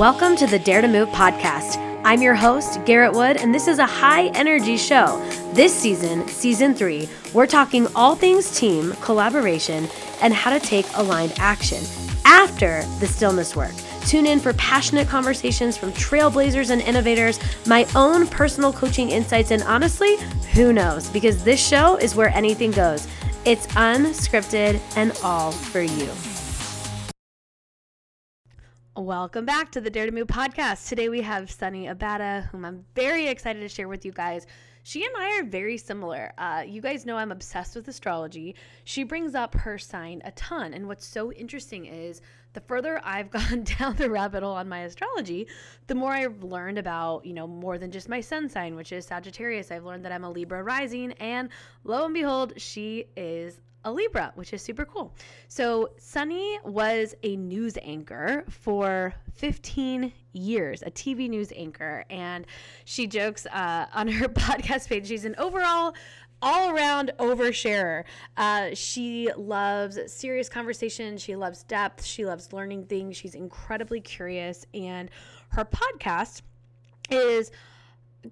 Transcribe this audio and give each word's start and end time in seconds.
Welcome 0.00 0.34
to 0.36 0.46
the 0.46 0.58
Dare 0.58 0.80
to 0.80 0.88
Move 0.88 1.10
podcast. 1.10 1.76
I'm 2.06 2.22
your 2.22 2.34
host, 2.34 2.82
Garrett 2.86 3.12
Wood, 3.12 3.36
and 3.36 3.54
this 3.54 3.68
is 3.68 3.78
a 3.78 3.84
high 3.84 4.28
energy 4.28 4.78
show. 4.78 5.22
This 5.52 5.74
season, 5.78 6.26
season 6.26 6.72
three, 6.72 7.06
we're 7.34 7.46
talking 7.46 7.86
all 7.94 8.14
things 8.14 8.58
team, 8.58 8.92
collaboration, 9.02 9.90
and 10.22 10.32
how 10.32 10.56
to 10.56 10.58
take 10.58 10.86
aligned 10.94 11.34
action 11.36 11.84
after 12.24 12.82
the 12.98 13.06
stillness 13.06 13.54
work. 13.54 13.74
Tune 14.06 14.24
in 14.24 14.40
for 14.40 14.54
passionate 14.54 15.06
conversations 15.06 15.76
from 15.76 15.92
trailblazers 15.92 16.70
and 16.70 16.80
innovators, 16.80 17.38
my 17.66 17.86
own 17.94 18.26
personal 18.26 18.72
coaching 18.72 19.10
insights, 19.10 19.50
and 19.50 19.62
honestly, 19.64 20.16
who 20.54 20.72
knows? 20.72 21.10
Because 21.10 21.44
this 21.44 21.60
show 21.60 21.98
is 21.98 22.16
where 22.16 22.30
anything 22.30 22.70
goes. 22.70 23.06
It's 23.44 23.66
unscripted 23.66 24.80
and 24.96 25.12
all 25.22 25.52
for 25.52 25.82
you. 25.82 26.08
Welcome 29.00 29.46
back 29.46 29.72
to 29.72 29.80
the 29.80 29.88
Dare 29.88 30.04
to 30.04 30.12
Move 30.12 30.26
podcast. 30.26 30.86
Today 30.86 31.08
we 31.08 31.22
have 31.22 31.50
Sunny 31.50 31.86
Abata, 31.86 32.46
whom 32.50 32.66
I'm 32.66 32.84
very 32.94 33.28
excited 33.28 33.60
to 33.60 33.68
share 33.68 33.88
with 33.88 34.04
you 34.04 34.12
guys. 34.12 34.46
She 34.82 35.06
and 35.06 35.14
I 35.16 35.38
are 35.38 35.44
very 35.44 35.78
similar. 35.78 36.34
Uh, 36.36 36.64
you 36.66 36.82
guys 36.82 37.06
know 37.06 37.16
I'm 37.16 37.32
obsessed 37.32 37.74
with 37.74 37.88
astrology. 37.88 38.56
She 38.84 39.04
brings 39.04 39.34
up 39.34 39.54
her 39.54 39.78
sign 39.78 40.20
a 40.26 40.32
ton. 40.32 40.74
And 40.74 40.86
what's 40.86 41.06
so 41.06 41.32
interesting 41.32 41.86
is 41.86 42.20
the 42.52 42.60
further 42.60 43.00
I've 43.04 43.30
gone 43.30 43.64
down 43.64 43.96
the 43.96 44.10
rabbit 44.10 44.42
hole 44.42 44.52
on 44.52 44.68
my 44.68 44.80
astrology, 44.80 45.46
the 45.86 45.94
more 45.94 46.12
I've 46.12 46.44
learned 46.44 46.76
about, 46.76 47.24
you 47.24 47.32
know, 47.32 47.46
more 47.46 47.78
than 47.78 47.90
just 47.90 48.10
my 48.10 48.20
sun 48.20 48.50
sign, 48.50 48.76
which 48.76 48.92
is 48.92 49.06
Sagittarius. 49.06 49.70
I've 49.70 49.86
learned 49.86 50.04
that 50.04 50.12
I'm 50.12 50.24
a 50.24 50.30
Libra 50.30 50.62
rising, 50.62 51.12
and 51.12 51.48
lo 51.84 52.04
and 52.04 52.12
behold, 52.12 52.52
she 52.58 53.06
is 53.16 53.62
a 53.84 53.92
Libra, 53.92 54.32
which 54.34 54.52
is 54.52 54.62
super 54.62 54.84
cool. 54.84 55.14
So, 55.48 55.90
Sunny 55.98 56.58
was 56.64 57.14
a 57.22 57.36
news 57.36 57.78
anchor 57.82 58.44
for 58.48 59.14
15 59.32 60.12
years, 60.32 60.82
a 60.82 60.90
TV 60.90 61.28
news 61.28 61.52
anchor. 61.56 62.04
And 62.10 62.46
she 62.84 63.06
jokes 63.06 63.46
uh, 63.46 63.86
on 63.94 64.08
her 64.08 64.28
podcast 64.28 64.88
page, 64.88 65.06
she's 65.06 65.24
an 65.24 65.34
overall 65.38 65.94
all 66.42 66.74
around 66.74 67.12
oversharer. 67.18 68.04
Uh, 68.36 68.70
she 68.74 69.30
loves 69.36 69.98
serious 70.12 70.48
conversation. 70.48 71.18
She 71.18 71.36
loves 71.36 71.64
depth. 71.64 72.04
She 72.04 72.24
loves 72.24 72.52
learning 72.52 72.86
things. 72.86 73.16
She's 73.16 73.34
incredibly 73.34 74.00
curious. 74.00 74.66
And 74.72 75.10
her 75.50 75.64
podcast 75.64 76.42
is 77.10 77.50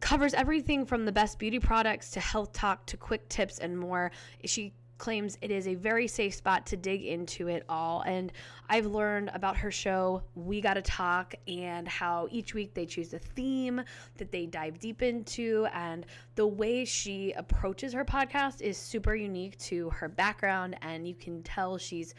covers 0.01 0.35
everything 0.35 0.85
from 0.85 1.07
the 1.07 1.13
best 1.13 1.39
beauty 1.39 1.59
products 1.59 2.11
to 2.11 2.21
health 2.21 2.53
talk 2.53 2.85
to 2.87 2.97
quick 2.97 3.29
tips 3.29 3.59
and 3.59 3.79
more. 3.79 4.11
She 4.45 4.73
claims 4.99 5.39
it 5.41 5.51
is 5.51 5.67
a 5.67 5.75
very 5.75 6.07
safe 6.07 6.35
spot 6.35 6.67
to 6.67 6.77
dig 6.77 7.05
into 7.05 7.49
it 7.49 7.65
all. 7.69 8.03
And 8.03 8.33
I've 8.69 8.87
learned 8.87 9.31
about 9.33 9.57
her 9.57 9.71
show, 9.71 10.23
We 10.35 10.61
Gotta 10.61 10.83
Talk, 10.83 11.35
and 11.47 11.89
how 11.89 12.29
each 12.31 12.55
week 12.55 12.75
they 12.75 12.85
choose 12.85 13.15
a 13.15 13.19
theme 13.19 13.83
that 14.17 14.31
they 14.31 14.47
dive 14.47 14.79
deep 14.79 15.03
into. 15.03 15.67
And 15.73 16.05
the 16.35 16.47
way 16.47 16.85
she 16.85 17.33
approaches 17.33 17.93
her 17.93 18.05
podcast 18.05 18.61
is 18.61 18.77
super 18.77 19.15
unique 19.15 19.57
to 19.61 19.91
her 19.91 20.09
background. 20.09 20.77
And 20.83 21.07
you 21.07 21.15
can 21.15 21.43
tell 21.43 21.79
she's 21.79 22.15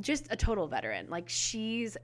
just 0.00 0.26
a 0.30 0.36
total 0.36 0.66
veteran. 0.66 1.08
Like 1.08 1.28
she's 1.28 1.96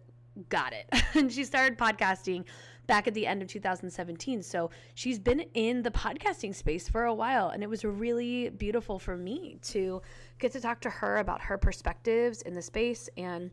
got 0.49 0.73
it. 0.73 0.89
and 1.15 1.33
she 1.33 1.45
started 1.45 1.77
podcasting 1.79 2.45
back 2.89 3.07
at 3.07 3.15
the 3.15 3.27
end 3.27 3.41
of 3.43 3.49
2017. 3.49 4.43
So 4.43 4.71
she's 4.95 5.21
been 5.21 5.41
in 5.55 5.83
the 5.83 5.91
podcasting 5.91 6.53
space 6.53 6.89
for 6.89 7.05
a 7.05 7.15
while. 7.15 7.51
And 7.51 7.63
it 7.63 7.69
was 7.69 7.85
really 7.85 8.49
beautiful 8.49 8.99
for 8.99 9.17
me 9.17 9.59
to 9.65 10.03
get 10.41 10.51
to 10.53 10.61
talk 10.61 10.81
to 10.81 10.91
her 10.91 11.19
about 11.19 11.41
her 11.43 11.57
perspectives 11.57 12.43
in 12.43 12.55
the 12.55 12.63
space 12.63 13.09
and 13.17 13.53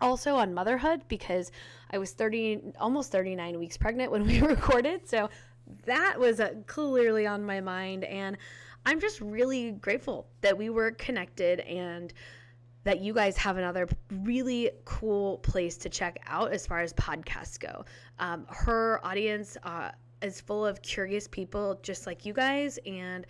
also 0.00 0.34
on 0.34 0.52
motherhood 0.52 1.02
because 1.08 1.52
I 1.90 1.98
was 1.98 2.10
30, 2.10 2.74
almost 2.78 3.12
39 3.12 3.58
weeks 3.58 3.78
pregnant 3.78 4.10
when 4.10 4.26
we 4.26 4.40
recorded. 4.42 5.08
So 5.08 5.30
that 5.86 6.18
was 6.18 6.40
uh, 6.40 6.54
clearly 6.66 7.26
on 7.26 7.44
my 7.44 7.60
mind. 7.60 8.04
And 8.04 8.36
I'm 8.84 9.00
just 9.00 9.20
really 9.20 9.70
grateful 9.70 10.26
that 10.40 10.58
we 10.58 10.68
were 10.70 10.90
connected 10.90 11.60
and 11.60 12.12
that 12.84 13.00
you 13.00 13.12
guys 13.12 13.36
have 13.36 13.56
another 13.56 13.88
really 14.22 14.70
cool 14.84 15.38
place 15.38 15.76
to 15.78 15.88
check 15.88 16.20
out 16.26 16.52
as 16.52 16.66
far 16.66 16.80
as 16.80 16.92
podcasts 16.94 17.58
go. 17.58 17.84
Um, 18.18 18.46
her 18.48 19.00
audience 19.04 19.56
uh, 19.62 19.90
is 20.20 20.40
full 20.40 20.66
of 20.66 20.82
curious 20.82 21.28
people 21.28 21.78
just 21.82 22.06
like 22.06 22.24
you 22.24 22.32
guys. 22.32 22.78
And 22.86 23.26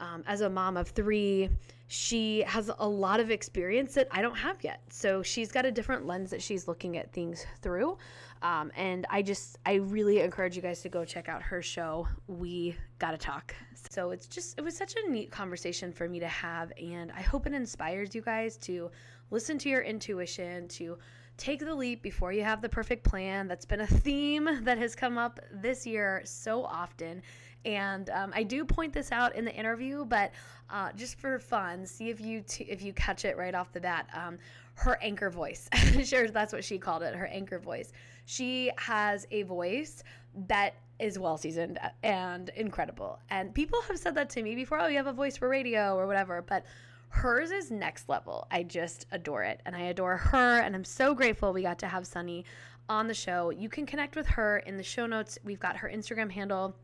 um, 0.00 0.22
as 0.26 0.40
a 0.40 0.50
mom 0.50 0.76
of 0.76 0.88
three, 0.88 1.48
she 1.88 2.42
has 2.42 2.70
a 2.78 2.88
lot 2.88 3.18
of 3.18 3.30
experience 3.30 3.94
that 3.94 4.08
I 4.10 4.20
don't 4.22 4.36
have 4.36 4.62
yet. 4.62 4.82
So 4.90 5.22
she's 5.22 5.50
got 5.50 5.64
a 5.64 5.72
different 5.72 6.06
lens 6.06 6.30
that 6.30 6.42
she's 6.42 6.68
looking 6.68 6.96
at 6.96 7.12
things 7.12 7.46
through. 7.62 7.98
Um, 8.42 8.70
and 8.76 9.06
I 9.10 9.22
just, 9.22 9.58
I 9.66 9.74
really 9.74 10.20
encourage 10.20 10.56
you 10.56 10.62
guys 10.62 10.80
to 10.82 10.88
go 10.88 11.04
check 11.04 11.28
out 11.28 11.42
her 11.42 11.62
show. 11.62 12.06
We 12.26 12.76
gotta 12.98 13.18
talk. 13.18 13.54
So 13.90 14.10
it's 14.10 14.26
just, 14.26 14.58
it 14.58 14.62
was 14.62 14.76
such 14.76 14.94
a 14.96 15.10
neat 15.10 15.30
conversation 15.30 15.92
for 15.92 16.08
me 16.08 16.20
to 16.20 16.28
have. 16.28 16.72
And 16.80 17.10
I 17.12 17.22
hope 17.22 17.46
it 17.46 17.52
inspires 17.52 18.14
you 18.14 18.22
guys 18.22 18.56
to 18.58 18.90
listen 19.30 19.58
to 19.58 19.68
your 19.68 19.82
intuition, 19.82 20.68
to 20.68 20.98
take 21.36 21.60
the 21.60 21.74
leap 21.74 22.02
before 22.02 22.32
you 22.32 22.42
have 22.42 22.60
the 22.60 22.68
perfect 22.68 23.04
plan. 23.04 23.48
That's 23.48 23.64
been 23.64 23.80
a 23.80 23.86
theme 23.86 24.48
that 24.62 24.78
has 24.78 24.94
come 24.94 25.18
up 25.18 25.40
this 25.52 25.86
year 25.86 26.22
so 26.24 26.64
often. 26.64 27.22
And 27.64 28.10
um, 28.10 28.32
I 28.34 28.42
do 28.44 28.64
point 28.64 28.92
this 28.92 29.10
out 29.12 29.34
in 29.34 29.44
the 29.44 29.54
interview, 29.54 30.04
but 30.04 30.32
uh, 30.70 30.92
just 30.92 31.18
for 31.18 31.38
fun, 31.38 31.86
see 31.86 32.08
if 32.08 32.20
you 32.20 32.42
t- 32.46 32.64
if 32.64 32.82
you 32.82 32.92
catch 32.92 33.24
it 33.24 33.36
right 33.36 33.54
off 33.54 33.72
the 33.72 33.80
bat. 33.80 34.08
Um, 34.14 34.38
her 34.74 34.96
anchor 35.02 35.28
voice, 35.28 35.68
sure, 36.04 36.28
that's 36.28 36.52
what 36.52 36.64
she 36.64 36.78
called 36.78 37.02
it. 37.02 37.14
Her 37.14 37.26
anchor 37.26 37.58
voice. 37.58 37.92
She 38.30 38.70
has 38.76 39.26
a 39.30 39.44
voice 39.44 40.04
that 40.48 40.74
is 40.98 41.18
well 41.18 41.38
seasoned 41.38 41.78
and 42.02 42.50
incredible. 42.50 43.18
And 43.30 43.54
people 43.54 43.80
have 43.88 43.98
said 43.98 44.14
that 44.16 44.28
to 44.30 44.42
me 44.42 44.54
before. 44.54 44.78
Oh, 44.78 44.86
you 44.86 44.98
have 44.98 45.06
a 45.06 45.14
voice 45.14 45.38
for 45.38 45.48
radio 45.48 45.96
or 45.96 46.06
whatever, 46.06 46.42
but 46.42 46.66
hers 47.08 47.50
is 47.50 47.70
next 47.70 48.06
level. 48.06 48.46
I 48.50 48.64
just 48.64 49.06
adore 49.12 49.44
it. 49.44 49.62
And 49.64 49.74
I 49.74 49.84
adore 49.84 50.18
her. 50.18 50.60
And 50.60 50.74
I'm 50.74 50.84
so 50.84 51.14
grateful 51.14 51.54
we 51.54 51.62
got 51.62 51.78
to 51.78 51.88
have 51.88 52.06
Sunny 52.06 52.44
on 52.90 53.06
the 53.08 53.14
show. 53.14 53.48
You 53.48 53.70
can 53.70 53.86
connect 53.86 54.14
with 54.14 54.26
her 54.26 54.58
in 54.58 54.76
the 54.76 54.82
show 54.82 55.06
notes. 55.06 55.38
We've 55.42 55.58
got 55.58 55.78
her 55.78 55.88
Instagram 55.88 56.30
handle 56.30 56.76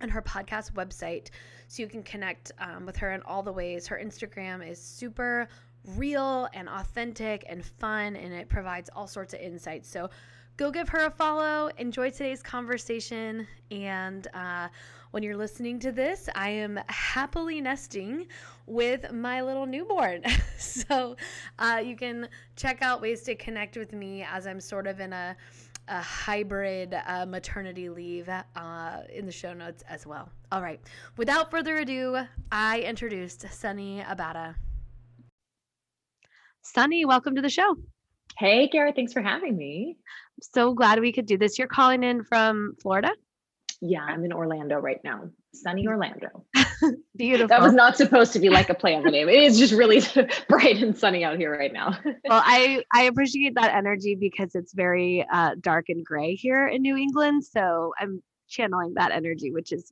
and 0.00 0.10
her 0.10 0.22
podcast 0.22 0.72
website 0.72 1.28
so 1.68 1.80
you 1.80 1.88
can 1.88 2.02
connect 2.02 2.50
um, 2.58 2.86
with 2.86 2.96
her 2.96 3.12
in 3.12 3.22
all 3.22 3.44
the 3.44 3.52
ways. 3.52 3.86
Her 3.86 4.00
Instagram 4.04 4.68
is 4.68 4.82
super 4.82 5.48
real 5.94 6.48
and 6.54 6.68
authentic 6.68 7.44
and 7.48 7.64
fun, 7.64 8.16
and 8.16 8.34
it 8.34 8.48
provides 8.48 8.90
all 8.96 9.06
sorts 9.06 9.32
of 9.32 9.38
insights. 9.38 9.88
So 9.88 10.10
go 10.58 10.72
give 10.72 10.88
her 10.88 11.06
a 11.06 11.10
follow. 11.10 11.70
Enjoy 11.78 12.10
today's 12.10 12.42
conversation. 12.42 13.46
And 13.70 14.26
uh, 14.34 14.68
when 15.12 15.22
you're 15.22 15.36
listening 15.36 15.78
to 15.78 15.92
this, 15.92 16.28
I 16.34 16.50
am 16.50 16.78
happily 16.88 17.60
nesting 17.60 18.26
with 18.66 19.10
my 19.12 19.40
little 19.40 19.66
newborn. 19.66 20.24
so 20.58 21.16
uh, 21.60 21.80
you 21.82 21.96
can 21.96 22.28
check 22.56 22.82
out 22.82 23.00
ways 23.00 23.22
to 23.22 23.36
connect 23.36 23.76
with 23.76 23.92
me 23.92 24.26
as 24.30 24.46
I'm 24.46 24.60
sort 24.60 24.86
of 24.86 25.00
in 25.00 25.14
a 25.14 25.34
a 25.90 26.02
hybrid 26.02 26.94
uh, 27.06 27.24
maternity 27.24 27.88
leave 27.88 28.28
uh, 28.28 29.00
in 29.10 29.24
the 29.24 29.32
show 29.32 29.54
notes 29.54 29.82
as 29.88 30.06
well. 30.06 30.30
All 30.52 30.60
right. 30.60 30.78
Without 31.16 31.50
further 31.50 31.78
ado, 31.78 32.26
I 32.52 32.80
introduced 32.80 33.46
Sunny 33.50 34.02
Abata. 34.06 34.54
Sunny, 36.60 37.06
welcome 37.06 37.34
to 37.36 37.40
the 37.40 37.48
show. 37.48 37.74
Hey, 38.38 38.68
Garrett. 38.68 38.94
Thanks 38.94 39.12
for 39.12 39.20
having 39.20 39.56
me. 39.56 39.96
So 40.40 40.72
glad 40.72 41.00
we 41.00 41.12
could 41.12 41.26
do 41.26 41.36
this. 41.36 41.58
You're 41.58 41.66
calling 41.66 42.04
in 42.04 42.22
from 42.22 42.76
Florida? 42.80 43.10
Yeah, 43.80 44.02
I'm 44.02 44.24
in 44.24 44.32
Orlando 44.32 44.78
right 44.78 45.00
now. 45.02 45.28
Sunny 45.52 45.88
Orlando. 45.88 46.44
Beautiful. 47.16 47.48
That 47.48 47.60
was 47.60 47.72
not 47.72 47.96
supposed 47.96 48.32
to 48.34 48.38
be 48.38 48.48
like 48.48 48.70
a 48.70 48.74
play 48.74 48.94
on 48.94 49.02
the 49.02 49.10
name. 49.10 49.28
It 49.28 49.42
is 49.42 49.58
just 49.58 49.72
really 49.72 50.02
bright 50.48 50.80
and 50.80 50.96
sunny 50.96 51.24
out 51.24 51.36
here 51.36 51.50
right 51.50 51.72
now. 51.72 51.98
well, 52.04 52.42
I 52.44 52.84
I 52.92 53.04
appreciate 53.04 53.56
that 53.56 53.74
energy 53.74 54.14
because 54.14 54.54
it's 54.54 54.72
very 54.72 55.26
uh, 55.32 55.56
dark 55.60 55.86
and 55.88 56.04
gray 56.04 56.36
here 56.36 56.68
in 56.68 56.82
New 56.82 56.96
England. 56.96 57.44
So 57.44 57.92
I'm 57.98 58.22
channeling 58.48 58.94
that 58.94 59.10
energy, 59.10 59.50
which 59.50 59.72
is 59.72 59.90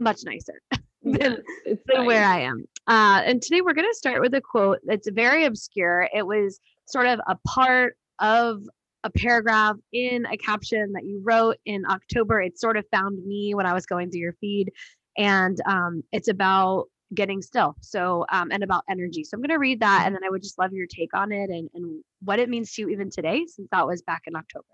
much 0.00 0.22
nicer 0.24 0.60
than, 1.04 1.38
than 1.86 2.06
where 2.06 2.24
I 2.24 2.40
am. 2.40 2.64
Uh, 2.88 3.22
and 3.24 3.40
today 3.40 3.60
we're 3.60 3.74
going 3.74 3.88
to 3.88 3.96
start 3.96 4.20
with 4.20 4.34
a 4.34 4.40
quote 4.40 4.80
that's 4.84 5.08
very 5.10 5.44
obscure. 5.44 6.08
It 6.12 6.26
was 6.26 6.60
sort 6.86 7.06
of 7.06 7.20
a 7.26 7.36
part 7.46 7.96
of 8.20 8.62
a 9.04 9.10
paragraph 9.10 9.76
in 9.92 10.26
a 10.26 10.36
caption 10.36 10.92
that 10.92 11.04
you 11.04 11.20
wrote 11.22 11.56
in 11.66 11.84
October. 11.86 12.40
It 12.40 12.58
sort 12.58 12.76
of 12.76 12.86
found 12.90 13.24
me 13.26 13.54
when 13.54 13.66
I 13.66 13.74
was 13.74 13.86
going 13.86 14.10
through 14.10 14.20
your 14.20 14.36
feed, 14.40 14.72
and 15.16 15.58
um, 15.66 16.02
it's 16.10 16.28
about 16.28 16.86
getting 17.14 17.42
still. 17.42 17.76
So, 17.80 18.24
um, 18.32 18.50
and 18.50 18.64
about 18.64 18.82
energy. 18.88 19.24
So, 19.24 19.34
I'm 19.34 19.40
going 19.42 19.50
to 19.50 19.58
read 19.58 19.80
that, 19.80 20.04
and 20.06 20.14
then 20.14 20.24
I 20.24 20.30
would 20.30 20.42
just 20.42 20.58
love 20.58 20.72
your 20.72 20.86
take 20.86 21.14
on 21.14 21.32
it 21.32 21.50
and, 21.50 21.68
and 21.74 22.02
what 22.22 22.38
it 22.38 22.48
means 22.48 22.72
to 22.74 22.82
you 22.82 22.88
even 22.88 23.10
today, 23.10 23.44
since 23.46 23.68
that 23.70 23.86
was 23.86 24.02
back 24.02 24.22
in 24.26 24.34
October. 24.34 24.64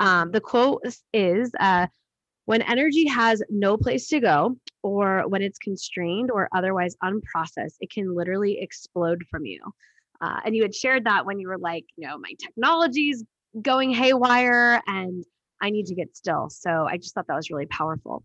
Um, 0.00 0.30
the 0.30 0.40
quote 0.40 0.82
is 1.12 1.50
uh, 1.58 1.86
When 2.44 2.62
energy 2.62 3.06
has 3.06 3.42
no 3.48 3.76
place 3.76 4.08
to 4.08 4.20
go, 4.20 4.56
or 4.82 5.26
when 5.28 5.42
it's 5.42 5.58
constrained 5.58 6.30
or 6.30 6.48
otherwise 6.54 6.96
unprocessed, 7.02 7.76
it 7.80 7.90
can 7.90 8.14
literally 8.14 8.58
explode 8.60 9.22
from 9.30 9.46
you. 9.46 9.60
Uh, 10.22 10.38
and 10.44 10.54
you 10.54 10.62
had 10.62 10.74
shared 10.74 11.04
that 11.04 11.26
when 11.26 11.40
you 11.40 11.48
were 11.48 11.58
like, 11.58 11.84
you 11.96 12.06
know, 12.06 12.16
my 12.16 12.32
technology's 12.38 13.24
going 13.60 13.90
haywire 13.90 14.80
and 14.86 15.24
I 15.60 15.70
need 15.70 15.86
to 15.86 15.94
get 15.96 16.16
still. 16.16 16.48
So 16.48 16.86
I 16.88 16.96
just 16.96 17.12
thought 17.14 17.26
that 17.26 17.34
was 17.34 17.50
really 17.50 17.66
powerful. 17.66 18.22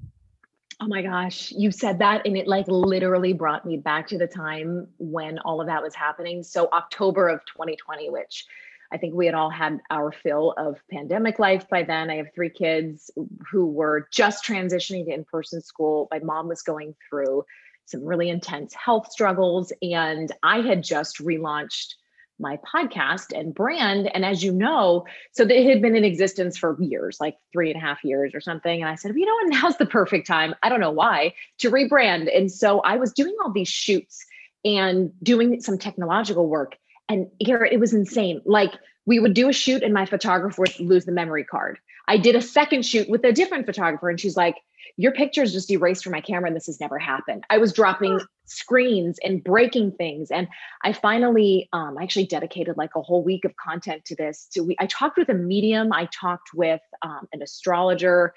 Oh 0.80 0.88
my 0.88 1.02
gosh, 1.02 1.52
you 1.52 1.72
said 1.72 2.00
that 2.00 2.28
and 2.28 2.38
it 2.38 2.48
like 2.48 2.68
literally 2.68 3.34
brought 3.34 3.66
me 3.66 3.78
back 3.78 4.08
to 4.10 4.18
the 4.20 4.28
time 4.28 4.88
when 5.00 5.40
all 5.40 5.60
of 5.60 5.68
that 5.68 5.82
was 5.82 5.96
happening. 5.96 6.44
So 6.44 6.70
October 6.72 7.30
of 7.30 7.40
2020, 7.46 8.12
which 8.12 8.46
I 8.92 8.98
think 8.98 9.16
we 9.16 9.26
had 9.26 9.34
all 9.34 9.50
had 9.50 9.80
our 9.90 10.12
fill 10.12 10.54
of 10.56 10.78
pandemic 10.92 11.40
life 11.40 11.68
by 11.68 11.82
then. 11.82 12.12
I 12.12 12.18
have 12.18 12.28
three 12.34 12.52
kids 12.52 13.10
who 13.52 13.66
were 13.66 14.08
just 14.12 14.46
transitioning 14.46 15.06
to 15.06 15.14
in-person 15.14 15.62
school. 15.62 16.08
My 16.12 16.20
mom 16.20 16.48
was 16.48 16.62
going 16.62 16.96
through 17.10 17.44
some 17.88 18.04
really 18.04 18.30
intense 18.30 18.74
health 18.74 19.12
struggles 19.12 19.74
and 19.82 20.32
I 20.44 20.60
had 20.60 20.84
just 20.84 21.18
relaunched 21.18 21.96
my 22.40 22.58
podcast 22.58 23.38
and 23.38 23.54
brand. 23.54 24.14
And 24.14 24.24
as 24.24 24.44
you 24.44 24.52
know, 24.52 25.06
so 25.32 25.44
it 25.44 25.66
had 25.66 25.82
been 25.82 25.96
in 25.96 26.04
existence 26.04 26.58
for 26.58 26.78
years, 26.80 27.18
like 27.20 27.38
three 27.52 27.72
and 27.72 27.82
a 27.82 27.84
half 27.84 28.04
years 28.04 28.36
or 28.36 28.42
something. 28.42 28.82
And 28.82 28.90
I 28.90 28.96
said, 28.96 29.12
well, 29.12 29.18
you 29.18 29.26
know 29.26 29.34
what, 29.34 29.48
now's 29.64 29.78
the 29.78 29.86
perfect 29.86 30.28
time. 30.28 30.54
I 30.62 30.70
don't 30.70 30.80
know 30.80 30.92
why 30.92 31.34
to 31.60 31.72
rebrand. 31.72 32.36
And 32.36 32.52
so 32.52 32.82
I 32.82 32.98
was 32.98 33.14
doing 33.14 33.36
all 33.44 33.52
these 33.52 33.70
shoots 33.70 34.26
and 34.64 35.12
doing 35.24 35.62
some 35.62 35.78
technological 35.78 36.48
work. 36.48 36.76
And 37.10 37.28
here 37.40 37.64
it 37.64 37.80
was 37.80 37.94
insane. 37.94 38.42
Like 38.46 38.74
we 39.06 39.20
would 39.20 39.34
do 39.34 39.50
a 39.50 39.54
shoot 39.54 39.82
and 39.82 39.94
my 39.94 40.06
photographer 40.06 40.62
would 40.62 40.80
lose 40.80 41.06
the 41.06 41.12
memory 41.12 41.46
card. 41.46 41.80
I 42.08 42.18
did 42.18 42.36
a 42.36 42.42
second 42.42 42.86
shoot 42.86 43.10
with 43.10 43.24
a 43.26 43.32
different 43.32 43.66
photographer 43.66 44.10
and 44.10 44.20
she's 44.20 44.38
like, 44.38 44.56
your 44.96 45.12
pictures 45.12 45.54
just 45.54 45.70
erased 45.70 46.04
from 46.04 46.12
my 46.14 46.22
camera 46.22 46.48
and 46.48 46.56
this 46.56 46.66
has 46.66 46.80
never 46.80 46.98
happened. 46.98 47.44
I 47.50 47.58
was 47.58 47.72
dropping 47.74 48.20
screens 48.46 49.20
and 49.24 49.44
breaking 49.44 49.92
things. 49.92 50.32
And 50.32 50.48
I 50.84 50.94
finally, 50.94 51.70
um, 51.74 51.98
I 52.00 52.04
actually 52.04 52.26
dedicated 52.26 52.78
like 52.78 52.92
a 52.96 53.02
whole 53.02 53.24
week 53.24 53.46
of 53.46 53.56
content 53.58 54.06
to 54.06 54.16
this. 54.16 54.48
To 54.54 54.62
we, 54.62 54.76
I 54.80 54.88
talked 54.88 55.18
with 55.18 55.30
a 55.30 55.34
medium, 55.34 55.94
I 55.94 56.08
talked 56.08 56.50
with 56.54 56.82
um, 57.02 57.28
an 57.34 57.42
astrologer, 57.42 58.34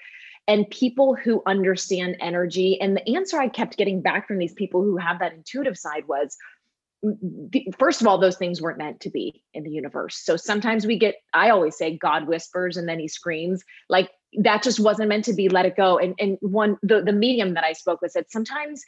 and 0.47 0.69
people 0.69 1.15
who 1.15 1.41
understand 1.45 2.17
energy. 2.19 2.79
And 2.81 2.97
the 2.97 3.15
answer 3.15 3.39
I 3.39 3.47
kept 3.47 3.77
getting 3.77 4.01
back 4.01 4.27
from 4.27 4.37
these 4.37 4.53
people 4.53 4.83
who 4.83 4.97
have 4.97 5.19
that 5.19 5.33
intuitive 5.33 5.77
side 5.77 6.07
was, 6.07 6.35
first 7.77 8.01
of 8.01 8.07
all, 8.07 8.17
those 8.17 8.37
things 8.37 8.61
weren't 8.61 8.77
meant 8.77 8.99
to 9.01 9.09
be 9.09 9.43
in 9.53 9.63
the 9.63 9.71
universe. 9.71 10.17
So 10.17 10.37
sometimes 10.37 10.85
we 10.85 10.99
get, 10.99 11.15
I 11.33 11.49
always 11.49 11.77
say, 11.77 11.97
God 11.97 12.27
whispers 12.27 12.77
and 12.77 12.87
then 12.87 12.99
he 12.99 13.07
screams. 13.07 13.63
Like 13.89 14.11
that 14.39 14.63
just 14.63 14.79
wasn't 14.79 15.09
meant 15.09 15.25
to 15.25 15.33
be. 15.33 15.49
Let 15.49 15.65
it 15.65 15.75
go. 15.75 15.97
And 15.97 16.15
and 16.19 16.37
one 16.41 16.77
the 16.83 17.01
the 17.01 17.13
medium 17.13 17.55
that 17.55 17.63
I 17.63 17.73
spoke 17.73 18.01
with 18.01 18.11
said 18.11 18.25
sometimes 18.29 18.83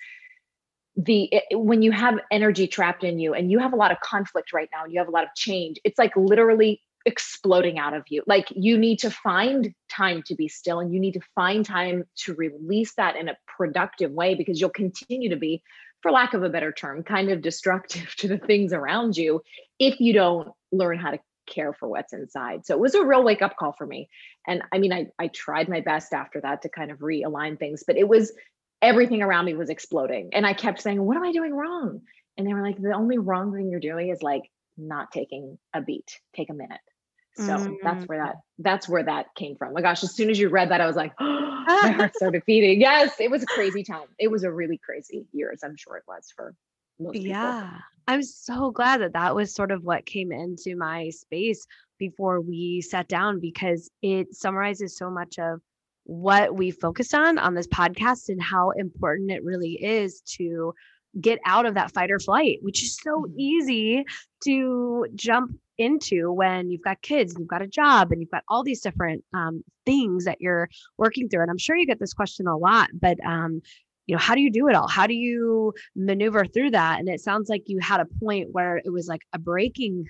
the 0.96 1.30
it, 1.32 1.60
when 1.60 1.82
you 1.82 1.92
have 1.92 2.20
energy 2.32 2.68
trapped 2.68 3.04
in 3.04 3.20
you 3.20 3.34
and 3.34 3.50
you 3.50 3.60
have 3.60 3.74
a 3.74 3.76
lot 3.76 3.92
of 3.92 4.00
conflict 4.02 4.54
right 4.54 4.70
now 4.72 4.84
and 4.84 4.94
you 4.94 5.00
have 5.00 5.08
a 5.08 5.12
lot 5.12 5.24
of 5.24 5.30
change 5.36 5.80
it's 5.84 5.98
like 5.98 6.16
literally 6.16 6.82
exploding 7.06 7.80
out 7.80 7.94
of 7.94 8.04
you 8.10 8.24
like 8.28 8.48
you 8.52 8.78
need 8.78 9.00
to 9.00 9.10
find 9.10 9.74
time 9.90 10.22
to 10.24 10.36
be 10.36 10.48
still 10.48 10.80
and 10.80 10.94
you 10.94 11.00
need 11.00 11.14
to 11.14 11.20
find 11.36 11.66
time 11.66 12.04
to 12.16 12.34
release 12.36 12.94
that 12.96 13.16
in 13.16 13.28
a 13.28 13.36
productive 13.58 14.12
way 14.12 14.36
because 14.36 14.62
you'll 14.62 14.70
continue 14.70 15.30
to 15.30 15.36
be 15.36 15.64
for 16.04 16.12
lack 16.12 16.36
of 16.36 16.44
a 16.44 16.50
better 16.50 16.72
term 16.72 17.02
kind 17.02 17.32
of 17.32 17.42
destructive 17.42 18.14
to 18.18 18.28
the 18.28 18.38
things 18.38 18.74
around 18.74 19.18
you 19.18 19.42
if 19.80 20.00
you 20.00 20.14
don't 20.14 20.50
learn 20.72 21.00
how 21.00 21.12
to 21.12 21.20
care 21.46 21.74
for 21.74 21.90
what's 21.90 22.14
inside 22.14 22.66
so 22.66 22.74
it 22.74 22.80
was 22.80 22.96
a 22.96 23.04
real 23.04 23.24
wake 23.24 23.42
up 23.42 23.58
call 23.58 23.74
for 23.74 23.86
me 23.86 24.08
and 24.48 24.62
i 24.72 24.78
mean 24.78 24.94
i 24.94 25.06
i 25.20 25.28
tried 25.28 25.68
my 25.68 25.82
best 25.82 26.14
after 26.14 26.40
that 26.40 26.62
to 26.62 26.70
kind 26.70 26.90
of 26.90 27.00
realign 27.00 27.60
things 27.60 27.84
but 27.86 27.98
it 27.98 28.08
was 28.08 28.32
everything 28.84 29.24
around 29.24 29.46
me 29.46 29.56
was 29.56 29.70
exploding. 29.70 30.30
And 30.34 30.46
I 30.46 30.54
kept 30.54 30.82
saying, 30.82 31.02
What 31.02 31.18
am 31.18 31.24
I 31.24 31.32
doing 31.32 31.56
wrong? 31.56 32.02
And 32.38 32.46
they 32.46 32.54
were 32.54 32.62
like, 32.62 32.80
The 32.80 32.94
only 32.94 33.18
wrong 33.18 33.54
thing 33.54 33.72
you're 33.72 33.80
doing 33.80 34.10
is 34.10 34.22
like 34.22 34.44
not 34.78 35.12
taking 35.12 35.58
a 35.74 35.82
beat, 35.82 36.20
take 36.36 36.52
a 36.52 36.54
minute. 36.54 36.82
So 37.36 37.44
mm-hmm. 37.44 37.74
that's 37.82 38.06
where 38.06 38.24
that 38.24 38.36
that's 38.60 38.88
where 38.88 39.04
that 39.04 39.28
came 39.36 39.56
from. 39.56 39.74
My 39.74 39.82
gosh, 39.82 40.04
as 40.04 40.16
soon 40.16 40.30
as 40.30 40.40
you 40.40 40.50
read 40.50 40.70
that, 40.70 40.82
I 40.82 40.86
was 40.86 40.96
like, 40.96 41.14
oh, 41.20 41.64
my 41.84 41.90
heart's 41.98 42.20
so 42.20 42.30
defeating. 42.30 42.80
Yes, 42.80 43.20
it 43.20 43.32
was 43.32 43.44
a 43.44 43.48
crazy 43.48 43.84
time. 43.84 44.08
It 44.20 44.30
was 44.30 44.44
a 44.44 44.52
really 44.52 44.78
crazy 44.78 45.26
year, 45.32 45.52
as 45.52 45.64
I'm 45.64 45.76
sure 45.76 45.98
it 45.98 46.04
was 46.08 46.32
for 46.36 46.54
most 47.00 47.14
people. 47.14 47.30
Yeah. 47.30 47.72
I'm 48.08 48.22
so 48.22 48.72
glad 48.72 49.02
that 49.02 49.14
that 49.14 49.34
was 49.34 49.56
sort 49.56 49.72
of 49.72 49.84
what 49.84 50.06
came 50.06 50.32
into 50.32 50.76
my 50.76 51.10
space 51.10 51.66
before 51.98 52.42
we 52.42 52.82
sat 52.82 53.08
down 53.08 53.40
because 53.40 53.90
it 54.02 54.36
summarizes 54.36 54.98
so 54.98 55.10
much 55.10 55.40
of 55.40 55.62
what 56.06 56.54
we 56.56 56.70
focused 56.70 57.14
on 57.14 57.38
on 57.38 57.56
this 57.56 57.68
podcast 57.68 58.28
and 58.28 58.42
how 58.42 58.72
important 58.72 59.32
it 59.32 59.44
really 59.44 59.82
is 59.82 60.22
to 60.22 60.74
get 61.20 61.40
out 61.46 61.66
of 61.66 61.76
that 61.76 61.92
fight 61.92 62.12
or 62.12 62.20
flight, 62.20 62.60
which 62.62 62.84
is 62.84 62.98
so 63.02 63.22
mm-hmm. 63.22 63.40
easy 63.40 64.06
to 64.44 65.06
jump 65.16 65.58
into 65.78 66.32
when 66.32 66.70
you've 66.70 66.84
got 66.84 67.02
kids, 67.02 67.34
and 67.34 67.42
you've 67.42 67.50
got 67.50 67.62
a 67.62 67.68
job, 67.68 68.12
and 68.12 68.22
you've 68.22 68.32
got 68.32 68.44
all 68.48 68.64
these 68.64 68.82
different 68.82 69.24
um, 69.34 69.64
things 69.86 70.26
that 70.26 70.40
you're 70.40 70.70
working 70.98 71.30
through. 71.30 71.42
And 71.42 71.52
I'm 71.52 71.58
sure 71.58 71.76
you 71.76 71.88
get 71.88 72.00
this 72.00 72.14
question 72.14 72.48
a 72.48 72.58
lot, 72.58 72.90
but 72.94 73.24
um, 73.26 73.62
you 74.06 74.16
know, 74.16 74.20
how 74.20 74.36
do 74.36 74.42
you 74.42 74.52
do 74.52 74.68
it 74.68 74.76
all? 74.76 74.88
How 74.88 75.08
do 75.08 75.14
you 75.14 75.74
maneuver 75.96 76.46
through 76.46 76.72
that? 76.72 77.00
And 77.00 77.08
it 77.08 77.22
sounds 77.22 77.50
like 77.50 77.64
you 77.68 77.80
had 77.80 78.02
a 78.02 78.08
point 78.20 78.50
where 78.52 78.78
it 78.78 78.92
was 78.92 79.08
like 79.08 79.22
a 79.34 79.40
breaking 79.40 80.06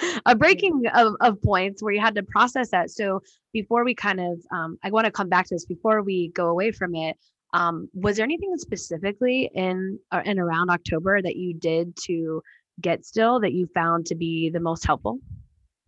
a 0.26 0.36
breaking 0.36 0.82
of, 0.94 1.14
of 1.20 1.40
points 1.42 1.82
where 1.82 1.92
you 1.92 2.00
had 2.00 2.14
to 2.14 2.22
process 2.22 2.70
that. 2.70 2.90
So 2.90 3.20
before 3.52 3.84
we 3.84 3.94
kind 3.94 4.20
of, 4.20 4.40
um, 4.52 4.78
I 4.82 4.90
want 4.90 5.06
to 5.06 5.10
come 5.10 5.28
back 5.28 5.46
to 5.46 5.54
this 5.54 5.64
before 5.64 6.02
we 6.02 6.28
go 6.28 6.46
away 6.46 6.70
from 6.70 6.94
it. 6.94 7.16
Um, 7.52 7.88
was 7.94 8.16
there 8.16 8.24
anything 8.24 8.56
specifically 8.58 9.50
in 9.54 9.98
uh, 10.12 10.22
and 10.24 10.38
around 10.38 10.70
October 10.70 11.20
that 11.22 11.36
you 11.36 11.54
did 11.54 11.96
to 12.04 12.42
get 12.80 13.04
still 13.04 13.40
that 13.40 13.52
you 13.52 13.66
found 13.74 14.06
to 14.06 14.14
be 14.14 14.50
the 14.50 14.60
most 14.60 14.84
helpful? 14.84 15.18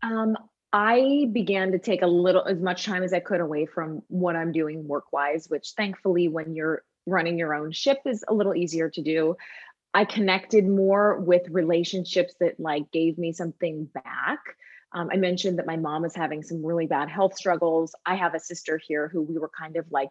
Um, 0.02 0.36
I 0.72 1.26
began 1.32 1.72
to 1.72 1.78
take 1.78 2.02
a 2.02 2.06
little 2.06 2.44
as 2.46 2.60
much 2.60 2.84
time 2.84 3.02
as 3.02 3.12
I 3.12 3.20
could 3.20 3.40
away 3.40 3.66
from 3.66 4.02
what 4.08 4.36
I'm 4.36 4.52
doing 4.52 4.86
work 4.86 5.12
wise, 5.12 5.48
which 5.48 5.72
thankfully, 5.76 6.28
when 6.28 6.54
you're 6.54 6.84
running 7.06 7.38
your 7.38 7.54
own 7.54 7.72
ship, 7.72 7.98
is 8.06 8.24
a 8.28 8.34
little 8.34 8.54
easier 8.54 8.88
to 8.90 9.02
do. 9.02 9.36
I 9.92 10.04
connected 10.04 10.68
more 10.68 11.18
with 11.18 11.42
relationships 11.50 12.34
that 12.40 12.60
like 12.60 12.90
gave 12.92 13.18
me 13.18 13.32
something 13.32 13.88
back. 13.92 14.38
Um, 14.92 15.08
I 15.12 15.16
mentioned 15.16 15.58
that 15.58 15.66
my 15.66 15.76
mom 15.76 16.04
is 16.04 16.14
having 16.14 16.42
some 16.42 16.64
really 16.64 16.86
bad 16.86 17.08
health 17.08 17.36
struggles. 17.36 17.94
I 18.06 18.14
have 18.14 18.34
a 18.34 18.40
sister 18.40 18.80
here 18.86 19.08
who 19.08 19.22
we 19.22 19.38
were 19.38 19.50
kind 19.56 19.76
of 19.76 19.86
like 19.90 20.10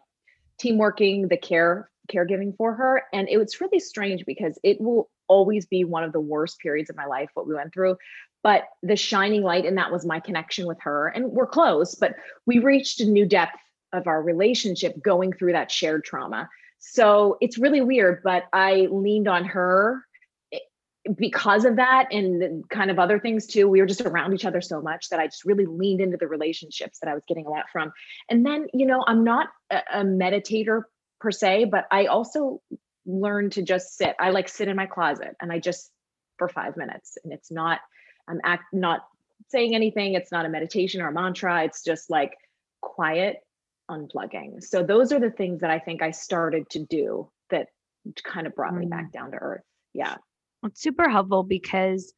team 0.60 0.78
working 0.78 1.28
the 1.28 1.36
care 1.36 1.90
caregiving 2.12 2.56
for 2.56 2.74
her, 2.74 3.02
and 3.12 3.28
it 3.28 3.38
was 3.38 3.60
really 3.60 3.78
strange 3.78 4.24
because 4.26 4.58
it 4.62 4.80
will 4.80 5.08
always 5.28 5.66
be 5.66 5.84
one 5.84 6.02
of 6.02 6.12
the 6.12 6.20
worst 6.20 6.58
periods 6.58 6.90
of 6.90 6.96
my 6.96 7.06
life 7.06 7.30
what 7.34 7.46
we 7.46 7.54
went 7.54 7.72
through. 7.72 7.96
But 8.42 8.64
the 8.82 8.96
shining 8.96 9.42
light, 9.42 9.64
and 9.64 9.78
that 9.78 9.92
was 9.92 10.04
my 10.06 10.18
connection 10.18 10.66
with 10.66 10.78
her, 10.80 11.08
and 11.08 11.30
we're 11.30 11.46
close, 11.46 11.94
but 11.94 12.14
we 12.46 12.58
reached 12.58 13.00
a 13.00 13.06
new 13.06 13.26
depth 13.26 13.58
of 13.92 14.06
our 14.06 14.22
relationship 14.22 15.00
going 15.02 15.32
through 15.32 15.52
that 15.52 15.70
shared 15.70 16.04
trauma. 16.04 16.48
So 16.78 17.36
it's 17.40 17.58
really 17.58 17.82
weird, 17.82 18.22
but 18.24 18.44
I 18.52 18.88
leaned 18.90 19.28
on 19.28 19.44
her 19.44 20.04
because 21.16 21.64
of 21.64 21.76
that 21.76 22.08
and 22.12 22.68
kind 22.68 22.90
of 22.90 22.98
other 22.98 23.18
things 23.18 23.46
too. 23.46 23.68
We 23.68 23.80
were 23.80 23.86
just 23.86 24.02
around 24.02 24.34
each 24.34 24.44
other 24.44 24.60
so 24.60 24.82
much 24.82 25.08
that 25.08 25.20
I 25.20 25.26
just 25.26 25.44
really 25.44 25.66
leaned 25.66 26.00
into 26.00 26.16
the 26.16 26.28
relationships 26.28 26.98
that 27.00 27.08
I 27.08 27.14
was 27.14 27.22
getting 27.26 27.46
a 27.46 27.50
lot 27.50 27.70
from. 27.72 27.92
And 28.28 28.44
then, 28.44 28.66
you 28.74 28.86
know, 28.86 29.02
I'm 29.06 29.24
not 29.24 29.48
a, 29.70 29.80
a 29.92 30.04
meditator 30.04 30.82
per 31.20 31.30
se, 31.30 31.66
but 31.66 31.86
I 31.90 32.06
also 32.06 32.60
learned 33.06 33.52
to 33.52 33.62
just 33.62 33.96
sit. 33.96 34.14
I 34.18 34.30
like 34.30 34.48
sit 34.48 34.68
in 34.68 34.76
my 34.76 34.86
closet 34.86 35.36
and 35.40 35.50
I 35.50 35.58
just 35.58 35.90
for 36.36 36.48
five 36.48 36.76
minutes 36.76 37.16
and 37.24 37.32
it's 37.32 37.50
not, 37.50 37.80
I'm 38.28 38.40
act 38.44 38.64
not 38.72 39.00
saying 39.48 39.74
anything. 39.74 40.14
It's 40.14 40.30
not 40.30 40.44
a 40.44 40.50
meditation 40.50 41.00
or 41.00 41.08
a 41.08 41.12
mantra. 41.12 41.64
It's 41.64 41.82
just 41.82 42.10
like 42.10 42.36
quiet 42.82 43.38
unplugging. 43.90 44.62
So 44.62 44.82
those 44.82 45.12
are 45.12 45.20
the 45.20 45.30
things 45.30 45.60
that 45.62 45.70
I 45.70 45.78
think 45.78 46.02
I 46.02 46.10
started 46.10 46.68
to 46.70 46.84
do 46.84 47.30
that 47.48 47.68
kind 48.22 48.46
of 48.46 48.54
brought 48.54 48.74
mm. 48.74 48.80
me 48.80 48.86
back 48.86 49.12
down 49.12 49.32
to 49.32 49.38
earth. 49.38 49.62
Yeah. 49.92 50.16
It's 50.64 50.80
super 50.80 51.08
helpful 51.08 51.42
because 51.42 52.12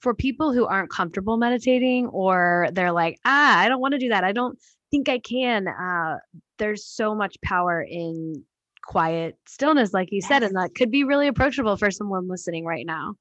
for 0.00 0.14
people 0.14 0.52
who 0.52 0.66
aren't 0.66 0.90
comfortable 0.90 1.36
meditating 1.36 2.06
or 2.06 2.68
they're 2.72 2.92
like, 2.92 3.18
ah, 3.24 3.58
I 3.58 3.68
don't 3.68 3.80
want 3.80 3.92
to 3.92 3.98
do 3.98 4.08
that. 4.08 4.24
I 4.24 4.32
don't 4.32 4.58
think 4.90 5.08
I 5.08 5.18
can. 5.18 5.68
Uh, 5.68 6.16
there's 6.58 6.84
so 6.84 7.14
much 7.14 7.36
power 7.42 7.82
in 7.82 8.44
quiet 8.84 9.38
stillness, 9.46 9.92
like 9.92 10.10
you 10.10 10.18
yes. 10.20 10.28
said, 10.28 10.42
and 10.42 10.56
that 10.56 10.74
could 10.74 10.90
be 10.90 11.04
really 11.04 11.28
approachable 11.28 11.76
for 11.76 11.90
someone 11.90 12.28
listening 12.28 12.64
right 12.64 12.86
now 12.86 13.14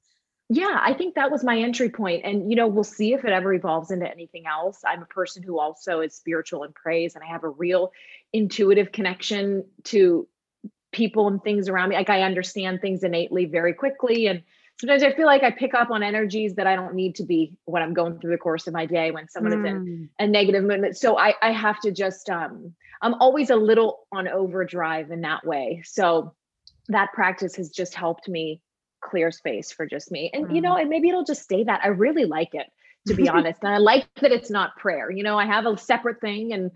yeah 0.54 0.80
i 0.84 0.94
think 0.94 1.16
that 1.16 1.32
was 1.32 1.46
my 1.46 1.58
entry 1.58 1.90
point 1.90 2.26
and 2.26 2.50
you 2.50 2.58
know 2.58 2.68
we'll 2.68 2.84
see 2.84 3.14
if 3.14 3.24
it 3.24 3.32
ever 3.32 3.54
evolves 3.54 3.90
into 3.90 4.10
anything 4.12 4.46
else 4.46 4.82
i'm 4.86 5.02
a 5.02 5.06
person 5.06 5.42
who 5.42 5.58
also 5.58 6.02
is 6.02 6.14
spiritual 6.14 6.64
and 6.64 6.76
prays 6.76 7.16
and 7.16 7.24
i 7.24 7.28
have 7.28 7.46
a 7.46 7.50
real 7.50 7.94
intuitive 8.34 8.92
connection 8.92 9.64
to 9.86 10.28
people 10.92 11.30
and 11.30 11.42
things 11.42 11.70
around 11.70 11.88
me 11.88 11.96
like 11.96 12.10
i 12.10 12.22
understand 12.22 12.82
things 12.82 13.02
innately 13.04 13.46
very 13.46 13.74
quickly 13.74 14.28
and 14.28 14.44
sometimes 14.82 15.04
i 15.04 15.14
feel 15.14 15.26
like 15.26 15.44
i 15.44 15.52
pick 15.52 15.74
up 15.74 15.90
on 15.90 16.04
energies 16.04 16.56
that 16.56 16.68
i 16.68 16.76
don't 16.76 16.94
need 16.94 17.16
to 17.16 17.24
be 17.24 17.56
when 17.66 17.82
i'm 17.82 17.94
going 17.94 18.20
through 18.20 18.32
the 18.32 18.38
course 18.38 18.68
of 18.68 18.74
my 18.74 18.86
day 18.86 19.12
when 19.12 19.30
someone 19.30 19.54
mm. 19.54 19.60
is 19.60 19.72
in 19.72 19.86
mm. 19.86 20.10
a 20.20 20.28
negative 20.28 20.64
mood 20.64 20.98
so 20.98 21.18
i 21.18 21.34
i 21.42 21.52
have 21.52 21.80
to 21.80 21.92
just 21.92 22.30
um 22.30 22.74
i'm 23.02 23.14
always 23.16 23.50
a 23.50 23.56
little 23.56 24.08
on 24.12 24.28
overdrive 24.28 25.12
in 25.12 25.22
that 25.22 25.46
way 25.46 25.82
so 25.86 26.34
that 26.90 27.14
practice 27.14 27.56
has 27.56 27.70
just 27.70 27.96
helped 27.96 28.28
me 28.28 28.62
clear 29.02 29.32
space 29.32 29.72
for 29.72 29.86
just 29.86 30.12
me. 30.12 30.30
And, 30.34 30.48
mm. 30.48 30.56
you 30.56 30.62
know, 30.62 30.72
mm-hmm. 30.72 30.82
and 30.82 30.90
maybe 30.90 31.10
it'll 31.10 31.26
just 31.26 31.44
stay 31.44 31.64
that. 31.64 31.82
I 31.84 31.88
really 31.88 32.26
like 32.26 32.54
it, 32.54 32.68
to 33.08 33.16
be 33.16 33.28
honest. 33.30 33.60
And 33.64 33.74
I 33.74 33.78
like 33.78 34.08
that 34.22 34.32
it's 34.32 34.50
not 34.50 34.78
prayer. 34.78 35.12
You 35.12 35.24
know, 35.24 35.38
I 35.38 35.46
have 35.46 35.66
a 35.66 35.78
separate 35.78 36.22
thing 36.22 36.54
and 36.54 36.72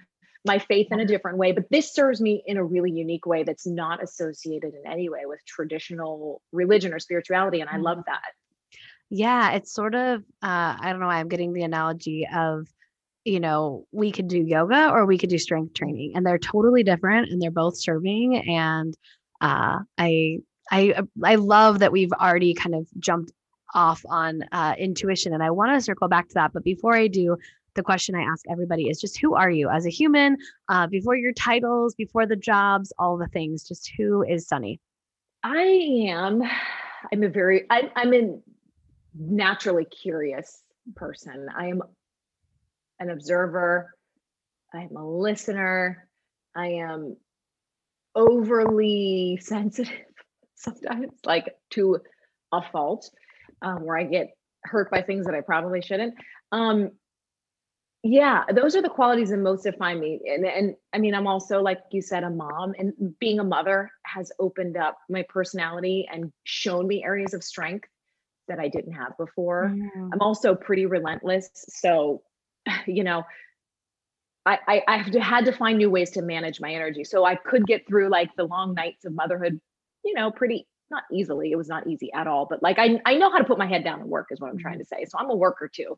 my 0.46 0.60
faith 0.60 0.88
in 0.92 1.00
a 1.00 1.06
different 1.06 1.38
way, 1.38 1.52
but 1.52 1.66
this 1.72 1.94
serves 1.94 2.22
me 2.22 2.44
in 2.46 2.58
a 2.58 2.64
really 2.64 2.92
unique 2.92 3.26
way 3.26 3.44
that's 3.44 3.68
not 3.68 4.04
associated 4.04 4.74
in 4.76 4.92
any 4.92 5.10
way 5.10 5.22
with 5.26 5.40
traditional 5.46 6.42
religion 6.52 6.94
or 6.94 7.00
spirituality. 7.00 7.62
And 7.62 7.70
I 7.70 7.78
love 7.78 7.98
Mm-hmm. 7.98 8.06
that. 8.08 8.22
Yeah, 9.10 9.52
it's 9.52 9.74
sort 9.74 9.96
of 9.96 10.22
uh, 10.44 10.76
I 10.80 10.90
don't 10.92 11.00
know 11.00 11.08
why 11.08 11.20
I'm 11.20 11.30
getting 11.30 11.54
the 11.54 11.64
analogy 11.64 12.28
of, 12.34 12.68
you 13.24 13.40
know, 13.40 13.86
we 13.92 14.12
could 14.12 14.28
do 14.28 14.40
yoga 14.40 14.90
or 14.92 15.06
we 15.06 15.18
could 15.18 15.30
do 15.30 15.38
strength 15.38 15.74
training, 15.74 16.14
and 16.16 16.26
they're 16.26 16.40
totally 16.40 16.84
different 16.84 17.30
and 17.30 17.42
they're 17.42 17.52
both 17.52 17.78
serving. 17.78 18.38
And 18.50 18.96
uh, 19.42 19.80
I 19.98 20.40
I 20.72 20.96
I 21.24 21.36
love 21.36 21.80
that 21.80 21.92
we've 21.92 22.12
already 22.14 22.54
kind 22.56 22.76
of 22.76 22.88
jumped 23.00 23.32
off 23.74 24.04
on 24.08 24.44
uh, 24.52 24.76
intuition, 24.78 25.34
and 25.34 25.44
I 25.44 25.52
want 25.52 25.78
to 25.78 25.82
circle 25.84 26.08
back 26.08 26.28
to 26.30 26.34
that. 26.36 26.54
But 26.54 26.64
before 26.64 26.96
I 26.96 27.08
do, 27.08 27.38
the 27.76 27.84
question 27.84 28.16
I 28.16 28.22
ask 28.22 28.46
everybody 28.50 28.88
is 28.90 29.00
just 29.00 29.20
who 29.20 29.36
are 29.36 29.50
you 29.50 29.70
as 29.70 29.86
a 29.86 29.90
human? 29.90 30.38
Uh, 30.70 30.88
before 30.88 31.16
your 31.16 31.34
titles, 31.34 31.94
before 31.96 32.26
the 32.26 32.36
jobs, 32.36 32.92
all 32.98 33.18
the 33.18 33.28
things. 33.28 33.68
Just 33.68 33.92
who 33.98 34.24
is 34.24 34.48
Sunny? 34.48 34.80
I 35.44 36.08
am, 36.08 36.42
I'm 37.14 37.24
a 37.24 37.30
very, 37.30 37.66
I, 37.70 37.92
I'm 37.96 38.14
a 38.14 38.38
naturally 39.18 39.86
curious 39.86 40.64
person. 40.96 41.48
I 41.56 41.68
am 41.68 41.82
an 43.00 43.10
observer. 43.10 43.94
I'm 44.74 44.96
a 44.96 45.08
listener. 45.08 46.08
I 46.56 46.68
am 46.68 47.18
overly 48.16 49.38
sensitive 49.42 49.94
sometimes, 50.56 51.12
like 51.26 51.54
to 51.72 52.00
a 52.52 52.62
fault, 52.72 53.10
um, 53.62 53.86
where 53.86 53.98
I 53.98 54.04
get 54.04 54.30
hurt 54.64 54.90
by 54.90 55.02
things 55.02 55.26
that 55.26 55.36
I 55.36 55.42
probably 55.42 55.82
shouldn't. 55.82 56.16
Um, 56.52 56.92
yeah, 58.08 58.44
those 58.54 58.76
are 58.76 58.84
the 58.84 58.90
qualities 58.90 59.30
that 59.30 59.38
most 59.38 59.64
define 59.64 60.00
me. 60.00 60.22
And, 60.28 60.46
and 60.46 60.76
I 60.94 61.00
mean, 61.00 61.16
I'm 61.16 61.26
also, 61.26 61.60
like 61.64 61.80
you 61.90 62.04
said, 62.04 62.24
a 62.24 62.30
mom, 62.30 62.76
and 62.78 62.94
being 63.20 63.40
a 63.40 63.44
mother 63.44 63.90
has 64.06 64.32
opened 64.38 64.78
up 64.78 65.00
my 65.10 65.26
personality 65.28 66.08
and 66.14 66.32
shown 66.44 66.86
me 66.86 67.04
areas 67.04 67.34
of 67.34 67.44
strength 67.44 67.90
that 68.48 68.60
I 68.60 68.68
didn't 68.68 68.94
have 68.94 69.18
before. 69.18 69.74
Mm. 69.74 70.12
I'm 70.14 70.22
also 70.22 70.54
pretty 70.54 70.86
relentless. 70.86 71.50
So, 71.54 72.22
you 72.86 73.04
know, 73.04 73.24
I, 74.46 74.60
I, 74.68 74.84
I 74.88 74.98
have 74.98 75.12
to, 75.12 75.20
had 75.20 75.46
to 75.46 75.52
find 75.52 75.80
new 75.80 75.90
ways 75.90 76.12
to 76.12 76.22
manage 76.22 76.62
my 76.62 76.72
energy. 76.72 77.06
So 77.06 77.26
I 77.26 77.34
could 77.34 77.66
get 77.66 77.88
through 77.88 78.10
like 78.10 78.30
the 78.38 78.44
long 78.44 78.76
nights 78.76 79.06
of 79.06 79.14
motherhood, 79.14 79.60
you 80.04 80.14
know, 80.14 80.30
pretty 80.30 80.68
not 80.92 81.06
easily. 81.12 81.52
It 81.52 81.56
was 81.56 81.70
not 81.70 81.88
easy 81.88 82.14
at 82.14 82.28
all, 82.28 82.46
but 82.48 82.62
like 82.62 82.78
I, 82.78 83.02
I 83.04 83.16
know 83.16 83.32
how 83.32 83.40
to 83.40 83.46
put 83.46 83.58
my 83.58 83.66
head 83.66 83.84
down 83.84 84.00
and 84.00 84.10
work 84.12 84.28
is 84.30 84.40
what 84.40 84.52
I'm 84.52 84.60
trying 84.60 84.78
to 84.78 84.86
say. 84.86 85.06
So 85.06 85.18
I'm 85.18 85.32
a 85.32 85.36
worker 85.36 85.68
too. 85.68 85.98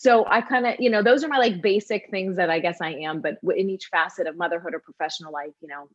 So 0.00 0.24
I 0.26 0.40
kind 0.40 0.66
of, 0.66 0.76
you 0.78 0.88
know, 0.88 1.02
those 1.02 1.22
are 1.24 1.28
my 1.28 1.36
like 1.36 1.60
basic 1.60 2.08
things 2.10 2.38
that 2.38 2.48
I 2.48 2.58
guess 2.58 2.80
I 2.80 2.92
am, 2.92 3.20
but 3.20 3.36
in 3.54 3.68
each 3.68 3.88
facet 3.92 4.26
of 4.26 4.34
motherhood 4.34 4.72
or 4.72 4.78
professional 4.78 5.30
life, 5.30 5.52
you 5.60 5.68
know, 5.68 5.90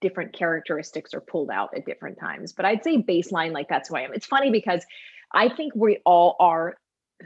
different 0.00 0.32
characteristics 0.32 1.12
are 1.12 1.20
pulled 1.20 1.50
out 1.50 1.76
at 1.76 1.84
different 1.84 2.18
times. 2.18 2.54
But 2.54 2.64
I'd 2.64 2.82
say 2.82 3.02
baseline, 3.02 3.52
like 3.52 3.68
that's 3.68 3.90
who 3.90 3.96
I 3.96 4.04
am. 4.04 4.14
It's 4.14 4.24
funny 4.24 4.50
because 4.50 4.86
I 5.30 5.50
think 5.50 5.74
we 5.76 5.98
all 6.06 6.36
are 6.40 6.78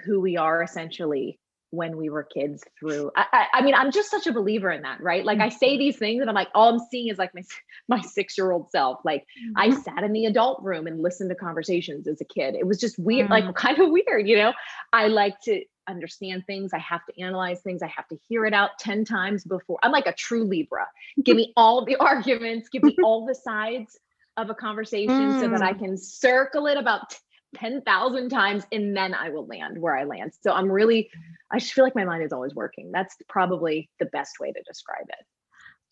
who 0.05 0.21
we 0.21 0.37
are 0.37 0.65
essentially 0.65 1.39
when 1.73 1.97
we 1.97 2.11
were 2.11 2.23
kids 2.23 2.63
through 2.79 3.11
I, 3.17 3.25
I, 3.33 3.47
I 3.55 3.63
mean 3.63 3.75
i'm 3.75 3.91
just 3.91 4.11
such 4.11 4.27
a 4.27 4.33
believer 4.33 4.71
in 4.71 4.83
that 4.83 5.01
right? 5.01 5.25
Like 5.25 5.41
i 5.41 5.49
say 5.49 5.71
mm-hmm. 5.71 5.79
these 5.79 5.97
things 5.97 6.21
and 6.21 6.29
i'm 6.29 6.35
like 6.35 6.51
all 6.55 6.69
i'm 6.69 6.79
seeing 6.91 7.09
is 7.09 7.19
like 7.19 7.35
my 7.35 7.43
my 7.89 8.01
six 8.03 8.37
year 8.39 8.53
old 8.53 8.71
self. 8.71 9.01
Like 9.05 9.27
i 9.57 9.69
mm-hmm. 9.69 9.81
sat 9.81 10.05
in 10.05 10.13
the 10.13 10.27
adult 10.27 10.63
room 10.63 10.87
and 10.87 11.03
listened 11.03 11.31
to 11.31 11.35
conversations 11.35 12.07
as 12.07 12.21
a 12.21 12.25
kid. 12.25 12.55
It 12.55 12.67
was 12.67 12.79
just 12.79 12.99
weird 12.99 13.31
like 13.31 13.45
mm. 13.45 13.55
kind 13.55 13.79
of 13.81 13.91
weird 13.91 14.29
you 14.29 14.37
know? 14.37 14.53
I 14.93 15.09
like 15.09 15.41
to 15.43 15.63
understand 15.89 16.45
things. 16.47 16.73
I 16.75 16.79
have 16.79 17.05
to 17.07 17.21
analyze 17.21 17.61
things. 17.61 17.83
I 17.83 17.89
have 17.89 18.07
to 18.09 18.19
hear 18.29 18.45
it 18.45 18.53
out 18.53 18.79
10 18.79 19.05
times 19.05 19.43
before 19.45 19.79
i'm 19.83 19.93
like 19.93 20.07
a 20.07 20.13
true 20.13 20.45
libra. 20.45 20.87
Give 21.23 21.37
me 21.37 21.53
all 21.57 21.85
the 21.85 21.97
arguments 21.97 22.69
give 22.69 22.83
me 22.83 22.97
all 23.03 23.27
the 23.27 23.35
sides 23.35 23.99
of 24.37 24.51
a 24.51 24.55
conversation 24.55 25.41
so 25.41 25.49
that 25.49 25.63
i 25.63 25.73
mm. 25.73 25.79
can 25.79 25.97
circle 25.97 26.67
it 26.67 26.77
about 26.77 27.15
10,000 27.55 28.29
times 28.29 28.65
and 28.73 28.97
then 28.97 29.15
I 29.15 29.31
will 29.31 29.47
land 29.47 29.79
where 29.79 29.97
I 29.97 30.05
land. 30.05 30.33
So 30.41 30.53
I'm 30.53 30.71
really, 30.71 31.11
I 31.51 31.59
just 31.59 31.73
feel 31.73 31.85
like 31.85 31.95
my 31.95 32.05
mind 32.05 32.23
is 32.23 32.33
always 32.33 32.55
working. 32.55 32.91
That's 32.93 33.17
probably 33.29 33.91
the 33.99 34.07
best 34.07 34.41
way 34.41 34.53
to 34.53 34.63
describe 34.67 35.07
it. 35.09 35.27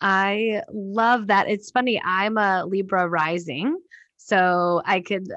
I 0.01 0.63
love 0.73 1.27
that. 1.27 1.49
It's 1.49 1.71
funny. 1.71 2.01
I'm 2.03 2.39
a 2.39 2.65
Libra 2.65 3.09
rising. 3.09 3.79
So 4.17 4.83
I 4.85 5.01
could 5.01 5.29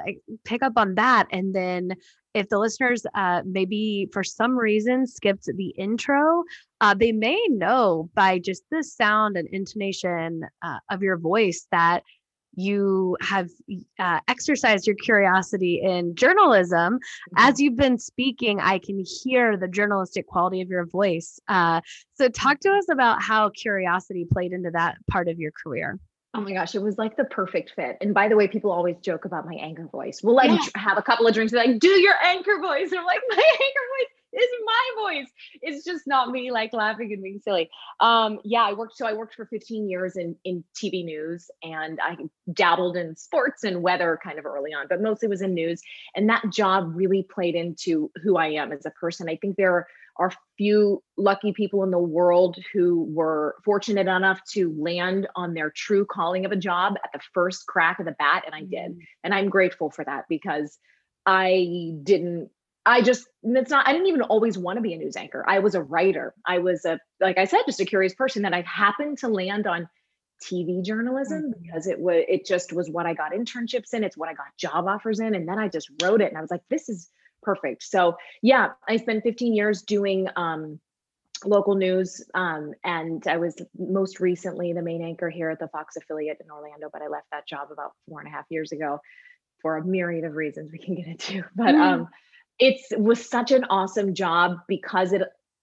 pick 0.43 0.61
up 0.61 0.73
on 0.75 0.95
that. 0.95 1.27
And 1.31 1.53
then 1.53 1.95
if 2.33 2.49
the 2.49 2.59
listeners 2.59 3.05
uh, 3.15 3.41
maybe 3.45 4.09
for 4.11 4.23
some 4.23 4.57
reason 4.57 5.07
skipped 5.07 5.45
the 5.45 5.69
intro, 5.77 6.43
uh, 6.81 6.93
they 6.93 7.11
may 7.11 7.39
know 7.49 8.09
by 8.13 8.39
just 8.39 8.63
the 8.71 8.83
sound 8.83 9.37
and 9.37 9.47
intonation 9.49 10.43
uh, 10.61 10.79
of 10.89 11.01
your 11.01 11.17
voice 11.17 11.67
that 11.71 12.03
you 12.55 13.17
have 13.21 13.49
uh, 13.99 14.19
exercised 14.27 14.87
your 14.87 14.95
curiosity 14.95 15.81
in 15.83 16.15
journalism. 16.15 16.99
As 17.35 17.59
you've 17.59 17.75
been 17.75 17.97
speaking, 17.97 18.59
I 18.59 18.79
can 18.79 19.03
hear 19.23 19.57
the 19.57 19.67
journalistic 19.67 20.27
quality 20.27 20.61
of 20.61 20.69
your 20.69 20.85
voice. 20.85 21.39
Uh, 21.47 21.81
so, 22.15 22.29
talk 22.29 22.59
to 22.61 22.71
us 22.71 22.85
about 22.91 23.21
how 23.21 23.49
curiosity 23.49 24.25
played 24.31 24.51
into 24.53 24.71
that 24.71 24.97
part 25.09 25.27
of 25.27 25.39
your 25.39 25.51
career. 25.51 25.99
Oh 26.35 26.41
my 26.41 26.51
gosh, 26.53 26.73
it 26.73 26.81
was 26.81 26.97
like 26.97 27.15
the 27.15 27.25
perfect 27.25 27.73
fit. 27.75 27.97
And 28.01 28.13
by 28.13 28.27
the 28.27 28.35
way, 28.35 28.47
people 28.47 28.71
always 28.71 28.95
joke 29.01 29.25
about 29.25 29.45
my 29.45 29.53
anchor 29.53 29.87
voice. 29.91 30.21
We'll 30.23 30.35
like 30.35 30.49
Yeah. 30.49 30.57
have 30.75 30.97
a 30.97 31.01
couple 31.03 31.27
of 31.27 31.33
drinks, 31.33 31.53
and 31.53 31.71
like, 31.71 31.79
do 31.79 31.89
your 31.89 32.15
anchor 32.23 32.59
voice. 32.59 32.91
And 32.91 32.99
I'm 32.99 33.05
like, 33.05 33.21
my 33.29 33.35
anchor 33.37 33.85
voice 33.99 34.22
is 34.41 34.49
my 34.65 34.89
voice. 35.03 35.31
It's 35.61 35.85
just 35.85 36.07
not 36.07 36.29
me 36.29 36.51
like 36.51 36.73
laughing 36.73 37.11
and 37.13 37.21
being 37.21 37.39
silly. 37.43 37.69
Um, 37.99 38.39
yeah, 38.43 38.63
I 38.63 38.73
worked 38.73 38.97
so 38.97 39.05
I 39.05 39.13
worked 39.13 39.35
for 39.35 39.45
15 39.45 39.89
years 39.89 40.15
in 40.15 40.35
in 40.43 40.63
TV 40.75 41.03
news 41.03 41.49
and 41.61 41.99
I 42.01 42.17
dabbled 42.51 42.97
in 42.97 43.15
sports 43.15 43.63
and 43.63 43.81
weather 43.81 44.19
kind 44.23 44.39
of 44.39 44.45
early 44.45 44.73
on, 44.73 44.87
but 44.89 45.01
mostly 45.01 45.27
was 45.27 45.41
in 45.41 45.53
news. 45.53 45.81
And 46.15 46.29
that 46.29 46.49
job 46.51 46.91
really 46.95 47.23
played 47.23 47.55
into 47.55 48.11
who 48.23 48.37
I 48.37 48.47
am 48.47 48.71
as 48.71 48.85
a 48.85 48.91
person. 48.91 49.29
I 49.29 49.37
think 49.37 49.55
there 49.55 49.87
are 50.17 50.31
few 50.57 51.01
lucky 51.17 51.53
people 51.53 51.83
in 51.83 51.91
the 51.91 51.97
world 51.97 52.57
who 52.71 53.05
were 53.09 53.55
fortunate 53.65 54.07
enough 54.07 54.39
to 54.51 54.75
land 54.77 55.27
on 55.35 55.53
their 55.53 55.71
true 55.71 56.05
calling 56.05 56.45
of 56.45 56.51
a 56.51 56.55
job 56.55 56.93
at 57.03 57.11
the 57.11 57.19
first 57.33 57.65
crack 57.65 57.99
of 57.99 58.05
the 58.05 58.11
bat 58.11 58.43
and 58.45 58.53
I 58.53 58.61
did. 58.61 58.97
And 59.23 59.33
I'm 59.33 59.49
grateful 59.49 59.89
for 59.89 60.05
that 60.05 60.25
because 60.29 60.77
I 61.25 61.93
didn't 62.03 62.49
I 62.85 63.01
just 63.01 63.27
it's 63.43 63.71
not 63.71 63.87
I 63.87 63.93
didn't 63.93 64.07
even 64.07 64.21
always 64.23 64.57
want 64.57 64.77
to 64.77 64.81
be 64.81 64.93
a 64.93 64.97
news 64.97 65.15
anchor. 65.15 65.43
I 65.47 65.59
was 65.59 65.75
a 65.75 65.81
writer. 65.81 66.33
I 66.45 66.59
was 66.59 66.85
a 66.85 66.99
like 67.21 67.37
I 67.37 67.45
said 67.45 67.61
just 67.65 67.79
a 67.79 67.85
curious 67.85 68.13
person 68.13 68.43
that 68.43 68.53
I 68.53 68.61
happened 68.61 69.19
to 69.19 69.27
land 69.29 69.67
on 69.67 69.87
TV 70.43 70.83
journalism 70.83 71.53
Mhm. 71.53 71.61
because 71.61 71.87
it 71.87 71.99
was 71.99 72.25
it 72.27 72.45
just 72.45 72.73
was 72.73 72.89
what 72.89 73.05
I 73.05 73.13
got 73.13 73.31
internships 73.31 73.93
in, 73.93 74.03
it's 74.03 74.17
what 74.17 74.29
I 74.29 74.33
got 74.33 74.47
job 74.57 74.87
offers 74.87 75.19
in 75.19 75.35
and 75.35 75.47
then 75.47 75.57
I 75.59 75.69
just 75.69 75.89
wrote 76.01 76.21
it 76.21 76.29
and 76.29 76.37
I 76.37 76.41
was 76.41 76.51
like 76.51 76.63
this 76.69 76.89
is 76.89 77.09
perfect. 77.41 77.83
So, 77.83 78.17
yeah, 78.41 78.69
I 78.87 78.97
spent 78.97 79.23
15 79.23 79.53
years 79.53 79.81
doing 79.83 80.27
um 80.35 80.79
local 81.45 81.75
news 81.75 82.23
um, 82.35 82.71
and 82.85 83.27
i 83.27 83.35
was 83.35 83.55
most 83.77 84.21
recently 84.21 84.71
the 84.71 84.81
main 84.81 85.03
anchor 85.03 85.29
here 85.29 85.49
at 85.49 85.59
the 85.59 85.67
fox 85.67 85.97
affiliate 85.97 86.37
in 86.41 86.49
orlando 86.49 86.89
but 86.93 87.01
i 87.01 87.07
left 87.07 87.25
that 87.31 87.45
job 87.45 87.67
about 87.69 87.91
four 88.07 88.19
and 88.21 88.29
a 88.29 88.31
half 88.31 88.45
years 88.49 88.71
ago 88.71 88.99
for 89.61 89.75
a 89.75 89.83
myriad 89.85 90.23
of 90.23 90.35
reasons 90.35 90.71
we 90.71 90.77
can 90.77 90.95
get 90.95 91.05
into 91.07 91.43
but 91.55 91.75
Mm. 91.75 92.07
It's 92.59 92.87
was 92.97 93.27
such 93.29 93.51
an 93.51 93.63
awesome 93.69 94.13
job 94.13 94.57
because 94.67 95.13
it 95.13 95.21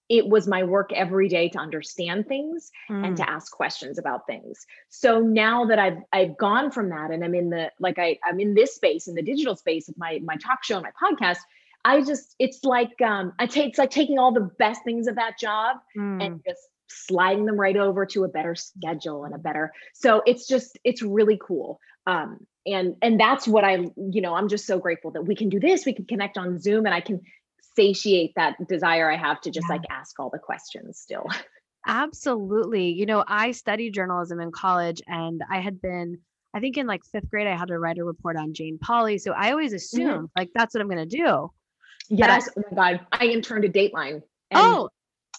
it 0.09 0.27
was 0.27 0.45
my 0.45 0.63
work 0.63 0.91
every 0.91 1.29
day 1.29 1.47
to 1.47 1.57
understand 1.57 2.27
things 2.27 2.69
and 2.89 3.13
Mm. 3.13 3.15
to 3.15 3.29
ask 3.29 3.51
questions 3.51 3.97
about 3.97 4.27
things 4.27 4.65
so 4.89 5.19
now 5.19 5.65
that 5.65 5.79
i've 5.79 5.99
i've 6.11 6.37
gone 6.37 6.69
from 6.71 6.89
that 6.89 7.11
and 7.11 7.23
i'm 7.23 7.33
in 7.35 7.49
the 7.49 7.71
like 7.79 7.97
i 7.97 8.17
i'm 8.25 8.39
in 8.39 8.53
this 8.53 8.75
space 8.75 9.07
in 9.07 9.15
the 9.15 9.21
digital 9.21 9.55
space 9.55 9.87
of 9.87 9.97
my 9.97 10.19
my 10.23 10.35
talk 10.35 10.63
show 10.63 10.75
and 10.77 10.85
my 10.85 10.91
podcast 11.09 11.37
i 11.85 12.01
just 12.01 12.35
it's 12.39 12.63
like 12.65 13.01
um 13.01 13.31
i 13.39 13.45
take 13.45 13.69
it's 13.69 13.77
like 13.79 13.89
taking 13.91 14.19
all 14.19 14.33
the 14.33 14.49
best 14.59 14.83
things 14.83 15.07
of 15.07 15.15
that 15.15 15.39
job 15.39 15.77
Mm. 15.97 16.23
and 16.25 16.43
just 16.45 16.59
sliding 16.93 17.45
them 17.45 17.55
right 17.57 17.77
over 17.77 18.05
to 18.05 18.25
a 18.25 18.27
better 18.27 18.53
schedule 18.53 19.23
and 19.23 19.33
a 19.33 19.37
better 19.37 19.71
so 19.93 20.21
it's 20.25 20.45
just 20.45 20.77
it's 20.83 21.01
really 21.01 21.39
cool 21.41 21.79
um 22.07 22.45
and 22.65 22.95
and 23.01 23.19
that's 23.19 23.47
what 23.47 23.63
i 23.63 23.73
you 23.97 24.21
know 24.21 24.33
i'm 24.35 24.47
just 24.47 24.65
so 24.65 24.79
grateful 24.79 25.11
that 25.11 25.23
we 25.23 25.35
can 25.35 25.49
do 25.49 25.59
this 25.59 25.85
we 25.85 25.93
can 25.93 26.05
connect 26.05 26.37
on 26.37 26.59
zoom 26.59 26.85
and 26.85 26.93
i 26.95 27.01
can 27.01 27.19
satiate 27.75 28.33
that 28.35 28.55
desire 28.67 29.09
i 29.11 29.15
have 29.17 29.39
to 29.41 29.49
just 29.51 29.67
Yeah. 29.69 29.75
like 29.75 29.83
ask 29.89 30.19
all 30.19 30.29
the 30.29 30.39
questions 30.39 30.99
still 30.99 31.25
Absolutely. 31.87 32.89
You 32.91 33.07
know, 33.07 33.23
I 33.27 33.51
studied 33.51 33.95
journalism 33.95 34.39
in 34.39 34.51
college 34.51 35.01
and 35.07 35.41
I 35.49 35.61
had 35.61 35.81
been, 35.81 36.19
I 36.53 36.59
think 36.59 36.77
in 36.77 36.85
like 36.85 37.01
fifth 37.11 37.27
grade, 37.29 37.47
I 37.47 37.55
had 37.57 37.69
to 37.69 37.79
write 37.79 37.97
a 37.97 38.03
report 38.03 38.37
on 38.37 38.53
Jane 38.53 38.77
Pauley 38.77 39.19
So 39.19 39.31
I 39.31 39.49
always 39.51 39.73
assumed 39.73 40.29
like 40.37 40.49
that's 40.53 40.75
what 40.75 40.81
I'm 40.81 40.87
going 40.89 41.09
to 41.09 41.17
do. 41.17 41.51
yes 42.09 42.49
oh 42.57 42.63
my 42.71 42.75
god 42.93 42.99
i 43.11 43.25
interned 43.25 43.65
at 43.65 43.73
dateline 43.73 44.15
and 44.15 44.21
Oh, 44.53 44.89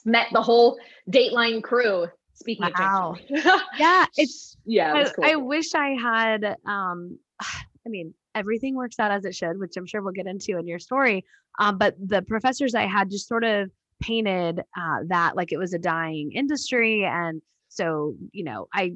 met 0.05 0.27
the 0.33 0.43
whole 0.43 0.79
dateline 1.11 1.63
crew 1.63 2.07
speaking 2.43 2.71
Wow. 2.79 3.17
of 3.19 3.61
yeah. 3.79 4.07
It's, 4.17 4.57
yeah 4.65 4.97
it 4.99 5.09
I, 5.09 5.11
cool 5.11 5.25
I 5.25 5.35
wish 5.37 5.75
I 5.75 5.89
had, 6.01 6.57
um, 6.67 7.19
I 7.41 7.89
mean, 7.89 8.15
everything 8.35 8.77
works 8.77 8.99
out 8.99 9.11
as 9.11 9.25
it 9.25 9.35
should, 9.35 9.59
which 9.59 9.77
I'm 9.77 9.87
sure 9.87 10.03
we'll 10.03 10.13
get 10.13 10.27
into 10.27 10.59
in 10.59 10.67
your 10.67 10.79
story. 10.79 11.25
Um, 11.59 11.79
but 11.79 11.95
the 11.99 12.23
professors 12.23 12.75
I 12.75 12.87
had 12.87 13.11
just 13.11 13.29
sort 13.29 13.45
of 13.45 13.71
painted 14.01 14.61
uh, 14.61 14.99
that 15.09 15.37
like 15.37 15.53
it 15.53 15.59
was 15.59 15.75
a 15.75 15.79
dying 15.79 16.33
industry. 16.33 17.05
And 17.05 17.43
so, 17.69 18.15
you 18.33 18.45
know, 18.45 18.69
I 18.73 18.93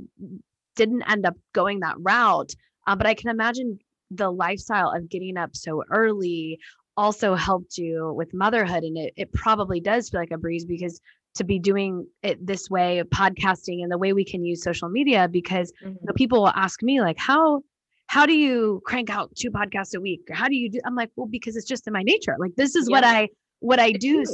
didn't 0.75 1.03
end 1.11 1.27
up 1.27 1.37
going 1.53 1.81
that 1.81 1.97
route. 1.99 2.53
Uh, 2.87 2.95
but 2.97 3.07
I 3.07 3.15
can 3.15 3.31
imagine 3.31 3.79
the 4.11 4.31
lifestyle 4.31 4.91
of 4.91 5.09
getting 5.09 5.37
up 5.37 5.57
so 5.57 5.83
early 5.91 6.61
also 6.97 7.35
helped 7.35 7.77
you 7.77 8.13
with 8.17 8.33
motherhood. 8.33 8.85
And 8.85 8.97
it, 8.97 9.13
it 9.17 9.33
probably 9.33 9.81
does 9.81 10.09
feel 10.09 10.21
like 10.21 10.31
a 10.31 10.39
breeze 10.39 10.65
because 10.65 11.01
to 11.37 11.45
be 11.45 11.59
doing 11.59 12.07
it 12.23 12.45
this 12.45 12.69
way 12.69 12.99
of 12.99 13.09
podcasting 13.09 13.83
and 13.83 13.91
the 13.91 13.99
way 13.99 14.13
we 14.13 14.25
can 14.25 14.45
use 14.45 14.63
social 14.63 14.89
media 14.89 15.29
because 15.29 15.73
mm-hmm. 15.83 15.93
you 15.93 15.99
know, 16.03 16.13
people 16.15 16.41
will 16.41 16.53
ask 16.55 16.83
me 16.83 17.01
like 17.01 17.19
how 17.19 17.63
how 18.09 18.25
do 18.27 18.35
you 18.35 18.81
crank 18.85 19.11
out 19.11 19.35
two 19.37 19.51
podcasts 19.51 19.95
a 19.97 20.01
week 20.01 20.21
how 20.33 20.49
do 20.49 20.55
you 20.55 20.71
do 20.71 20.81
i'm 20.85 20.95
like 20.95 21.11
well 21.17 21.27
because 21.27 21.57
it's 21.57 21.67
just 21.67 21.87
in 21.87 21.93
my 21.93 22.03
nature 22.03 22.37
like 22.39 22.55
this 22.57 22.75
is 22.75 22.89
yeah. 22.89 22.97
what 22.97 23.05
i 23.05 23.29
what 23.61 23.79
i 23.81 23.93
do 23.93 24.25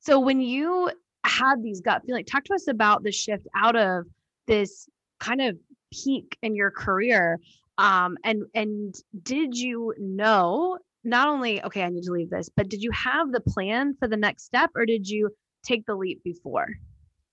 so 0.00 0.18
when 0.18 0.40
you 0.40 0.90
had 1.24 1.62
these 1.62 1.80
gut 1.80 2.02
feelings 2.04 2.28
talk 2.28 2.44
to 2.44 2.54
us 2.54 2.66
about 2.68 3.02
the 3.04 3.12
shift 3.12 3.46
out 3.56 3.76
of 3.76 4.04
this 4.46 4.88
kind 5.20 5.40
of 5.40 5.56
peak 5.92 6.36
in 6.42 6.54
your 6.54 6.70
career 6.70 7.38
um 7.78 8.16
and 8.24 8.42
and 8.54 8.94
did 9.22 9.56
you 9.56 9.94
know 9.98 10.78
not 11.04 11.28
only 11.28 11.62
okay 11.62 11.82
i 11.82 11.88
need 11.88 12.02
to 12.02 12.12
leave 12.12 12.30
this 12.30 12.48
but 12.56 12.68
did 12.68 12.82
you 12.82 12.90
have 12.90 13.30
the 13.30 13.40
plan 13.40 13.94
for 13.98 14.08
the 14.08 14.16
next 14.16 14.44
step 14.44 14.70
or 14.74 14.84
did 14.84 15.08
you 15.08 15.30
take 15.62 15.86
the 15.86 15.94
leap 15.94 16.22
before? 16.22 16.68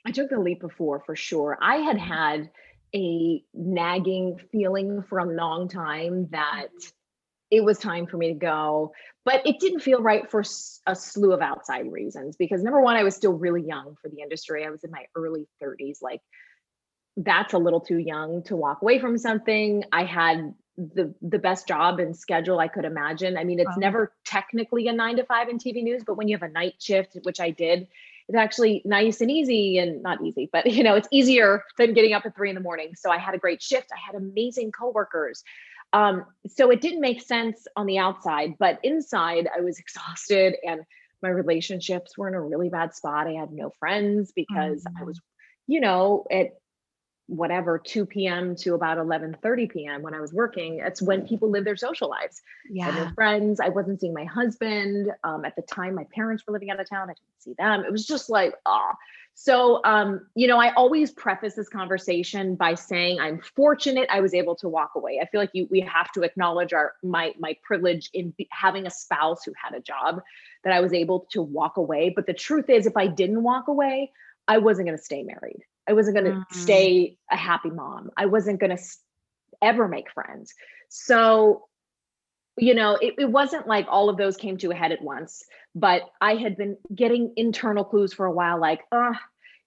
I 0.05 0.11
took 0.11 0.29
the 0.29 0.39
leap 0.39 0.61
before 0.61 1.01
for 1.05 1.15
sure. 1.15 1.57
I 1.61 1.77
had 1.77 1.97
had 1.97 2.49
a 2.95 3.43
nagging 3.53 4.39
feeling 4.51 5.03
for 5.03 5.19
a 5.19 5.25
long 5.25 5.69
time 5.69 6.29
that 6.31 6.67
mm-hmm. 6.67 6.87
it 7.51 7.63
was 7.63 7.77
time 7.77 8.07
for 8.07 8.17
me 8.17 8.29
to 8.29 8.39
go, 8.39 8.93
but 9.25 9.45
it 9.45 9.59
didn't 9.59 9.81
feel 9.81 10.01
right 10.01 10.29
for 10.29 10.43
a 10.87 10.95
slew 10.95 11.33
of 11.33 11.41
outside 11.41 11.91
reasons. 11.91 12.35
Because 12.37 12.63
number 12.63 12.81
one, 12.81 12.95
I 12.95 13.03
was 13.03 13.15
still 13.15 13.33
really 13.33 13.61
young 13.61 13.95
for 14.01 14.09
the 14.09 14.21
industry. 14.21 14.65
I 14.65 14.69
was 14.69 14.83
in 14.83 14.91
my 14.91 15.05
early 15.15 15.47
30s. 15.61 16.01
Like, 16.01 16.21
that's 17.17 17.53
a 17.53 17.57
little 17.57 17.81
too 17.81 17.97
young 17.97 18.43
to 18.43 18.55
walk 18.55 18.81
away 18.81 18.99
from 18.99 19.17
something. 19.17 19.83
I 19.91 20.05
had 20.05 20.53
the 20.77 21.13
the 21.21 21.39
best 21.39 21.67
job 21.67 21.99
and 21.99 22.15
schedule 22.15 22.59
I 22.59 22.69
could 22.69 22.85
imagine. 22.85 23.37
I 23.37 23.43
mean, 23.43 23.59
it's 23.59 23.67
wow. 23.67 23.75
never 23.77 24.13
technically 24.25 24.87
a 24.87 24.93
nine 24.93 25.17
to 25.17 25.25
five 25.25 25.49
in 25.49 25.57
TV 25.57 25.83
news, 25.83 26.03
but 26.07 26.15
when 26.15 26.29
you 26.29 26.37
have 26.37 26.49
a 26.49 26.51
night 26.51 26.75
shift, 26.79 27.17
which 27.23 27.41
I 27.41 27.49
did, 27.49 27.87
it's 28.29 28.37
actually 28.37 28.83
nice 28.85 29.21
and 29.21 29.31
easy 29.31 29.79
and 29.79 30.03
not 30.03 30.23
easy, 30.23 30.49
but 30.53 30.71
you 30.71 30.83
know, 30.83 30.95
it's 30.95 31.07
easier 31.11 31.63
than 31.79 31.93
getting 31.93 32.13
up 32.13 32.25
at 32.25 32.35
three 32.35 32.49
in 32.49 32.55
the 32.55 32.61
morning. 32.61 32.91
So 32.95 33.09
I 33.09 33.17
had 33.17 33.33
a 33.33 33.39
great 33.39 33.61
shift. 33.61 33.87
I 33.91 33.99
had 33.99 34.15
amazing 34.15 34.71
coworkers. 34.71 35.43
Um, 35.93 36.25
so 36.47 36.69
it 36.69 36.79
didn't 36.79 37.01
make 37.01 37.21
sense 37.21 37.65
on 37.75 37.87
the 37.87 37.97
outside, 37.97 38.53
but 38.59 38.79
inside 38.83 39.49
I 39.53 39.61
was 39.61 39.79
exhausted 39.79 40.55
and 40.63 40.81
my 41.23 41.29
relationships 41.29 42.17
were 42.17 42.27
in 42.27 42.35
a 42.35 42.41
really 42.41 42.69
bad 42.69 42.93
spot. 42.93 43.27
I 43.27 43.31
had 43.31 43.51
no 43.51 43.71
friends 43.79 44.31
because 44.33 44.83
mm-hmm. 44.83 45.01
I 45.01 45.03
was, 45.03 45.19
you 45.65 45.81
know, 45.81 46.25
at 46.31 46.51
whatever 47.29 47.77
2 47.77 48.05
p.m. 48.07 48.55
to 48.55 48.73
about 48.73 48.97
11 48.97 49.37
30 49.41 49.67
p.m. 49.67 50.01
when 50.01 50.13
I 50.13 50.19
was 50.19 50.33
working. 50.33 50.79
It's 50.83 51.01
when 51.01 51.27
people 51.27 51.49
live 51.49 51.63
their 51.63 51.77
social 51.77 52.09
lives. 52.09 52.41
Yeah. 52.69 52.87
I 52.87 52.91
had 52.91 53.13
friends. 53.13 53.59
I 53.59 53.69
wasn't 53.69 54.01
seeing 54.01 54.13
my 54.13 54.25
husband. 54.25 55.11
Um, 55.23 55.45
at 55.45 55.55
the 55.55 55.61
time, 55.61 55.95
my 55.95 56.05
parents 56.13 56.43
were 56.45 56.53
living 56.53 56.71
out 56.71 56.79
of 56.79 56.89
town. 56.89 57.03
I 57.03 57.13
didn't 57.13 57.39
see 57.39 57.53
them. 57.57 57.83
It 57.85 57.91
was 57.91 58.05
just 58.05 58.29
like, 58.29 58.55
ah. 58.65 58.95
So, 59.35 59.79
um, 59.85 60.27
you 60.35 60.47
know, 60.47 60.59
I 60.59 60.73
always 60.73 61.11
preface 61.11 61.53
this 61.53 61.69
conversation 61.69 62.55
by 62.55 62.73
saying 62.73 63.21
I'm 63.21 63.39
fortunate 63.39 64.09
I 64.11 64.19
was 64.19 64.33
able 64.33 64.55
to 64.57 64.67
walk 64.67 64.91
away. 64.95 65.19
I 65.21 65.27
feel 65.27 65.39
like 65.39 65.51
you, 65.53 65.67
we 65.71 65.79
have 65.81 66.11
to 66.13 66.23
acknowledge 66.23 66.73
our 66.73 66.95
my 67.03 67.33
my 67.39 67.55
privilege 67.63 68.09
in 68.13 68.33
having 68.51 68.85
a 68.85 68.89
spouse 68.89 69.45
who 69.45 69.53
had 69.55 69.77
a 69.77 69.81
job 69.81 70.21
that 70.65 70.73
I 70.73 70.81
was 70.81 70.93
able 70.93 71.27
to 71.31 71.41
walk 71.41 71.77
away. 71.77 72.11
But 72.13 72.25
the 72.25 72.33
truth 72.33 72.69
is, 72.69 72.85
if 72.85 72.97
I 72.97 73.07
didn't 73.07 73.43
walk 73.43 73.69
away, 73.69 74.11
I 74.49 74.57
wasn't 74.57 74.87
going 74.87 74.97
to 74.97 75.03
stay 75.03 75.23
married. 75.23 75.63
I 75.89 75.93
wasn't 75.93 76.15
going 76.15 76.31
to 76.31 76.39
mm-hmm. 76.39 76.59
stay 76.59 77.17
a 77.31 77.35
happy 77.35 77.71
mom. 77.71 78.11
I 78.15 78.27
wasn't 78.27 78.59
going 78.59 78.77
to 78.77 78.83
ever 79.61 79.87
make 79.87 80.11
friends. 80.11 80.53
So, 80.87 81.67
you 82.57 82.75
know, 82.75 82.95
it, 83.01 83.15
it 83.17 83.31
wasn't 83.31 83.67
like 83.67 83.87
all 83.89 84.09
of 84.09 84.17
those 84.17 84.37
came 84.37 84.57
to 84.57 84.71
a 84.71 84.75
head 84.75 84.91
at 84.91 85.01
once, 85.01 85.43
but 85.73 86.03
I 86.21 86.35
had 86.35 86.55
been 86.57 86.77
getting 86.93 87.33
internal 87.35 87.83
clues 87.83 88.13
for 88.13 88.27
a 88.27 88.31
while, 88.31 88.59
like, 88.59 88.81
uh, 88.91 89.13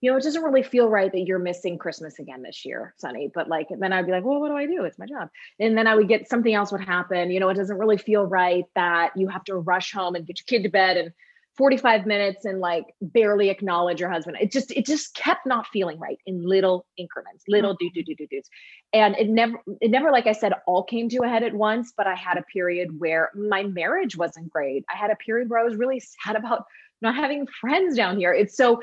you 0.00 0.10
know, 0.10 0.16
it 0.16 0.22
doesn't 0.22 0.42
really 0.42 0.62
feel 0.62 0.88
right 0.88 1.10
that 1.10 1.20
you're 1.20 1.38
missing 1.38 1.78
Christmas 1.78 2.18
again 2.18 2.42
this 2.42 2.64
year, 2.64 2.94
Sunny. 2.98 3.30
But 3.32 3.48
like, 3.48 3.68
then 3.70 3.92
I'd 3.92 4.06
be 4.06 4.12
like, 4.12 4.24
well, 4.24 4.40
what 4.40 4.48
do 4.48 4.56
I 4.56 4.66
do? 4.66 4.84
It's 4.84 4.98
my 4.98 5.06
job. 5.06 5.28
And 5.58 5.76
then 5.76 5.86
I 5.86 5.94
would 5.94 6.08
get 6.08 6.28
something 6.28 6.52
else 6.52 6.72
would 6.72 6.84
happen. 6.84 7.30
You 7.30 7.40
know, 7.40 7.48
it 7.48 7.54
doesn't 7.54 7.78
really 7.78 7.98
feel 7.98 8.26
right 8.26 8.64
that 8.74 9.16
you 9.16 9.28
have 9.28 9.44
to 9.44 9.56
rush 9.56 9.92
home 9.92 10.16
and 10.16 10.26
get 10.26 10.40
your 10.40 10.44
kid 10.46 10.64
to 10.64 10.70
bed 10.70 10.96
and 10.96 11.12
45 11.56 12.06
minutes 12.06 12.46
and 12.46 12.60
like 12.60 12.86
barely 13.00 13.50
acknowledge 13.50 14.00
your 14.00 14.10
husband. 14.10 14.38
It 14.40 14.50
just 14.50 14.70
it 14.70 14.86
just 14.86 15.14
kept 15.14 15.46
not 15.46 15.66
feeling 15.66 15.98
right 15.98 16.18
in 16.24 16.42
little 16.42 16.86
increments, 16.96 17.44
little 17.46 17.74
do 17.74 17.90
do 17.94 18.02
do 18.02 18.14
do 18.14 18.26
do's. 18.30 18.48
And 18.92 19.16
it 19.16 19.28
never 19.28 19.60
it 19.80 19.90
never 19.90 20.10
like 20.10 20.26
I 20.26 20.32
said 20.32 20.54
all 20.66 20.82
came 20.82 21.08
to 21.10 21.22
a 21.24 21.28
head 21.28 21.42
at 21.42 21.52
once, 21.52 21.92
but 21.96 22.06
I 22.06 22.14
had 22.14 22.38
a 22.38 22.42
period 22.42 22.98
where 22.98 23.30
my 23.34 23.64
marriage 23.64 24.16
wasn't 24.16 24.50
great. 24.50 24.84
I 24.92 24.96
had 24.96 25.10
a 25.10 25.16
period 25.16 25.50
where 25.50 25.60
I 25.60 25.64
was 25.64 25.76
really 25.76 26.00
sad 26.00 26.36
about 26.36 26.64
not 27.02 27.14
having 27.14 27.46
friends 27.46 27.96
down 27.96 28.16
here. 28.16 28.32
It's 28.32 28.56
so 28.56 28.80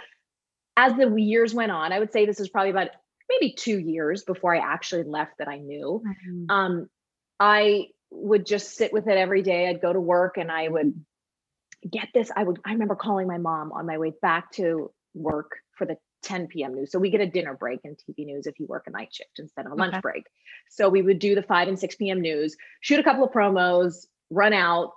as 0.77 0.93
the 0.95 1.13
years 1.15 1.53
went 1.53 1.71
on, 1.71 1.91
I 1.91 1.99
would 1.99 2.11
say 2.11 2.25
this 2.25 2.39
is 2.39 2.49
probably 2.49 2.69
about 2.69 2.89
maybe 3.29 3.53
2 3.53 3.79
years 3.79 4.23
before 4.23 4.55
I 4.55 4.59
actually 4.59 5.03
left 5.03 5.39
that 5.39 5.47
I 5.47 5.57
knew. 5.57 6.03
Mm-hmm. 6.05 6.51
Um 6.51 6.89
I 7.39 7.87
would 8.11 8.45
just 8.45 8.75
sit 8.75 8.93
with 8.93 9.07
it 9.07 9.17
every 9.17 9.41
day. 9.41 9.67
I'd 9.69 9.81
go 9.81 9.93
to 9.93 9.99
work 9.99 10.37
and 10.37 10.51
I 10.51 10.67
would 10.67 10.93
get 11.89 12.09
this 12.13 12.31
i 12.35 12.43
would 12.43 12.59
i 12.65 12.71
remember 12.71 12.95
calling 12.95 13.27
my 13.27 13.37
mom 13.37 13.71
on 13.71 13.85
my 13.85 13.97
way 13.97 14.11
back 14.21 14.51
to 14.51 14.91
work 15.13 15.51
for 15.77 15.85
the 15.85 15.97
10 16.23 16.47
p.m 16.47 16.75
news 16.75 16.91
so 16.91 16.99
we 16.99 17.09
get 17.09 17.21
a 17.21 17.27
dinner 17.27 17.53
break 17.53 17.79
in 17.83 17.95
tv 17.95 18.25
news 18.25 18.45
if 18.45 18.59
you 18.59 18.65
work 18.67 18.83
a 18.87 18.91
night 18.91 19.09
shift 19.11 19.39
instead 19.39 19.65
of 19.65 19.71
a 19.71 19.75
lunch 19.75 19.93
okay. 19.93 20.01
break 20.01 20.23
so 20.69 20.89
we 20.89 21.01
would 21.01 21.19
do 21.19 21.35
the 21.35 21.43
5 21.43 21.67
and 21.69 21.79
6 21.79 21.95
p.m 21.95 22.21
news 22.21 22.57
shoot 22.81 22.99
a 22.99 23.03
couple 23.03 23.23
of 23.23 23.31
promos 23.31 24.05
run 24.29 24.53
out 24.53 24.91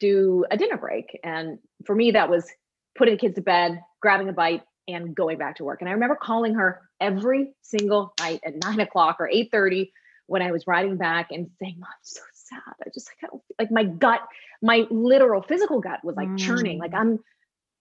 do 0.00 0.44
a 0.50 0.56
dinner 0.56 0.76
break 0.76 1.18
and 1.22 1.58
for 1.84 1.94
me 1.94 2.10
that 2.10 2.28
was 2.28 2.50
putting 2.96 3.14
the 3.14 3.20
kids 3.20 3.36
to 3.36 3.40
bed 3.40 3.80
grabbing 4.02 4.28
a 4.28 4.32
bite 4.32 4.62
and 4.88 5.14
going 5.14 5.38
back 5.38 5.56
to 5.56 5.64
work 5.64 5.80
and 5.80 5.88
i 5.88 5.92
remember 5.92 6.16
calling 6.20 6.54
her 6.54 6.82
every 7.00 7.52
single 7.62 8.12
night 8.18 8.40
at 8.44 8.54
9 8.64 8.80
o'clock 8.80 9.16
or 9.20 9.28
8 9.28 9.50
30 9.52 9.92
when 10.26 10.42
i 10.42 10.50
was 10.50 10.66
riding 10.66 10.96
back 10.96 11.28
and 11.30 11.48
saying 11.60 11.76
mom 11.78 11.88
I'm 11.88 11.98
so 12.02 12.22
sad. 12.48 12.74
I 12.84 12.90
just 12.92 13.08
like 13.08 13.16
I 13.22 13.26
don't 13.28 13.42
like 13.58 13.70
my 13.70 13.84
gut, 13.84 14.20
my 14.62 14.86
literal 14.90 15.42
physical 15.42 15.80
gut 15.80 16.04
was 16.04 16.16
like 16.16 16.28
mm. 16.28 16.38
churning. 16.38 16.78
Like 16.78 16.92
mm. 16.92 17.00
I'm, 17.00 17.18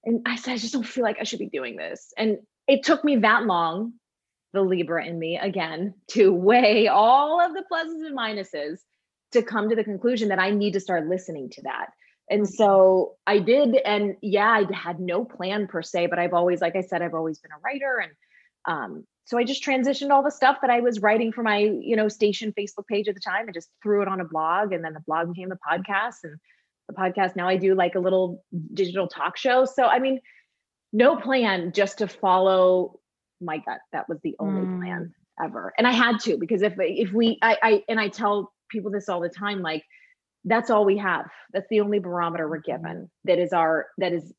and 0.04 0.22
I 0.26 0.36
said 0.36 0.54
I 0.54 0.58
just 0.58 0.74
don't 0.74 0.86
feel 0.86 1.04
like 1.04 1.18
I 1.20 1.24
should 1.24 1.40
be 1.40 1.50
doing 1.50 1.76
this. 1.76 2.14
And 2.18 2.38
it 2.68 2.84
took 2.84 3.04
me 3.04 3.18
that 3.18 3.46
long, 3.46 3.94
the 4.54 4.62
Libra 4.62 5.06
in 5.06 5.18
me 5.20 5.38
again, 5.38 5.94
to 6.12 6.32
weigh 6.32 6.88
all 6.88 7.42
of 7.42 7.54
the 7.54 7.64
pluses 7.72 8.06
and 8.06 8.18
minuses 8.18 8.80
to 9.32 9.42
come 9.42 9.70
to 9.70 9.76
the 9.76 9.84
conclusion 9.84 10.30
that 10.30 10.40
I 10.40 10.52
need 10.52 10.74
to 10.74 10.80
start 10.80 11.08
listening 11.08 11.50
to 11.52 11.62
that. 11.64 11.88
And 12.30 12.44
mm-hmm. 12.44 12.54
so 12.54 13.16
I 13.28 13.40
did. 13.40 13.76
And 13.76 14.16
yeah, 14.22 14.50
I 14.50 14.74
had 14.74 15.00
no 15.00 15.26
plan 15.26 15.68
per 15.68 15.82
se, 15.82 16.08
but 16.08 16.20
I've 16.20 16.34
always, 16.34 16.62
like 16.62 16.76
I 16.76 16.82
said, 16.82 17.02
I've 17.02 17.14
always 17.14 17.40
been 17.40 17.52
a 17.52 17.60
writer 17.64 17.98
and 18.02 18.12
um, 18.68 19.06
so 19.26 19.38
I 19.38 19.44
just 19.44 19.64
transitioned 19.64 20.12
all 20.12 20.24
the 20.24 20.32
stuff 20.32 20.58
that 20.62 20.70
I 20.70 20.82
was 20.82 21.02
writing 21.02 21.32
for 21.32 21.42
my, 21.42 21.58
you 21.58 21.96
know, 21.96 22.08
station 22.08 22.54
Facebook 22.58 22.88
page 22.88 23.08
at 23.08 23.16
the 23.16 23.22
time 23.22 23.46
and 23.46 23.54
just 23.54 23.70
threw 23.82 24.02
it 24.04 24.08
on 24.08 24.22
a 24.22 24.26
blog. 24.26 24.72
And 24.72 24.84
then 24.84 24.94
the 24.94 25.04
blog 25.06 25.34
became 25.34 25.50
the 25.50 25.58
podcast. 25.68 26.18
And 26.24 26.38
the 26.88 26.94
podcast 26.94 27.36
now 27.36 27.48
I 27.48 27.58
do 27.58 27.76
like 27.76 27.96
a 27.96 28.00
little 28.00 28.44
digital 28.74 29.08
talk 29.08 29.38
show. 29.38 29.66
So 29.66 29.86
I 29.86 30.00
mean, 30.00 30.20
no 30.94 31.16
plan, 31.18 31.72
just 31.74 32.00
to 32.00 32.08
follow 32.08 33.00
my 33.42 33.58
gut. 33.58 33.80
That 33.92 34.08
was 34.08 34.20
the 34.24 34.36
only 34.40 34.66
mm. 34.66 34.80
plan 34.80 35.14
ever. 35.44 35.74
And 35.78 35.88
I 35.88 35.92
had 35.92 36.20
to 36.22 36.38
because 36.38 36.62
if 36.62 36.74
if 36.78 37.12
we 37.12 37.38
I, 37.42 37.58
I 37.62 37.84
and 37.90 38.00
I 38.00 38.10
tell 38.10 38.54
people 38.70 38.92
this 38.92 39.10
all 39.10 39.22
the 39.22 39.30
time, 39.30 39.62
like 39.62 39.84
that's 40.46 40.70
all 40.70 40.86
we 40.86 40.98
have. 40.98 41.26
That's 41.54 41.68
the 41.70 41.82
only 41.82 42.00
barometer 42.00 42.48
we're 42.48 42.60
mm-hmm. 42.60 42.84
given 42.84 43.12
that 43.26 43.40
is 43.40 43.52
our 43.52 43.88
that 43.98 44.14
is 44.14 44.34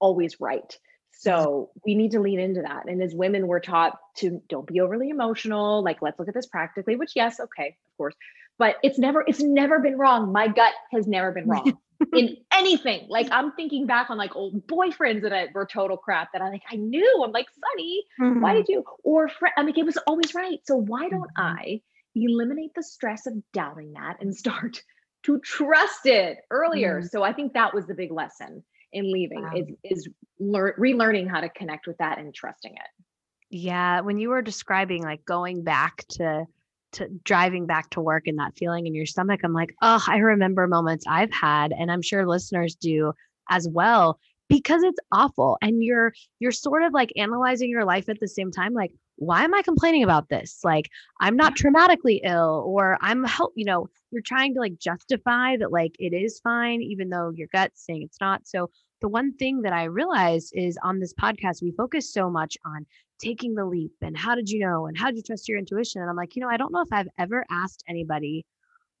always 0.00 0.40
right. 0.40 0.76
So 1.12 1.70
we 1.84 1.94
need 1.94 2.12
to 2.12 2.20
lean 2.20 2.40
into 2.40 2.62
that. 2.62 2.88
And 2.88 3.02
as 3.02 3.14
women, 3.14 3.46
we're 3.46 3.60
taught 3.60 3.98
to 4.18 4.40
don't 4.48 4.66
be 4.66 4.80
overly 4.80 5.10
emotional. 5.10 5.82
Like, 5.82 6.00
let's 6.00 6.18
look 6.18 6.28
at 6.28 6.34
this 6.34 6.46
practically, 6.46 6.96
which 6.96 7.12
yes, 7.14 7.40
okay, 7.40 7.68
of 7.68 7.96
course. 7.98 8.14
But 8.60 8.76
it's 8.82 8.98
never, 8.98 9.24
it's 9.26 9.40
never 9.40 9.78
been 9.78 9.96
wrong. 9.96 10.32
My 10.32 10.46
gut 10.46 10.74
has 10.92 11.06
never 11.06 11.32
been 11.32 11.48
wrong 11.48 11.78
in 12.14 12.36
anything. 12.52 13.06
Like 13.08 13.26
I'm 13.32 13.52
thinking 13.52 13.86
back 13.86 14.10
on 14.10 14.18
like 14.18 14.36
old 14.36 14.66
boyfriends 14.66 15.22
that 15.22 15.54
were 15.54 15.64
total 15.64 15.96
crap 15.96 16.32
that 16.34 16.42
I 16.42 16.50
like, 16.50 16.62
I 16.70 16.76
knew. 16.76 17.22
I'm 17.24 17.32
like, 17.32 17.46
Sunny, 17.48 18.04
mm-hmm. 18.20 18.42
why 18.42 18.52
did 18.52 18.68
you? 18.68 18.84
Or 19.02 19.30
friend, 19.30 19.54
I 19.56 19.62
mean, 19.62 19.78
it 19.78 19.86
was 19.86 19.96
always 20.06 20.34
right. 20.34 20.58
So 20.64 20.76
why 20.76 21.08
don't 21.08 21.22
mm-hmm. 21.38 21.56
I 21.56 21.80
eliminate 22.14 22.74
the 22.76 22.82
stress 22.82 23.26
of 23.26 23.32
doubting 23.54 23.94
that 23.94 24.18
and 24.20 24.36
start 24.36 24.82
to 25.22 25.40
trust 25.40 26.04
it 26.04 26.40
earlier? 26.50 26.98
Mm-hmm. 26.98 27.06
So 27.06 27.22
I 27.22 27.32
think 27.32 27.54
that 27.54 27.72
was 27.72 27.86
the 27.86 27.94
big 27.94 28.12
lesson 28.12 28.62
in 28.92 29.10
leaving 29.10 29.42
wow. 29.42 29.52
is 29.54 29.68
is 29.84 30.08
learn 30.38 30.74
relearning 30.78 31.30
how 31.30 31.40
to 31.40 31.48
connect 31.48 31.86
with 31.86 31.96
that 31.98 32.18
and 32.18 32.34
trusting 32.34 32.72
it 32.72 33.04
yeah 33.50 34.00
when 34.00 34.18
you 34.18 34.30
were 34.30 34.42
describing 34.42 35.02
like 35.02 35.24
going 35.24 35.62
back 35.62 36.04
to 36.08 36.44
to 36.92 37.08
driving 37.24 37.66
back 37.66 37.90
to 37.90 38.00
work 38.00 38.26
and 38.26 38.38
that 38.38 38.56
feeling 38.56 38.86
in 38.86 38.94
your 38.94 39.06
stomach 39.06 39.40
i'm 39.44 39.52
like 39.52 39.74
oh 39.82 40.02
i 40.08 40.18
remember 40.18 40.66
moments 40.66 41.04
i've 41.08 41.32
had 41.32 41.72
and 41.72 41.90
i'm 41.90 42.02
sure 42.02 42.26
listeners 42.26 42.74
do 42.74 43.12
as 43.48 43.68
well 43.68 44.18
because 44.50 44.82
it's 44.82 44.98
awful 45.12 45.56
and 45.62 45.82
you're 45.82 46.12
you're 46.40 46.52
sort 46.52 46.82
of 46.82 46.92
like 46.92 47.12
analyzing 47.16 47.70
your 47.70 47.84
life 47.84 48.08
at 48.08 48.20
the 48.20 48.28
same 48.28 48.50
time 48.50 48.74
like 48.74 48.92
why 49.16 49.44
am 49.44 49.54
i 49.54 49.60
complaining 49.62 50.02
about 50.02 50.28
this? 50.28 50.60
Like 50.64 50.90
i'm 51.20 51.36
not 51.36 51.54
traumatically 51.54 52.20
ill 52.24 52.64
or 52.66 52.98
i'm 53.00 53.24
help 53.24 53.52
you 53.54 53.64
know 53.64 53.86
you're 54.10 54.22
trying 54.22 54.54
to 54.54 54.60
like 54.60 54.78
justify 54.78 55.56
that 55.58 55.70
like 55.70 55.94
it 55.98 56.12
is 56.12 56.40
fine 56.40 56.82
even 56.82 57.10
though 57.10 57.30
your 57.34 57.48
gut's 57.52 57.84
saying 57.84 58.02
it's 58.02 58.20
not 58.20 58.46
so 58.46 58.70
the 59.00 59.08
one 59.08 59.32
thing 59.34 59.62
that 59.62 59.72
i 59.72 59.84
realized 59.84 60.52
is 60.54 60.78
on 60.82 61.00
this 61.00 61.14
podcast 61.14 61.62
we 61.62 61.72
focus 61.72 62.12
so 62.12 62.30
much 62.30 62.56
on 62.64 62.86
taking 63.18 63.54
the 63.54 63.64
leap 63.64 63.92
and 64.00 64.16
how 64.16 64.34
did 64.34 64.48
you 64.48 64.60
know 64.60 64.86
and 64.86 64.96
how 64.96 65.06
did 65.06 65.16
you 65.16 65.22
trust 65.22 65.48
your 65.48 65.58
intuition? 65.58 66.00
And 66.00 66.10
i'm 66.10 66.16
like 66.16 66.36
you 66.36 66.42
know 66.42 66.48
i 66.48 66.56
don't 66.56 66.72
know 66.72 66.82
if 66.82 66.92
i've 66.92 67.08
ever 67.18 67.44
asked 67.50 67.84
anybody 67.88 68.44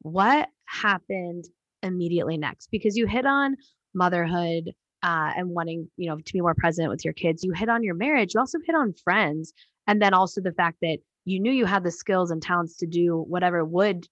what 0.02 0.48
happened 0.66 1.44
immediately 1.82 2.36
next 2.36 2.68
because 2.70 2.96
you 2.96 3.06
hit 3.06 3.26
on 3.26 3.56
motherhood 3.94 4.72
uh, 5.02 5.32
and 5.36 5.50
wanting 5.50 5.88
you 5.96 6.08
know 6.08 6.18
to 6.18 6.32
be 6.32 6.40
more 6.40 6.54
present 6.54 6.90
with 6.90 7.04
your 7.04 7.14
kids. 7.14 7.42
You 7.42 7.52
hit 7.52 7.68
on 7.68 7.82
your 7.82 7.94
marriage. 7.94 8.34
You 8.34 8.40
also 8.40 8.58
hit 8.64 8.74
on 8.74 8.92
friends. 9.04 9.52
And 9.86 10.00
then 10.00 10.14
also 10.14 10.40
the 10.40 10.52
fact 10.52 10.78
that 10.82 10.98
you 11.24 11.40
knew 11.40 11.52
you 11.52 11.66
had 11.66 11.84
the 11.84 11.90
skills 11.90 12.30
and 12.30 12.42
talents 12.42 12.76
to 12.78 12.86
do 12.86 13.24
whatever 13.28 13.64
would 13.64 14.06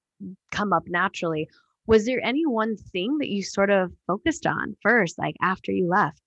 come 0.50 0.72
up 0.72 0.84
naturally 0.88 1.48
was 1.88 2.04
there 2.04 2.20
any 2.22 2.46
one 2.46 2.76
thing 2.76 3.18
that 3.18 3.28
you 3.28 3.42
sort 3.42 3.70
of 3.70 3.92
focused 4.06 4.46
on 4.46 4.76
first 4.82 5.18
like 5.18 5.34
after 5.42 5.72
you 5.72 5.88
left 5.88 6.22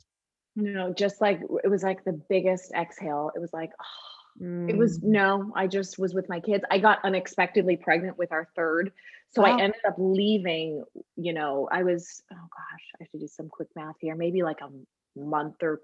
no 0.56 0.93
just 0.93 1.21
like 1.21 1.39
it 1.63 1.69
was 1.69 1.84
like 1.84 2.04
the 2.04 2.19
biggest 2.30 2.71
exhale 2.74 3.32
it 3.36 3.39
was 3.39 3.54
like 3.54 3.71
oh, 3.80 4.43
mm. 4.43 4.69
it 4.69 4.78
was 4.78 5.00
mm. 5.00 5.04
no 5.04 5.52
i 5.56 5.67
just 5.67 5.97
was 5.97 6.13
with 6.13 6.28
my 6.28 6.39
kids 6.39 6.63
i 6.69 6.78
got 6.78 7.00
unexpectedly 7.04 7.78
pregnant 7.78 8.17
with 8.17 8.32
our 8.32 8.47
third 8.56 8.91
so 9.34 9.43
wow. 9.43 9.58
I 9.58 9.62
ended 9.62 9.80
up 9.88 9.95
leaving, 9.97 10.84
you 11.15 11.34
know, 11.34 11.67
I 11.71 11.84
was, 11.84 12.21
oh 12.32 12.36
gosh, 12.36 12.91
I 13.00 13.04
have 13.04 13.12
to 13.12 13.19
do 13.19 13.28
some 13.28 13.47
quick 13.47 13.69
math 13.76 13.95
here, 14.00 14.15
maybe 14.15 14.43
like 14.43 14.60
a 14.62 15.19
month 15.19 15.63
or, 15.63 15.80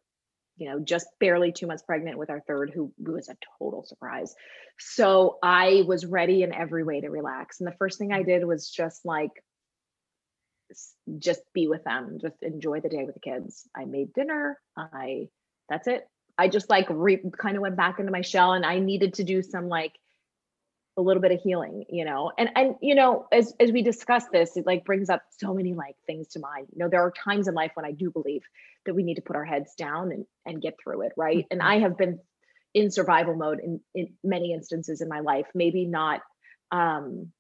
you 0.58 0.70
know, 0.70 0.80
just 0.80 1.08
barely 1.20 1.54
two 1.54 1.66
months 1.66 1.84
pregnant 1.84 2.18
with 2.18 2.30
our 2.30 2.42
third, 2.42 2.72
who, 2.74 2.92
who 3.04 3.14
was 3.14 3.30
a 3.30 3.38
total 3.58 3.86
surprise. 3.86 4.36
So 4.80 5.38
I 5.42 5.84
was 5.88 6.06
ready 6.06 6.44
in 6.44 6.54
every 6.54 6.84
way 6.84 7.00
to 7.00 7.10
relax. 7.10 7.62
And 7.62 7.68
the 7.68 7.76
first 7.78 7.98
thing 7.98 8.12
I 8.12 8.24
did 8.24 8.44
was 8.44 8.70
just 8.70 9.06
like, 9.06 9.32
just 11.20 11.42
be 11.54 11.68
with 11.68 11.84
them, 11.84 12.18
just 12.22 12.42
enjoy 12.42 12.82
the 12.82 12.90
day 12.90 13.04
with 13.04 13.16
the 13.16 13.22
kids. 13.22 13.68
I 13.76 13.86
made 13.86 14.14
dinner. 14.14 14.60
I, 14.76 15.30
that's 15.70 15.88
it. 15.88 16.08
I 16.38 16.48
just 16.50 16.70
like 16.70 16.88
re- 16.90 17.24
kind 17.38 17.56
of 17.56 17.62
went 17.62 17.78
back 17.78 18.00
into 18.00 18.12
my 18.12 18.22
shell 18.22 18.54
and 18.54 18.66
I 18.66 18.80
needed 18.80 19.16
to 19.16 19.24
do 19.24 19.42
some 19.42 19.70
like 19.70 19.94
a 20.98 21.02
little 21.02 21.22
bit 21.22 21.32
of 21.32 21.40
healing 21.40 21.86
you 21.90 22.04
know 22.04 22.32
and 22.38 22.50
and 22.56 22.76
you 22.82 22.96
know 22.96 23.28
as 23.32 23.54
as 23.60 23.72
we 23.72 23.84
discuss 23.84 24.26
this 24.34 24.58
it 24.58 24.66
like 24.66 24.84
brings 24.84 25.10
up 25.10 25.22
so 25.40 25.54
many 25.54 25.74
like 25.74 25.96
things 26.08 26.28
to 26.30 26.40
mind 26.40 26.68
you 26.74 26.80
know 26.80 26.90
there 26.90 27.02
are 27.02 27.12
times 27.12 27.48
in 27.48 27.54
life 27.54 27.72
when 27.76 27.86
i 27.86 27.92
do 27.92 28.10
believe 28.10 28.42
that 28.86 28.96
we 28.96 29.04
need 29.04 29.14
to 29.16 29.22
put 29.22 29.36
our 29.36 29.46
heads 29.46 29.76
down 29.76 30.12
and 30.12 30.26
and 30.46 30.62
get 30.62 30.74
through 30.84 31.04
it 31.04 31.12
right 31.16 31.38
mm-hmm. 31.38 31.52
and 31.52 31.62
i 31.62 31.78
have 31.78 31.98
been 31.98 32.20
in 32.74 32.90
survival 32.90 33.36
mode 33.36 33.60
in 33.60 33.80
in 33.94 34.14
many 34.24 34.54
instances 34.54 35.00
in 35.00 35.08
my 35.08 35.20
life 35.20 35.46
maybe 35.54 35.86
not 35.86 36.22
um 36.72 37.32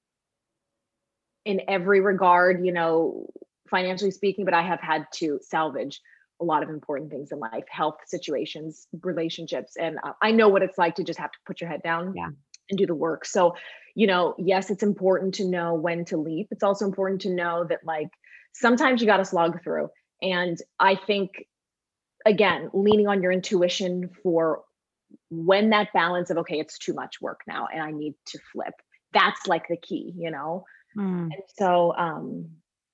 in 1.47 1.61
every 1.67 2.01
regard 2.01 2.65
you 2.65 2.71
know 2.71 3.27
financially 3.69 4.11
speaking 4.11 4.45
but 4.45 4.53
i 4.53 4.61
have 4.61 4.79
had 4.79 5.05
to 5.13 5.39
salvage 5.41 6.01
a 6.39 6.45
lot 6.45 6.61
of 6.61 6.69
important 6.69 7.09
things 7.09 7.31
in 7.31 7.39
life 7.39 7.65
health 7.69 7.97
situations 8.05 8.87
relationships 9.01 9.75
and 9.77 9.97
uh, 10.03 10.13
i 10.21 10.31
know 10.31 10.49
what 10.49 10.61
it's 10.61 10.77
like 10.77 10.95
to 10.95 11.03
just 11.03 11.19
have 11.19 11.31
to 11.31 11.39
put 11.45 11.59
your 11.59 11.69
head 11.69 11.81
down 11.83 12.13
yeah 12.15 12.29
and 12.69 12.77
do 12.77 12.85
the 12.85 12.95
work. 12.95 13.25
So, 13.25 13.55
you 13.95 14.07
know, 14.07 14.35
yes, 14.37 14.69
it's 14.69 14.83
important 14.83 15.35
to 15.35 15.45
know 15.45 15.73
when 15.73 16.05
to 16.05 16.17
leap. 16.17 16.47
It's 16.51 16.63
also 16.63 16.85
important 16.85 17.21
to 17.21 17.33
know 17.33 17.65
that 17.69 17.79
like 17.83 18.09
sometimes 18.53 19.01
you 19.01 19.07
got 19.07 19.17
to 19.17 19.25
slog 19.25 19.63
through. 19.63 19.89
And 20.21 20.57
I 20.79 20.95
think 20.95 21.45
again, 22.25 22.69
leaning 22.73 23.07
on 23.07 23.21
your 23.21 23.31
intuition 23.31 24.09
for 24.21 24.63
when 25.29 25.69
that 25.69 25.93
balance 25.93 26.29
of 26.29 26.37
okay, 26.39 26.59
it's 26.59 26.77
too 26.77 26.93
much 26.93 27.21
work 27.21 27.41
now 27.47 27.67
and 27.71 27.81
I 27.81 27.91
need 27.91 28.15
to 28.27 28.39
flip. 28.51 28.73
That's 29.13 29.47
like 29.47 29.67
the 29.67 29.77
key, 29.77 30.13
you 30.17 30.31
know. 30.31 30.65
Mm. 30.97 31.23
And 31.33 31.43
so 31.57 31.93
um 31.97 32.49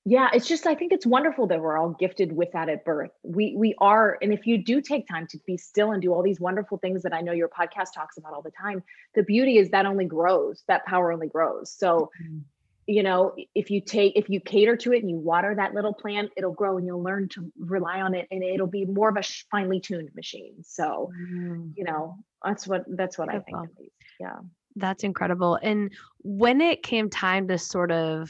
yeah 0.06 0.30
it's 0.34 0.48
just 0.48 0.68
i 0.68 0.76
think 0.76 0.92
it's 0.92 1.06
wonderful 1.06 1.48
that 1.48 1.62
we're 1.62 1.78
all 1.78 1.92
gifted 1.92 2.32
with 2.34 2.52
that 2.52 2.70
at 2.70 2.84
birth 2.84 3.12
we 3.24 3.56
we 3.58 3.74
are 3.80 4.18
and 4.22 4.34
if 4.34 4.46
you 4.46 4.58
do 4.58 4.82
take 4.82 5.08
time 5.08 5.26
to 5.28 5.38
be 5.46 5.58
still 5.58 5.92
and 5.92 6.02
do 6.02 6.14
all 6.14 6.22
these 6.22 6.40
wonderful 6.40 6.78
things 6.78 7.04
that 7.04 7.14
i 7.14 7.22
know 7.22 7.32
your 7.32 7.48
podcast 7.48 7.94
talks 7.96 8.18
about 8.18 8.34
all 8.34 8.42
the 8.42 8.52
time 8.52 8.84
the 9.16 9.24
beauty 9.24 9.58
is 9.58 9.70
that 9.70 9.86
only 9.86 10.06
grows 10.06 10.64
that 10.68 10.86
power 10.86 11.12
only 11.12 11.28
grows 11.28 11.72
so 11.72 12.12
mm-hmm. 12.22 12.40
you 12.86 13.02
know 13.02 13.34
if 13.56 13.72
you 13.72 13.80
take 13.80 14.14
if 14.18 14.30
you 14.30 14.42
cater 14.42 14.76
to 14.76 14.92
it 14.92 15.00
and 15.02 15.10
you 15.10 15.18
water 15.18 15.56
that 15.56 15.74
little 15.74 15.94
plant 15.94 16.30
it'll 16.36 16.52
grow 16.52 16.78
and 16.78 16.86
you'll 16.86 17.04
learn 17.04 17.30
to 17.30 17.52
rely 17.58 18.02
on 18.02 18.14
it 18.14 18.28
and 18.30 18.44
it'll 18.44 18.68
be 18.68 18.86
more 18.86 19.08
of 19.08 19.16
a 19.16 19.24
finely 19.50 19.80
tuned 19.80 20.10
machine 20.16 20.56
so 20.64 21.12
mm-hmm. 21.18 21.70
you 21.78 21.86
know 21.86 22.18
that's 22.44 22.68
what 22.68 22.84
that's 22.90 23.18
what 23.18 23.30
Beautiful. 23.30 23.56
i 23.56 23.66
think 23.78 23.92
yeah 24.20 24.40
that's 24.76 25.04
incredible 25.04 25.58
and 25.62 25.92
when 26.20 26.62
it 26.62 26.84
came 26.84 27.10
time 27.10 27.48
to 27.48 27.58
sort 27.58 27.92
of 27.92 28.30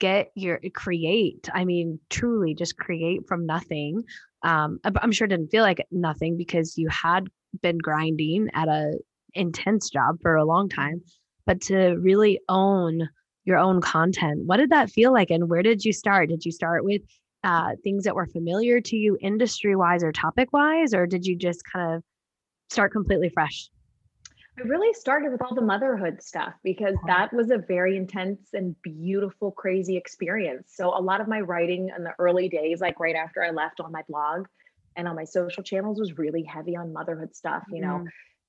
get 0.00 0.30
your 0.34 0.60
create 0.74 1.48
i 1.54 1.64
mean 1.64 1.98
truly 2.10 2.54
just 2.54 2.76
create 2.76 3.20
from 3.28 3.46
nothing 3.46 4.02
um 4.42 4.78
i'm 4.84 5.12
sure 5.12 5.26
it 5.26 5.28
didn't 5.28 5.50
feel 5.50 5.62
like 5.62 5.86
nothing 5.90 6.36
because 6.36 6.76
you 6.76 6.88
had 6.88 7.28
been 7.60 7.78
grinding 7.78 8.48
at 8.54 8.68
a 8.68 8.98
intense 9.34 9.88
job 9.90 10.16
for 10.20 10.36
a 10.36 10.44
long 10.44 10.68
time 10.68 11.00
but 11.46 11.60
to 11.60 11.96
really 12.00 12.40
own 12.48 13.08
your 13.44 13.58
own 13.58 13.80
content 13.80 14.40
what 14.46 14.56
did 14.56 14.70
that 14.70 14.90
feel 14.90 15.12
like 15.12 15.30
and 15.30 15.48
where 15.48 15.62
did 15.62 15.84
you 15.84 15.92
start? 15.92 16.28
Did 16.28 16.44
you 16.44 16.52
start 16.52 16.84
with 16.84 17.02
uh, 17.44 17.72
things 17.82 18.04
that 18.04 18.14
were 18.14 18.26
familiar 18.26 18.80
to 18.80 18.96
you 18.96 19.18
industry 19.20 19.74
wise 19.74 20.04
or 20.04 20.12
topic 20.12 20.52
wise 20.52 20.94
or 20.94 21.06
did 21.06 21.26
you 21.26 21.36
just 21.36 21.62
kind 21.64 21.96
of 21.96 22.02
start 22.70 22.92
completely 22.92 23.28
fresh 23.28 23.68
I 24.58 24.62
really 24.62 24.92
started 24.92 25.32
with 25.32 25.40
all 25.42 25.54
the 25.54 25.62
motherhood 25.62 26.22
stuff 26.22 26.52
because 26.62 26.94
uh-huh. 26.94 27.06
that 27.06 27.32
was 27.32 27.50
a 27.50 27.58
very 27.58 27.96
intense 27.96 28.50
and 28.52 28.80
beautiful, 28.82 29.50
crazy 29.50 29.96
experience. 29.96 30.72
So, 30.74 30.96
a 30.96 31.00
lot 31.00 31.20
of 31.20 31.28
my 31.28 31.40
writing 31.40 31.90
in 31.96 32.04
the 32.04 32.12
early 32.18 32.48
days, 32.48 32.80
like 32.80 33.00
right 33.00 33.16
after 33.16 33.42
I 33.42 33.50
left 33.50 33.80
on 33.80 33.90
my 33.92 34.02
blog 34.08 34.46
and 34.94 35.08
on 35.08 35.16
my 35.16 35.24
social 35.24 35.62
channels, 35.62 35.98
was 35.98 36.18
really 36.18 36.42
heavy 36.42 36.76
on 36.76 36.92
motherhood 36.92 37.34
stuff. 37.34 37.64
You 37.70 37.80
know, 37.80 38.04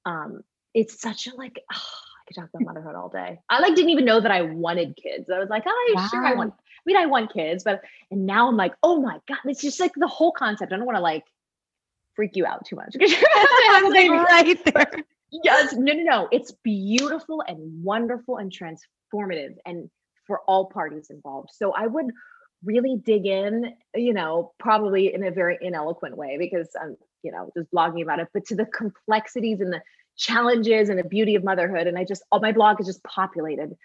mm-hmm. 0.06 0.12
um, 0.12 0.44
it's 0.74 1.00
such 1.00 1.28
a 1.28 1.36
like, 1.36 1.64
oh, 1.74 1.78
I 1.78 2.22
could 2.28 2.36
talk 2.36 2.50
about 2.54 2.66
motherhood 2.66 2.96
all 2.96 3.10
day. 3.10 3.40
I 3.50 3.60
like 3.60 3.76
didn't 3.76 3.92
even 3.92 4.06
know 4.06 4.20
that 4.20 4.32
I 4.32 4.42
wanted 4.42 4.98
kids. 5.02 5.30
I 5.30 5.40
was 5.40 5.50
like, 5.50 5.64
oh, 5.66 5.94
wow. 5.94 6.08
sure, 6.10 6.26
I 6.26 6.34
want, 6.34 6.54
I 6.54 6.82
mean, 6.86 6.96
I 6.96 7.06
want 7.06 7.34
kids, 7.34 7.66
but, 7.66 7.82
and 8.12 8.26
now 8.26 8.48
I'm 8.48 8.56
like, 8.56 8.74
oh 8.82 9.02
my 9.02 9.20
God, 9.28 9.40
it's 9.44 9.62
just 9.62 9.82
like 9.82 9.92
the 9.98 10.08
whole 10.08 10.32
concept. 10.32 10.72
I 10.72 10.78
don't 10.78 10.86
want 10.86 10.96
to 10.96 11.02
like, 11.02 11.26
freak 12.16 12.38
you 12.38 12.46
out 12.46 12.64
too 12.64 12.78
much. 12.78 12.96
right 13.00 14.58
there 14.74 15.04
yes, 15.44 15.74
no, 15.74 15.94
no, 15.94 16.04
no. 16.04 16.28
It's 16.32 16.52
beautiful 16.64 17.44
and 17.48 17.84
wonderful 17.84 18.38
and 18.38 18.52
transformative 18.52 19.56
and 19.66 19.90
for 20.28 20.42
all 20.48 20.68
parties 20.68 21.08
involved. 21.10 21.50
So 21.54 21.74
I 21.74 21.88
would 21.88 22.12
really 22.64 22.96
dig 23.04 23.26
in, 23.26 23.74
you 23.96 24.14
know, 24.14 24.54
probably 24.60 25.14
in 25.14 25.24
a 25.24 25.32
very 25.32 25.58
ineloquent 25.62 26.16
way 26.16 26.38
because 26.38 26.70
I'm, 26.82 26.96
you 27.24 27.32
know, 27.32 27.52
just 27.58 27.72
blogging 27.72 28.04
about 28.04 28.20
it, 28.20 28.28
but 28.34 28.46
to 28.46 28.56
the 28.56 28.66
complexities 28.66 29.60
and 29.60 29.74
the 29.74 29.82
challenges 30.16 30.90
and 30.90 31.00
the 31.00 31.04
beauty 31.04 31.36
of 31.36 31.44
motherhood. 31.44 31.88
And 31.88 31.98
I 31.98 32.06
just, 32.06 32.24
all 32.32 32.40
my 32.40 32.52
blog 32.52 32.80
is 32.80 32.88
just 32.88 33.04
populated 33.04 33.76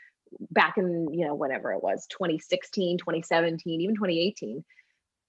back 0.51 0.77
in, 0.77 1.13
you 1.13 1.27
know, 1.27 1.35
whatever 1.35 1.73
it 1.73 1.83
was, 1.83 2.07
2016, 2.11 2.99
2017, 2.99 3.81
even 3.81 3.97
2018, 3.97 4.65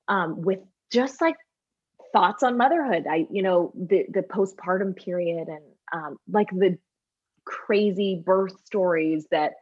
um, 0.10 0.42
with 0.42 0.60
just 0.92 1.22
like 1.22 1.36
thoughts 2.14 2.44
on 2.44 2.58
motherhood. 2.58 3.06
I, 3.10 3.28
you 3.32 3.42
know, 3.42 3.72
the 3.76 4.06
the 4.10 4.22
postpartum 4.22 4.96
period 4.96 5.48
and 5.48 5.64
um, 5.92 6.18
like 6.30 6.50
the 6.52 6.78
crazy 7.46 8.22
birth 8.24 8.54
stories 8.66 9.26
that 9.32 9.54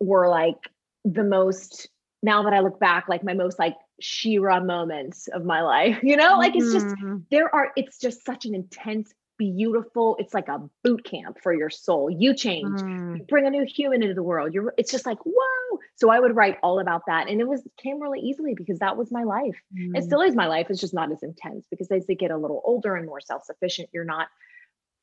were 0.00 0.28
like 0.28 0.58
the 1.04 1.24
most 1.24 1.88
now 2.22 2.42
that 2.44 2.54
I 2.54 2.60
look 2.60 2.80
back, 2.80 3.06
like 3.08 3.22
my 3.22 3.34
most 3.34 3.58
like 3.58 3.76
She-Ra 4.00 4.60
moments 4.60 5.28
of 5.28 5.44
my 5.44 5.60
life, 5.62 5.98
you 6.02 6.16
know, 6.16 6.38
like 6.38 6.56
it's 6.56 6.72
just 6.72 6.86
mm-hmm. 6.86 7.18
there 7.30 7.54
are 7.54 7.70
it's 7.76 7.98
just 7.98 8.24
such 8.24 8.46
an 8.46 8.54
intense, 8.54 9.12
beautiful, 9.38 10.16
it's 10.18 10.32
like 10.32 10.48
a 10.48 10.62
boot 10.82 11.04
camp 11.04 11.38
for 11.42 11.52
your 11.52 11.70
soul. 11.70 12.10
You 12.10 12.34
change, 12.34 12.80
mm. 12.80 13.18
you 13.18 13.24
bring 13.24 13.46
a 13.46 13.50
new 13.50 13.64
human 13.64 14.02
into 14.02 14.14
the 14.14 14.22
world. 14.22 14.54
You're 14.54 14.74
it's 14.78 14.90
just 14.90 15.06
like, 15.06 15.18
whoa. 15.24 15.78
So 15.96 16.08
I 16.10 16.18
would 16.18 16.34
write 16.34 16.58
all 16.62 16.80
about 16.80 17.02
that. 17.06 17.28
And 17.28 17.40
it 17.40 17.46
was 17.46 17.62
came 17.76 18.00
really 18.00 18.20
easily 18.20 18.54
because 18.54 18.78
that 18.78 18.96
was 18.96 19.12
my 19.12 19.24
life. 19.24 19.56
Mm. 19.76 19.96
It 19.96 20.04
still 20.04 20.22
is 20.22 20.34
my 20.34 20.46
life. 20.46 20.68
It's 20.70 20.80
just 20.80 20.94
not 20.94 21.12
as 21.12 21.22
intense 21.22 21.66
because 21.70 21.90
as 21.90 22.06
they 22.06 22.14
get 22.14 22.30
a 22.30 22.36
little 22.38 22.62
older 22.64 22.96
and 22.96 23.06
more 23.06 23.20
self-sufficient, 23.20 23.90
you're 23.92 24.04
not 24.04 24.28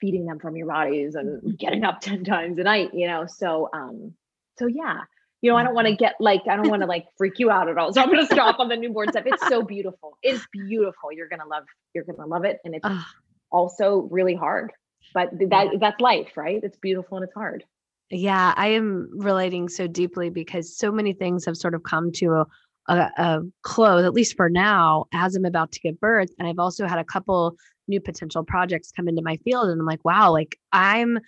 feeding 0.02 0.26
them 0.26 0.40
from 0.40 0.58
your 0.58 0.68
bodies 0.68 1.16
and 1.16 1.42
mm-hmm. 1.42 1.52
getting 1.52 1.84
up 1.86 2.02
10 2.02 2.26
times 2.26 2.58
a 2.60 2.64
night, 2.64 2.90
you 2.94 3.08
know? 3.08 3.26
So, 3.28 3.70
um, 3.74 4.14
so 4.58 4.68
yeah, 4.68 5.02
you 5.42 5.50
know, 5.50 5.58
I 5.58 5.64
don't 5.64 5.74
want 5.74 5.88
to 5.88 5.96
get 5.96 6.16
like, 6.20 6.42
I 6.50 6.56
don't 6.56 6.70
want 6.70 6.82
to 6.82 6.88
like 6.88 7.06
freak 7.18 7.40
you 7.40 7.50
out 7.50 7.70
at 7.70 7.78
all. 7.78 7.94
So 7.94 8.02
I'm 8.02 8.12
going 8.12 8.26
to 8.26 8.34
stop 8.34 8.60
on 8.60 8.68
the 8.68 8.76
newborn 8.76 9.10
stuff. 9.10 9.24
It's 9.26 9.48
so 9.48 9.64
beautiful. 9.64 10.18
It's 10.22 10.46
beautiful. 10.52 11.12
You're 11.12 11.30
going 11.30 11.40
to 11.40 11.48
love, 11.48 11.64
you're 11.94 12.04
going 12.04 12.18
to 12.18 12.26
love 12.26 12.44
it. 12.44 12.60
And 12.66 12.76
it's 12.76 12.88
also 13.52 14.08
really 14.12 14.36
hard, 14.36 14.72
but 15.14 15.30
that 15.50 15.68
that's 15.80 16.02
life, 16.02 16.36
right? 16.36 16.60
It's 16.64 16.78
beautiful 16.78 17.18
and 17.18 17.24
it's 17.24 17.34
hard. 17.34 17.64
Yeah, 18.12 18.54
I 18.58 18.68
am 18.70 19.10
relating 19.14 19.70
so 19.70 19.88
deeply 19.88 20.30
because 20.30 20.78
so 20.78 20.92
many 20.92 21.14
things 21.14 21.46
have 21.46 21.56
sort 21.56 21.74
of 21.74 21.84
come 21.84 22.12
to 22.14 22.34
a, 22.34 22.46
a, 22.90 22.96
a 23.18 23.42
close, 23.62 24.04
at 24.04 24.14
least 24.14 24.36
for 24.36 24.50
now, 24.50 25.06
as 25.14 25.36
I'm 25.36 25.46
about 25.46 25.72
to 25.72 25.80
give 25.80 26.00
birth. 26.00 26.30
And 26.38 26.48
I've 26.48 26.60
also 26.60 26.88
had 26.88 27.00
a 27.00 27.06
couple 27.06 27.56
new 27.92 28.02
potential 28.02 28.44
projects 28.44 28.92
come 28.92 29.08
into 29.08 29.22
my 29.22 29.38
field. 29.38 29.70
And 29.70 29.80
I'm 29.80 29.86
like, 29.86 30.04
wow, 30.04 30.32
like 30.32 30.58
I'm 30.74 31.20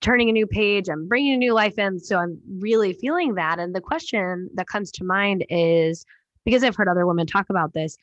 turning 0.00 0.30
a 0.30 0.32
new 0.32 0.46
page, 0.46 0.88
I'm 0.88 1.06
bringing 1.06 1.34
a 1.34 1.36
new 1.36 1.52
life 1.52 1.78
in. 1.78 1.98
So 1.98 2.16
I'm 2.16 2.40
really 2.58 2.94
feeling 2.94 3.34
that. 3.34 3.58
And 3.58 3.74
the 3.74 3.80
question 3.82 4.48
that 4.54 4.66
comes 4.66 4.90
to 4.92 5.04
mind 5.04 5.44
is 5.50 6.06
because 6.46 6.64
I've 6.64 6.76
heard 6.76 6.88
other 6.88 7.06
women 7.06 7.26
talk 7.26 7.46
about 7.50 7.74
this 7.74 7.96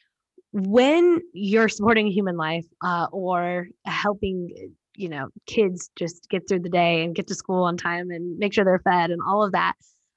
when 0.53 1.21
you're 1.33 1.69
supporting 1.69 2.07
human 2.07 2.37
life 2.37 2.65
uh, 2.83 3.07
or 3.11 3.67
helping 3.85 4.49
you 4.97 5.07
know 5.07 5.29
kids 5.47 5.89
just 5.95 6.27
get 6.29 6.47
through 6.47 6.59
the 6.59 6.69
day 6.69 7.03
and 7.03 7.15
get 7.15 7.27
to 7.27 7.35
school 7.35 7.63
on 7.63 7.77
time 7.77 8.11
and 8.11 8.37
make 8.37 8.53
sure 8.53 8.65
they're 8.65 8.79
fed 8.79 9.09
and 9.09 9.21
all 9.25 9.43
of 9.43 9.53
that 9.53 9.73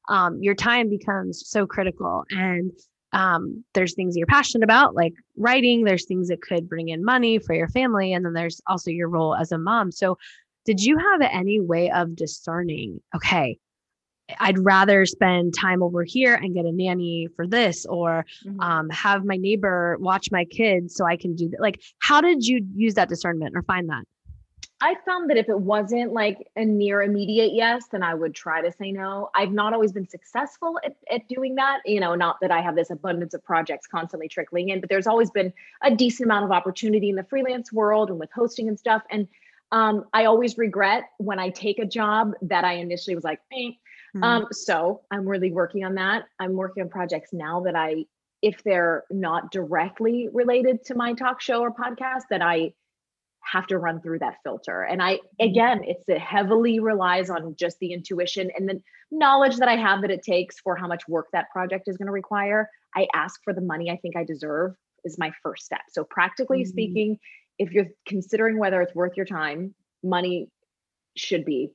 um, 0.09 0.43
your 0.43 0.55
time 0.55 0.91
becomes 0.91 1.49
so 1.49 1.67
critical 1.67 2.25
and 2.31 2.73
um, 3.15 3.65
there's 3.75 3.95
things 3.95 4.17
you're 4.17 4.27
passionate 4.27 4.65
about 4.65 4.95
like 4.95 5.15
writing 5.37 5.85
there's 5.85 6.07
things 6.07 6.29
that 6.29 6.43
could 6.43 6.69
bring 6.69 6.89
in 6.89 7.05
money 7.05 7.39
for 7.39 7.55
your 7.55 7.69
family 7.69 8.13
and 8.13 8.25
then 8.25 8.33
there's 8.33 8.61
also 8.67 8.91
your 8.91 9.09
role 9.09 9.35
as 9.35 9.53
a 9.53 9.59
mom 9.59 9.91
so 9.91 10.19
did 10.67 10.81
you 10.81 10.99
have 10.99 11.21
any 11.33 11.61
way 11.61 11.91
of 11.91 12.17
discerning 12.17 13.01
okay 13.15 13.59
I'd 14.41 14.59
rather 14.59 15.05
spend 15.05 15.55
time 15.55 15.83
over 15.83 16.03
here 16.03 16.35
and 16.35 16.55
get 16.55 16.65
a 16.65 16.73
nanny 16.73 17.29
for 17.37 17.47
this, 17.47 17.85
or 17.87 18.25
mm-hmm. 18.47 18.61
um, 18.61 18.89
have 18.91 19.25
my 19.25 19.37
neighbor 19.37 19.97
watch 20.01 20.31
my 20.31 20.45
kids 20.47 20.95
so 20.97 21.05
I 21.05 21.17
can 21.17 21.35
do 21.35 21.51
that. 21.51 21.61
Like, 21.61 21.83
how 21.99 22.21
did 22.21 22.47
you 22.47 22.67
use 22.75 22.95
that 22.95 23.09
discernment 23.09 23.55
or 23.55 23.63
find 23.63 23.89
that? 23.91 24.05
I 24.85 24.97
found 25.07 25.31
that 25.31 25.39
if 25.39 25.49
it 25.49 25.59
wasn't 25.59 26.13
like 26.13 26.47
a 26.57 26.65
near 26.67 27.01
immediate 27.01 27.55
yes, 27.55 27.87
then 27.91 28.03
I 28.03 28.13
would 28.13 28.35
try 28.35 28.61
to 28.61 28.71
say 28.71 28.93
no. 28.93 29.31
I've 29.35 29.51
not 29.51 29.73
always 29.73 29.93
been 29.93 30.07
successful 30.07 30.79
at, 30.85 30.95
at 31.11 31.27
doing 31.27 31.55
that. 31.55 31.81
You 31.87 32.01
know, 32.01 32.15
not 32.15 32.37
that 32.43 32.51
I 32.51 32.61
have 32.61 32.77
this 32.77 32.91
abundance 32.91 33.33
of 33.33 33.43
projects 33.43 33.87
constantly 33.87 34.29
trickling 34.29 34.69
in, 34.69 34.81
but 34.81 34.91
there's 34.91 35.07
always 35.07 35.31
been 35.31 35.55
a 35.81 35.91
decent 35.91 36.27
amount 36.27 36.45
of 36.45 36.51
opportunity 36.51 37.09
in 37.09 37.17
the 37.17 37.25
freelance 37.25 37.73
world 37.73 38.11
and 38.11 38.19
with 38.19 38.29
hosting 38.31 38.69
and 38.69 38.79
stuff. 38.79 39.01
And 39.11 39.27
um, 39.73 40.05
I 40.13 40.27
always 40.27 40.59
regret 40.59 41.05
when 41.17 41.39
I 41.39 41.49
take 41.49 41.79
a 41.79 41.87
job 41.87 42.33
that 42.43 42.67
I 42.67 42.75
initially 42.75 43.15
was 43.15 43.25
like, 43.25 43.41
eh. 43.55 43.57
mm-hmm. 43.57 44.23
um, 44.23 44.47
so 44.53 45.01
I'm 45.11 45.27
really 45.27 45.51
working 45.51 45.87
on 45.87 45.95
that. 45.95 46.25
I'm 46.39 46.53
working 46.53 46.83
on 46.83 46.91
projects 46.91 47.33
now 47.33 47.61
that 47.63 47.75
I, 47.75 48.05
if 48.43 48.63
they're 48.65 49.05
not 49.11 49.51
directly 49.51 50.29
related 50.31 50.85
to 50.85 50.95
my 50.95 51.15
talk 51.15 51.41
show 51.41 51.63
or 51.63 51.73
podcast, 51.73 52.25
that 52.29 52.43
I 52.43 52.75
have 53.51 53.67
to 53.69 53.79
run 53.79 54.01
through 54.01 54.19
that 54.21 54.37
filter. 54.43 54.83
And 54.83 55.03
I, 55.03 55.15
mm-hmm. 55.15 55.49
again, 55.49 55.81
it's 55.85 56.09
it 56.09 56.19
heavily 56.19 56.81
relies 56.81 57.31
on 57.31 57.55
just 57.57 57.79
the 57.79 57.93
intuition 57.93 58.51
and 58.57 58.69
the 58.69 58.83
knowledge 59.11 59.57
that 59.57 59.69
I 59.69 59.77
have 59.77 60.01
that 60.03 60.11
it 60.11 60.23
takes 60.23 60.59
for 60.61 60.77
how 60.77 60.87
much 60.87 61.07
work 61.09 61.27
that 61.33 61.51
project 61.51 61.89
is 61.89 61.97
going 61.97 62.07
to 62.07 62.13
require. 62.13 62.69
I 62.95 63.07
ask 63.15 63.41
for 63.45 63.53
the 63.53 63.61
money 63.61 63.91
I 63.91 63.97
think 63.97 64.17
I 64.17 64.25
deserve 64.25 64.75
is 65.05 65.19
my 65.19 65.33
first 65.43 65.65
step. 65.65 65.83
So 65.91 66.05
practically 66.05 66.61
mm-hmm. 66.61 66.71
speaking, 66.71 67.19
if 67.59 67.73
you're 67.73 67.89
considering 68.07 68.59
whether 68.59 68.81
it's 68.83 68.95
worth 68.95 69.17
your 69.17 69.27
time, 69.27 69.75
money 70.03 70.49
should 71.17 71.45
be 71.45 71.71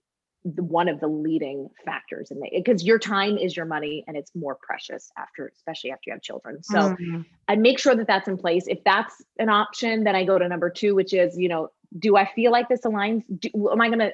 the, 0.45 0.63
one 0.63 0.87
of 0.87 0.99
the 0.99 1.07
leading 1.07 1.69
factors 1.83 2.31
in 2.31 2.39
it 2.43 2.63
because 2.63 2.83
your 2.83 2.97
time 2.97 3.37
is 3.37 3.57
your 3.57 3.65
money 3.65 4.03
and 4.07 4.15
it's 4.15 4.31
more 4.33 4.57
precious 4.61 5.11
after 5.17 5.51
especially 5.55 5.91
after 5.91 6.03
you 6.07 6.13
have 6.13 6.21
children. 6.21 6.63
So 6.63 6.77
mm-hmm. 6.77 7.21
i 7.47 7.55
make 7.55 7.79
sure 7.79 7.95
that 7.95 8.07
that's 8.07 8.27
in 8.27 8.37
place. 8.37 8.65
If 8.67 8.83
that's 8.85 9.15
an 9.37 9.49
option 9.49 10.03
then 10.03 10.15
i 10.15 10.23
go 10.23 10.39
to 10.39 10.47
number 10.47 10.69
two 10.69 10.95
which 10.95 11.13
is 11.13 11.37
you 11.37 11.49
know 11.49 11.69
do 11.97 12.15
i 12.15 12.25
feel 12.33 12.51
like 12.51 12.69
this 12.69 12.81
aligns? 12.81 13.23
Do, 13.39 13.69
am 13.71 13.81
i 13.81 13.87
going 13.87 13.99
to 13.99 14.13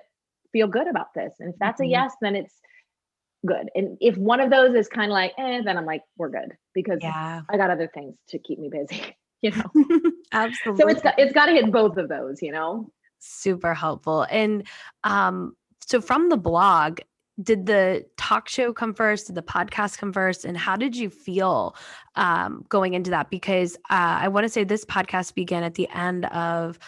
feel 0.51 0.67
good 0.67 0.87
about 0.87 1.13
this? 1.13 1.33
And 1.39 1.53
if 1.53 1.59
that's 1.59 1.79
mm-hmm. 1.79 1.89
a 1.89 1.91
yes 1.91 2.13
then 2.21 2.35
it's 2.35 2.53
good. 3.45 3.69
And 3.75 3.97
if 4.01 4.17
one 4.17 4.39
of 4.39 4.49
those 4.49 4.73
is 4.75 4.87
kind 4.87 5.11
of 5.11 5.13
like 5.13 5.33
eh 5.37 5.61
then 5.63 5.77
i'm 5.77 5.85
like 5.85 6.01
we're 6.17 6.29
good 6.29 6.53
because 6.73 6.99
yeah. 7.01 7.41
i 7.49 7.57
got 7.57 7.69
other 7.69 7.89
things 7.93 8.15
to 8.29 8.39
keep 8.39 8.57
me 8.57 8.69
busy 8.69 9.15
you 9.41 9.51
know? 9.51 10.11
Absolutely 10.31 10.81
so 10.81 10.89
it's 10.89 11.01
got 11.03 11.19
it's 11.19 11.33
got 11.33 11.45
to 11.45 11.51
hit 11.51 11.71
both 11.71 11.97
of 11.97 12.09
those 12.09 12.41
you 12.41 12.51
know? 12.51 12.89
Super 13.19 13.73
helpful. 13.73 14.25
And 14.29 14.67
um 15.03 15.55
so 15.85 16.01
from 16.01 16.29
the 16.29 16.37
blog, 16.37 16.99
did 17.41 17.65
the 17.65 18.05
talk 18.17 18.47
show 18.47 18.73
come 18.73 18.93
first? 18.93 19.27
Did 19.27 19.35
the 19.35 19.41
podcast 19.41 19.97
come 19.97 20.13
first? 20.13 20.45
And 20.45 20.57
how 20.57 20.75
did 20.75 20.95
you 20.95 21.09
feel 21.09 21.75
um, 22.15 22.65
going 22.69 22.93
into 22.93 23.11
that? 23.11 23.29
Because 23.29 23.75
uh, 23.89 24.19
I 24.21 24.29
want 24.29 24.45
to 24.45 24.49
say 24.49 24.63
this 24.63 24.85
podcast 24.85 25.35
began 25.35 25.63
at 25.63 25.75
the 25.75 25.89
end 25.93 26.25
of 26.27 26.79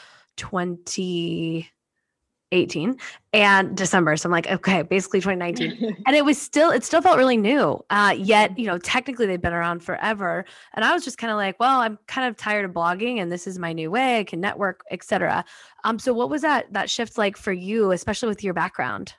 2018 2.52 2.98
and 3.34 3.76
December. 3.76 4.16
So 4.16 4.28
I'm 4.28 4.32
like, 4.32 4.48
okay, 4.48 4.82
basically 4.82 5.20
2019. 5.20 5.98
and 6.06 6.16
it 6.16 6.24
was 6.24 6.42
still, 6.42 6.72
it 6.72 6.84
still 6.84 7.02
felt 7.02 7.18
really 7.18 7.38
new. 7.38 7.84
Uh, 7.90 8.16
yet, 8.18 8.58
you 8.58 8.66
know, 8.66 8.78
technically 8.78 9.26
they've 9.26 9.42
been 9.42 9.54
around 9.54 9.84
forever. 9.84 10.46
And 10.74 10.86
I 10.86 10.94
was 10.94 11.04
just 11.04 11.18
kind 11.18 11.32
of 11.32 11.38
like, 11.38 11.60
well, 11.60 11.80
I'm 11.80 11.98
kind 12.08 12.28
of 12.28 12.38
tired 12.38 12.66
of 12.66 12.72
blogging 12.72 13.22
and 13.22 13.32
this 13.32 13.48
is 13.48 13.60
my 13.60 13.74
new 13.74 13.92
way. 13.92 14.20
I 14.20 14.24
can 14.24 14.40
network, 14.40 14.82
etc. 14.92 15.44
Um, 15.84 16.00
so 16.00 16.14
what 16.14 16.30
was 16.30 16.42
that 16.42 16.72
that 16.74 16.90
shift 16.90 17.18
like 17.18 17.38
for 17.38 17.52
you, 17.52 17.92
especially 17.92 18.30
with 18.30 18.44
your 18.44 18.54
background? 18.54 19.14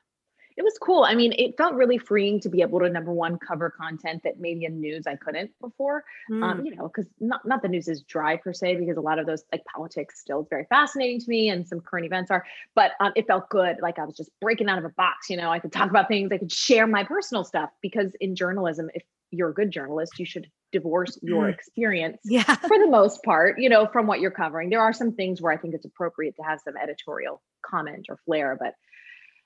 It 0.58 0.64
was 0.64 0.76
cool. 0.82 1.04
I 1.04 1.14
mean, 1.14 1.32
it 1.38 1.56
felt 1.56 1.74
really 1.74 1.98
freeing 1.98 2.40
to 2.40 2.48
be 2.48 2.62
able 2.62 2.80
to 2.80 2.90
number 2.90 3.12
one 3.12 3.38
cover 3.38 3.70
content 3.70 4.24
that 4.24 4.40
maybe 4.40 4.64
in 4.64 4.80
news 4.80 5.06
I 5.06 5.14
couldn't 5.14 5.52
before. 5.60 6.02
Um, 6.32 6.40
mm. 6.40 6.42
Um, 6.42 6.66
you 6.66 6.74
know, 6.74 6.88
because 6.88 7.06
not 7.20 7.46
not 7.46 7.62
the 7.62 7.68
news 7.68 7.86
is 7.86 8.02
dry 8.02 8.36
per 8.36 8.52
se, 8.52 8.74
because 8.74 8.96
a 8.96 9.00
lot 9.00 9.20
of 9.20 9.26
those 9.26 9.44
like 9.52 9.64
politics 9.64 10.18
still 10.18 10.40
is 10.40 10.48
very 10.50 10.66
fascinating 10.68 11.20
to 11.20 11.28
me, 11.28 11.48
and 11.48 11.66
some 11.66 11.80
current 11.80 12.06
events 12.06 12.32
are. 12.32 12.44
But 12.74 12.92
um, 12.98 13.12
it 13.14 13.28
felt 13.28 13.48
good, 13.50 13.76
like 13.80 14.00
I 14.00 14.04
was 14.04 14.16
just 14.16 14.30
breaking 14.40 14.68
out 14.68 14.78
of 14.78 14.84
a 14.84 14.90
box. 14.90 15.30
You 15.30 15.36
know, 15.36 15.50
I 15.50 15.60
could 15.60 15.70
talk 15.70 15.90
about 15.90 16.08
things, 16.08 16.32
I 16.32 16.38
could 16.38 16.52
share 16.52 16.88
my 16.88 17.04
personal 17.04 17.44
stuff 17.44 17.70
because 17.80 18.12
in 18.20 18.34
journalism, 18.34 18.90
if 18.94 19.04
you're 19.30 19.50
a 19.50 19.54
good 19.54 19.70
journalist, 19.70 20.18
you 20.18 20.26
should 20.26 20.50
divorce 20.72 21.18
your 21.22 21.44
mm. 21.44 21.54
experience 21.54 22.18
yeah. 22.24 22.42
for 22.42 22.78
the 22.78 22.88
most 22.88 23.22
part, 23.22 23.60
you 23.60 23.68
know, 23.68 23.86
from 23.86 24.08
what 24.08 24.20
you're 24.20 24.30
covering. 24.32 24.70
There 24.70 24.80
are 24.80 24.92
some 24.92 25.12
things 25.12 25.40
where 25.40 25.52
I 25.52 25.56
think 25.56 25.74
it's 25.74 25.84
appropriate 25.84 26.34
to 26.36 26.42
have 26.42 26.60
some 26.64 26.76
editorial 26.76 27.42
comment 27.64 28.06
or 28.08 28.18
flair, 28.24 28.56
but 28.58 28.74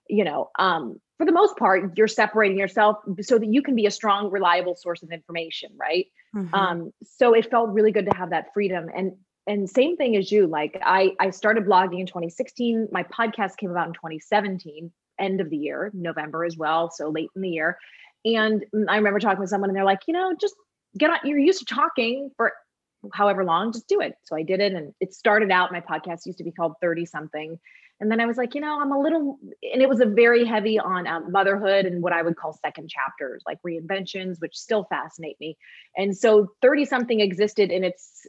you 0.09 0.25
know 0.25 0.51
um, 0.59 1.01
for 1.19 1.27
the 1.27 1.33
most 1.33 1.57
part 1.57 1.97
you're 1.97 2.09
separating 2.09 2.59
yourself 2.59 2.97
so 3.21 3.39
that 3.39 3.47
you 3.47 3.63
can 3.63 3.77
be 3.77 3.87
a 3.87 3.91
strong 3.91 4.31
reliable 4.31 4.75
source 4.75 5.03
of 5.03 5.11
information 5.11 5.71
right? 5.77 6.07
Mm-hmm. 6.35 6.55
um, 6.55 6.93
so 7.05 7.35
it 7.35 7.51
felt 7.51 7.71
really 7.71 7.93
good 7.93 8.07
to 8.07 8.17
have 8.17 8.31
that 8.31 8.47
freedom. 8.55 8.89
And 8.95 9.13
and 9.47 9.69
same 9.69 9.97
thing 9.97 10.17
as 10.17 10.31
you 10.31 10.47
like 10.47 10.79
i 10.83 11.11
i 11.19 11.31
started 11.31 11.65
blogging 11.65 12.01
in 12.01 12.07
2016 12.07 12.89
my 12.93 13.03
podcast 13.03 13.57
came 13.57 13.71
about 13.71 13.89
in 13.89 13.93
2017 13.93 14.93
end 15.19 15.41
of 15.41 15.51
the 15.51 15.57
year 15.57 15.91
november 15.95 16.45
as 16.45 16.57
well 16.57 16.91
so 16.91 17.11
late 17.11 17.29
in 17.35 17.43
the 17.43 17.49
year. 17.49 17.79
And 18.25 18.65
i 18.89 18.97
remember 18.97 19.19
talking 19.19 19.41
with 19.41 19.51
someone 19.51 19.71
and 19.71 19.77
they're 19.77 19.85
like 19.85 20.03
you 20.07 20.15
know 20.15 20.35
just 20.41 20.55
get 20.97 21.11
on 21.11 21.19
you're 21.25 21.39
used 21.39 21.67
to 21.67 21.75
talking 21.75 22.31
for 22.37 22.53
however 23.13 23.45
long 23.45 23.73
just 23.73 23.89
do 23.89 24.01
it. 24.01 24.15
So 24.23 24.37
i 24.37 24.43
did 24.43 24.61
it 24.61 24.73
and 24.73 24.95
it 25.01 25.13
started 25.13 25.51
out 25.51 25.73
my 25.73 25.81
podcast 25.81 26.27
used 26.27 26.39
to 26.39 26.45
be 26.45 26.53
called 26.53 26.75
30 26.81 27.05
something 27.07 27.59
and 28.03 28.11
then 28.11 28.21
I 28.21 28.27
was 28.27 28.37
like, 28.37 28.57
you 28.57 28.61
know, 28.61 28.81
I'm 28.81 28.91
a 28.91 28.99
little, 28.99 29.39
and 29.63 29.81
it 29.81 29.89
was 29.89 30.01
a 30.01 30.07
very 30.07 30.45
heavy 30.45 30.77
on 30.77 31.07
um, 31.07 31.31
motherhood 31.31 31.87
and 31.87 32.03
what 32.03 32.13
I 32.13 32.21
would 32.21 32.37
call 32.37 32.53
second 32.53 32.91
chapters, 32.91 33.45
like 33.47 33.59
reinventions, 33.65 34.41
which 34.41 34.57
still 34.57 34.89
fascinate 34.91 35.39
me. 35.39 35.57
And 35.97 36.17
so 36.17 36.49
30 36.63 36.85
something 36.85 37.21
existed 37.21 37.71
in 37.71 37.85
its 37.85 38.27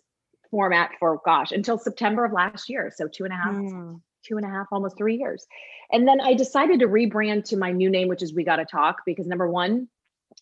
format 0.51 0.91
for, 0.99 1.19
gosh, 1.25 1.51
until 1.51 1.79
September 1.79 2.23
of 2.23 2.33
last 2.33 2.69
year. 2.69 2.93
So 2.95 3.07
two 3.07 3.23
and 3.23 3.33
a 3.33 3.35
half, 3.35 3.55
mm. 3.55 3.99
two 4.23 4.37
and 4.37 4.45
a 4.45 4.49
half, 4.49 4.67
almost 4.71 4.95
three 4.95 5.17
years. 5.17 5.43
And 5.91 6.07
then 6.07 6.21
I 6.21 6.35
decided 6.35 6.81
to 6.81 6.87
rebrand 6.87 7.45
to 7.45 7.57
my 7.57 7.71
new 7.71 7.89
name, 7.89 8.09
which 8.09 8.21
is 8.21 8.31
We 8.31 8.43
Gotta 8.43 8.65
Talk, 8.65 8.97
because 9.07 9.25
number 9.25 9.49
one, 9.49 9.87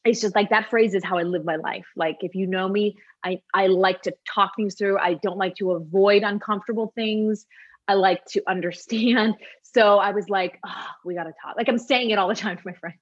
it's 0.04 0.20
just 0.20 0.36
like 0.36 0.50
that 0.50 0.70
phrase 0.70 0.94
is 0.94 1.06
how 1.06 1.18
I 1.18 1.24
live 1.24 1.46
my 1.46 1.56
life. 1.56 1.86
Like 1.96 2.18
if 2.20 2.36
you 2.36 2.48
know 2.48 2.68
me, 2.68 2.98
I 3.24 3.42
I 3.54 3.68
like 3.68 4.02
to 4.04 4.14
talk 4.34 4.58
things 4.58 4.76
through. 4.76 4.98
I 4.98 5.14
don't 5.16 5.38
like 5.38 5.56
to 5.56 5.72
avoid 5.72 6.24
uncomfortable 6.24 6.92
things. 6.96 7.46
I 7.88 7.94
like 7.96 8.24
to 8.32 8.44
understand. 8.48 9.36
So 9.74 10.00
I 10.00 10.12
was 10.12 10.28
like, 10.28 10.60
oh, 10.68 10.86
we 11.06 11.16
got 11.16 11.24
to 11.24 11.34
talk. 11.42 11.56
Like 11.56 11.70
I'm 11.70 11.78
saying 11.78 12.10
it 12.10 12.20
all 12.20 12.28
the 12.28 12.36
time 12.36 12.58
to 12.58 12.64
my 12.66 12.74
friends. 12.74 13.00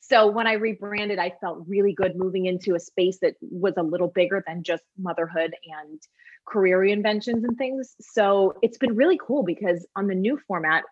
So 0.00 0.28
when 0.28 0.46
I 0.46 0.54
rebranded, 0.54 1.18
I 1.18 1.34
felt 1.42 1.64
really 1.68 1.92
good 1.92 2.16
moving 2.16 2.46
into 2.46 2.74
a 2.74 2.80
space 2.80 3.18
that 3.20 3.34
was 3.42 3.74
a 3.76 3.82
little 3.82 4.08
bigger 4.08 4.42
than 4.46 4.62
just 4.62 4.82
motherhood 4.96 5.54
and 5.66 6.00
career 6.46 6.80
reinventions 6.80 7.44
and 7.44 7.58
things. 7.58 7.96
So 8.00 8.54
it's 8.62 8.78
been 8.78 8.96
really 8.96 9.18
cool 9.22 9.42
because 9.42 9.86
on 9.94 10.06
the 10.06 10.14
new 10.14 10.40
format, 10.48 10.84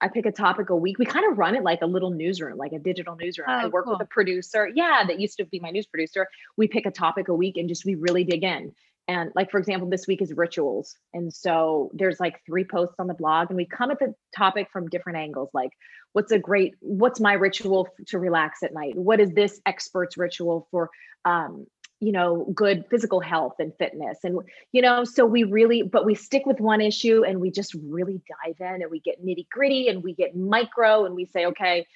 I 0.00 0.08
pick 0.08 0.26
a 0.26 0.32
topic 0.32 0.70
a 0.70 0.76
week. 0.76 0.98
We 0.98 1.06
kind 1.06 1.30
of 1.30 1.38
run 1.38 1.56
it 1.56 1.64
like 1.64 1.82
a 1.82 1.86
little 1.86 2.10
newsroom, 2.10 2.56
like 2.56 2.72
a 2.72 2.78
digital 2.78 3.16
newsroom. 3.16 3.48
Oh, 3.50 3.54
I 3.54 3.66
work 3.66 3.86
cool. 3.86 3.94
with 3.94 4.02
a 4.02 4.06
producer. 4.06 4.70
Yeah, 4.72 5.02
that 5.08 5.18
used 5.18 5.38
to 5.38 5.44
be 5.44 5.58
my 5.58 5.70
news 5.70 5.86
producer. 5.86 6.28
We 6.56 6.68
pick 6.68 6.86
a 6.86 6.92
topic 6.92 7.28
a 7.28 7.34
week 7.34 7.56
and 7.56 7.68
just 7.68 7.84
we 7.84 7.96
really 7.96 8.22
dig 8.22 8.44
in 8.44 8.72
and 9.08 9.32
like 9.34 9.50
for 9.50 9.58
example 9.58 9.88
this 9.88 10.06
week 10.06 10.22
is 10.22 10.32
rituals. 10.34 10.96
And 11.14 11.32
so 11.32 11.90
there's 11.94 12.20
like 12.20 12.44
three 12.46 12.64
posts 12.64 12.96
on 12.98 13.06
the 13.06 13.14
blog 13.14 13.48
and 13.48 13.56
we 13.56 13.64
come 13.64 13.90
at 13.90 13.98
the 13.98 14.14
topic 14.36 14.68
from 14.70 14.88
different 14.88 15.18
angles 15.18 15.48
like 15.54 15.70
what's 16.12 16.30
a 16.30 16.38
great 16.38 16.74
what's 16.80 17.18
my 17.18 17.32
ritual 17.32 17.88
to 18.06 18.18
relax 18.18 18.62
at 18.62 18.74
night? 18.74 18.94
What 18.96 19.18
is 19.18 19.32
this 19.32 19.60
expert's 19.66 20.16
ritual 20.16 20.68
for 20.70 20.90
um 21.24 21.66
you 22.00 22.12
know 22.12 22.46
good 22.54 22.84
physical 22.90 23.20
health 23.20 23.54
and 23.58 23.72
fitness? 23.78 24.18
And 24.22 24.40
you 24.72 24.82
know 24.82 25.04
so 25.04 25.24
we 25.24 25.42
really 25.42 25.82
but 25.82 26.04
we 26.04 26.14
stick 26.14 26.44
with 26.44 26.60
one 26.60 26.82
issue 26.82 27.24
and 27.24 27.40
we 27.40 27.50
just 27.50 27.74
really 27.74 28.20
dive 28.44 28.56
in 28.60 28.82
and 28.82 28.90
we 28.90 29.00
get 29.00 29.24
nitty 29.24 29.48
gritty 29.50 29.88
and 29.88 30.02
we 30.02 30.12
get 30.14 30.36
micro 30.36 31.06
and 31.06 31.14
we 31.14 31.24
say 31.24 31.46
okay 31.46 31.86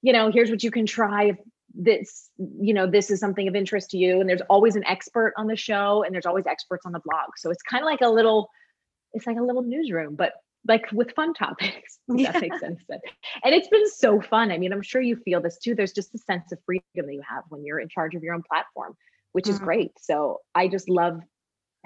you 0.00 0.12
know 0.12 0.30
here's 0.30 0.50
what 0.50 0.62
you 0.62 0.70
can 0.70 0.86
try 0.86 1.36
this 1.74 2.30
you 2.38 2.74
know 2.74 2.86
this 2.86 3.10
is 3.10 3.20
something 3.20 3.48
of 3.48 3.54
interest 3.54 3.90
to 3.90 3.96
you 3.96 4.20
and 4.20 4.28
there's 4.28 4.42
always 4.50 4.76
an 4.76 4.84
expert 4.86 5.32
on 5.36 5.46
the 5.46 5.56
show 5.56 6.02
and 6.04 6.14
there's 6.14 6.26
always 6.26 6.46
experts 6.46 6.84
on 6.86 6.92
the 6.92 7.00
blog. 7.04 7.30
So 7.36 7.50
it's 7.50 7.62
kind 7.62 7.82
of 7.82 7.86
like 7.86 8.00
a 8.00 8.08
little 8.08 8.48
it's 9.12 9.26
like 9.26 9.38
a 9.38 9.42
little 9.42 9.62
newsroom 9.62 10.14
but 10.14 10.32
like 10.68 10.90
with 10.92 11.12
fun 11.12 11.34
topics 11.34 11.98
yeah. 12.08 12.32
that 12.32 12.40
makes 12.40 12.60
sense. 12.60 12.80
And 12.88 13.54
it's 13.54 13.68
been 13.68 13.88
so 13.88 14.20
fun. 14.20 14.50
I 14.50 14.58
mean 14.58 14.72
i'm 14.72 14.82
sure 14.82 15.00
you 15.00 15.16
feel 15.16 15.40
this 15.40 15.58
too. 15.58 15.74
There's 15.74 15.92
just 15.92 16.14
a 16.14 16.18
sense 16.18 16.52
of 16.52 16.58
freedom 16.64 16.84
that 16.94 17.12
you 17.12 17.22
have 17.28 17.44
when 17.48 17.64
you're 17.64 17.80
in 17.80 17.88
charge 17.88 18.14
of 18.14 18.22
your 18.22 18.34
own 18.34 18.42
platform 18.48 18.96
which 19.32 19.44
mm-hmm. 19.46 19.54
is 19.54 19.58
great. 19.60 19.92
So 19.98 20.40
i 20.54 20.68
just 20.68 20.88
love 20.88 21.20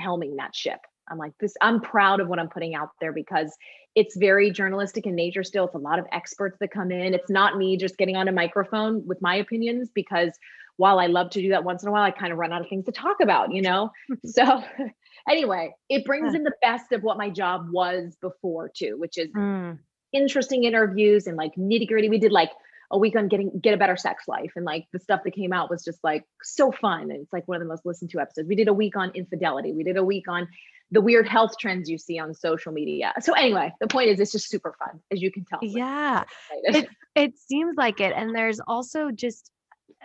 helming 0.00 0.36
that 0.36 0.54
ship 0.54 0.80
i'm 1.10 1.18
like 1.18 1.32
this 1.40 1.54
i'm 1.60 1.80
proud 1.80 2.20
of 2.20 2.28
what 2.28 2.38
i'm 2.38 2.48
putting 2.48 2.74
out 2.74 2.90
there 3.00 3.12
because 3.12 3.56
it's 3.96 4.14
very 4.14 4.50
journalistic 4.50 5.06
in 5.06 5.14
nature 5.14 5.42
still. 5.42 5.64
It's 5.64 5.74
a 5.74 5.78
lot 5.78 5.98
of 5.98 6.04
experts 6.12 6.58
that 6.60 6.70
come 6.70 6.90
in. 6.90 7.14
It's 7.14 7.30
not 7.30 7.56
me 7.56 7.78
just 7.78 7.96
getting 7.96 8.14
on 8.14 8.28
a 8.28 8.32
microphone 8.32 9.06
with 9.06 9.22
my 9.22 9.36
opinions 9.36 9.88
because 9.92 10.38
while 10.76 10.98
i 10.98 11.06
love 11.06 11.30
to 11.30 11.40
do 11.40 11.48
that 11.50 11.64
once 11.64 11.82
in 11.82 11.88
a 11.88 11.92
while 11.92 12.02
i 12.02 12.10
kind 12.10 12.32
of 12.32 12.38
run 12.38 12.52
out 12.52 12.60
of 12.60 12.68
things 12.68 12.84
to 12.84 12.92
talk 12.92 13.16
about 13.20 13.52
you 13.52 13.62
know? 13.62 13.90
So 14.26 14.62
anyway 15.28 15.74
it 15.88 16.04
brings 16.04 16.34
in 16.34 16.44
the 16.44 16.52
best 16.62 16.92
of 16.92 17.02
what 17.02 17.18
my 17.18 17.30
job 17.30 17.68
was 17.70 18.16
before 18.20 18.68
too 18.68 18.96
which 18.98 19.18
is 19.18 19.28
mm. 19.32 19.78
interesting 20.12 20.64
interviews 20.64 21.26
and 21.26 21.36
like 21.36 21.54
nitty 21.56 21.88
gritty 21.88 22.08
we 22.08 22.18
did 22.18 22.32
like 22.32 22.50
a 22.90 22.98
week 22.98 23.16
on 23.16 23.28
getting 23.28 23.58
get 23.60 23.74
a 23.74 23.76
better 23.76 23.96
sex 23.96 24.24
life 24.28 24.52
and 24.54 24.64
like 24.64 24.86
the 24.92 24.98
stuff 25.00 25.22
that 25.24 25.32
came 25.32 25.52
out 25.52 25.70
was 25.70 25.84
just 25.84 25.98
like 26.04 26.24
so 26.42 26.70
fun 26.70 27.02
and 27.02 27.22
it's 27.22 27.32
like 27.32 27.46
one 27.48 27.56
of 27.56 27.62
the 27.62 27.68
most 27.68 27.84
listened 27.84 28.10
to 28.10 28.20
episodes. 28.20 28.46
We 28.46 28.54
did 28.54 28.68
a 28.68 28.72
week 28.72 28.96
on 28.96 29.10
infidelity. 29.14 29.72
We 29.72 29.82
did 29.82 29.96
a 29.96 30.04
week 30.04 30.28
on 30.28 30.46
the 30.90 31.00
weird 31.00 31.26
health 31.26 31.58
trends 31.58 31.88
you 31.90 31.98
see 31.98 32.18
on 32.18 32.32
social 32.32 32.72
media. 32.72 33.12
So 33.20 33.32
anyway, 33.32 33.72
the 33.80 33.88
point 33.88 34.08
is 34.10 34.20
it's 34.20 34.32
just 34.32 34.48
super 34.48 34.74
fun, 34.78 35.00
as 35.10 35.20
you 35.20 35.32
can 35.32 35.44
tell. 35.44 35.58
Yeah. 35.62 36.24
It, 36.64 36.88
it 37.14 37.38
seems 37.38 37.76
like 37.76 38.00
it. 38.00 38.12
And 38.14 38.34
there's 38.34 38.60
also 38.60 39.10
just 39.10 39.50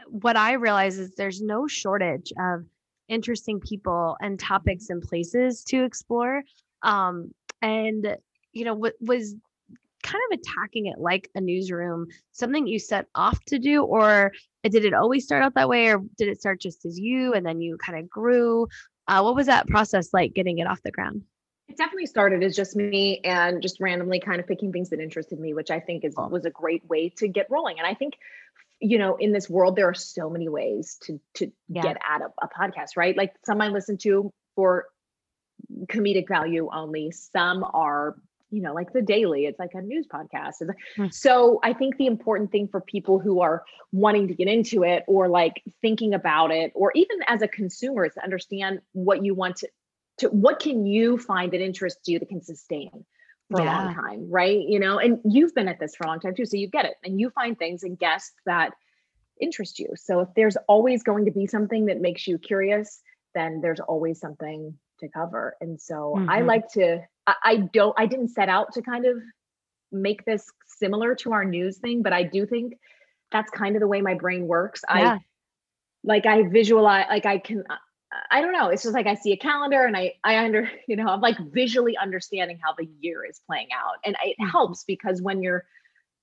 what 0.08 0.36
I 0.36 0.54
realize 0.54 0.98
is 0.98 1.13
there's 1.15 1.41
no 1.41 1.67
shortage 1.67 2.34
of 2.39 2.65
interesting 3.08 3.60
people 3.60 4.17
and 4.22 4.39
topics 4.39 4.89
and 4.89 5.02
places 5.02 5.63
to 5.65 5.84
explore. 5.84 6.44
Um, 6.82 7.34
and 7.62 8.17
you 8.54 8.65
know, 8.65 8.74
what 8.74 8.96
was 9.00 9.36
kind 10.04 10.22
of 10.32 10.39
attacking 10.39 10.88
it 10.88 10.98
like 10.98 11.30
a 11.36 11.41
newsroom, 11.41 12.08
something 12.32 12.65
you 12.65 12.80
set 12.80 13.06
off 13.13 13.44
to 13.46 13.60
do, 13.60 13.84
or 13.84 14.32
did 14.63 14.84
it 14.86 14.94
always 14.94 15.24
start 15.24 15.44
out 15.44 15.54
that 15.56 15.70
way, 15.70 15.89
or 15.89 16.02
did 16.17 16.28
it 16.28 16.39
start 16.39 16.60
just 16.60 16.86
as 16.86 17.00
you 17.00 17.34
and 17.34 17.46
then 17.46 17.62
you 17.62 17.78
kind 17.78 18.00
of 18.00 18.10
grew? 18.10 18.67
Uh, 19.12 19.21
what 19.21 19.36
was 19.36 19.47
that 19.47 19.67
process 19.67 20.13
like 20.13 20.34
getting 20.34 20.60
it 20.60 20.67
off 20.67 20.82
the 20.84 20.91
ground? 20.91 21.21
It 21.67 21.76
definitely 21.76 22.06
started 22.06 22.43
as 22.43 22.56
just 22.56 22.78
me 22.78 23.19
and 23.26 23.62
just 23.62 23.82
randomly 23.82 24.21
kind 24.21 24.39
of 24.39 24.47
picking 24.47 24.71
things 24.71 24.89
that 24.91 25.02
interested 25.02 25.38
me, 25.38 25.54
which 25.54 25.69
I 25.69 25.82
think 25.82 26.06
is 26.06 26.15
was 26.15 26.45
a 26.45 26.50
great 26.50 26.88
way 26.88 27.10
to 27.17 27.28
get 27.28 27.47
rolling. 27.50 27.78
And 27.78 27.86
I 27.86 27.93
think, 27.93 28.13
you 28.80 28.97
know, 28.97 29.17
in 29.17 29.34
this 29.34 29.50
world, 29.50 29.76
there 29.76 29.89
are 29.89 29.93
so 29.93 30.30
many 30.30 30.47
ways 30.47 30.97
to 31.04 31.19
to 31.36 31.52
yeah. 31.67 31.82
get 31.82 31.97
at 32.10 32.21
a, 32.21 32.30
a 32.41 32.47
podcast, 32.47 32.95
right? 32.95 33.15
Like 33.17 33.34
some 33.45 33.60
I 33.60 33.67
listen 33.67 33.97
to 34.00 34.32
for 34.56 34.86
comedic 35.88 36.30
value 36.30 36.69
only. 36.71 37.12
Some 37.12 37.65
are 37.65 38.15
you 38.52 38.62
know, 38.62 38.74
like 38.74 38.92
the 38.94 39.02
daily, 39.02 39.46
it's 39.46 39.58
like 39.58 39.74
a 39.74 39.82
news 39.82 40.06
podcast. 40.08 40.56
Mm. 40.98 41.14
So 41.14 41.60
I 41.64 41.74
think 41.74 41.98
the 41.98 42.06
important 42.06 42.52
thing 42.52 42.68
for 42.68 42.82
people 42.82 43.18
who 43.18 43.42
are 43.42 43.64
wanting 43.92 44.28
to 44.28 44.34
get 44.34 44.48
into 44.48 44.84
it 44.84 45.04
or 45.08 45.30
like 45.30 45.64
thinking 45.82 46.14
about 46.14 46.52
it, 46.52 46.72
or 46.76 46.92
even 46.94 47.18
as 47.28 47.42
a 47.42 47.48
consumer, 47.48 48.06
is 48.06 48.14
to 48.16 48.24
understand 48.24 48.82
what 48.92 49.24
you 49.24 49.34
want 49.34 49.56
to, 49.58 49.70
to 50.18 50.28
what 50.28 50.60
can 50.60 50.86
you 50.86 51.18
find 51.18 51.54
that 51.54 51.62
interests 51.62 52.08
you 52.08 52.20
that 52.20 52.30
can 52.30 52.42
sustain 52.42 53.06
for 53.50 53.62
yeah. 53.62 53.84
a 53.84 53.86
long 53.86 53.96
time, 53.96 54.30
right? 54.30 54.60
You 54.60 54.80
know, 54.80 55.00
and 55.00 55.20
you've 55.24 55.56
been 55.56 55.68
at 55.68 55.80
this 55.80 55.96
for 55.96 56.04
a 56.04 56.08
long 56.08 56.20
time 56.20 56.36
too. 56.36 56.46
So 56.46 56.58
you 56.58 56.68
get 56.68 56.86
it 56.86 56.96
and 57.04 57.20
you 57.20 57.30
find 57.32 57.58
things 57.58 57.84
and 57.84 57.98
guests 57.98 58.34
that 58.46 58.74
interest 59.40 59.80
you. 59.80 59.90
So 59.96 60.20
if 60.20 60.30
there's 60.36 60.58
always 60.68 61.04
going 61.04 61.26
to 61.26 61.32
be 61.32 61.48
something 61.48 61.86
that 61.86 62.00
makes 62.00 62.28
you 62.28 62.38
curious, 62.38 63.02
then 63.34 63.62
there's 63.62 63.80
always 63.80 64.20
something 64.20 64.78
to 65.00 65.10
cover. 65.10 65.56
And 65.62 65.82
so 65.82 66.16
mm-hmm. 66.16 66.30
I 66.30 66.42
like 66.42 66.70
to 66.74 67.02
I, 67.27 67.36
I 67.43 67.55
don't 67.57 67.93
I 67.97 68.05
didn't 68.05 68.29
set 68.29 68.49
out 68.49 68.73
to 68.73 68.81
kind 68.81 69.05
of 69.05 69.17
make 69.91 70.25
this 70.25 70.45
similar 70.67 71.15
to 71.15 71.34
our 71.34 71.45
news 71.45 71.77
thing, 71.77 72.01
but 72.01 72.13
I 72.13 72.23
do 72.23 72.45
think 72.45 72.73
that's 73.31 73.51
kind 73.51 73.75
of 73.75 73.79
the 73.79 73.88
way 73.88 74.01
my 74.01 74.13
brain 74.13 74.47
works. 74.47 74.81
Yeah. 74.89 75.13
I 75.13 75.19
like 76.03 76.25
I 76.25 76.43
visualize 76.43 77.05
like 77.10 77.25
I 77.25 77.38
can 77.38 77.63
I 78.29 78.41
don't 78.41 78.51
know. 78.51 78.67
It's 78.69 78.84
just 78.84 78.93
like 78.93 79.07
I 79.07 79.15
see 79.15 79.31
a 79.31 79.38
calendar 79.38 79.86
and 79.86 79.95
I 79.95 80.13
I 80.23 80.43
under 80.43 80.69
you 80.88 80.95
know 80.95 81.07
I'm 81.07 81.21
like 81.21 81.38
visually 81.51 81.97
understanding 81.97 82.60
how 82.62 82.73
the 82.77 82.88
year 82.99 83.25
is 83.25 83.41
playing 83.47 83.67
out, 83.73 83.97
and 84.05 84.15
it 84.23 84.36
mm-hmm. 84.39 84.49
helps 84.49 84.84
because 84.84 85.21
when 85.21 85.41
you're 85.41 85.65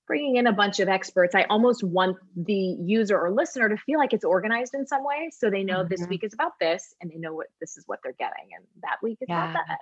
bringing 0.07 0.37
in 0.37 0.47
a 0.47 0.51
bunch 0.51 0.79
of 0.79 0.89
experts, 0.89 1.35
I 1.35 1.43
almost 1.43 1.83
want 1.83 2.17
the 2.35 2.75
user 2.81 3.19
or 3.19 3.31
listener 3.31 3.69
to 3.69 3.77
feel 3.77 3.99
like 3.99 4.11
it's 4.11 4.25
organized 4.25 4.73
in 4.73 4.87
some 4.87 5.05
way, 5.05 5.29
so 5.31 5.51
they 5.51 5.63
know 5.63 5.79
mm-hmm. 5.79 5.89
this 5.89 6.07
week 6.07 6.23
is 6.23 6.33
about 6.33 6.53
this, 6.59 6.95
and 6.99 7.11
they 7.11 7.17
know 7.17 7.33
what 7.33 7.47
this 7.61 7.77
is 7.77 7.83
what 7.87 7.99
they're 8.03 8.13
getting, 8.13 8.49
and 8.55 8.65
that 8.81 8.97
week 9.03 9.19
is 9.21 9.27
yeah. 9.29 9.51
about 9.51 9.65
that 9.67 9.77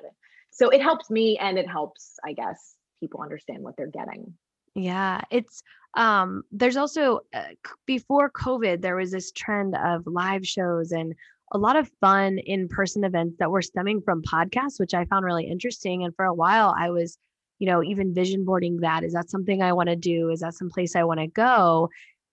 so 0.58 0.70
it 0.70 0.82
helps 0.82 1.10
me 1.10 1.38
and 1.40 1.58
it 1.58 1.70
helps 1.70 2.16
i 2.26 2.34
guess 2.34 2.76
people 3.00 3.22
understand 3.22 3.64
what 3.64 3.78
they're 3.78 3.88
getting. 3.88 4.34
Yeah 4.76 5.22
it's 5.32 5.64
um 5.96 6.44
there's 6.52 6.78
also 6.78 7.22
uh, 7.34 7.54
before 7.86 8.30
covid 8.30 8.82
there 8.82 8.96
was 8.96 9.12
this 9.12 9.32
trend 9.32 9.76
of 9.76 10.06
live 10.06 10.46
shows 10.46 10.92
and 10.92 11.14
a 11.54 11.58
lot 11.58 11.78
of 11.78 11.90
fun 12.02 12.40
in-person 12.40 13.04
events 13.06 13.38
that 13.40 13.50
were 13.50 13.62
stemming 13.62 14.02
from 14.02 14.22
podcasts 14.22 14.80
which 14.80 14.94
i 14.94 15.06
found 15.06 15.26
really 15.26 15.48
interesting. 15.48 16.04
And 16.04 16.16
for 16.16 16.26
a 16.26 16.34
while 16.34 16.76
i 16.78 16.90
was 16.90 17.18
you 17.60 17.68
know 17.68 17.82
even 17.84 18.14
vision 18.14 18.46
boarding 18.46 18.78
that. 18.82 19.04
Is 19.04 19.14
that 19.14 19.30
something 19.30 19.62
i 19.62 19.74
want 19.74 19.90
to 19.90 19.96
do? 19.96 20.30
Is 20.30 20.42
that 20.42 20.54
some 20.54 20.70
place 20.70 20.96
i 20.96 21.04
want 21.04 21.20
to 21.20 21.28
go? 21.28 21.90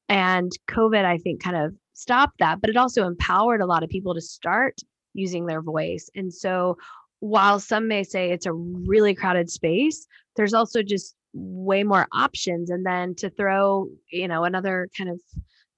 And 0.08 0.50
covid 0.68 1.04
i 1.04 1.18
think 1.18 1.42
kind 1.42 1.56
of 1.56 1.74
stopped 1.94 2.38
that 2.40 2.60
but 2.60 2.68
it 2.68 2.76
also 2.76 3.06
empowered 3.06 3.60
a 3.60 3.66
lot 3.66 3.84
of 3.84 3.88
people 3.88 4.14
to 4.14 4.20
start 4.20 4.74
using 5.14 5.46
their 5.46 5.62
voice. 5.62 6.10
And 6.14 6.32
so 6.32 6.76
while 7.24 7.58
some 7.58 7.88
may 7.88 8.04
say 8.04 8.30
it's 8.30 8.44
a 8.44 8.52
really 8.52 9.14
crowded 9.14 9.48
space, 9.48 10.06
there's 10.36 10.52
also 10.52 10.82
just 10.82 11.16
way 11.32 11.82
more 11.82 12.06
options. 12.12 12.68
And 12.68 12.84
then 12.84 13.14
to 13.14 13.30
throw, 13.30 13.88
you 14.12 14.28
know, 14.28 14.44
another 14.44 14.88
kind 14.96 15.08
of 15.08 15.18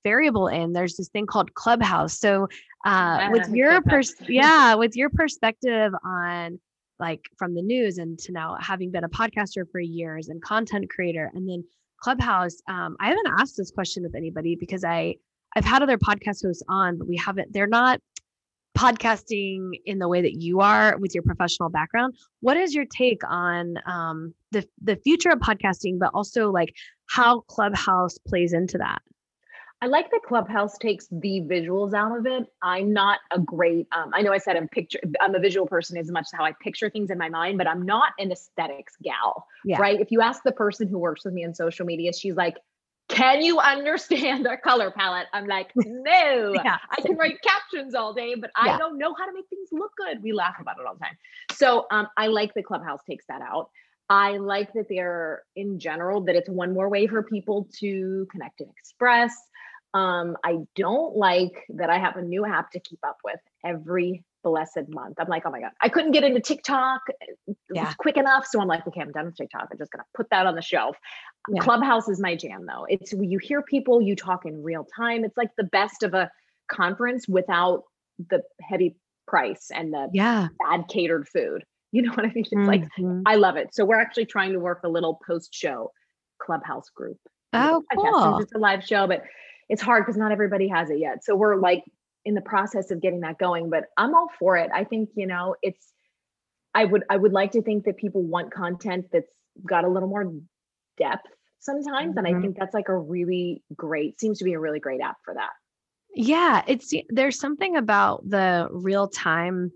variable 0.02 0.48
in, 0.48 0.72
there's 0.72 0.96
this 0.96 1.08
thing 1.08 1.24
called 1.24 1.54
Clubhouse. 1.54 2.18
So, 2.18 2.48
uh, 2.84 3.28
with 3.30 3.48
your 3.50 3.80
pers- 3.80 4.16
yeah, 4.28 4.74
with 4.74 4.96
your 4.96 5.08
perspective 5.08 5.92
on 6.04 6.58
like 6.98 7.20
from 7.38 7.54
the 7.54 7.62
news 7.62 7.98
and 7.98 8.18
to 8.20 8.32
now 8.32 8.56
having 8.60 8.90
been 8.90 9.04
a 9.04 9.08
podcaster 9.08 9.64
for 9.70 9.78
years 9.78 10.28
and 10.28 10.42
content 10.42 10.90
creator, 10.90 11.30
and 11.32 11.48
then 11.48 11.62
Clubhouse, 12.00 12.56
um, 12.68 12.96
I 12.98 13.06
haven't 13.06 13.28
asked 13.38 13.56
this 13.56 13.70
question 13.70 14.02
with 14.02 14.16
anybody 14.16 14.56
because 14.56 14.82
I 14.82 15.14
I've 15.54 15.64
had 15.64 15.82
other 15.82 15.96
podcast 15.96 16.44
hosts 16.44 16.64
on, 16.68 16.98
but 16.98 17.06
we 17.06 17.16
haven't. 17.16 17.52
They're 17.52 17.68
not 17.68 18.00
podcasting 18.76 19.70
in 19.84 19.98
the 19.98 20.08
way 20.08 20.20
that 20.20 20.34
you 20.34 20.60
are 20.60 20.96
with 20.98 21.14
your 21.14 21.22
professional 21.22 21.70
background 21.70 22.14
what 22.40 22.56
is 22.56 22.74
your 22.74 22.84
take 22.84 23.22
on 23.28 23.76
um, 23.86 24.34
the 24.52 24.66
the 24.82 24.96
future 24.96 25.30
of 25.30 25.38
podcasting 25.38 25.98
but 25.98 26.10
also 26.14 26.50
like 26.50 26.74
how 27.08 27.40
clubhouse 27.40 28.18
plays 28.18 28.52
into 28.52 28.78
that 28.78 29.00
I 29.82 29.86
like 29.86 30.10
that 30.10 30.22
Clubhouse 30.26 30.78
takes 30.78 31.06
the 31.08 31.42
visuals 31.42 31.92
out 31.92 32.16
of 32.16 32.26
it. 32.26 32.46
I'm 32.62 32.94
not 32.94 33.18
a 33.30 33.38
great, 33.38 33.86
um, 33.92 34.10
I 34.14 34.22
know 34.22 34.32
I 34.32 34.38
said 34.38 34.56
I'm 34.56 34.68
picture, 34.68 34.98
I'm 35.20 35.34
a 35.34 35.38
visual 35.38 35.66
person 35.66 35.98
as 35.98 36.10
much 36.10 36.22
as 36.22 36.32
how 36.32 36.44
I 36.44 36.54
picture 36.62 36.88
things 36.88 37.10
in 37.10 37.18
my 37.18 37.28
mind, 37.28 37.58
but 37.58 37.68
I'm 37.68 37.82
not 37.82 38.12
an 38.18 38.32
aesthetics 38.32 38.94
gal, 39.02 39.46
yeah. 39.66 39.78
right? 39.78 40.00
If 40.00 40.10
you 40.10 40.22
ask 40.22 40.42
the 40.44 40.52
person 40.52 40.88
who 40.88 40.98
works 40.98 41.26
with 41.26 41.34
me 41.34 41.44
on 41.44 41.54
social 41.54 41.84
media, 41.84 42.14
she's 42.14 42.36
like, 42.36 42.56
can 43.08 43.42
you 43.42 43.58
understand 43.58 44.46
our 44.46 44.56
color 44.56 44.90
palette? 44.90 45.26
I'm 45.32 45.46
like, 45.46 45.70
no, 45.76 46.52
yeah. 46.64 46.78
I 46.90 47.00
can 47.00 47.16
write 47.16 47.40
captions 47.42 47.94
all 47.94 48.12
day, 48.12 48.34
but 48.34 48.50
I 48.56 48.66
yeah. 48.66 48.78
don't 48.78 48.98
know 48.98 49.14
how 49.14 49.26
to 49.26 49.32
make 49.32 49.48
things 49.48 49.68
look 49.72 49.92
good. 49.96 50.22
We 50.22 50.32
laugh 50.32 50.56
about 50.60 50.76
it 50.80 50.86
all 50.86 50.94
the 50.94 51.00
time. 51.00 51.16
So 51.52 51.86
um, 51.90 52.08
I 52.16 52.26
like 52.26 52.54
the 52.54 52.62
Clubhouse 52.62 53.00
takes 53.08 53.24
that 53.28 53.42
out. 53.42 53.70
I 54.08 54.36
like 54.36 54.72
that 54.74 54.86
they're 54.88 55.42
in 55.56 55.78
general 55.78 56.20
that 56.22 56.36
it's 56.36 56.48
one 56.48 56.72
more 56.72 56.88
way 56.88 57.06
for 57.06 57.22
people 57.22 57.68
to 57.78 58.26
connect 58.30 58.60
and 58.60 58.70
express. 58.76 59.34
Um, 59.94 60.36
I 60.44 60.58
don't 60.74 61.16
like 61.16 61.64
that 61.70 61.90
I 61.90 61.98
have 61.98 62.16
a 62.16 62.22
new 62.22 62.44
app 62.44 62.70
to 62.72 62.80
keep 62.80 63.00
up 63.04 63.18
with 63.24 63.40
every 63.64 64.24
blessed 64.46 64.88
month. 64.88 65.16
I'm 65.18 65.26
like, 65.26 65.42
oh 65.44 65.50
my 65.50 65.60
God, 65.60 65.72
I 65.82 65.88
couldn't 65.88 66.12
get 66.12 66.22
into 66.22 66.40
TikTok 66.40 67.00
yeah. 67.74 67.92
quick 67.98 68.16
enough. 68.16 68.46
So 68.46 68.60
I'm 68.60 68.68
like, 68.68 68.86
okay, 68.86 69.00
I'm 69.00 69.10
done 69.10 69.26
with 69.26 69.36
TikTok. 69.36 69.66
I'm 69.72 69.76
just 69.76 69.90
going 69.90 70.00
to 70.00 70.06
put 70.14 70.30
that 70.30 70.46
on 70.46 70.54
the 70.54 70.62
shelf. 70.62 70.96
Yeah. 71.48 71.60
Clubhouse 71.60 72.08
is 72.08 72.20
my 72.20 72.36
jam 72.36 72.64
though. 72.64 72.86
It's 72.88 73.12
you 73.12 73.38
hear 73.38 73.60
people, 73.60 74.00
you 74.00 74.14
talk 74.14 74.46
in 74.46 74.62
real 74.62 74.86
time. 74.96 75.24
It's 75.24 75.36
like 75.36 75.50
the 75.58 75.64
best 75.64 76.04
of 76.04 76.14
a 76.14 76.30
conference 76.70 77.26
without 77.26 77.82
the 78.30 78.40
heavy 78.62 78.96
price 79.26 79.72
and 79.74 79.92
the 79.92 80.08
yeah. 80.12 80.46
bad 80.60 80.84
catered 80.88 81.26
food. 81.28 81.64
You 81.90 82.02
know 82.02 82.12
what 82.12 82.24
I 82.24 82.28
mean? 82.28 82.44
It's 82.44 82.54
mm-hmm. 82.54 82.66
like, 82.66 82.84
I 83.26 83.34
love 83.34 83.56
it. 83.56 83.74
So 83.74 83.84
we're 83.84 84.00
actually 84.00 84.26
trying 84.26 84.52
to 84.52 84.60
work 84.60 84.82
a 84.84 84.88
little 84.88 85.18
post 85.26 85.52
show 85.52 85.90
clubhouse 86.40 86.88
group. 86.90 87.18
Oh, 87.52 87.82
cool. 87.96 88.38
It's 88.38 88.52
a 88.52 88.58
live 88.58 88.84
show, 88.84 89.08
but 89.08 89.22
it's 89.68 89.82
hard 89.82 90.04
because 90.04 90.16
not 90.16 90.30
everybody 90.30 90.68
has 90.68 90.90
it 90.90 91.00
yet. 91.00 91.24
So 91.24 91.34
we're 91.34 91.56
like 91.56 91.82
in 92.26 92.34
the 92.34 92.42
process 92.42 92.90
of 92.90 93.00
getting 93.00 93.20
that 93.20 93.38
going 93.38 93.70
but 93.70 93.84
i'm 93.96 94.14
all 94.14 94.28
for 94.38 94.56
it 94.56 94.70
i 94.74 94.84
think 94.84 95.08
you 95.14 95.26
know 95.26 95.54
it's 95.62 95.92
i 96.74 96.84
would 96.84 97.02
i 97.08 97.16
would 97.16 97.32
like 97.32 97.52
to 97.52 97.62
think 97.62 97.84
that 97.84 97.96
people 97.96 98.22
want 98.22 98.52
content 98.52 99.06
that's 99.12 99.32
got 99.64 99.84
a 99.84 99.88
little 99.88 100.08
more 100.08 100.30
depth 100.98 101.26
sometimes 101.60 102.10
mm-hmm. 102.10 102.18
and 102.18 102.26
i 102.26 102.32
mm-hmm. 102.32 102.42
think 102.42 102.56
that's 102.58 102.74
like 102.74 102.88
a 102.88 102.96
really 102.96 103.62
great 103.74 104.20
seems 104.20 104.38
to 104.38 104.44
be 104.44 104.52
a 104.52 104.60
really 104.60 104.80
great 104.80 105.00
app 105.00 105.16
for 105.24 105.32
that 105.32 105.50
Yeah, 106.16 106.62
it's 106.66 106.92
there's 107.10 107.38
something 107.38 107.76
about 107.76 108.28
the 108.28 108.68
real 108.70 109.06
time 109.06 109.70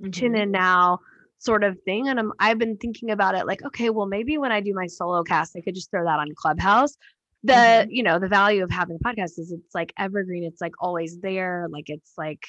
mm-hmm. 0.00 0.10
tune 0.12 0.36
in 0.36 0.52
now 0.52 1.00
sort 1.38 1.64
of 1.64 1.76
thing. 1.84 2.08
And 2.08 2.20
I'm 2.20 2.32
I've 2.38 2.58
been 2.58 2.76
thinking 2.76 3.10
about 3.10 3.34
it 3.34 3.46
like, 3.46 3.64
okay, 3.64 3.90
well, 3.90 4.06
maybe 4.06 4.38
when 4.38 4.52
I 4.52 4.60
do 4.60 4.74
my 4.74 4.86
solo 4.86 5.24
cast, 5.24 5.56
I 5.56 5.60
could 5.60 5.74
just 5.74 5.90
throw 5.90 6.04
that 6.04 6.20
on 6.20 6.28
Clubhouse. 6.36 6.96
The, 7.44 7.52
mm-hmm. 7.52 7.90
you 7.90 8.02
know, 8.02 8.18
the 8.18 8.28
value 8.28 8.62
of 8.62 8.70
having 8.70 8.98
a 9.00 9.04
podcast 9.04 9.38
is 9.38 9.52
it's 9.52 9.74
like 9.74 9.92
evergreen, 9.98 10.44
it's 10.44 10.60
like 10.60 10.74
always 10.78 11.18
there. 11.20 11.66
Like 11.70 11.86
it's 11.88 12.12
like 12.16 12.46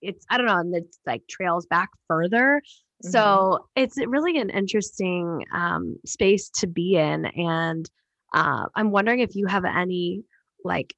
it's 0.00 0.24
I 0.30 0.36
don't 0.36 0.46
know, 0.46 0.58
and 0.58 0.74
it's 0.74 0.98
like 1.06 1.26
trails 1.28 1.66
back 1.66 1.90
further. 2.08 2.62
Mm-hmm. 3.04 3.10
So 3.10 3.66
it's 3.74 3.96
really 3.98 4.38
an 4.38 4.50
interesting 4.50 5.44
um, 5.54 5.96
space 6.04 6.50
to 6.56 6.66
be 6.66 6.96
in. 6.96 7.26
And 7.26 7.90
uh, 8.32 8.66
I'm 8.74 8.90
wondering 8.90 9.20
if 9.20 9.34
you 9.34 9.46
have 9.46 9.64
any 9.64 10.22
like 10.64 10.94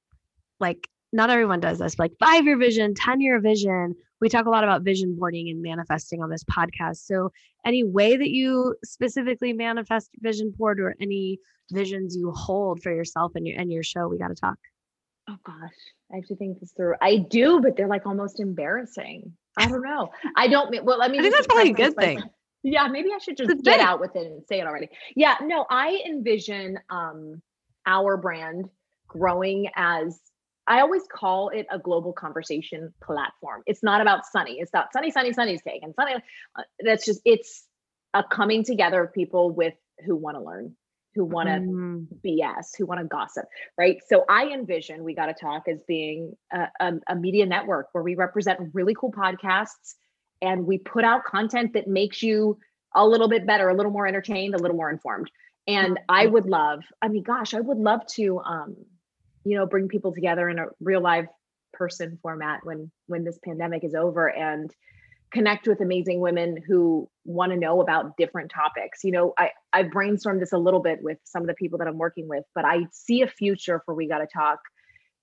like 0.61 0.89
not 1.13 1.31
everyone 1.31 1.61
does 1.61 1.79
this, 1.79 1.99
like 1.99 2.13
five 2.19 2.45
year 2.45 2.59
vision, 2.59 2.95
10 2.95 3.21
year 3.21 3.41
vision. 3.41 3.95
We 4.23 4.29
talk 4.29 4.47
a 4.47 4.51
lot 4.51 4.63
about 4.63 4.83
vision 4.83 5.17
boarding 5.19 5.49
and 5.49 5.61
manifesting 5.61 6.23
on 6.23 6.31
this 6.31 6.45
podcast. 6.45 6.99
So, 6.99 7.33
any 7.67 7.83
way 7.83 8.17
that 8.17 8.31
you 8.31 8.77
specifically 8.85 9.53
manifest 9.53 10.11
vision 10.21 10.55
board 10.57 10.79
or 10.79 10.95
any 11.01 11.41
visions 11.73 12.15
you 12.17 12.31
hold 12.31 12.81
for 12.83 12.95
yourself 12.95 13.33
and 13.35 13.45
your 13.45 13.59
and 13.59 13.73
your 13.73 13.83
show, 13.83 14.07
we 14.07 14.19
got 14.19 14.29
to 14.29 14.37
talk. 14.37 14.59
Oh 15.29 15.37
gosh, 15.45 15.75
I 16.13 16.17
have 16.17 16.27
to 16.27 16.37
think 16.37 16.61
this 16.61 16.73
through. 16.77 16.95
I 17.03 17.17
do, 17.17 17.61
but 17.61 17.77
they're 17.77 17.89
like 17.89 18.07
almost 18.07 18.39
embarrassing. 18.39 19.33
I 19.59 19.67
don't 19.67 19.83
know. 19.83 20.11
I 20.37 20.47
don't. 20.47 20.71
mean. 20.71 20.85
Well, 20.85 20.99
let 20.99 21.11
me. 21.11 21.19
I 21.19 21.23
think 21.23 21.35
that's 21.35 21.49
probably 21.49 21.71
a 21.71 21.75
good 21.75 21.97
thing. 21.97 22.23
Yeah, 22.63 22.87
maybe 22.87 23.09
I 23.13 23.19
should 23.19 23.37
just 23.37 23.65
get 23.65 23.81
out 23.81 23.99
with 23.99 24.15
it 24.15 24.25
and 24.25 24.47
say 24.47 24.61
it 24.61 24.69
already. 24.69 24.89
Yeah, 25.17 25.35
no, 25.43 25.67
I 25.69 26.01
envision 26.07 26.79
um 26.91 27.43
our 27.87 28.17
brand 28.17 28.69
growing 29.09 29.69
as 29.75 30.21
I 30.67 30.81
always 30.81 31.03
call 31.13 31.49
it 31.49 31.67
a 31.71 31.79
global 31.79 32.13
conversation 32.13 32.93
platform. 33.03 33.63
It's 33.67 33.83
not 33.83 34.01
about 34.01 34.25
Sunny. 34.27 34.59
It's 34.61 34.73
not 34.73 34.93
Sunny, 34.93 35.11
Sunny, 35.11 35.33
Sunny's 35.33 35.63
cake 35.63 35.81
and 35.83 35.95
Sunny. 35.95 36.15
Uh, 36.15 36.63
that's 36.81 37.05
just 37.05 37.21
it's 37.25 37.65
a 38.15 38.23
coming 38.23 38.65
together 38.65 39.03
of 39.03 39.13
people 39.13 39.51
with 39.51 39.75
who 40.05 40.15
want 40.15 40.37
to 40.37 40.43
learn, 40.43 40.77
who 41.15 41.25
want 41.25 41.49
to 41.49 41.55
mm. 41.55 42.07
BS, 42.25 42.77
who 42.79 42.87
want 42.87 43.01
to 43.01 43.07
gossip, 43.07 43.45
right? 43.77 43.99
So 44.09 44.25
I 44.29 44.47
envision 44.49 45.05
we 45.05 45.15
got 45.15 45.27
to 45.27 45.35
talk 45.35 45.65
as 45.69 45.83
being 45.87 46.35
a, 46.53 46.69
a, 46.81 46.93
a 47.09 47.17
media 47.17 47.47
network 47.47 47.89
where 47.93 48.05
we 48.05 48.15
represent 48.15 48.61
really 48.73 48.95
cool 48.95 49.13
podcasts 49.13 49.95
and 50.41 50.67
we 50.67 50.79
put 50.79 51.05
out 51.05 51.25
content 51.25 51.73
that 51.75 51.87
makes 51.87 52.23
you 52.23 52.59
a 52.95 53.07
little 53.07 53.29
bit 53.29 53.47
better, 53.47 53.69
a 53.69 53.75
little 53.75 53.93
more 53.93 54.07
entertained, 54.07 54.55
a 54.55 54.59
little 54.59 54.77
more 54.77 54.91
informed. 54.91 55.31
And 55.67 55.99
I 56.09 56.27
would 56.27 56.47
love, 56.47 56.83
I 57.01 57.09
mean, 57.09 57.23
gosh, 57.23 57.55
I 57.55 57.61
would 57.61 57.79
love 57.79 58.05
to 58.15 58.41
um, 58.41 58.77
you 59.45 59.57
know 59.57 59.67
bring 59.67 59.89
people 59.89 60.13
together 60.13 60.49
in 60.49 60.59
a 60.59 60.67
real 60.81 61.01
live 61.01 61.27
person 61.73 62.19
format 62.23 62.61
when 62.65 62.91
when 63.07 63.25
this 63.25 63.39
pandemic 63.45 63.85
is 63.85 63.95
over 63.95 64.29
and 64.29 64.71
connect 65.33 65.67
with 65.67 65.81
amazing 65.81 66.21
women 66.21 66.59
who 66.67 67.09
want 67.25 67.53
to 67.53 67.59
know 67.59 67.81
about 67.81 68.17
different 68.19 68.51
topics. 68.51 69.03
You 69.05 69.13
know 69.13 69.35
i 69.39 69.51
i 69.73 69.83
brainstormed 69.83 70.41
this 70.41 70.53
a 70.53 70.59
little 70.59 70.81
bit 70.81 71.03
with 71.03 71.19
some 71.25 71.43
of 71.43 71.49
the 71.49 71.55
people 71.55 71.79
that 71.79 71.89
i'm 71.89 71.99
working 71.99 72.29
with 72.29 72.45
but 72.55 72.65
i 72.65 72.87
see 72.93 73.23
a 73.23 73.29
future 73.29 73.83
for 73.85 73.95
we 73.95 74.09
got 74.09 74.19
to 74.19 74.27
talk 74.27 74.61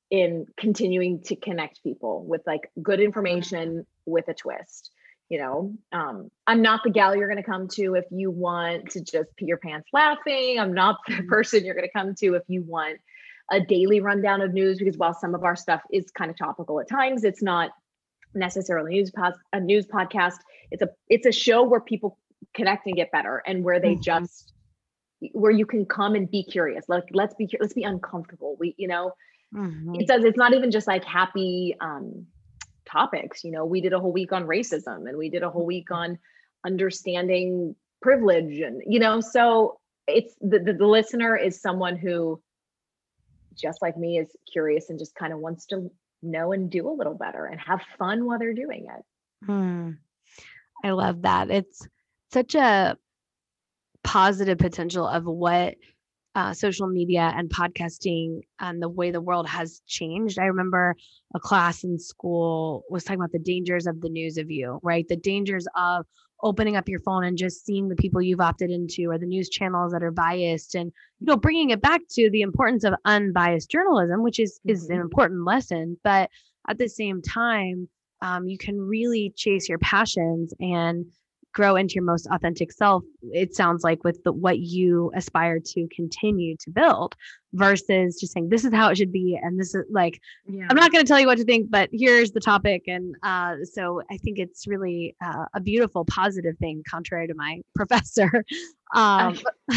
in 0.09 0.47
continuing 0.57 1.21
to 1.21 1.35
connect 1.35 1.83
people 1.83 2.25
with 2.25 2.41
like 2.47 2.71
good 2.81 2.99
information 2.99 3.85
with 4.05 4.27
a 4.27 4.33
twist 4.33 4.91
you 5.29 5.37
know? 5.37 5.73
Um, 5.91 6.29
i'm 6.47 6.61
not 6.61 6.81
the 6.83 6.89
gal 6.89 7.15
you're 7.15 7.29
going 7.29 7.41
to 7.41 7.49
come 7.49 7.67
to 7.69 7.95
if 7.95 8.05
you 8.11 8.31
want 8.31 8.89
to 8.91 9.01
just 9.01 9.35
pee 9.35 9.45
your 9.45 9.57
pants 9.57 9.87
laughing. 9.93 10.59
I'm 10.59 10.73
not 10.73 10.97
the 11.07 11.13
mm-hmm. 11.13 11.29
person 11.29 11.63
you're 11.63 11.75
going 11.75 11.87
to 11.87 11.93
come 11.93 12.15
to 12.15 12.33
if 12.33 12.43
you 12.47 12.63
want 12.63 12.97
a 13.51 13.59
daily 13.59 13.99
rundown 13.99 14.41
of 14.41 14.53
news 14.53 14.77
because 14.79 14.97
while 14.97 15.13
some 15.13 15.35
of 15.35 15.43
our 15.43 15.55
stuff 15.55 15.81
is 15.91 16.11
kind 16.11 16.29
of 16.29 16.37
topical 16.37 16.79
at 16.79 16.89
times, 16.89 17.23
it's 17.23 17.41
not 17.41 17.71
necessarily 18.33 18.93
news 18.93 19.11
pod, 19.11 19.33
a 19.53 19.59
news 19.59 19.85
podcast. 19.85 20.37
It's 20.71 20.81
a 20.81 20.89
it's 21.07 21.25
a 21.25 21.31
show 21.31 21.63
where 21.63 21.81
people 21.81 22.17
connect 22.53 22.85
and 22.85 22.95
get 22.95 23.11
better 23.11 23.41
and 23.45 23.63
where 23.63 23.79
they 23.79 23.93
mm-hmm. 23.93 24.01
just 24.01 24.53
where 25.33 25.51
you 25.51 25.65
can 25.65 25.85
come 25.85 26.15
and 26.15 26.29
be 26.29 26.43
curious. 26.43 26.85
Like 26.87 27.05
let's 27.11 27.35
be 27.35 27.49
let's 27.59 27.73
be 27.73 27.83
uncomfortable. 27.83 28.55
We 28.59 28.75
you 28.77 28.87
know 28.87 29.13
mm-hmm. 29.53 29.95
it 29.95 30.07
says 30.07 30.23
it's 30.23 30.37
not 30.37 30.53
even 30.53 30.71
just 30.71 30.87
like 30.87 31.03
happy 31.03 31.75
um 31.81 32.27
topics. 32.85 33.43
You 33.43 33.51
know, 33.51 33.65
we 33.65 33.81
did 33.81 33.93
a 33.93 33.99
whole 33.99 34.11
week 34.11 34.31
on 34.31 34.45
racism 34.45 35.07
and 35.07 35.17
we 35.17 35.29
did 35.29 35.43
a 35.43 35.49
whole 35.49 35.65
week 35.65 35.89
mm-hmm. 35.89 36.11
on 36.11 36.19
understanding 36.65 37.75
privilege 38.01 38.59
and 38.59 38.81
you 38.87 38.99
know 38.99 39.19
so 39.19 39.79
it's 40.07 40.33
the, 40.41 40.59
the, 40.59 40.73
the 40.73 40.85
listener 40.85 41.35
is 41.35 41.61
someone 41.61 41.97
who 41.97 42.41
just 43.55 43.81
like 43.81 43.97
me 43.97 44.17
is 44.17 44.29
curious 44.51 44.89
and 44.89 44.99
just 44.99 45.15
kind 45.15 45.33
of 45.33 45.39
wants 45.39 45.65
to 45.67 45.89
know 46.21 46.51
and 46.51 46.69
do 46.69 46.89
a 46.89 46.91
little 46.91 47.15
better 47.15 47.45
and 47.45 47.59
have 47.59 47.81
fun 47.97 48.25
while 48.25 48.39
they're 48.39 48.53
doing 48.53 48.87
it. 48.89 49.45
Hmm. 49.45 49.91
I 50.83 50.91
love 50.91 51.23
that. 51.23 51.49
It's 51.49 51.87
such 52.31 52.55
a 52.55 52.97
positive 54.03 54.57
potential 54.57 55.07
of 55.07 55.25
what 55.25 55.75
uh, 56.35 56.53
social 56.53 56.87
media 56.87 57.33
and 57.35 57.49
podcasting 57.49 58.41
and 58.59 58.81
the 58.81 58.89
way 58.89 59.11
the 59.11 59.21
world 59.21 59.47
has 59.47 59.81
changed. 59.87 60.39
I 60.39 60.45
remember 60.45 60.95
a 61.35 61.39
class 61.39 61.83
in 61.83 61.99
school 61.99 62.83
was 62.89 63.03
talking 63.03 63.19
about 63.19 63.31
the 63.31 63.39
dangers 63.39 63.87
of 63.87 63.99
the 63.99 64.09
news 64.09 64.37
of 64.37 64.49
you, 64.49 64.79
right? 64.83 65.07
The 65.07 65.17
dangers 65.17 65.67
of 65.75 66.05
opening 66.41 66.75
up 66.75 66.87
your 66.87 66.99
phone 66.99 67.23
and 67.23 67.37
just 67.37 67.65
seeing 67.65 67.89
the 67.89 67.95
people 67.95 68.21
you've 68.21 68.39
opted 68.39 68.71
into 68.71 69.09
or 69.09 69.17
the 69.17 69.25
news 69.25 69.49
channels 69.49 69.91
that 69.91 70.03
are 70.03 70.11
biased 70.11 70.75
and 70.75 70.91
you 71.19 71.25
know 71.25 71.35
bringing 71.35 71.69
it 71.71 71.81
back 71.81 72.01
to 72.09 72.29
the 72.29 72.41
importance 72.41 72.83
of 72.83 72.93
unbiased 73.05 73.69
journalism 73.69 74.23
which 74.23 74.39
is 74.39 74.59
mm-hmm. 74.59 74.71
is 74.71 74.89
an 74.89 74.95
mm-hmm. 74.95 75.03
important 75.03 75.45
lesson 75.45 75.97
but 76.03 76.29
at 76.69 76.77
the 76.77 76.87
same 76.87 77.21
time 77.21 77.87
um, 78.21 78.47
you 78.47 78.57
can 78.57 78.79
really 78.79 79.33
chase 79.35 79.69
your 79.69 79.79
passions 79.79 80.53
and 80.59 81.05
grow 81.59 81.75
into 81.75 81.95
your 81.95 82.05
most 82.05 82.25
authentic 82.31 82.71
self 82.71 83.03
it 83.33 83.53
sounds 83.53 83.83
like 83.83 84.01
with 84.05 84.23
the, 84.23 84.31
what 84.31 84.59
you 84.59 85.11
aspire 85.13 85.59
to 85.59 85.85
continue 85.93 86.55
to 86.55 86.69
build 86.69 87.17
versus 87.51 88.17
just 88.17 88.31
saying 88.31 88.47
this 88.47 88.63
is 88.63 88.73
how 88.73 88.89
it 88.89 88.95
should 88.95 89.11
be 89.11 89.37
and 89.43 89.59
this 89.59 89.75
is 89.75 89.83
like 89.91 90.21
yeah. 90.47 90.65
i'm 90.69 90.75
not 90.77 90.89
going 90.89 91.03
to 91.03 91.07
tell 91.07 91.19
you 91.19 91.27
what 91.27 91.37
to 91.37 91.43
think 91.43 91.69
but 91.69 91.89
here's 91.91 92.31
the 92.31 92.39
topic 92.39 92.83
and 92.87 93.13
uh, 93.23 93.55
so 93.73 94.01
i 94.09 94.15
think 94.15 94.39
it's 94.39 94.67
really 94.67 95.13
uh, 95.21 95.43
a 95.53 95.59
beautiful 95.59 96.05
positive 96.05 96.57
thing 96.59 96.81
contrary 96.89 97.27
to 97.27 97.33
my 97.35 97.59
professor 97.75 98.31
um, 98.95 99.37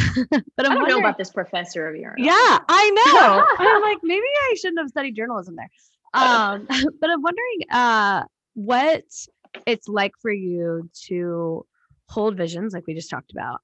but 0.57 0.65
I'm 0.65 0.71
i 0.71 0.75
do 0.75 0.79
not 0.79 0.89
know 0.89 0.99
about 1.01 1.19
this 1.19 1.31
professor 1.31 1.89
of 1.89 1.97
yours 1.97 2.15
yeah 2.17 2.59
i 2.69 2.91
know 2.91 3.45
i'm 3.59 3.83
like 3.83 3.99
maybe 4.05 4.23
i 4.23 4.55
shouldn't 4.55 4.79
have 4.79 4.89
studied 4.89 5.17
journalism 5.17 5.57
there 5.57 5.71
um, 6.15 6.65
but 7.01 7.11
i'm 7.11 7.23
wondering 7.23 7.59
uh, 7.73 8.23
what 8.55 9.03
it's 9.67 9.89
like 9.89 10.13
for 10.21 10.31
you 10.31 10.89
to 11.07 11.67
hold 12.13 12.37
visions 12.37 12.75
like 12.75 12.87
we 12.87 12.95
just 12.95 13.11
talked 13.11 13.33
about 13.33 13.61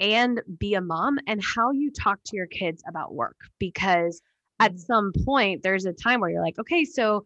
and 0.00 0.40
be 0.58 0.74
a 0.74 0.80
mom 0.80 1.18
and 1.28 1.40
how 1.42 1.70
you 1.70 1.90
talk 1.92 2.18
to 2.24 2.36
your 2.36 2.48
kids 2.48 2.82
about 2.88 3.14
work 3.14 3.36
because 3.60 4.20
at 4.58 4.72
mm. 4.72 4.78
some 4.78 5.12
point 5.24 5.62
there's 5.62 5.84
a 5.84 5.92
time 5.92 6.20
where 6.20 6.30
you're 6.30 6.42
like 6.42 6.58
okay 6.58 6.84
so 6.84 7.22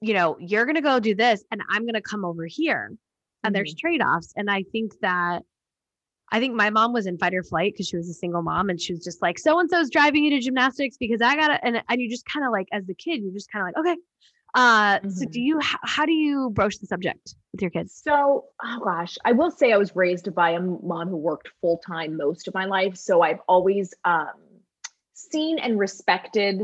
you 0.00 0.14
know 0.14 0.36
you're 0.40 0.64
going 0.64 0.76
to 0.76 0.80
go 0.80 0.98
do 0.98 1.14
this 1.14 1.44
and 1.50 1.60
i'm 1.68 1.82
going 1.82 1.94
to 1.94 2.00
come 2.00 2.24
over 2.24 2.46
here 2.46 2.86
and 2.86 2.96
mm-hmm. 2.96 3.52
there's 3.52 3.74
trade-offs 3.74 4.32
and 4.36 4.50
i 4.50 4.62
think 4.72 4.92
that 5.02 5.42
i 6.32 6.40
think 6.40 6.54
my 6.54 6.70
mom 6.70 6.94
was 6.94 7.06
in 7.06 7.18
fight 7.18 7.34
or 7.34 7.42
flight 7.42 7.74
because 7.74 7.88
she 7.88 7.96
was 7.96 8.08
a 8.08 8.14
single 8.14 8.42
mom 8.42 8.70
and 8.70 8.80
she 8.80 8.94
was 8.94 9.04
just 9.04 9.20
like 9.20 9.38
so 9.38 9.60
and 9.60 9.68
so's 9.68 9.90
driving 9.90 10.24
you 10.24 10.30
to 10.30 10.40
gymnastics 10.40 10.96
because 10.96 11.20
i 11.20 11.36
gotta 11.36 11.62
and, 11.62 11.82
and 11.86 12.00
you 12.00 12.08
just 12.08 12.24
kind 12.24 12.46
of 12.46 12.52
like 12.52 12.68
as 12.72 12.86
the 12.86 12.94
kid 12.94 13.20
you're 13.22 13.32
just 13.32 13.52
kind 13.52 13.62
of 13.62 13.74
like 13.74 13.86
okay 13.86 14.00
uh, 14.54 14.98
mm-hmm. 14.98 15.10
So, 15.10 15.26
do 15.26 15.40
you 15.40 15.60
how 15.60 16.06
do 16.06 16.12
you 16.12 16.50
broach 16.50 16.78
the 16.78 16.86
subject 16.86 17.34
with 17.52 17.62
your 17.62 17.70
kids? 17.70 18.00
So, 18.02 18.46
oh 18.62 18.80
gosh, 18.82 19.18
I 19.24 19.32
will 19.32 19.50
say 19.50 19.72
I 19.72 19.76
was 19.76 19.94
raised 19.94 20.34
by 20.34 20.50
a 20.50 20.60
mom 20.60 21.08
who 21.08 21.16
worked 21.16 21.50
full 21.60 21.78
time 21.86 22.16
most 22.16 22.48
of 22.48 22.54
my 22.54 22.64
life, 22.64 22.96
so 22.96 23.22
I've 23.22 23.40
always 23.46 23.92
um, 24.04 24.32
seen 25.14 25.58
and 25.58 25.78
respected 25.78 26.62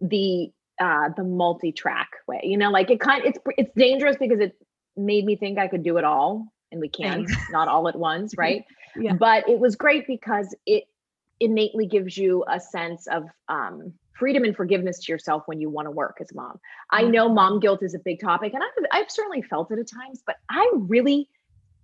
the 0.00 0.50
uh, 0.80 1.10
the 1.16 1.24
multi 1.24 1.72
track 1.72 2.08
way. 2.26 2.40
You 2.42 2.56
know, 2.56 2.70
like 2.70 2.90
it 2.90 3.00
kind 3.00 3.22
it's 3.24 3.38
it's 3.58 3.72
dangerous 3.76 4.16
because 4.18 4.40
it 4.40 4.56
made 4.96 5.24
me 5.24 5.36
think 5.36 5.58
I 5.58 5.68
could 5.68 5.82
do 5.82 5.98
it 5.98 6.04
all, 6.04 6.46
and 6.72 6.80
we 6.80 6.88
can 6.88 7.24
not 7.24 7.38
not 7.50 7.68
all 7.68 7.88
at 7.88 7.96
once, 7.96 8.34
right? 8.36 8.64
yeah. 8.98 9.12
But 9.12 9.48
it 9.48 9.58
was 9.58 9.76
great 9.76 10.06
because 10.06 10.54
it 10.64 10.84
innately 11.38 11.86
gives 11.86 12.16
you 12.16 12.44
a 12.48 12.58
sense 12.58 13.06
of 13.06 13.24
um, 13.48 13.92
freedom 14.18 14.44
and 14.44 14.56
forgiveness 14.56 15.00
to 15.00 15.12
yourself 15.12 15.42
when 15.46 15.60
you 15.60 15.68
want 15.68 15.86
to 15.86 15.90
work 15.90 16.18
as 16.20 16.30
a 16.30 16.34
mom. 16.34 16.58
I 16.90 17.02
mm-hmm. 17.02 17.12
know 17.12 17.28
mom 17.28 17.60
guilt 17.60 17.82
is 17.82 17.94
a 17.94 17.98
big 17.98 18.20
topic 18.20 18.54
and 18.54 18.62
I've, 18.62 19.02
I've 19.02 19.10
certainly 19.10 19.42
felt 19.42 19.70
it 19.70 19.78
at 19.78 19.88
times, 19.88 20.22
but 20.26 20.36
I 20.50 20.70
really 20.74 21.28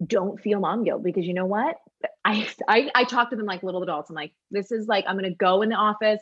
don't 0.07 0.41
feel 0.41 0.61
mom 0.61 0.85
guilt 0.85 1.03
because 1.03 1.27
you 1.27 1.35
know 1.35 1.47
what? 1.47 1.77
I, 2.25 2.49
I, 2.69 2.91
I 2.95 3.05
talk 3.05 3.31
to 3.31 3.37
them 3.37 3.47
like 3.47 3.63
little 3.63 3.83
adults. 3.83 4.11
I'm 4.11 4.17
like, 4.17 4.33
this 4.51 4.73
is 4.73 4.87
like, 4.87 5.05
I'm 5.07 5.19
going 5.19 5.31
to 5.31 5.37
go 5.37 5.63
in 5.63 5.69
the 5.69 5.77
office. 5.77 6.21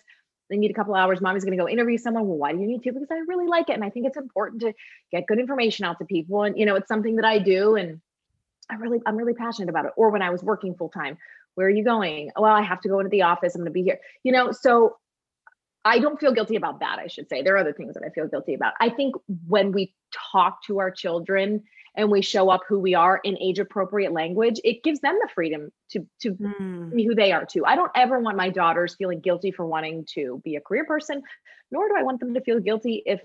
They 0.48 0.56
need 0.56 0.70
a 0.70 0.74
couple 0.74 0.94
hours. 0.94 1.20
Mommy's 1.20 1.44
going 1.44 1.56
to 1.56 1.62
go 1.62 1.68
interview 1.68 1.96
someone. 1.96 2.26
Well, 2.26 2.38
why 2.38 2.52
do 2.52 2.58
you 2.58 2.66
need 2.66 2.82
to? 2.82 2.92
Because 2.92 3.08
I 3.10 3.18
really 3.28 3.46
like 3.46 3.68
it. 3.68 3.74
And 3.74 3.84
I 3.84 3.90
think 3.90 4.06
it's 4.06 4.16
important 4.16 4.62
to 4.62 4.72
get 5.12 5.26
good 5.26 5.38
information 5.38 5.84
out 5.84 5.98
to 5.98 6.04
people. 6.04 6.42
And, 6.42 6.58
you 6.58 6.66
know, 6.66 6.74
it's 6.74 6.88
something 6.88 7.16
that 7.16 7.24
I 7.24 7.38
do. 7.38 7.76
And 7.76 8.00
I 8.68 8.74
really, 8.74 9.00
I'm 9.06 9.16
really 9.16 9.34
passionate 9.34 9.68
about 9.68 9.84
it. 9.84 9.92
Or 9.96 10.10
when 10.10 10.22
I 10.22 10.30
was 10.30 10.42
working 10.42 10.74
full 10.74 10.88
time, 10.88 11.18
where 11.54 11.68
are 11.68 11.70
you 11.70 11.84
going? 11.84 12.32
Well, 12.36 12.52
I 12.52 12.62
have 12.62 12.80
to 12.80 12.88
go 12.88 12.98
into 12.98 13.10
the 13.10 13.22
office. 13.22 13.54
I'm 13.54 13.60
going 13.60 13.66
to 13.66 13.72
be 13.72 13.82
here. 13.82 14.00
You 14.24 14.32
know, 14.32 14.50
so 14.50 14.96
I 15.84 15.98
don't 15.98 16.20
feel 16.20 16.32
guilty 16.32 16.56
about 16.56 16.80
that, 16.80 16.98
I 16.98 17.06
should 17.06 17.28
say. 17.28 17.42
There 17.42 17.54
are 17.54 17.58
other 17.58 17.72
things 17.72 17.94
that 17.94 18.04
I 18.04 18.10
feel 18.10 18.28
guilty 18.28 18.54
about. 18.54 18.74
I 18.80 18.90
think 18.90 19.14
when 19.46 19.72
we 19.72 19.94
talk 20.32 20.62
to 20.66 20.78
our 20.78 20.90
children 20.90 21.62
and 21.96 22.10
we 22.10 22.22
show 22.22 22.50
up 22.50 22.60
who 22.68 22.78
we 22.78 22.94
are 22.94 23.20
in 23.24 23.38
age 23.38 23.58
appropriate 23.58 24.12
language, 24.12 24.60
it 24.62 24.82
gives 24.82 25.00
them 25.00 25.18
the 25.20 25.28
freedom 25.34 25.70
to 25.90 26.06
to 26.20 26.32
mm. 26.32 26.94
be 26.94 27.04
who 27.04 27.14
they 27.14 27.32
are 27.32 27.46
too. 27.46 27.64
I 27.64 27.76
don't 27.76 27.90
ever 27.94 28.18
want 28.20 28.36
my 28.36 28.50
daughters 28.50 28.94
feeling 28.94 29.20
guilty 29.20 29.50
for 29.50 29.66
wanting 29.66 30.06
to 30.14 30.40
be 30.44 30.56
a 30.56 30.60
career 30.60 30.84
person, 30.84 31.22
nor 31.70 31.88
do 31.88 31.94
I 31.96 32.02
want 32.02 32.20
them 32.20 32.34
to 32.34 32.40
feel 32.42 32.60
guilty 32.60 33.02
if 33.06 33.20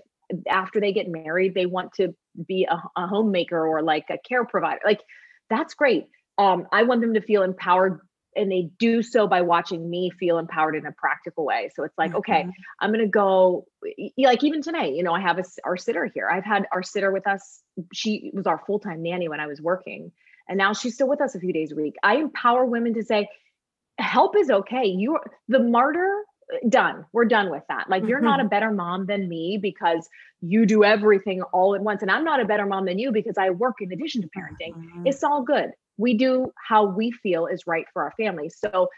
after 0.48 0.80
they 0.80 0.92
get 0.92 1.08
married 1.08 1.54
they 1.54 1.66
want 1.66 1.92
to 1.92 2.14
be 2.48 2.66
a, 2.68 2.82
a 3.00 3.06
homemaker 3.06 3.66
or 3.66 3.82
like 3.82 4.06
a 4.10 4.18
care 4.18 4.44
provider. 4.44 4.80
Like 4.84 5.00
that's 5.50 5.74
great. 5.74 6.06
Um, 6.38 6.66
I 6.72 6.82
want 6.82 7.00
them 7.00 7.14
to 7.14 7.20
feel 7.20 7.42
empowered 7.42 8.00
and 8.36 8.50
they 8.50 8.68
do 8.78 9.02
so 9.02 9.26
by 9.26 9.40
watching 9.40 9.88
me 9.88 10.10
feel 10.10 10.38
empowered 10.38 10.76
in 10.76 10.86
a 10.86 10.92
practical 10.92 11.44
way. 11.44 11.70
So 11.74 11.82
it's 11.84 11.96
like, 11.96 12.10
mm-hmm. 12.10 12.18
okay, 12.18 12.46
I'm 12.80 12.90
going 12.90 13.04
to 13.04 13.10
go 13.10 13.66
like 14.18 14.44
even 14.44 14.62
tonight, 14.62 14.94
you 14.94 15.02
know, 15.02 15.12
I 15.12 15.20
have 15.20 15.38
a, 15.38 15.44
our 15.64 15.76
sitter 15.76 16.04
here. 16.04 16.28
I've 16.28 16.44
had 16.44 16.66
our 16.72 16.82
sitter 16.82 17.10
with 17.10 17.26
us. 17.26 17.60
She 17.92 18.30
was 18.34 18.46
our 18.46 18.62
full-time 18.66 19.02
nanny 19.02 19.28
when 19.28 19.40
I 19.40 19.46
was 19.46 19.60
working 19.60 20.12
and 20.48 20.58
now 20.58 20.72
she's 20.72 20.94
still 20.94 21.08
with 21.08 21.20
us 21.20 21.34
a 21.34 21.40
few 21.40 21.52
days 21.52 21.72
a 21.72 21.74
week. 21.74 21.96
I 22.02 22.16
empower 22.16 22.64
women 22.64 22.94
to 22.94 23.02
say 23.02 23.28
help 23.98 24.36
is 24.36 24.50
okay. 24.50 24.84
You're 24.86 25.22
the 25.48 25.58
martyr 25.58 26.22
done. 26.68 27.04
We're 27.12 27.24
done 27.24 27.50
with 27.50 27.64
that. 27.68 27.90
Like 27.90 28.06
you're 28.06 28.18
mm-hmm. 28.18 28.26
not 28.26 28.40
a 28.40 28.44
better 28.44 28.70
mom 28.70 29.06
than 29.06 29.28
me 29.28 29.58
because 29.60 30.08
you 30.40 30.66
do 30.66 30.84
everything 30.84 31.42
all 31.42 31.74
at 31.74 31.80
once 31.80 32.02
and 32.02 32.10
I'm 32.10 32.24
not 32.24 32.40
a 32.40 32.44
better 32.44 32.66
mom 32.66 32.84
than 32.84 32.98
you 32.98 33.10
because 33.10 33.36
I 33.38 33.50
work 33.50 33.76
in 33.80 33.92
addition 33.92 34.22
to 34.22 34.28
parenting. 34.28 34.74
Mm-hmm. 34.74 35.06
It's 35.06 35.24
all 35.24 35.42
good 35.42 35.72
we 35.96 36.14
do 36.14 36.52
how 36.56 36.84
we 36.84 37.10
feel 37.10 37.46
is 37.46 37.66
right 37.66 37.86
for 37.92 38.02
our 38.02 38.12
family 38.16 38.48
so 38.48 38.88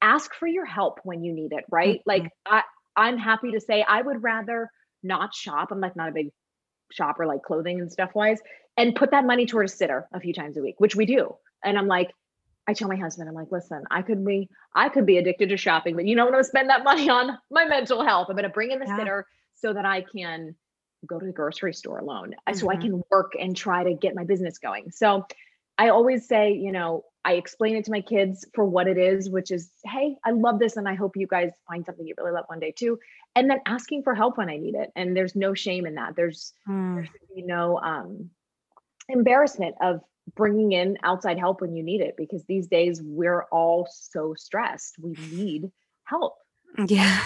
ask 0.00 0.34
for 0.34 0.46
your 0.46 0.64
help 0.64 1.00
when 1.04 1.22
you 1.22 1.32
need 1.32 1.52
it 1.52 1.64
right 1.70 2.00
mm-hmm. 2.00 2.22
like 2.22 2.32
i 2.46 2.62
i'm 2.96 3.18
happy 3.18 3.52
to 3.52 3.60
say 3.60 3.84
i 3.86 4.00
would 4.02 4.22
rather 4.22 4.70
not 5.02 5.34
shop 5.34 5.70
i'm 5.70 5.80
like 5.80 5.96
not 5.96 6.08
a 6.08 6.12
big 6.12 6.30
shopper 6.90 7.26
like 7.26 7.42
clothing 7.42 7.80
and 7.80 7.90
stuff 7.90 8.10
wise 8.14 8.38
and 8.76 8.94
put 8.94 9.10
that 9.10 9.24
money 9.24 9.46
towards 9.46 9.72
a 9.72 9.76
sitter 9.76 10.06
a 10.12 10.20
few 10.20 10.32
times 10.32 10.56
a 10.56 10.62
week 10.62 10.74
which 10.78 10.96
we 10.96 11.06
do 11.06 11.34
and 11.64 11.78
i'm 11.78 11.86
like 11.86 12.12
I 12.68 12.74
tell 12.74 12.88
my 12.88 12.96
husband, 12.96 13.28
I'm 13.28 13.34
like, 13.34 13.50
listen, 13.50 13.82
I 13.90 14.02
could 14.02 14.24
be, 14.24 14.48
I 14.74 14.88
could 14.88 15.04
be 15.04 15.18
addicted 15.18 15.48
to 15.48 15.56
shopping, 15.56 15.96
but 15.96 16.06
you 16.06 16.14
know, 16.14 16.24
I'm 16.24 16.30
going 16.30 16.44
to 16.44 16.48
spend 16.48 16.70
that 16.70 16.84
money 16.84 17.08
on 17.08 17.38
my 17.50 17.64
mental 17.64 18.04
health. 18.04 18.28
I'm 18.28 18.36
going 18.36 18.44
to 18.44 18.50
bring 18.50 18.70
in 18.70 18.78
the 18.78 18.86
yeah. 18.86 18.96
sitter 18.96 19.26
so 19.54 19.72
that 19.72 19.84
I 19.84 20.02
can 20.02 20.54
go 21.06 21.18
to 21.18 21.26
the 21.26 21.32
grocery 21.32 21.74
store 21.74 21.98
alone, 21.98 22.30
mm-hmm. 22.30 22.54
so 22.54 22.70
I 22.70 22.74
mm-hmm. 22.74 22.82
can 22.82 23.02
work 23.10 23.32
and 23.38 23.56
try 23.56 23.84
to 23.84 23.94
get 23.94 24.14
my 24.14 24.24
business 24.24 24.58
going. 24.58 24.90
So 24.92 25.26
I 25.78 25.88
always 25.88 26.28
say, 26.28 26.52
you 26.52 26.72
know, 26.72 27.04
I 27.24 27.34
explain 27.34 27.76
it 27.76 27.84
to 27.84 27.90
my 27.90 28.00
kids 28.00 28.44
for 28.54 28.64
what 28.64 28.88
it 28.88 28.98
is, 28.98 29.30
which 29.30 29.50
is, 29.50 29.70
hey, 29.84 30.16
I 30.24 30.32
love 30.32 30.58
this 30.58 30.76
and 30.76 30.88
I 30.88 30.94
hope 30.94 31.16
you 31.16 31.26
guys 31.26 31.52
find 31.68 31.86
something 31.86 32.06
you 32.06 32.14
really 32.18 32.32
love 32.32 32.44
one 32.48 32.58
day 32.58 32.72
too. 32.76 32.98
And 33.36 33.48
then 33.48 33.60
asking 33.66 34.02
for 34.02 34.14
help 34.14 34.38
when 34.38 34.50
I 34.50 34.56
need 34.56 34.74
it. 34.74 34.90
And 34.96 35.16
there's 35.16 35.36
no 35.36 35.54
shame 35.54 35.86
in 35.86 35.94
that. 35.94 36.16
There's, 36.16 36.52
mm. 36.68 36.96
there 36.96 37.04
should 37.04 37.34
be 37.34 37.42
no 37.42 37.78
um, 37.78 38.30
embarrassment 39.08 39.76
of 39.80 40.00
bringing 40.34 40.72
in 40.72 40.98
outside 41.02 41.38
help 41.38 41.60
when 41.60 41.74
you 41.74 41.82
need 41.82 42.00
it 42.00 42.14
because 42.16 42.44
these 42.44 42.66
days 42.66 43.00
we're 43.02 43.44
all 43.52 43.88
so 43.90 44.34
stressed. 44.36 44.96
We 45.00 45.16
need 45.30 45.70
help. 46.04 46.34
Yeah. 46.86 47.20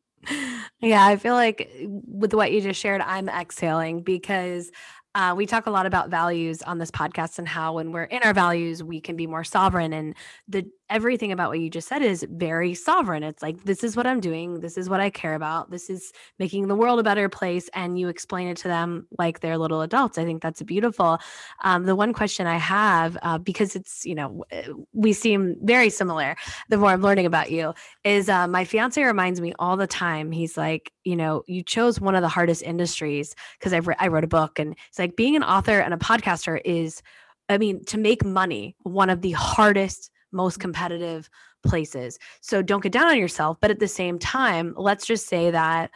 yeah, 0.80 1.04
I 1.04 1.16
feel 1.16 1.34
like 1.34 1.70
with 1.80 2.34
what 2.34 2.52
you 2.52 2.60
just 2.60 2.80
shared, 2.80 3.00
I'm 3.00 3.28
exhaling 3.28 4.02
because 4.02 4.70
uh, 5.14 5.32
we 5.36 5.46
talk 5.46 5.66
a 5.66 5.70
lot 5.70 5.86
about 5.86 6.10
values 6.10 6.60
on 6.62 6.78
this 6.78 6.90
podcast 6.90 7.38
and 7.38 7.46
how 7.46 7.74
when 7.74 7.92
we're 7.92 8.04
in 8.04 8.22
our 8.24 8.34
values 8.34 8.82
we 8.82 9.00
can 9.00 9.14
be 9.14 9.26
more 9.26 9.44
sovereign 9.44 9.92
and 9.92 10.14
the 10.48 10.66
everything 10.90 11.32
about 11.32 11.48
what 11.48 11.58
you 11.58 11.70
just 11.70 11.88
said 11.88 12.02
is 12.02 12.26
very 12.30 12.74
sovereign. 12.74 13.22
It's 13.22 13.42
like 13.42 13.64
this 13.64 13.82
is 13.82 13.96
what 13.96 14.06
i'm 14.06 14.20
doing. 14.20 14.60
This 14.60 14.76
is 14.76 14.88
what 14.88 15.00
i 15.00 15.08
care 15.08 15.34
about. 15.34 15.70
This 15.70 15.88
is 15.88 16.12
making 16.38 16.68
the 16.68 16.74
world 16.74 16.98
a 16.98 17.02
better 17.02 17.28
place 17.28 17.70
and 17.74 17.98
you 17.98 18.08
explain 18.08 18.48
it 18.48 18.56
to 18.58 18.68
them 18.68 19.06
like 19.18 19.40
they're 19.40 19.56
little 19.56 19.80
adults. 19.80 20.18
I 20.18 20.24
think 20.24 20.42
that's 20.42 20.62
beautiful. 20.62 21.18
Um, 21.62 21.84
the 21.84 21.96
one 21.96 22.12
question 22.12 22.46
i 22.46 22.56
have 22.56 23.16
uh, 23.22 23.38
because 23.38 23.76
it's 23.76 24.04
you 24.04 24.14
know 24.14 24.44
we 24.92 25.12
seem 25.12 25.56
very 25.62 25.90
similar 25.90 26.36
the 26.68 26.76
more 26.76 26.90
i'm 26.90 27.02
learning 27.02 27.26
about 27.26 27.50
you 27.50 27.72
is 28.04 28.28
uh, 28.28 28.46
my 28.46 28.64
fiance 28.64 29.02
reminds 29.02 29.40
me 29.40 29.52
all 29.58 29.76
the 29.76 29.86
time. 29.86 30.32
He's 30.32 30.56
like 30.56 30.92
you 31.04 31.16
know 31.16 31.44
you 31.46 31.62
chose 31.62 32.00
one 32.00 32.14
of 32.14 32.22
the 32.22 32.28
hardest 32.28 32.62
industries 32.62 33.34
because 33.58 33.72
i 33.72 33.80
I 33.98 34.08
wrote 34.08 34.24
a 34.24 34.28
book 34.28 34.58
and 34.58 34.74
like 35.03 35.03
being 35.06 35.36
an 35.36 35.42
author 35.42 35.78
and 35.80 35.94
a 35.94 35.98
podcaster 35.98 36.60
is 36.64 37.02
I 37.48 37.58
mean, 37.58 37.84
to 37.86 37.98
make 37.98 38.24
money, 38.24 38.74
one 38.84 39.10
of 39.10 39.20
the 39.20 39.32
hardest, 39.32 40.10
most 40.32 40.60
competitive 40.60 41.28
places. 41.62 42.18
So 42.40 42.62
don't 42.62 42.82
get 42.82 42.92
down 42.92 43.08
on 43.08 43.18
yourself. 43.18 43.58
But 43.60 43.70
at 43.70 43.80
the 43.80 43.88
same 43.88 44.18
time, 44.18 44.74
let's 44.76 45.06
just 45.06 45.26
say 45.26 45.50
that 45.50 45.90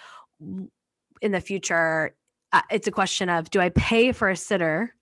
in 1.22 1.32
the 1.32 1.40
future, 1.40 2.14
uh, 2.52 2.62
it's 2.70 2.86
a 2.86 2.90
question 2.92 3.28
of 3.28 3.50
do 3.50 3.60
I 3.60 3.70
pay 3.70 4.12
for 4.12 4.28
a 4.28 4.36
sitter 4.36 4.94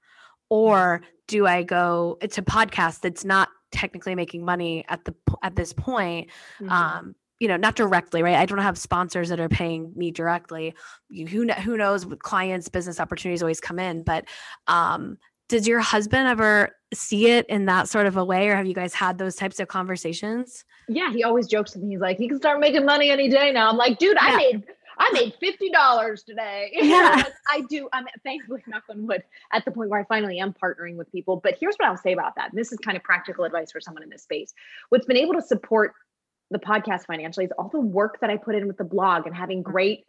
or 0.49 1.03
do 1.27 1.47
I 1.47 1.65
go, 1.65 2.17
a 2.39 2.43
podcast 2.43 3.01
that's 3.01 3.25
not 3.25 3.49
technically 3.73 4.15
making 4.15 4.45
money 4.45 4.85
at 4.89 5.05
the 5.05 5.15
at 5.43 5.57
this 5.57 5.73
point 5.73 6.29
mm-hmm. 6.61 6.71
um 6.71 7.15
you 7.39 7.49
know, 7.49 7.57
not 7.57 7.77
directly, 7.77 8.23
right? 8.23 8.37
I 8.37 8.47
don't 8.47 8.59
have 8.59 8.79
sponsors 8.79 9.29
that 9.29 9.41
are 9.41 9.49
paying 9.49 9.93
me 9.95 10.11
directly. 10.11 10.75
You, 11.11 11.27
who 11.27 11.47
who 11.53 11.77
knows? 11.77 12.07
Clients, 12.21 12.69
business 12.69 12.99
opportunities 12.99 13.43
always 13.43 13.61
come 13.61 13.79
in, 13.79 14.03
but 14.03 14.25
um, 14.67 15.19
does 15.49 15.69
your 15.69 15.81
husband 15.81 16.27
ever 16.29 16.71
see 16.95 17.29
it 17.29 17.47
in 17.47 17.67
that 17.67 17.89
sort 17.89 18.07
of 18.07 18.17
a 18.17 18.25
way, 18.25 18.49
or 18.49 18.57
have 18.57 18.67
you 18.67 18.75
guys 18.75 18.95
had 18.95 19.19
those 19.19 19.37
types 19.37 19.61
of 19.61 19.69
conversations? 19.69 20.65
Yeah, 20.89 21.13
he 21.13 21.25
always 21.25 21.47
jokes 21.47 21.75
with 21.75 21.85
me. 21.85 21.91
He's 21.91 22.01
like, 22.01 22.19
he 22.19 22.29
can 22.29 22.39
start 22.39 22.61
making 22.61 22.85
money 22.85 23.11
any 23.11 23.29
day 23.29 23.53
now. 23.53 23.69
I'm 23.69 23.77
like, 23.77 23.99
dude, 23.99 24.17
yeah. 24.21 24.33
I 24.33 24.37
made 24.37 24.65
I 24.99 25.11
made 25.13 25.35
fifty 25.41 25.71
dollars 25.71 26.23
today. 26.23 26.73
Yeah, 26.87 27.25
I 27.53 27.63
do. 27.69 27.89
I'm 27.93 28.07
thankfully 28.23 28.63
knock 28.67 28.85
on 28.91 29.07
wood 29.07 29.23
at 29.53 29.65
the 29.65 29.71
point 29.71 29.91
where 29.91 30.01
I 30.01 30.05
finally 30.05 30.39
am 30.39 30.55
partnering 30.55 30.97
with 30.97 31.11
people. 31.13 31.41
But 31.43 31.57
here's 31.61 31.77
what 31.77 31.89
I'll 31.89 31.97
say 31.97 32.13
about 32.13 32.35
that. 32.37 32.51
And 32.51 32.59
this 32.59 32.73
is 32.73 32.79
kind 32.79 32.97
of 32.97 33.03
practical 33.03 33.45
advice 33.45 33.73
for 33.73 33.81
someone 33.81 34.03
in 34.03 34.09
this 34.09 34.23
space. 34.23 34.55
What's 34.89 35.07
been 35.07 35.17
able 35.17 35.35
to 35.35 35.43
support 35.43 35.93
the 36.51 36.59
podcast 36.59 37.07
financially 37.07 37.47
is 37.47 37.53
all 37.59 37.69
the 37.69 37.81
work 37.81 38.21
that 38.21 38.31
I 38.31 38.37
put 38.37 38.55
in 38.55 38.67
with 38.67 38.77
the 38.77 38.85
blog 38.85 39.27
and 39.27 39.35
having 39.35 39.63
great 39.63 40.05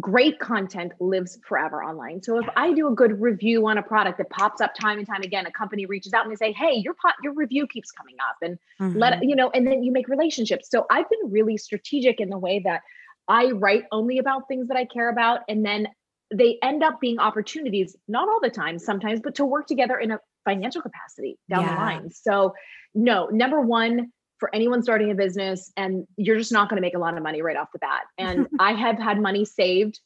great 0.00 0.40
content 0.40 0.92
lives 0.98 1.38
forever 1.46 1.84
online. 1.84 2.20
So 2.20 2.38
if 2.38 2.48
I 2.56 2.72
do 2.72 2.88
a 2.88 2.94
good 2.94 3.20
review 3.20 3.68
on 3.68 3.78
a 3.78 3.82
product 3.82 4.18
that 4.18 4.28
pops 4.28 4.60
up 4.60 4.74
time 4.74 4.98
and 4.98 5.06
time 5.06 5.22
again, 5.22 5.46
a 5.46 5.52
company 5.52 5.86
reaches 5.86 6.12
out 6.12 6.24
and 6.24 6.32
they 6.32 6.36
say, 6.36 6.52
"Hey, 6.52 6.74
your 6.74 6.94
pot, 6.94 7.14
your 7.22 7.32
review 7.32 7.66
keeps 7.66 7.92
coming 7.92 8.16
up," 8.28 8.36
and 8.42 8.58
mm-hmm. 8.80 8.98
let 8.98 9.22
you 9.22 9.36
know, 9.36 9.50
and 9.50 9.66
then 9.66 9.84
you 9.84 9.92
make 9.92 10.08
relationships. 10.08 10.68
So 10.68 10.86
I've 10.90 11.08
been 11.08 11.30
really 11.30 11.56
strategic 11.56 12.20
in 12.20 12.28
the 12.28 12.38
way 12.38 12.58
that 12.60 12.82
I 13.28 13.52
write 13.52 13.84
only 13.92 14.18
about 14.18 14.48
things 14.48 14.68
that 14.68 14.76
I 14.76 14.84
care 14.84 15.08
about, 15.10 15.40
and 15.48 15.64
then 15.64 15.88
they 16.32 16.58
end 16.62 16.82
up 16.82 17.00
being 17.00 17.20
opportunities, 17.20 17.96
not 18.08 18.28
all 18.28 18.40
the 18.40 18.50
time, 18.50 18.78
sometimes, 18.78 19.20
but 19.20 19.36
to 19.36 19.44
work 19.44 19.66
together 19.68 19.96
in 19.96 20.10
a 20.10 20.18
financial 20.44 20.82
capacity 20.82 21.38
down 21.48 21.62
yeah. 21.62 21.74
the 21.74 21.80
line. 21.80 22.10
So 22.10 22.54
no, 22.94 23.26
number 23.26 23.60
one, 23.60 24.12
for 24.38 24.54
anyone 24.54 24.82
starting 24.82 25.10
a 25.10 25.14
business 25.14 25.72
and 25.76 26.06
you're 26.16 26.36
just 26.36 26.52
not 26.52 26.68
going 26.68 26.76
to 26.76 26.80
make 26.80 26.94
a 26.94 26.98
lot 26.98 27.16
of 27.16 27.22
money 27.22 27.42
right 27.42 27.56
off 27.56 27.68
the 27.72 27.78
bat. 27.78 28.02
And 28.18 28.48
I 28.58 28.72
have 28.72 28.98
had 28.98 29.20
money 29.20 29.44
saved 29.44 30.00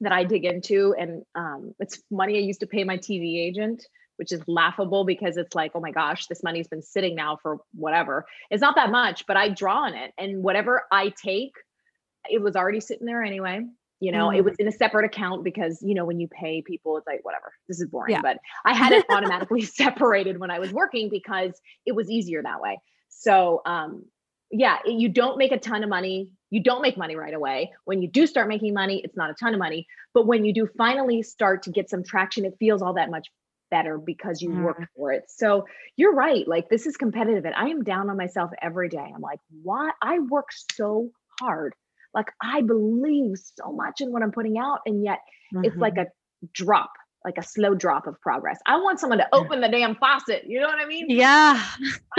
that 0.00 0.12
I 0.12 0.24
dig 0.24 0.44
into. 0.44 0.94
And 0.98 1.22
um, 1.34 1.74
it's 1.78 2.02
money 2.10 2.36
I 2.36 2.40
used 2.40 2.60
to 2.60 2.66
pay 2.66 2.84
my 2.84 2.98
TV 2.98 3.38
agent, 3.38 3.86
which 4.16 4.32
is 4.32 4.42
laughable 4.46 5.04
because 5.04 5.36
it's 5.36 5.54
like, 5.54 5.72
oh 5.74 5.80
my 5.80 5.92
gosh, 5.92 6.26
this 6.26 6.42
money's 6.42 6.68
been 6.68 6.82
sitting 6.82 7.14
now 7.14 7.38
for 7.42 7.58
whatever. 7.74 8.26
It's 8.50 8.60
not 8.60 8.76
that 8.76 8.90
much, 8.90 9.26
but 9.26 9.36
I 9.36 9.48
draw 9.48 9.82
on 9.84 9.94
it. 9.94 10.12
And 10.18 10.42
whatever 10.42 10.82
I 10.92 11.12
take, 11.24 11.52
it 12.28 12.42
was 12.42 12.56
already 12.56 12.80
sitting 12.80 13.06
there 13.06 13.22
anyway. 13.22 13.62
You 14.00 14.12
know, 14.12 14.28
mm. 14.28 14.36
it 14.36 14.44
was 14.44 14.56
in 14.58 14.68
a 14.68 14.72
separate 14.72 15.06
account 15.06 15.44
because, 15.44 15.80
you 15.80 15.94
know, 15.94 16.04
when 16.04 16.20
you 16.20 16.28
pay 16.28 16.60
people, 16.60 16.96
it's 16.98 17.06
like, 17.06 17.20
whatever, 17.22 17.52
this 17.68 17.80
is 17.80 17.88
boring. 17.88 18.12
Yeah. 18.12 18.20
But 18.22 18.38
I 18.64 18.74
had 18.74 18.92
it 18.92 19.04
automatically 19.10 19.62
separated 19.62 20.38
when 20.38 20.50
I 20.50 20.58
was 20.58 20.72
working 20.72 21.08
because 21.08 21.58
it 21.86 21.92
was 21.92 22.10
easier 22.10 22.42
that 22.42 22.60
way. 22.60 22.80
So, 23.16 23.62
um, 23.66 24.04
yeah, 24.50 24.78
you 24.86 25.08
don't 25.08 25.38
make 25.38 25.52
a 25.52 25.58
ton 25.58 25.82
of 25.82 25.88
money. 25.88 26.30
You 26.50 26.62
don't 26.62 26.82
make 26.82 26.96
money 26.96 27.16
right 27.16 27.34
away. 27.34 27.72
When 27.84 28.02
you 28.02 28.08
do 28.08 28.26
start 28.26 28.48
making 28.48 28.74
money, 28.74 29.00
it's 29.02 29.16
not 29.16 29.30
a 29.30 29.34
ton 29.34 29.54
of 29.54 29.58
money. 29.58 29.86
But 30.12 30.26
when 30.26 30.44
you 30.44 30.54
do 30.54 30.68
finally 30.78 31.22
start 31.22 31.62
to 31.64 31.70
get 31.70 31.90
some 31.90 32.04
traction, 32.04 32.44
it 32.44 32.54
feels 32.60 32.82
all 32.82 32.94
that 32.94 33.10
much 33.10 33.28
better 33.70 33.98
because 33.98 34.40
you 34.40 34.50
mm. 34.50 34.62
worked 34.62 34.84
for 34.96 35.12
it. 35.12 35.24
So 35.28 35.66
you're 35.96 36.14
right. 36.14 36.46
Like 36.46 36.68
this 36.68 36.86
is 36.86 36.96
competitive. 36.96 37.44
And 37.44 37.54
I 37.54 37.66
am 37.68 37.82
down 37.82 38.10
on 38.10 38.16
myself 38.16 38.50
every 38.62 38.88
day. 38.88 39.10
I'm 39.14 39.20
like, 39.20 39.40
why? 39.62 39.90
I 40.00 40.20
work 40.20 40.48
so 40.72 41.10
hard. 41.40 41.74
Like 42.12 42.28
I 42.40 42.62
believe 42.62 43.36
so 43.58 43.72
much 43.72 44.00
in 44.00 44.12
what 44.12 44.22
I'm 44.22 44.30
putting 44.30 44.58
out. 44.58 44.80
And 44.86 45.02
yet 45.02 45.18
mm-hmm. 45.52 45.64
it's 45.64 45.76
like 45.76 45.94
mm-hmm. 45.94 46.46
a 46.46 46.48
drop 46.52 46.90
like 47.24 47.38
a 47.38 47.42
slow 47.42 47.74
drop 47.74 48.06
of 48.06 48.20
progress. 48.20 48.58
I 48.66 48.76
want 48.76 49.00
someone 49.00 49.18
to 49.18 49.28
open 49.32 49.60
the 49.60 49.68
damn 49.68 49.94
faucet. 49.96 50.44
You 50.46 50.60
know 50.60 50.66
what 50.66 50.78
I 50.78 50.86
mean? 50.86 51.06
Yeah. 51.08 51.62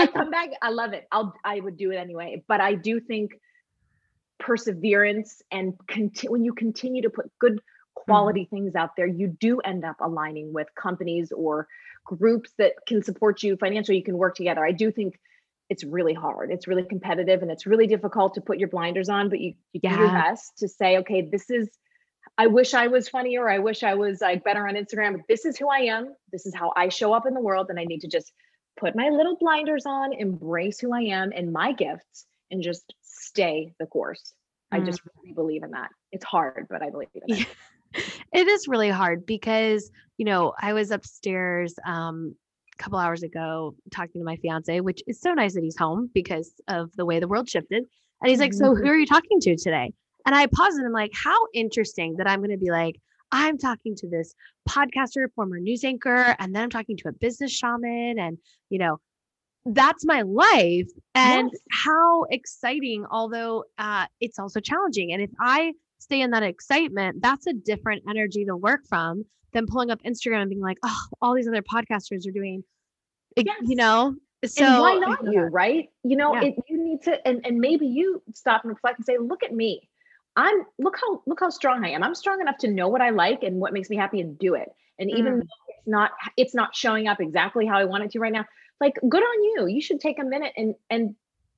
I 0.00 0.06
come 0.06 0.30
back. 0.30 0.50
I 0.60 0.70
love 0.70 0.92
it. 0.92 1.06
I'll 1.12 1.34
I 1.44 1.60
would 1.60 1.76
do 1.76 1.92
it 1.92 1.96
anyway. 1.96 2.42
But 2.48 2.60
I 2.60 2.74
do 2.74 3.00
think 3.00 3.38
perseverance 4.38 5.42
and 5.50 5.74
conti- 5.86 6.28
when 6.28 6.44
you 6.44 6.52
continue 6.52 7.02
to 7.02 7.10
put 7.10 7.30
good 7.38 7.60
quality 7.94 8.42
mm-hmm. 8.42 8.56
things 8.56 8.74
out 8.74 8.96
there, 8.96 9.06
you 9.06 9.28
do 9.28 9.60
end 9.60 9.84
up 9.84 9.96
aligning 10.00 10.52
with 10.52 10.68
companies 10.74 11.32
or 11.32 11.68
groups 12.04 12.50
that 12.58 12.72
can 12.86 13.02
support 13.02 13.42
you 13.42 13.56
financially. 13.56 13.96
You 13.96 14.04
can 14.04 14.18
work 14.18 14.34
together. 14.34 14.64
I 14.64 14.72
do 14.72 14.90
think 14.90 15.18
it's 15.68 15.82
really 15.82 16.14
hard. 16.14 16.50
It's 16.50 16.68
really 16.68 16.84
competitive 16.84 17.42
and 17.42 17.50
it's 17.50 17.66
really 17.66 17.86
difficult 17.86 18.34
to 18.34 18.40
put 18.40 18.58
your 18.58 18.68
blinders 18.68 19.08
on, 19.08 19.28
but 19.28 19.40
you, 19.40 19.54
you 19.72 19.80
do 19.80 19.88
your 19.88 20.08
best 20.08 20.58
to 20.58 20.68
say, 20.68 20.98
okay, 20.98 21.22
this 21.22 21.50
is, 21.50 21.68
I 22.38 22.46
wish 22.46 22.74
I 22.74 22.86
was 22.86 23.08
funnier. 23.08 23.48
I 23.48 23.58
wish 23.58 23.82
I 23.82 23.94
was 23.94 24.20
like 24.20 24.44
better 24.44 24.66
on 24.68 24.74
Instagram. 24.74 25.12
But 25.12 25.22
this 25.28 25.44
is 25.44 25.56
who 25.56 25.68
I 25.68 25.80
am. 25.80 26.14
This 26.32 26.46
is 26.46 26.54
how 26.54 26.72
I 26.76 26.88
show 26.88 27.12
up 27.12 27.26
in 27.26 27.34
the 27.34 27.40
world. 27.40 27.68
And 27.70 27.78
I 27.78 27.84
need 27.84 28.00
to 28.00 28.08
just 28.08 28.32
put 28.78 28.94
my 28.94 29.08
little 29.08 29.36
blinders 29.36 29.86
on, 29.86 30.12
embrace 30.12 30.78
who 30.78 30.92
I 30.92 31.00
am 31.00 31.32
and 31.34 31.52
my 31.52 31.72
gifts, 31.72 32.26
and 32.50 32.62
just 32.62 32.94
stay 33.02 33.72
the 33.80 33.86
course. 33.86 34.34
Mm. 34.72 34.82
I 34.82 34.84
just 34.84 35.00
really 35.16 35.34
believe 35.34 35.62
in 35.62 35.70
that. 35.70 35.88
It's 36.12 36.24
hard, 36.24 36.66
but 36.68 36.82
I 36.82 36.90
believe 36.90 37.08
in 37.14 37.36
it. 37.36 37.46
it 38.32 38.46
is 38.46 38.68
really 38.68 38.90
hard 38.90 39.24
because, 39.24 39.90
you 40.18 40.26
know, 40.26 40.52
I 40.60 40.74
was 40.74 40.90
upstairs 40.90 41.74
um, 41.86 42.34
a 42.78 42.82
couple 42.82 42.98
hours 42.98 43.22
ago 43.22 43.74
talking 43.90 44.20
to 44.20 44.24
my 44.24 44.36
fiance, 44.36 44.80
which 44.80 45.02
is 45.06 45.20
so 45.20 45.32
nice 45.32 45.54
that 45.54 45.62
he's 45.62 45.78
home 45.78 46.10
because 46.12 46.52
of 46.68 46.94
the 46.96 47.06
way 47.06 47.18
the 47.18 47.28
world 47.28 47.48
shifted. 47.48 47.84
And 48.20 48.30
he's 48.30 48.40
like, 48.40 48.52
So 48.52 48.74
who 48.74 48.82
mm-hmm. 48.82 48.88
are 48.88 48.96
you 48.96 49.06
talking 49.06 49.40
to 49.40 49.56
today? 49.56 49.92
And 50.26 50.34
I 50.34 50.46
paused 50.46 50.76
and 50.76 50.86
I'm 50.86 50.92
like, 50.92 51.12
How 51.14 51.46
interesting 51.54 52.16
that 52.16 52.28
I'm 52.28 52.40
going 52.40 52.50
to 52.50 52.58
be 52.58 52.70
like, 52.70 53.00
I'm 53.32 53.58
talking 53.58 53.96
to 53.96 54.08
this 54.08 54.34
podcaster, 54.68 55.26
former 55.34 55.58
news 55.58 55.84
anchor, 55.84 56.36
and 56.38 56.54
then 56.54 56.62
I'm 56.62 56.70
talking 56.70 56.96
to 56.98 57.08
a 57.08 57.12
business 57.12 57.52
shaman. 57.52 58.18
And, 58.18 58.38
you 58.70 58.78
know, 58.78 59.00
that's 59.64 60.04
my 60.04 60.22
life. 60.22 60.88
And 61.14 61.50
yes. 61.52 61.60
how 61.70 62.24
exciting, 62.24 63.04
although 63.10 63.64
uh, 63.78 64.06
it's 64.20 64.38
also 64.38 64.60
challenging. 64.60 65.12
And 65.12 65.22
if 65.22 65.30
I 65.40 65.72
stay 65.98 66.20
in 66.20 66.30
that 66.32 66.42
excitement, 66.42 67.20
that's 67.20 67.46
a 67.46 67.52
different 67.52 68.04
energy 68.08 68.44
to 68.44 68.56
work 68.56 68.86
from 68.88 69.24
than 69.52 69.66
pulling 69.66 69.90
up 69.90 70.00
Instagram 70.04 70.42
and 70.42 70.50
being 70.50 70.62
like, 70.62 70.78
oh, 70.84 71.00
all 71.20 71.34
these 71.34 71.48
other 71.48 71.62
podcasters 71.62 72.28
are 72.28 72.32
doing, 72.32 72.62
yes. 73.36 73.56
you 73.62 73.76
know. 73.76 74.14
So 74.44 74.64
and 74.64 74.80
why 74.80 74.94
not 74.94 75.24
you, 75.24 75.40
right? 75.42 75.88
You 76.04 76.16
know, 76.16 76.34
yeah. 76.34 76.48
it, 76.48 76.54
you 76.68 76.84
need 76.84 77.02
to, 77.02 77.26
and, 77.26 77.44
and 77.44 77.58
maybe 77.58 77.86
you 77.86 78.22
stop 78.34 78.62
and 78.62 78.70
reflect 78.70 78.98
and 78.98 79.06
say, 79.06 79.16
look 79.18 79.42
at 79.42 79.52
me. 79.52 79.88
I'm 80.36 80.64
look 80.78 80.96
how 81.00 81.22
look 81.26 81.40
how 81.40 81.50
strong 81.50 81.84
I 81.84 81.90
am. 81.90 82.02
I'm 82.02 82.14
strong 82.14 82.40
enough 82.40 82.58
to 82.58 82.68
know 82.68 82.88
what 82.88 83.00
I 83.00 83.10
like 83.10 83.42
and 83.42 83.56
what 83.56 83.72
makes 83.72 83.88
me 83.88 83.96
happy 83.96 84.20
and 84.20 84.38
do 84.38 84.54
it. 84.54 84.68
And 84.98 85.10
even 85.10 85.34
mm. 85.34 85.40
though 85.40 85.64
it's 85.68 85.86
not 85.86 86.10
it's 86.36 86.54
not 86.54 86.76
showing 86.76 87.08
up 87.08 87.20
exactly 87.20 87.66
how 87.66 87.78
I 87.78 87.84
want 87.84 88.04
it 88.04 88.10
to 88.12 88.20
right 88.20 88.32
now, 88.32 88.44
like 88.80 88.94
good 89.08 89.22
on 89.22 89.44
you. 89.44 89.66
You 89.66 89.80
should 89.80 90.00
take 90.00 90.18
a 90.18 90.24
minute 90.24 90.52
and 90.56 90.74
and 90.90 91.14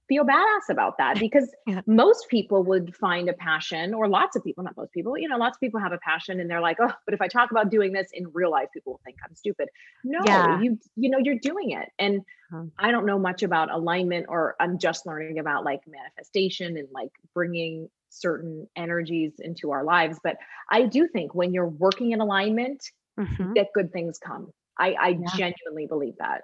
feel 0.08 0.24
badass 0.24 0.70
about 0.70 0.96
that 0.98 1.18
because 1.20 1.52
yeah. 1.66 1.82
most 1.86 2.28
people 2.28 2.64
would 2.64 2.96
find 2.96 3.28
a 3.28 3.34
passion 3.34 3.94
or 3.94 4.08
lots 4.08 4.36
of 4.36 4.42
people 4.42 4.64
not 4.64 4.76
most 4.76 4.92
people 4.92 5.18
you 5.18 5.28
know 5.28 5.36
lots 5.36 5.56
of 5.56 5.60
people 5.60 5.78
have 5.78 5.92
a 5.92 5.98
passion 5.98 6.40
and 6.40 6.50
they're 6.50 6.62
like 6.62 6.78
oh 6.80 6.90
but 7.04 7.12
if 7.14 7.20
i 7.20 7.28
talk 7.28 7.50
about 7.50 7.70
doing 7.70 7.92
this 7.92 8.08
in 8.14 8.26
real 8.32 8.50
life 8.50 8.68
people 8.72 8.94
will 8.94 9.00
think 9.04 9.18
i'm 9.22 9.34
stupid 9.34 9.68
no 10.04 10.18
yeah. 10.24 10.60
you 10.60 10.78
you 10.96 11.10
know 11.10 11.18
you're 11.18 11.38
doing 11.38 11.72
it 11.72 11.90
and 11.98 12.22
huh. 12.50 12.62
i 12.78 12.90
don't 12.90 13.04
know 13.04 13.18
much 13.18 13.42
about 13.42 13.70
alignment 13.70 14.26
or 14.28 14.56
i'm 14.58 14.78
just 14.78 15.06
learning 15.06 15.38
about 15.38 15.62
like 15.62 15.80
manifestation 15.86 16.76
and 16.78 16.88
like 16.90 17.12
bringing 17.34 17.88
certain 18.10 18.66
energies 18.76 19.32
into 19.38 19.70
our 19.70 19.84
lives 19.84 20.18
but 20.22 20.36
i 20.70 20.82
do 20.82 21.06
think 21.08 21.34
when 21.34 21.52
you're 21.52 21.68
working 21.68 22.12
in 22.12 22.20
alignment 22.20 22.82
mm-hmm. 23.18 23.52
that 23.54 23.68
good 23.74 23.92
things 23.92 24.18
come 24.18 24.50
i 24.78 24.92
i 24.92 25.08
yeah. 25.08 25.28
genuinely 25.36 25.86
believe 25.86 26.14
that 26.18 26.42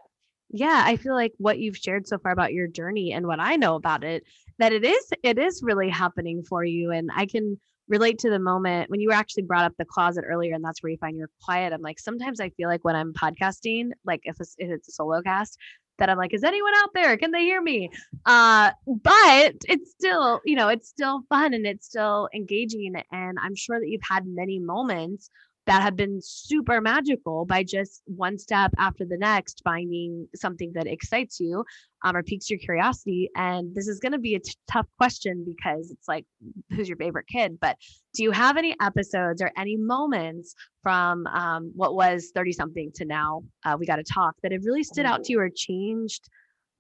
yeah 0.51 0.83
i 0.85 0.97
feel 0.97 1.15
like 1.15 1.33
what 1.39 1.59
you've 1.59 1.77
shared 1.77 2.07
so 2.07 2.19
far 2.19 2.33
about 2.33 2.53
your 2.53 2.67
journey 2.67 3.13
and 3.13 3.27
what 3.27 3.41
i 3.41 3.57
know 3.57 3.75
about 3.75 4.05
it 4.05 4.23
that 4.59 4.73
it 4.73 4.85
is 4.85 5.11
it 5.23 5.39
is 5.39 5.63
really 5.63 5.89
happening 5.89 6.43
for 6.43 6.65
you 6.65 6.91
and 6.91 7.11
i 7.15 7.27
can 7.27 7.59
relate 7.89 8.19
to 8.19 8.31
the 8.31 8.39
moment 8.39 8.89
when 8.89 9.01
you 9.01 9.13
actually 9.13 9.43
brought 9.43 9.65
up 9.65 9.75
the 9.79 9.85
closet 9.85 10.25
earlier 10.27 10.55
and 10.55 10.65
that's 10.65 10.83
where 10.83 10.91
you 10.91 10.99
find 10.99 11.17
your 11.17 11.29
quiet 11.43 11.73
i'm 11.73 11.83
like 11.83 11.99
sometimes 11.99 12.41
i 12.41 12.49
feel 12.51 12.69
like 12.69 12.85
when 12.85 12.97
i'm 12.97 13.13
podcasting 13.13 13.91
like 14.05 14.21
if 14.25 14.37
it's, 14.41 14.55
if 14.59 14.71
it's 14.71 14.89
a 14.89 14.93
solo 14.93 15.21
cast 15.23 15.59
that 15.99 16.09
i'm 16.09 16.19
like 16.19 16.35
is 16.35 16.45
anyone 16.45 16.73
out 16.77 16.91
there? 16.95 17.17
Can 17.17 17.31
they 17.31 17.43
hear 17.43 17.61
me? 17.63 17.91
Uh 18.27 18.71
but 18.87 19.55
it's 19.69 19.91
still 19.91 20.41
you 20.45 20.57
know 20.57 20.69
it's 20.69 20.89
still 20.89 21.23
fun 21.29 21.55
and 21.55 21.67
it's 21.67 21.87
still 21.87 22.29
engaging 22.35 22.95
and 23.13 23.39
i'm 23.43 23.55
sure 23.55 23.79
that 23.81 23.89
you've 23.89 24.03
had 24.09 24.27
many 24.27 24.59
moments 24.59 25.31
that 25.67 25.83
have 25.83 25.97
been 25.97 26.21
super 26.23 26.81
magical 26.81 27.47
by 27.47 27.63
just 27.63 28.03
one 28.07 28.39
step 28.39 28.73
after 28.79 29.05
the 29.05 29.17
next 29.17 29.63
finding 29.65 30.29
something 30.35 30.73
that 30.75 30.87
excites 30.87 31.41
you 31.41 31.65
um, 32.03 32.17
or 32.17 32.23
piques 32.23 32.51
your 32.51 32.59
curiosity. 32.59 33.31
And 33.35 33.75
this 33.75 33.89
is 33.89 33.99
going 33.99 34.13
to 34.13 34.19
be 34.19 34.35
a 34.35 34.41
t- 34.41 34.55
tough 34.71 34.87
question 34.99 35.45
because 35.45 35.91
it's 35.91 36.07
like 36.07 36.27
who's 36.71 36.89
your 36.89 36.99
favorite 36.99 37.27
kid? 37.27 37.59
But 37.61 37.77
do 38.13 38.23
you 38.23 38.31
have 38.31 38.57
any 38.57 38.77
episodes 38.81 39.41
or 39.41 39.51
any 39.57 39.77
moments 39.77 40.55
from 40.83 41.27
um, 41.29 41.73
what 41.75 41.95
was 41.95 42.31
30 42.35 42.53
something 42.53 42.93
to 42.97 43.05
now 43.05 43.43
uh, 43.65 43.77
we 43.79 43.87
got 43.87 43.97
to 43.97 44.05
talk 44.05 44.37
that 44.43 44.53
have 44.53 44.65
really 44.65 44.85
stood 44.85 45.07
out 45.07 45.25
to 45.25 45.33
you 45.33 45.41
or 45.41 45.49
changed 45.49 46.29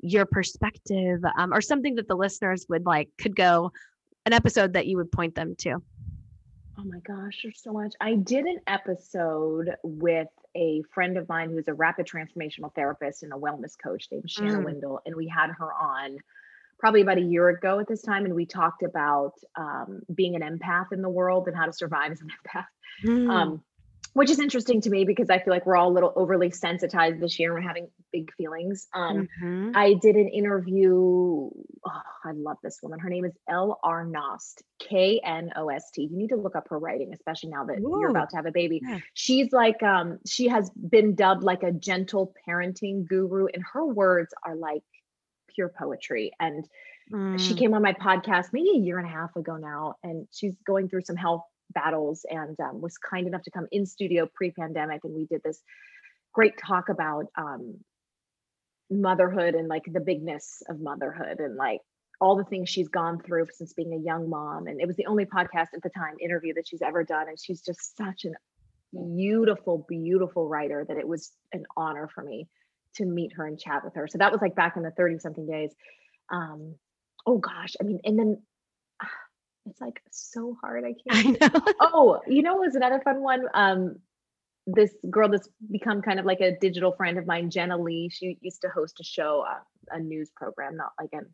your 0.00 0.26
perspective 0.26 1.20
um, 1.38 1.52
or 1.52 1.62
something 1.62 1.94
that 1.94 2.06
the 2.08 2.16
listeners 2.16 2.66
would 2.68 2.84
like 2.84 3.08
could 3.18 3.34
go 3.34 3.72
an 4.26 4.32
episode 4.32 4.74
that 4.74 4.86
you 4.86 4.96
would 4.96 5.10
point 5.10 5.34
them 5.34 5.54
to 5.58 5.78
Oh 6.78 6.84
my 6.84 6.98
gosh, 7.00 7.40
there's 7.42 7.62
so 7.62 7.72
much. 7.72 7.94
I 8.00 8.14
did 8.14 8.46
an 8.46 8.60
episode 8.66 9.76
with 9.82 10.28
a 10.56 10.82
friend 10.92 11.16
of 11.16 11.28
mine 11.28 11.50
who's 11.50 11.68
a 11.68 11.74
rapid 11.74 12.06
transformational 12.06 12.74
therapist 12.74 13.22
and 13.22 13.32
a 13.32 13.36
wellness 13.36 13.74
coach 13.80 14.08
named 14.10 14.30
Shanna 14.30 14.58
mm. 14.58 14.64
Windle. 14.64 15.00
And 15.06 15.14
we 15.14 15.28
had 15.28 15.50
her 15.50 15.72
on 15.72 16.18
probably 16.78 17.00
about 17.00 17.18
a 17.18 17.22
year 17.22 17.48
ago 17.48 17.78
at 17.78 17.88
this 17.88 18.02
time. 18.02 18.24
And 18.24 18.34
we 18.34 18.46
talked 18.46 18.82
about 18.82 19.34
um, 19.56 20.02
being 20.14 20.34
an 20.34 20.42
empath 20.42 20.92
in 20.92 21.00
the 21.00 21.08
world 21.08 21.46
and 21.46 21.56
how 21.56 21.66
to 21.66 21.72
survive 21.72 22.12
as 22.12 22.20
an 22.20 22.28
empath. 22.46 22.66
Mm. 23.04 23.30
Um, 23.30 23.62
which 24.14 24.30
is 24.30 24.38
interesting 24.38 24.80
to 24.80 24.90
me 24.90 25.04
because 25.04 25.28
I 25.28 25.38
feel 25.40 25.52
like 25.52 25.66
we're 25.66 25.76
all 25.76 25.90
a 25.90 25.92
little 25.92 26.12
overly 26.16 26.50
sensitized 26.50 27.20
this 27.20 27.38
year. 27.38 27.54
And 27.54 27.62
we're 27.62 27.68
having 27.68 27.88
big 28.12 28.32
feelings. 28.34 28.86
Um, 28.94 29.28
mm-hmm. 29.42 29.72
I 29.74 29.94
did 29.94 30.16
an 30.16 30.28
interview. 30.28 30.92
Oh, 30.94 32.02
I 32.24 32.32
love 32.32 32.56
this 32.62 32.78
woman. 32.82 33.00
Her 33.00 33.10
name 33.10 33.24
is 33.24 33.32
L. 33.48 33.78
R. 33.82 34.06
Knost, 34.06 34.62
K 34.78 35.20
N 35.22 35.50
O 35.56 35.68
S 35.68 35.90
T. 35.90 36.08
You 36.10 36.16
need 36.16 36.28
to 36.28 36.36
look 36.36 36.54
up 36.54 36.68
her 36.70 36.78
writing, 36.78 37.12
especially 37.12 37.50
now 37.50 37.64
that 37.64 37.80
Ooh. 37.80 37.98
you're 38.00 38.10
about 38.10 38.30
to 38.30 38.36
have 38.36 38.46
a 38.46 38.52
baby. 38.52 38.80
Yeah. 38.82 39.00
She's 39.14 39.52
like, 39.52 39.82
um, 39.82 40.20
she 40.26 40.46
has 40.48 40.70
been 40.70 41.16
dubbed 41.16 41.42
like 41.42 41.64
a 41.64 41.72
gentle 41.72 42.32
parenting 42.48 43.06
guru, 43.06 43.46
and 43.52 43.64
her 43.72 43.84
words 43.84 44.32
are 44.44 44.54
like 44.54 44.82
pure 45.54 45.72
poetry. 45.76 46.30
And 46.38 46.68
mm. 47.12 47.40
she 47.40 47.54
came 47.54 47.74
on 47.74 47.82
my 47.82 47.94
podcast 47.94 48.52
maybe 48.52 48.70
a 48.70 48.78
year 48.78 48.98
and 48.98 49.08
a 49.08 49.10
half 49.10 49.34
ago 49.34 49.56
now, 49.56 49.96
and 50.04 50.28
she's 50.32 50.54
going 50.64 50.88
through 50.88 51.02
some 51.02 51.16
health 51.16 51.42
battles 51.74 52.24
and 52.28 52.58
um, 52.60 52.80
was 52.80 52.98
kind 52.98 53.26
enough 53.26 53.42
to 53.42 53.50
come 53.50 53.66
in 53.72 53.86
studio 53.86 54.28
pre-pandemic 54.34 55.00
and 55.04 55.14
we 55.14 55.26
did 55.26 55.42
this 55.42 55.62
great 56.32 56.54
talk 56.58 56.88
about 56.88 57.26
um, 57.36 57.76
motherhood 58.90 59.54
and 59.54 59.68
like 59.68 59.84
the 59.86 60.00
bigness 60.00 60.62
of 60.68 60.80
motherhood 60.80 61.38
and 61.38 61.56
like 61.56 61.80
all 62.20 62.36
the 62.36 62.44
things 62.44 62.68
she's 62.68 62.88
gone 62.88 63.20
through 63.20 63.46
since 63.52 63.72
being 63.72 63.92
a 63.92 64.04
young 64.04 64.30
mom. 64.30 64.66
And 64.66 64.80
it 64.80 64.86
was 64.86 64.96
the 64.96 65.06
only 65.06 65.24
podcast 65.24 65.68
at 65.74 65.82
the 65.82 65.90
time 65.90 66.14
interview 66.20 66.54
that 66.54 66.66
she's 66.68 66.82
ever 66.82 67.04
done 67.04 67.28
and 67.28 67.38
she's 67.38 67.60
just 67.60 67.96
such 67.96 68.24
an 68.24 68.34
beautiful 69.16 69.84
beautiful 69.88 70.48
writer 70.48 70.84
that 70.86 70.96
it 70.96 71.06
was 71.06 71.32
an 71.52 71.64
honor 71.76 72.08
for 72.14 72.22
me 72.22 72.46
to 72.94 73.04
meet 73.04 73.32
her 73.34 73.46
and 73.46 73.58
chat 73.58 73.84
with 73.84 73.94
her. 73.94 74.06
So 74.06 74.18
that 74.18 74.30
was 74.30 74.40
like 74.40 74.54
back 74.54 74.76
in 74.76 74.82
the 74.82 74.92
30 74.92 75.18
something 75.18 75.46
days. 75.46 75.74
Um 76.30 76.76
oh 77.26 77.38
gosh 77.38 77.74
i 77.80 77.84
mean 77.84 78.00
and 78.04 78.18
then 78.18 78.42
it's 79.66 79.80
like 79.80 80.00
so 80.10 80.56
hard. 80.60 80.84
I 80.84 80.94
can't. 81.12 81.38
I 81.40 81.48
know. 81.48 81.64
oh, 81.80 82.20
you 82.26 82.42
know, 82.42 82.62
it 82.62 82.66
was 82.66 82.74
another 82.74 83.00
fun 83.00 83.22
one. 83.22 83.46
Um, 83.54 83.96
this 84.66 84.94
girl 85.10 85.28
that's 85.28 85.48
become 85.70 86.00
kind 86.00 86.18
of 86.18 86.24
like 86.24 86.40
a 86.40 86.56
digital 86.58 86.92
friend 86.92 87.18
of 87.18 87.26
mine, 87.26 87.50
Jenna 87.50 87.76
Lee. 87.76 88.08
She 88.10 88.38
used 88.40 88.62
to 88.62 88.68
host 88.68 88.98
a 89.00 89.04
show, 89.04 89.44
uh, 89.48 89.60
a 89.90 90.00
news 90.00 90.30
program, 90.34 90.76
not 90.76 90.92
like 90.98 91.10
an 91.12 91.26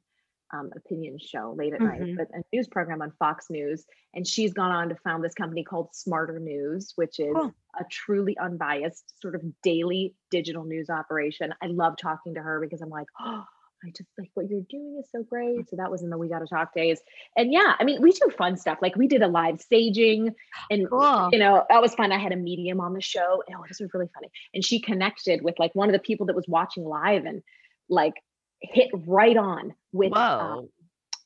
um, 0.53 0.71
opinion 0.75 1.19
show 1.19 1.55
late 1.57 1.73
at 1.73 1.81
mm-hmm. 1.81 2.15
night, 2.15 2.17
but 2.17 2.39
a 2.39 2.43
news 2.53 2.67
program 2.67 3.03
on 3.03 3.13
Fox 3.19 3.47
News. 3.51 3.85
And 4.15 4.27
she's 4.27 4.53
gone 4.53 4.73
on 4.73 4.89
to 4.89 4.97
found 4.97 5.23
this 5.23 5.35
company 5.35 5.63
called 5.63 5.91
SmartHER 5.93 6.41
News, 6.41 6.93
which 6.97 7.21
is 7.21 7.33
cool. 7.35 7.55
a 7.79 7.85
truly 7.91 8.37
unbiased 8.39 9.15
sort 9.21 9.37
of 9.37 9.43
daily 9.63 10.15
digital 10.31 10.65
news 10.65 10.91
operation. 10.91 11.55
I 11.63 11.67
love 11.67 11.97
talking 11.97 12.35
to 12.35 12.41
her 12.41 12.61
because 12.61 12.81
I'm 12.81 12.91
like, 12.91 13.07
oh, 13.21 13.45
I 13.85 13.89
just 13.97 14.09
like 14.19 14.31
what 14.35 14.49
you're 14.49 14.61
doing 14.69 15.01
is 15.01 15.11
so 15.11 15.23
great. 15.23 15.69
So 15.71 15.77
that 15.77 15.91
was 15.91 16.03
in 16.03 16.11
the 16.11 16.19
We 16.19 16.29
Gotta 16.29 16.47
Talk 16.47 16.75
days. 16.75 17.01
And 17.37 17.53
yeah, 17.53 17.75
I 17.79 17.85
mean, 17.85 18.03
we 18.03 18.13
do 18.13 18.31
fun 18.37 18.57
stuff. 18.57 18.79
Like 18.83 18.97
we 18.97 19.07
did 19.07 19.23
a 19.23 19.29
live 19.29 19.61
staging 19.61 20.35
and 20.71 20.89
cool. 20.89 21.31
you 21.33 21.39
know, 21.39 21.65
that 21.69 21.81
was 21.81 21.95
fun. 21.95 22.13
I 22.13 22.19
had 22.19 22.33
a 22.33 22.37
medium 22.37 22.81
on 22.81 22.93
the 22.93 23.01
show. 23.01 23.43
Oh, 23.51 23.65
this 23.69 23.81
was 23.81 23.91
really 23.95 24.09
funny. 24.13 24.29
And 24.53 24.65
she 24.65 24.81
connected 24.81 25.43
with 25.43 25.59
like 25.59 25.75
one 25.75 25.89
of 25.89 25.93
the 25.95 25.99
people 25.99 26.27
that 26.27 26.37
was 26.37 26.47
watching 26.47 26.85
live 26.85 27.25
and 27.25 27.43
like 27.89 28.15
hit 28.61 28.91
right 28.93 29.37
on 29.37 29.75
with 29.93 30.13
um, 30.17 30.69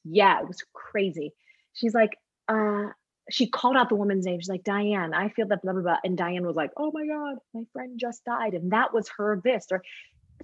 yeah, 0.05 0.41
it 0.41 0.47
was 0.47 0.63
crazy. 0.73 1.33
She's 1.73 1.95
like, 1.95 2.17
uh, 2.49 2.89
she 3.31 3.49
called 3.49 3.77
out 3.77 3.89
the 3.89 3.95
woman's 3.95 4.27
name. 4.27 4.39
She's 4.39 4.49
like, 4.49 4.65
Diane, 4.65 5.15
I 5.15 5.31
feel 5.31 5.47
that 5.49 5.63
blah, 5.63 5.73
blah, 5.73 5.83
blah. 5.83 5.97
And 6.05 6.17
Diane 6.17 6.47
was 6.47 6.57
like, 6.57 6.71
oh 6.77 6.93
my 6.93 7.07
God, 7.07 7.37
my 7.55 7.63
friend 7.73 7.99
just 7.99 8.25
died. 8.25 8.55
And 8.55 8.73
that 8.73 8.93
was 8.93 9.09
her 9.17 9.41
this. 9.43 9.67
Or 9.71 9.83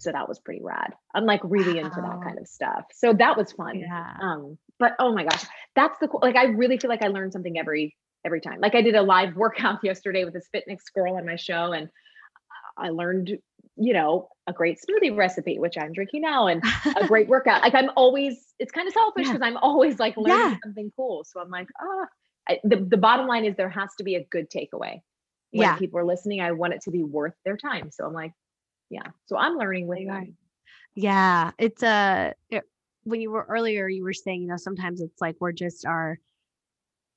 so 0.01 0.13
that 0.13 0.29
was 0.29 0.39
pretty 0.39 0.61
rad. 0.63 0.95
I'm 1.15 1.25
like 1.25 1.41
really 1.45 1.79
into 1.79 2.01
that 2.01 2.21
kind 2.23 2.39
of 2.39 2.47
stuff. 2.47 2.85
So 2.95 3.13
that 3.15 3.37
was 3.37 3.53
fun. 3.53 3.81
Yeah. 3.81 4.13
Um, 4.21 4.59
but 4.79 4.95
oh 4.99 5.15
my 5.15 5.25
gosh, 5.25 5.45
that's 5.77 5.97
the 6.01 6.09
cool. 6.09 6.21
Like 6.23 6.37
I 6.37 6.45
really 6.45 6.79
feel 6.79 6.91
like 6.91 7.03
I 7.03 7.09
learned 7.09 7.33
something 7.33 7.59
every 7.59 7.97
every 8.25 8.41
time. 8.41 8.61
Like 8.61 8.75
I 8.75 8.83
did 8.83 8.95
a 8.95 9.03
live 9.03 9.37
workout 9.37 9.81
yesterday 9.83 10.25
with 10.25 10.35
this 10.35 10.49
fitness 10.53 10.83
girl 10.95 11.17
on 11.17 11.27
my 11.27 11.37
show, 11.37 11.73
and 11.73 11.89
I 12.77 12.91
learned 12.91 13.39
you 13.81 13.95
know, 13.95 14.29
a 14.47 14.53
great 14.53 14.79
smoothie 14.79 15.17
recipe, 15.17 15.59
which 15.59 15.77
I'm 15.79 15.93
drinking 15.93 16.23
now, 16.23 16.47
and 16.47 16.63
a 16.97 17.07
great 17.07 17.29
workout. 17.29 17.63
Like 17.63 17.75
I'm 17.75 17.89
always, 17.97 18.37
it's 18.59 18.71
kind 18.71 18.87
of 18.87 18.93
selfish 18.93 19.27
because 19.27 19.41
yeah. 19.41 19.47
I'm 19.47 19.57
always 19.57 19.99
like 19.99 20.17
learning 20.19 20.53
yeah. 20.53 20.57
something 20.63 20.93
cool. 20.95 21.25
So 21.25 21.41
I'm 21.41 21.49
like, 21.49 21.69
oh, 21.81 22.07
I, 22.49 22.59
the, 22.63 22.77
the 22.77 22.99
bottom 22.99 23.27
line 23.27 23.47
is 23.47 23.57
there 23.57 23.71
has 23.71 23.89
to 23.97 24.05
be 24.05 24.17
a 24.17 24.25
good 24.25 24.51
takeaway. 24.51 25.01
When 25.53 25.67
yeah. 25.67 25.77
people 25.77 25.99
are 25.99 26.05
listening, 26.05 26.43
I 26.43 26.53
want 26.53 26.75
it 26.75 26.83
to 26.83 26.91
be 26.91 27.03
worth 27.03 27.35
their 27.45 27.57
time. 27.57 27.91
So 27.91 28.05
I'm 28.05 28.13
like, 28.13 28.33
yeah. 28.91 29.07
So 29.27 29.37
I'm 29.37 29.57
learning 29.57 29.87
with 29.87 30.07
them. 30.07 30.37
Yeah. 30.95 31.53
It's 31.59 31.83
a, 31.83 31.89
uh, 31.89 32.33
it, 32.51 32.65
when 33.05 33.21
you 33.21 33.31
were 33.31 33.47
earlier, 33.49 33.89
you 33.89 34.05
were 34.05 34.13
saying, 34.13 34.43
you 34.43 34.49
know, 34.49 34.57
sometimes 34.57 35.01
it's 35.01 35.21
like 35.21 35.37
we're 35.41 35.53
just 35.53 35.87
our 35.87 36.19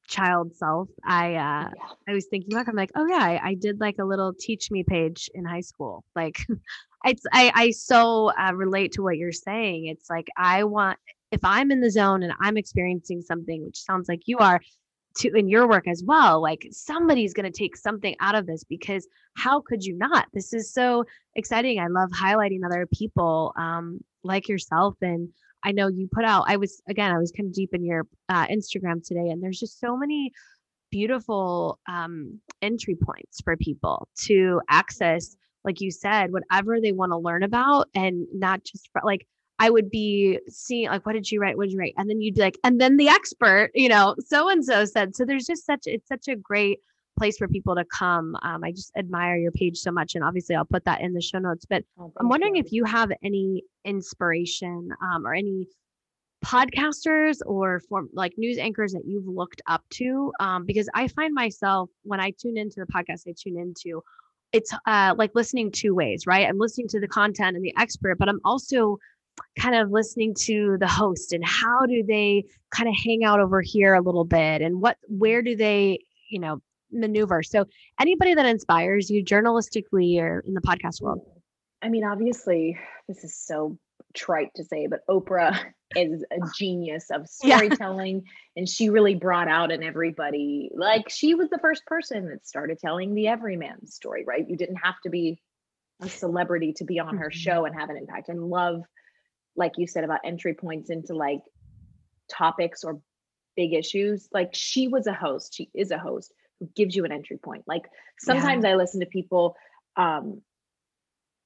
child 0.08 0.56
self. 0.56 0.88
I, 1.04 1.30
uh, 1.36 1.70
yeah. 1.70 1.70
I 2.08 2.14
was 2.14 2.28
thinking 2.28 2.56
back, 2.56 2.68
I'm 2.68 2.76
like, 2.76 2.92
oh 2.96 3.06
yeah, 3.08 3.18
I, 3.18 3.42
I, 3.44 3.54
did 3.56 3.80
like 3.80 3.98
a 4.00 4.06
little 4.06 4.34
teach 4.38 4.70
me 4.70 4.84
page 4.84 5.30
in 5.34 5.44
high 5.46 5.62
school. 5.62 6.04
Like, 6.16 6.38
it's, 7.06 7.24
I, 7.34 7.52
I 7.54 7.72
so 7.72 8.32
uh, 8.38 8.54
relate 8.54 8.94
to 8.94 9.02
what 9.02 9.18
you're 9.18 9.32
saying. 9.32 9.88
It's 9.88 10.10
like, 10.10 10.28
I 10.38 10.64
want, 10.64 11.00
if 11.32 11.44
I'm 11.44 11.72
in 11.72 11.82
the 11.82 11.90
zone 11.90 12.22
and 12.22 12.34
I'm 12.40 12.58
experiencing 12.58 13.22
something, 13.22 13.66
which 13.66 13.80
sounds 13.80 14.08
like 14.08 14.22
you 14.26 14.38
are, 14.38 14.62
to 15.18 15.32
in 15.36 15.48
your 15.48 15.68
work 15.68 15.88
as 15.88 16.04
well 16.06 16.42
like 16.42 16.68
somebody's 16.72 17.34
going 17.34 17.52
to 17.52 17.58
take 17.58 17.78
something 17.78 18.16
out 18.20 18.36
of 18.36 18.46
this 18.48 18.64
because 18.64 19.08
how 19.36 19.62
could 19.62 19.84
you 19.84 19.98
not? 19.98 20.28
This 20.34 20.54
is 20.54 20.72
so 20.72 21.06
exciting. 21.36 21.80
I 21.80 21.88
love 21.88 22.12
highlighting 22.12 22.60
other 22.64 22.88
people 22.92 23.54
um, 23.58 24.00
like 24.24 24.48
yourself 24.48 24.96
and 25.02 25.30
i 25.64 25.72
know 25.72 25.88
you 25.88 26.08
put 26.12 26.26
out 26.26 26.46
i 26.48 26.56
was 26.56 26.82
again 26.88 27.12
i 27.12 27.18
was 27.18 27.32
kind 27.32 27.48
of 27.48 27.54
deep 27.54 27.74
in 27.74 27.84
your 27.84 28.08
uh, 28.30 28.48
instagram 28.48 29.06
today 29.06 29.30
and 29.30 29.44
there's 29.44 29.60
just 29.60 29.80
so 29.80 29.96
many 29.96 30.32
beautiful 30.92 31.80
um, 31.88 32.40
entry 32.62 32.96
points 32.96 33.42
for 33.44 33.58
people 33.58 34.08
to 34.16 34.62
access 34.70 35.36
like 35.64 35.82
you 35.82 35.92
said 35.92 36.32
whatever 36.32 36.80
they 36.80 36.92
want 36.92 37.12
to 37.12 37.18
learn 37.18 37.44
about 37.44 37.90
and 37.96 38.28
not 38.34 38.64
just 38.64 38.90
for, 38.92 39.02
like 39.04 39.26
I 39.60 39.70
would 39.70 39.90
be 39.90 40.40
seeing 40.50 40.90
like, 40.90 41.06
what 41.06 41.14
did 41.14 41.32
you 41.32 41.40
write? 41.40 41.58
What 41.58 41.66
did 41.66 41.74
you 41.74 41.80
write? 41.80 41.94
And 41.98 42.10
then 42.10 42.22
you'd 42.22 42.36
be 42.36 42.42
like, 42.42 42.58
and 42.64 42.82
then 42.82 42.98
the 42.98 43.08
expert, 43.08 43.72
you 43.74 43.90
know, 43.90 44.16
so 44.20 44.50
and 44.50 44.64
so 44.66 44.86
said. 44.86 45.16
So 45.16 45.26
there's 45.26 45.46
just 45.46 45.66
such 45.66 45.82
it's 45.86 46.08
such 46.08 46.28
a 46.28 46.36
great 46.36 46.80
place 47.18 47.38
for 47.38 47.48
people 47.48 47.76
to 47.76 47.86
come. 47.86 48.36
Um, 48.42 48.64
I 48.64 48.72
just 48.72 48.92
admire 48.98 49.38
your 49.38 49.52
page 49.52 49.78
so 49.78 49.92
much, 49.92 50.16
and 50.16 50.24
obviously 50.24 50.56
I'll 50.56 50.66
put 50.66 50.86
that 50.86 51.02
in 51.02 51.14
the 51.14 51.22
show 51.22 51.40
notes. 51.40 51.66
But 51.70 51.84
oh, 52.00 52.12
I'm 52.18 52.30
wondering 52.30 52.56
you. 52.56 52.64
if 52.64 52.72
you 52.72 52.84
have 52.86 53.12
any 53.24 53.64
inspiration 53.86 54.90
um, 55.02 55.26
or 55.26 55.34
any 55.34 55.68
podcasters 56.44 57.38
or 57.46 57.80
form 57.88 58.10
like 58.14 58.34
news 58.38 58.58
anchors 58.58 58.92
that 58.92 59.04
you've 59.06 59.28
looked 59.28 59.62
up 59.68 59.82
to 59.90 60.32
um, 60.42 60.66
because 60.66 60.90
i 60.94 61.08
find 61.08 61.34
myself 61.34 61.90
when 62.04 62.20
i 62.20 62.32
tune 62.32 62.58
into 62.58 62.82
the 62.82 62.86
podcast 62.86 63.22
i 63.28 63.34
tune 63.38 63.58
into 63.58 64.04
it's 64.52 64.72
uh, 64.86 65.16
like 65.18 65.32
listening 65.36 65.72
two 65.72 65.96
ways 65.96 66.28
right 66.28 66.48
i'm 66.48 66.60
listening 66.60 66.88
to 66.88 67.00
the 67.00 67.08
content 67.08 67.56
and 67.56 67.64
the 67.64 67.74
expert 67.78 68.18
but 68.18 68.28
i'm 68.28 68.42
also 68.44 68.98
kind 69.60 69.76
of 69.76 69.92
listening 69.92 70.34
to 70.34 70.78
the 70.80 70.88
host 70.88 71.34
and 71.34 71.46
how 71.46 71.86
do 71.86 72.04
they 72.08 72.44
kind 72.72 72.90
of 72.90 72.96
hang 73.04 73.24
out 73.24 73.40
over 73.40 73.62
here 73.62 73.94
a 73.94 74.02
little 74.02 74.26
bit 74.26 74.62
and 74.62 74.82
what 74.82 74.98
where 75.08 75.42
do 75.42 75.56
they 75.56 76.00
you 76.30 76.40
know 76.40 76.62
maneuver 76.92 77.42
so 77.42 77.66
anybody 78.00 78.34
that 78.34 78.46
inspires 78.46 79.10
you 79.10 79.24
journalistically 79.24 80.20
or 80.20 80.44
in 80.48 80.54
the 80.54 80.62
podcast 80.62 81.02
world 81.02 81.22
i 81.82 81.90
mean 81.90 82.04
obviously 82.04 82.78
this 83.08 83.24
is 83.24 83.36
so 83.36 83.78
trite 84.14 84.50
to 84.56 84.64
say 84.64 84.88
but 84.88 85.02
oprah 85.10 85.58
is 85.96 86.24
a 86.32 86.38
genius 86.58 87.08
of 87.12 87.28
storytelling 87.28 88.18
yeah. 88.18 88.32
and 88.58 88.70
she 88.70 88.90
really 88.90 89.16
brought 89.16 89.48
out 89.48 89.72
in 89.72 89.84
everybody 89.84 90.70
like 90.76 91.10
she 91.10 91.36
was 91.36 91.50
the 91.50 91.60
first 91.60 91.86
person 91.86 92.28
that 92.30 92.46
started 92.46 92.80
telling 92.80 93.14
the 93.14 93.28
everyman 93.28 93.86
story 93.86 94.24
right 94.26 94.48
you 94.48 94.58
didn't 94.58 94.78
have 94.78 94.96
to 95.04 95.10
be 95.10 95.40
a 96.02 96.10
celebrity 96.10 96.74
to 96.74 96.84
be 96.84 97.00
on 97.00 97.18
her 97.18 97.30
mm-hmm. 97.30 97.38
show 97.38 97.66
and 97.66 97.80
have 97.80 97.90
an 97.90 97.98
impact 97.98 98.30
and 98.30 98.44
love 98.44 98.82
like 99.56 99.74
you 99.78 99.88
said 99.88 100.04
about 100.04 100.22
entry 100.24 100.54
points 100.54 100.90
into 100.90 101.14
like 101.14 101.42
topics 102.30 102.84
or 102.84 103.00
big 103.56 103.74
issues 103.74 104.28
like 104.34 104.50
she 104.54 104.88
was 104.88 105.06
a 105.08 105.14
host 105.14 105.54
she 105.54 105.70
is 105.74 105.92
a 105.92 105.98
host 105.98 106.34
who 106.60 106.68
gives 106.76 106.96
you 106.96 107.06
an 107.06 107.12
entry 107.12 107.38
point 107.38 107.64
like 107.68 107.84
sometimes 108.18 108.64
yeah. 108.64 108.72
i 108.72 108.76
listen 108.76 109.00
to 109.00 109.06
people 109.06 109.56
um 109.96 110.42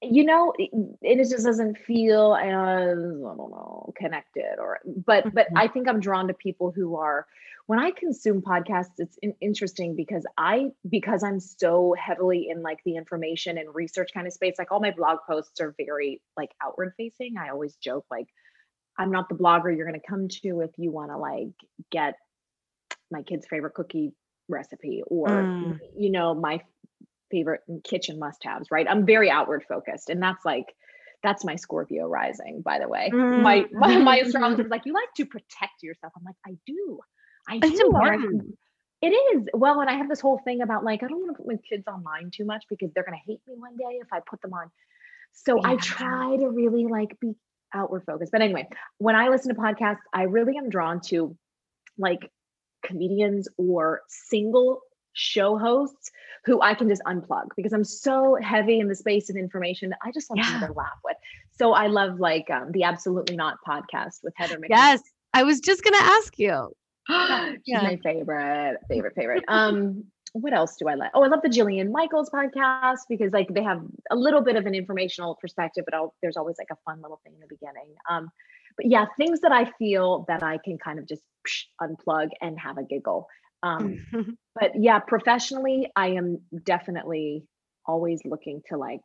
you 0.02 0.24
know 0.24 0.54
it, 0.58 0.70
it 1.02 1.18
just 1.30 1.43
doesn't 1.43 1.78
feel 1.78 2.36
as 2.36 2.98
i 2.98 3.36
don't 3.36 3.52
know 3.52 3.91
connected 3.98 4.60
or 4.60 4.80
but 4.86 5.26
mm-hmm. 5.26 5.36
but 5.36 5.48
i 5.56 5.68
think 5.68 5.88
i'm 5.88 6.00
drawn 6.00 6.28
to 6.28 6.34
people 6.34 6.72
who 6.72 6.95
are 6.95 7.26
when 7.66 7.80
i 7.80 7.89
consume 7.91 8.41
podcasts 8.41 8.93
it's 9.00 9.18
in, 9.22 9.34
interesting 9.41 9.95
because 9.95 10.26
i 10.38 10.68
because 10.88 11.24
i'm 11.24 11.39
so 11.39 11.95
heavily 11.98 12.48
in 12.50 12.62
like 12.62 12.80
the 12.86 12.95
information 12.95 13.58
and 13.58 13.74
research 13.74 14.10
kind 14.14 14.28
of 14.28 14.34
space 14.34 14.56
like 14.60 14.72
all 14.72 14.80
my 14.80 14.91
blog 14.91 15.18
posts 15.28 15.60
are 15.60 15.74
very 15.78 16.22
like 16.36 16.52
outward 16.64 16.93
facing 16.95 17.36
i 17.38 17.50
always 17.50 17.76
joke 17.78 18.06
like 18.12 18.28
i'm 19.00 19.12
not 19.12 19.30
the 19.30 19.36
blogger 19.36 19.76
you're 19.76 19.88
going 19.88 20.00
to 20.00 20.08
come 20.08 20.28
to 20.28 20.62
if 20.62 20.72
you 20.78 20.91
want 20.91 21.10
to 21.10 21.18
like 21.18 21.54
get 21.91 22.16
my 23.10 23.24
kid's 23.24 23.48
favorite 23.48 23.74
cookie 23.74 24.14
recipe 24.48 25.02
or 25.08 25.28
mm. 25.28 25.80
you 25.98 26.12
know 26.12 26.36
my 26.36 26.62
favorite 27.32 27.61
kitchen 27.84 28.19
must 28.19 28.43
haves, 28.43 28.67
right? 28.71 28.88
I'm 28.89 29.05
very 29.05 29.30
outward 29.30 29.63
focused. 29.67 30.09
And 30.09 30.21
that's 30.21 30.43
like, 30.45 30.65
that's 31.23 31.43
my 31.43 31.55
Scorpio 31.55 32.07
rising, 32.07 32.61
by 32.61 32.80
the 32.80 32.88
way. 32.88 33.09
Mm-hmm. 33.13 33.41
My, 33.41 33.65
my, 33.71 33.97
my 33.99 34.17
astrologer 34.17 34.63
was 34.63 34.69
like, 34.71 34.86
you 34.86 34.93
like 34.93 35.13
to 35.17 35.25
protect 35.25 35.84
yourself. 35.84 36.13
I'm 36.17 36.23
like, 36.23 36.36
I 36.45 36.57
do. 36.65 36.99
I 37.47 37.59
it's 37.63 37.80
do. 37.80 37.88
Important. 37.88 38.57
It 39.01 39.09
is. 39.09 39.47
Well, 39.53 39.80
and 39.80 39.89
I 39.89 39.93
have 39.93 40.09
this 40.09 40.19
whole 40.19 40.39
thing 40.43 40.61
about 40.61 40.84
like, 40.84 41.03
I 41.03 41.07
don't 41.07 41.19
want 41.19 41.36
to 41.36 41.43
put 41.43 41.47
my 41.47 41.59
kids 41.69 41.84
online 41.88 42.32
too 42.32 42.45
much 42.45 42.65
because 42.69 42.89
they're 42.93 43.03
going 43.03 43.17
to 43.17 43.32
hate 43.32 43.41
me 43.47 43.53
one 43.55 43.78
day 43.78 43.99
if 44.01 44.07
I 44.11 44.19
put 44.28 44.41
them 44.41 44.53
on. 44.53 44.71
So 45.34 45.57
yeah. 45.57 45.71
I 45.71 45.75
try 45.78 46.36
to 46.38 46.49
really 46.49 46.86
like 46.86 47.19
be 47.19 47.34
outward 47.73 48.03
focused. 48.05 48.32
But 48.32 48.41
anyway, 48.41 48.67
when 48.97 49.15
I 49.15 49.30
listen 49.30 49.53
to 49.53 49.61
podcasts, 49.61 49.99
I 50.13 50.23
really 50.23 50.57
am 50.57 50.69
drawn 50.69 51.01
to 51.07 51.38
like 51.97 52.32
comedians 52.84 53.47
or 53.57 54.01
single 54.07 54.82
show 55.18 55.57
hosts 55.57 56.11
who 56.45 56.61
I 56.61 56.74
can 56.74 56.88
just 56.88 57.01
unplug 57.03 57.47
because 57.57 57.74
I'm 57.74 57.84
so 57.84 58.38
heavy 58.41 58.80
in 58.80 58.88
the 58.88 58.95
space 58.95 59.30
of 59.30 59.36
information 59.36 59.89
that 59.89 59.99
I 60.03 60.11
just 60.11 60.30
want 60.30 60.41
yeah. 60.43 60.65
to 60.65 60.74
laugh 60.74 60.99
with. 61.03 61.18
So 61.57 61.74
I 61.74 61.88
love 61.88 62.20
like 62.20 62.49
um, 62.49 62.72
the 62.72 62.84
Absolutely 62.84 63.36
Not 63.36 63.57
podcast 63.68 64.24
with 64.24 64.34
Heather 64.38 64.57
McMahan. 64.57 64.70
Yes, 64.70 65.01
I 65.34 65.43
was 65.43 65.59
just 65.59 65.84
gonna 65.84 65.97
ask 65.97 66.38
you. 66.39 66.72
She's 67.09 67.59
yeah. 67.65 67.82
my 67.82 67.99
favorite, 68.03 68.78
favorite, 68.88 69.15
favorite. 69.15 69.43
Um, 69.47 70.05
what 70.34 70.53
else 70.53 70.76
do 70.78 70.88
I 70.88 70.93
like? 70.93 71.11
Oh, 71.13 71.24
I 71.24 71.28
love 71.28 71.41
the 71.41 71.49
Jillian 71.49 71.91
Michaels 71.91 72.30
podcast 72.30 72.99
because 73.09 73.34
like 73.34 73.47
they 73.53 73.63
have 73.63 73.82
a 74.11 74.15
little 74.15 74.41
bit 74.41 74.55
of 74.55 74.65
an 74.65 74.76
informational 74.76 75.36
perspective, 75.36 75.84
but 75.86 75.93
I'll, 75.93 76.13
there's 76.22 76.38
always 76.38 76.57
like 76.57 76.68
a 76.72 76.78
fun 76.86 77.01
little 77.01 77.20
thing 77.24 77.34
in 77.34 77.39
the 77.39 77.47
beginning. 77.47 77.95
Um, 78.09 78.30
but 78.76 78.86
yeah, 78.86 79.05
things 79.18 79.39
that 79.41 79.51
I 79.51 79.65
feel 79.80 80.26
that 80.28 80.43
I 80.43 80.59
can 80.63 80.78
kind 80.78 80.99
of 80.99 81.07
just 81.07 81.24
unplug 81.82 82.30
and 82.41 82.59
have 82.59 82.78
a 82.78 82.84
giggle. 82.84 83.28
Um, 83.64 84.05
but 84.55 84.72
yeah, 84.76 84.99
professionally, 84.99 85.91
I 85.95 86.10
am 86.10 86.39
definitely 86.64 87.43
always 87.86 88.22
looking 88.26 88.62
to 88.70 88.78
like, 88.78 89.01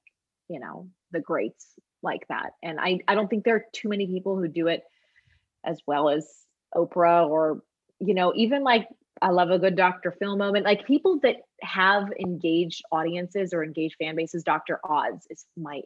you 0.48 0.61
know, 0.61 0.88
the 1.12 1.20
greats 1.20 1.66
like 2.03 2.26
that. 2.28 2.53
And 2.62 2.80
I, 2.80 3.00
I 3.07 3.14
don't 3.14 3.28
think 3.28 3.44
there 3.44 3.57
are 3.57 3.64
too 3.72 3.88
many 3.88 4.07
people 4.07 4.36
who 4.36 4.48
do 4.48 4.66
it 4.66 4.82
as 5.64 5.80
well 5.86 6.09
as 6.09 6.28
Oprah 6.74 7.28
or, 7.28 7.62
you 8.00 8.14
know, 8.14 8.32
even 8.34 8.64
like 8.64 8.88
I 9.20 9.30
love 9.30 9.50
a 9.50 9.59
good 9.59 9.76
Dr. 9.76 10.11
Phil 10.11 10.36
moment. 10.36 10.64
Like 10.64 10.86
people 10.86 11.20
that 11.22 11.36
have 11.61 12.09
engaged 12.18 12.82
audiences 12.90 13.53
or 13.53 13.62
engaged 13.62 13.96
fan 13.98 14.16
bases, 14.16 14.42
Dr. 14.42 14.80
Oz 14.84 15.26
is 15.30 15.46
my 15.57 15.82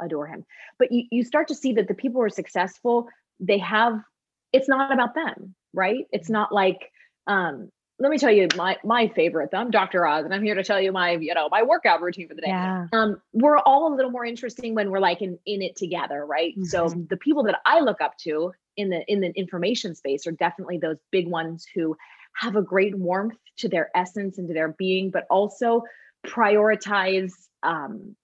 adore 0.00 0.26
him. 0.26 0.44
But 0.78 0.92
you, 0.92 1.04
you 1.10 1.24
start 1.24 1.48
to 1.48 1.54
see 1.54 1.72
that 1.74 1.88
the 1.88 1.94
people 1.94 2.20
who 2.20 2.26
are 2.26 2.30
successful, 2.30 3.08
they 3.40 3.58
have 3.58 4.00
it's 4.52 4.68
not 4.68 4.92
about 4.92 5.14
them, 5.14 5.54
right? 5.72 6.06
It's 6.12 6.26
mm-hmm. 6.26 6.34
not 6.34 6.52
like 6.52 6.90
um 7.26 7.70
let 8.00 8.10
me 8.10 8.16
tell 8.16 8.32
you 8.32 8.48
my 8.56 8.78
my 8.82 9.08
favorite. 9.08 9.50
I'm 9.52 9.70
Dr. 9.70 10.06
Oz, 10.06 10.24
and 10.24 10.32
I'm 10.32 10.42
here 10.42 10.54
to 10.54 10.64
tell 10.64 10.80
you 10.80 10.90
my 10.90 11.12
you 11.12 11.34
know 11.34 11.48
my 11.50 11.62
workout 11.62 12.00
routine 12.00 12.28
for 12.28 12.34
the 12.34 12.40
day. 12.40 12.48
Yeah. 12.48 12.86
Um, 12.92 13.20
we're 13.34 13.58
all 13.58 13.92
a 13.92 13.94
little 13.94 14.10
more 14.10 14.24
interesting 14.24 14.74
when 14.74 14.90
we're 14.90 15.00
like 15.00 15.20
in 15.20 15.38
in 15.44 15.60
it 15.60 15.76
together, 15.76 16.24
right? 16.24 16.52
Mm-hmm. 16.52 16.64
So 16.64 16.88
the 16.88 17.18
people 17.18 17.44
that 17.44 17.60
I 17.66 17.80
look 17.80 18.00
up 18.00 18.16
to 18.22 18.52
in 18.78 18.88
the 18.88 19.04
in 19.06 19.20
the 19.20 19.30
information 19.36 19.94
space 19.94 20.26
are 20.26 20.32
definitely 20.32 20.78
those 20.78 20.96
big 21.12 21.28
ones 21.28 21.66
who 21.74 21.94
have 22.34 22.56
a 22.56 22.62
great 22.62 22.96
warmth 22.96 23.36
to 23.58 23.68
their 23.68 23.90
essence 23.94 24.38
and 24.38 24.48
to 24.48 24.54
their 24.54 24.68
being, 24.68 25.10
but 25.10 25.26
also 25.28 25.82
prioritize 26.26 27.32
um, 27.62 28.16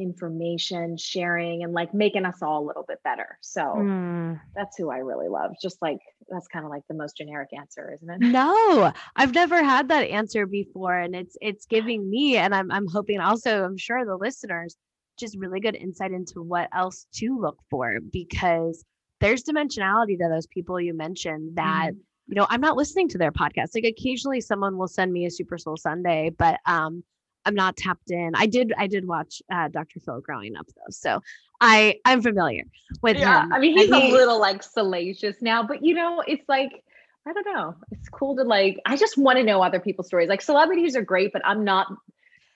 information 0.00 0.96
sharing 0.96 1.62
and 1.62 1.72
like 1.72 1.92
making 1.92 2.24
us 2.24 2.42
all 2.42 2.64
a 2.64 2.66
little 2.66 2.84
bit 2.86 2.98
better. 3.04 3.38
So 3.40 3.60
mm. 3.62 4.40
that's 4.54 4.76
who 4.76 4.90
I 4.90 4.98
really 4.98 5.28
love. 5.28 5.52
Just 5.60 5.80
like 5.82 5.98
that's 6.28 6.48
kind 6.48 6.64
of 6.64 6.70
like 6.70 6.82
the 6.88 6.94
most 6.94 7.16
generic 7.16 7.50
answer, 7.56 7.92
isn't 7.94 8.10
it? 8.10 8.20
No, 8.20 8.92
I've 9.16 9.34
never 9.34 9.62
had 9.62 9.88
that 9.88 10.08
answer 10.08 10.46
before 10.46 10.98
and 10.98 11.14
it's 11.14 11.36
it's 11.40 11.66
giving 11.66 12.08
me 12.08 12.36
and 12.36 12.54
I'm 12.54 12.70
I'm 12.70 12.86
hoping 12.88 13.20
also 13.20 13.64
I'm 13.64 13.76
sure 13.76 14.04
the 14.04 14.16
listeners 14.16 14.76
just 15.18 15.36
really 15.36 15.60
good 15.60 15.76
insight 15.76 16.12
into 16.12 16.42
what 16.42 16.68
else 16.74 17.06
to 17.12 17.38
look 17.38 17.58
for 17.68 17.98
because 18.12 18.84
there's 19.20 19.44
dimensionality 19.44 20.16
to 20.18 20.28
those 20.30 20.46
people 20.46 20.80
you 20.80 20.94
mentioned 20.94 21.56
that 21.56 21.90
mm. 21.92 21.98
you 22.28 22.36
know, 22.36 22.46
I'm 22.48 22.60
not 22.60 22.76
listening 22.76 23.08
to 23.08 23.18
their 23.18 23.32
podcast. 23.32 23.70
Like 23.74 23.84
occasionally 23.84 24.40
someone 24.40 24.78
will 24.78 24.88
send 24.88 25.12
me 25.12 25.26
a 25.26 25.30
Super 25.30 25.58
Soul 25.58 25.76
Sunday, 25.76 26.30
but 26.36 26.58
um 26.66 27.04
I'm 27.46 27.54
not 27.54 27.76
tapped 27.76 28.10
in. 28.10 28.32
I 28.34 28.46
did 28.46 28.72
I 28.76 28.86
did 28.86 29.06
watch 29.06 29.42
uh, 29.52 29.68
Dr. 29.68 30.00
Phil 30.00 30.20
growing 30.20 30.56
up 30.56 30.66
though, 30.66 30.90
so 30.90 31.22
I 31.60 31.96
I'm 32.04 32.22
familiar 32.22 32.64
with 33.02 33.16
yeah, 33.16 33.44
him. 33.44 33.52
I 33.52 33.58
mean, 33.58 33.76
he's 33.76 33.88
he, 33.88 34.10
a 34.10 34.12
little 34.12 34.38
like 34.38 34.62
salacious 34.62 35.36
now, 35.40 35.62
but 35.62 35.84
you 35.84 35.94
know, 35.94 36.22
it's 36.26 36.48
like 36.48 36.84
I 37.26 37.32
don't 37.32 37.46
know. 37.54 37.74
It's 37.90 38.08
cool 38.08 38.36
to 38.36 38.44
like. 38.44 38.80
I 38.86 38.96
just 38.96 39.18
want 39.18 39.38
to 39.38 39.44
know 39.44 39.62
other 39.62 39.80
people's 39.80 40.06
stories. 40.06 40.28
Like 40.28 40.42
celebrities 40.42 40.96
are 40.96 41.02
great, 41.02 41.32
but 41.32 41.42
I'm 41.44 41.64
not. 41.64 41.86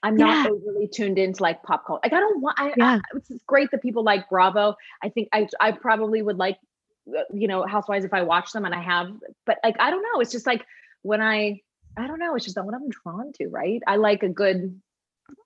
I'm 0.02 0.16
not 0.16 0.44
Yeah. 0.44 0.52
overly 0.52 0.86
tuned 0.86 1.18
into 1.18 1.42
like 1.42 1.62
pop 1.62 1.86
culture. 1.86 2.00
Like 2.04 2.12
I 2.12 2.20
don't 2.20 2.40
want. 2.42 2.58
I, 2.60 2.72
Yeah. 2.76 2.96
I, 2.96 3.16
it's 3.16 3.30
great 3.46 3.70
that 3.70 3.82
people 3.82 4.02
like 4.04 4.28
Bravo. 4.28 4.74
I 5.02 5.08
think 5.08 5.28
I 5.32 5.48
I 5.60 5.72
probably 5.72 6.22
would 6.22 6.36
like, 6.38 6.58
uh, 7.08 7.22
you 7.32 7.48
know, 7.48 7.64
Housewives 7.66 8.04
if 8.04 8.12
I 8.12 8.22
watch 8.22 8.52
them, 8.52 8.64
and 8.64 8.74
I 8.74 8.82
have. 8.82 9.12
But 9.46 9.58
like 9.62 9.76
I 9.78 9.90
don't 9.90 10.02
know. 10.02 10.20
It's 10.20 10.32
just 10.32 10.46
like 10.46 10.64
when 11.02 11.20
I 11.20 11.60
I 11.96 12.06
don't 12.06 12.18
know. 12.18 12.34
It's 12.34 12.44
just 12.44 12.56
not 12.56 12.66
what 12.66 12.74
I'm 12.74 12.88
drawn 12.88 13.32
to. 13.34 13.48
Right. 13.48 13.82
I 13.86 13.96
like 13.96 14.22
a 14.22 14.28
good. 14.28 14.80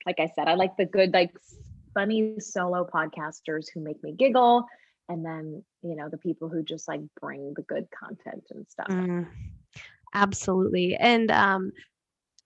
Like 0.06 0.18
I 0.18 0.30
said, 0.34 0.48
I 0.48 0.54
like 0.54 0.76
the 0.76 0.86
good 0.86 1.12
like 1.12 1.30
funny 1.94 2.40
solo 2.40 2.88
podcasters 2.92 3.66
who 3.72 3.80
make 3.80 4.02
me 4.02 4.12
giggle 4.12 4.66
and 5.08 5.24
then 5.24 5.64
you 5.82 5.96
know 5.96 6.08
the 6.08 6.18
people 6.18 6.48
who 6.48 6.62
just 6.62 6.86
like 6.86 7.00
bring 7.20 7.54
the 7.56 7.62
good 7.62 7.86
content 7.90 8.44
and 8.50 8.66
stuff 8.68 8.86
Mm, 8.88 9.26
absolutely. 10.14 10.96
And 10.96 11.30
um, 11.30 11.72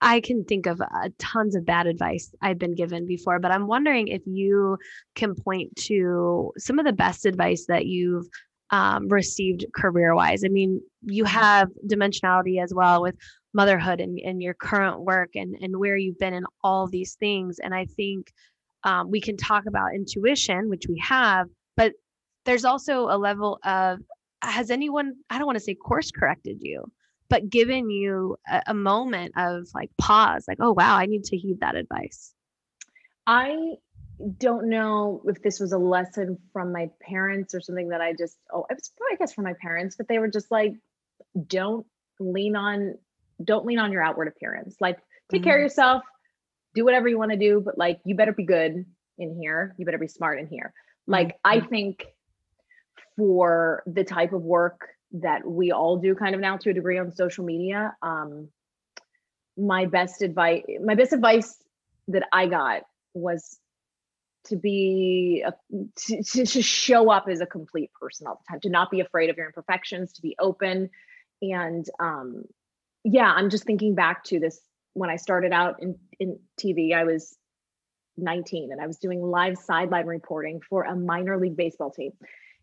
I 0.01 0.19
can 0.19 0.43
think 0.43 0.65
of 0.65 0.81
uh, 0.81 1.09
tons 1.17 1.55
of 1.55 1.65
bad 1.65 1.87
advice 1.87 2.33
I've 2.41 2.59
been 2.59 2.75
given 2.75 3.05
before, 3.05 3.39
but 3.39 3.51
I'm 3.51 3.67
wondering 3.67 4.09
if 4.09 4.21
you 4.25 4.77
can 5.15 5.35
point 5.35 5.75
to 5.87 6.51
some 6.57 6.79
of 6.79 6.85
the 6.85 6.93
best 6.93 7.25
advice 7.25 7.65
that 7.67 7.85
you've 7.85 8.27
um, 8.71 9.07
received 9.07 9.65
career 9.75 10.15
wise. 10.15 10.43
I 10.43 10.49
mean, 10.49 10.81
you 11.01 11.25
have 11.25 11.69
dimensionality 11.87 12.61
as 12.61 12.73
well 12.73 13.01
with 13.01 13.15
motherhood 13.53 13.99
and, 13.99 14.19
and 14.19 14.41
your 14.41 14.53
current 14.53 15.01
work 15.01 15.29
and, 15.35 15.55
and 15.61 15.77
where 15.77 15.95
you've 15.95 16.17
been 16.17 16.33
in 16.33 16.45
all 16.63 16.87
these 16.87 17.15
things. 17.15 17.59
And 17.59 17.73
I 17.73 17.85
think 17.85 18.31
um, 18.83 19.11
we 19.11 19.21
can 19.21 19.37
talk 19.37 19.65
about 19.67 19.93
intuition, 19.93 20.69
which 20.69 20.85
we 20.89 20.99
have, 20.99 21.47
but 21.77 21.93
there's 22.45 22.65
also 22.65 23.05
a 23.05 23.17
level 23.17 23.59
of 23.63 23.99
has 24.41 24.71
anyone, 24.71 25.13
I 25.29 25.37
don't 25.37 25.45
want 25.45 25.57
to 25.57 25.63
say 25.63 25.75
course 25.75 26.11
corrected 26.11 26.57
you, 26.59 26.83
but 27.29 27.49
given 27.49 27.89
you 27.89 28.35
a, 28.49 28.61
a 28.67 28.73
moment 28.73 29.33
of 29.37 29.67
like 29.73 29.89
pause, 29.97 30.45
like, 30.47 30.57
oh, 30.59 30.73
wow, 30.73 30.97
I 30.97 31.05
need 31.05 31.23
to 31.25 31.37
heed 31.37 31.59
that 31.61 31.75
advice. 31.75 32.33
i 33.25 33.55
don't 34.37 34.69
know 34.69 35.21
if 35.27 35.41
this 35.41 35.59
was 35.59 35.73
a 35.73 35.77
lesson 35.77 36.37
from 36.51 36.71
my 36.71 36.89
parents 37.01 37.53
or 37.53 37.61
something 37.61 37.89
that 37.89 38.01
i 38.01 38.13
just 38.13 38.37
oh 38.53 38.65
it 38.69 38.75
was 38.75 38.91
probably 38.97 39.15
i 39.15 39.17
guess 39.17 39.33
from 39.33 39.43
my 39.43 39.53
parents 39.61 39.95
but 39.95 40.07
they 40.07 40.19
were 40.19 40.29
just 40.29 40.49
like 40.51 40.73
don't 41.47 41.85
lean 42.19 42.55
on 42.55 42.95
don't 43.43 43.65
lean 43.65 43.79
on 43.79 43.91
your 43.91 44.03
outward 44.03 44.27
appearance. 44.27 44.75
Like 44.79 44.99
take 45.31 45.43
care 45.43 45.57
of 45.57 45.61
yourself. 45.61 46.03
Do 46.75 46.85
whatever 46.85 47.07
you 47.07 47.17
want 47.17 47.31
to 47.31 47.37
do 47.37 47.61
but 47.63 47.77
like 47.77 47.99
you 48.05 48.15
better 48.15 48.33
be 48.33 48.45
good 48.45 48.85
in 49.17 49.35
here. 49.39 49.75
You 49.77 49.85
better 49.85 49.97
be 49.97 50.07
smart 50.07 50.39
in 50.39 50.47
here. 50.47 50.73
Like 51.07 51.37
i 51.43 51.59
think 51.59 52.05
for 53.17 53.83
the 53.85 54.03
type 54.03 54.33
of 54.33 54.41
work 54.41 54.89
that 55.11 55.45
we 55.45 55.71
all 55.71 55.97
do 55.97 56.15
kind 56.15 56.33
of 56.33 56.41
now 56.41 56.57
to 56.57 56.71
a 56.71 56.73
degree 56.73 56.97
on 56.97 57.11
social 57.11 57.45
media 57.45 57.95
um 58.01 58.47
my 59.55 59.85
best 59.85 60.23
advice 60.23 60.63
my 60.83 60.95
best 60.95 61.13
advice 61.13 61.61
that 62.07 62.23
i 62.31 62.47
got 62.47 62.81
was 63.13 63.59
to 64.45 64.55
be 64.55 65.43
a, 65.45 65.53
to, 65.95 66.23
to, 66.23 66.45
to 66.45 66.61
show 66.61 67.11
up 67.11 67.27
as 67.29 67.41
a 67.41 67.45
complete 67.45 67.91
person 67.93 68.27
all 68.27 68.41
the 68.45 68.51
time 68.51 68.59
to 68.61 68.69
not 68.69 68.91
be 68.91 68.99
afraid 68.99 69.29
of 69.29 69.37
your 69.37 69.45
imperfections 69.45 70.13
to 70.13 70.21
be 70.21 70.35
open. 70.39 70.89
And 71.41 71.85
um 71.99 72.45
yeah 73.03 73.31
i'm 73.31 73.49
just 73.49 73.65
thinking 73.65 73.95
back 73.95 74.23
to 74.23 74.39
this 74.39 74.59
when 74.93 75.09
i 75.09 75.17
started 75.17 75.51
out 75.51 75.81
in 75.81 75.97
in 76.19 76.39
tv 76.59 76.93
i 76.93 77.03
was 77.03 77.35
19 78.17 78.71
and 78.71 78.81
i 78.81 78.87
was 78.87 78.97
doing 78.97 79.21
live 79.21 79.57
sideline 79.57 80.05
reporting 80.05 80.61
for 80.61 80.83
a 80.83 80.95
minor 80.95 81.37
league 81.39 81.57
baseball 81.57 81.91
team. 81.91 82.11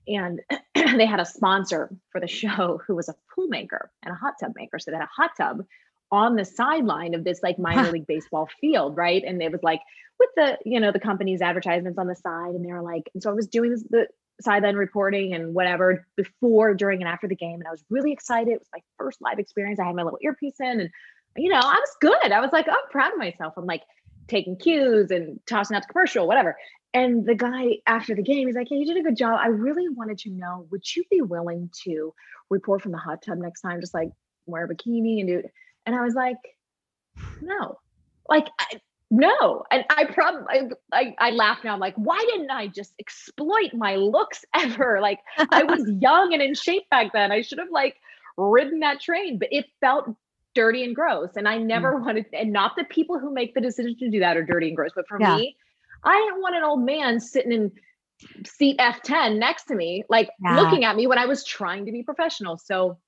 And 0.06 0.40
they 0.74 1.06
had 1.06 1.20
a 1.20 1.26
sponsor 1.26 1.90
for 2.10 2.20
the 2.20 2.26
show 2.26 2.80
who 2.86 2.96
was 2.96 3.08
a 3.08 3.14
pool 3.34 3.48
maker 3.48 3.90
and 4.02 4.12
a 4.12 4.16
hot 4.16 4.34
tub 4.40 4.52
maker 4.56 4.78
so 4.78 4.90
they 4.90 4.96
had 4.96 5.04
a 5.04 5.22
hot 5.22 5.32
tub 5.36 5.64
on 6.12 6.36
the 6.36 6.44
sideline 6.44 7.14
of 7.14 7.24
this 7.24 7.40
like 7.42 7.58
minor 7.58 7.90
league 7.92 8.06
baseball 8.06 8.48
field 8.60 8.96
right? 8.96 9.22
And 9.24 9.42
it 9.42 9.52
was 9.52 9.62
like 9.62 9.80
with 10.20 10.28
the 10.36 10.58
you 10.64 10.78
know 10.78 10.92
the 10.92 11.00
company's 11.00 11.42
advertisements 11.42 11.98
on 11.98 12.06
the 12.06 12.14
side 12.14 12.54
and 12.54 12.64
they 12.64 12.72
were 12.72 12.82
like 12.82 13.10
and 13.14 13.22
so 13.22 13.30
i 13.30 13.32
was 13.32 13.48
doing 13.48 13.70
this, 13.70 13.82
the 13.90 14.06
sideline 14.40 14.76
reporting 14.76 15.34
and 15.34 15.54
whatever 15.54 16.06
before 16.16 16.74
during 16.74 17.02
and 17.02 17.08
after 17.08 17.26
the 17.26 17.34
game 17.34 17.54
and 17.54 17.66
i 17.66 17.70
was 17.70 17.84
really 17.90 18.12
excited. 18.12 18.52
It 18.52 18.60
was 18.60 18.68
my 18.72 18.80
first 18.98 19.20
live 19.20 19.38
experience. 19.38 19.80
I 19.80 19.86
had 19.86 19.96
my 19.96 20.02
little 20.02 20.18
earpiece 20.22 20.60
in 20.60 20.80
and 20.80 20.90
you 21.36 21.48
know 21.48 21.58
i 21.58 21.74
was 21.74 21.96
good. 22.00 22.32
I 22.32 22.40
was 22.40 22.52
like 22.52 22.68
i'm 22.68 22.76
proud 22.90 23.12
of 23.12 23.18
myself. 23.18 23.54
I'm 23.56 23.66
like 23.66 23.82
taking 24.28 24.56
cues 24.56 25.10
and 25.10 25.40
tossing 25.46 25.76
out 25.76 25.82
the 25.86 25.92
commercial 25.92 26.26
whatever. 26.26 26.56
And 26.92 27.24
the 27.24 27.34
guy 27.34 27.78
after 27.86 28.14
the 28.14 28.22
game 28.22 28.46
he's 28.46 28.56
like 28.56 28.68
Hey, 28.68 28.76
you 28.76 28.86
did 28.86 28.98
a 28.98 29.02
good 29.02 29.16
job. 29.16 29.38
I 29.40 29.48
really 29.48 29.88
wanted 29.88 30.18
to 30.18 30.30
know 30.30 30.66
would 30.70 30.84
you 30.94 31.04
be 31.10 31.22
willing 31.22 31.70
to 31.84 32.14
report 32.50 32.82
from 32.82 32.92
the 32.92 32.98
hot 32.98 33.22
tub 33.22 33.38
next 33.38 33.62
time? 33.62 33.80
Just 33.80 33.94
like 33.94 34.10
wear 34.46 34.64
a 34.64 34.68
bikini 34.68 35.20
and 35.20 35.28
do 35.28 35.42
and 35.86 35.94
i 35.96 36.02
was 36.02 36.14
like 36.14 36.36
no. 37.42 37.78
Like 38.28 38.46
I, 38.58 38.80
no. 39.10 39.64
And 39.70 39.84
i 39.90 40.04
probably 40.04 40.70
I, 40.92 41.14
I 41.18 41.30
laugh 41.30 41.58
now 41.64 41.74
i'm 41.74 41.80
like 41.80 41.94
why 41.96 42.18
didn't 42.30 42.50
i 42.50 42.68
just 42.68 42.94
exploit 43.00 43.74
my 43.74 43.96
looks 43.96 44.44
ever? 44.54 45.00
Like 45.00 45.20
i 45.50 45.64
was 45.64 45.90
young 46.00 46.32
and 46.32 46.42
in 46.42 46.54
shape 46.54 46.88
back 46.90 47.12
then. 47.12 47.32
I 47.32 47.40
should 47.42 47.58
have 47.58 47.70
like 47.70 47.96
ridden 48.36 48.80
that 48.80 49.00
train 49.00 49.38
but 49.38 49.48
it 49.50 49.66
felt 49.80 50.06
dirty 50.54 50.84
and 50.84 50.94
gross. 50.94 51.30
And 51.36 51.48
i 51.48 51.58
mm. 51.58 51.66
never 51.66 51.98
wanted 51.98 52.26
and 52.32 52.52
not 52.52 52.72
the 52.76 52.84
people 52.84 53.18
who 53.18 53.32
make 53.32 53.54
the 53.54 53.60
decision 53.60 53.96
to 53.98 54.10
do 54.10 54.20
that 54.20 54.36
are 54.36 54.44
dirty 54.44 54.68
and 54.68 54.76
gross 54.76 54.92
but 54.94 55.06
for 55.08 55.18
Yeah. 55.20 55.36
me 55.36 55.56
i 56.04 56.16
didn't 56.16 56.40
want 56.40 56.56
an 56.56 56.62
old 56.62 56.84
man 56.84 57.20
sitting 57.20 57.52
in 57.52 57.72
seat 58.44 58.78
f10 58.78 59.38
next 59.38 59.64
to 59.64 59.74
me 59.74 60.04
like 60.08 60.30
Yeah. 60.42 60.56
looking 60.56 60.84
at 60.84 60.94
me 60.94 61.06
when 61.06 61.18
i 61.18 61.26
was 61.26 61.42
trying 61.44 61.86
to 61.86 61.92
be 61.92 62.02
professional. 62.02 62.58
So 62.58 62.98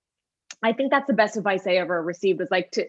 i 0.62 0.72
think 0.72 0.90
that's 0.90 1.06
the 1.06 1.12
best 1.12 1.36
advice 1.36 1.66
i 1.66 1.72
ever 1.72 2.02
received 2.02 2.38
was 2.38 2.50
like 2.50 2.70
to 2.70 2.84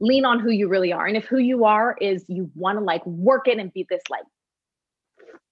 lean 0.00 0.24
on 0.24 0.40
who 0.40 0.50
you 0.50 0.68
really 0.68 0.92
are 0.92 1.06
and 1.06 1.16
if 1.16 1.24
who 1.24 1.38
you 1.38 1.64
are 1.64 1.96
is 2.00 2.24
you 2.28 2.50
want 2.54 2.78
to 2.78 2.84
like 2.84 3.04
work 3.06 3.46
it 3.46 3.58
and 3.58 3.72
be 3.72 3.86
this 3.88 4.02
like 4.10 4.24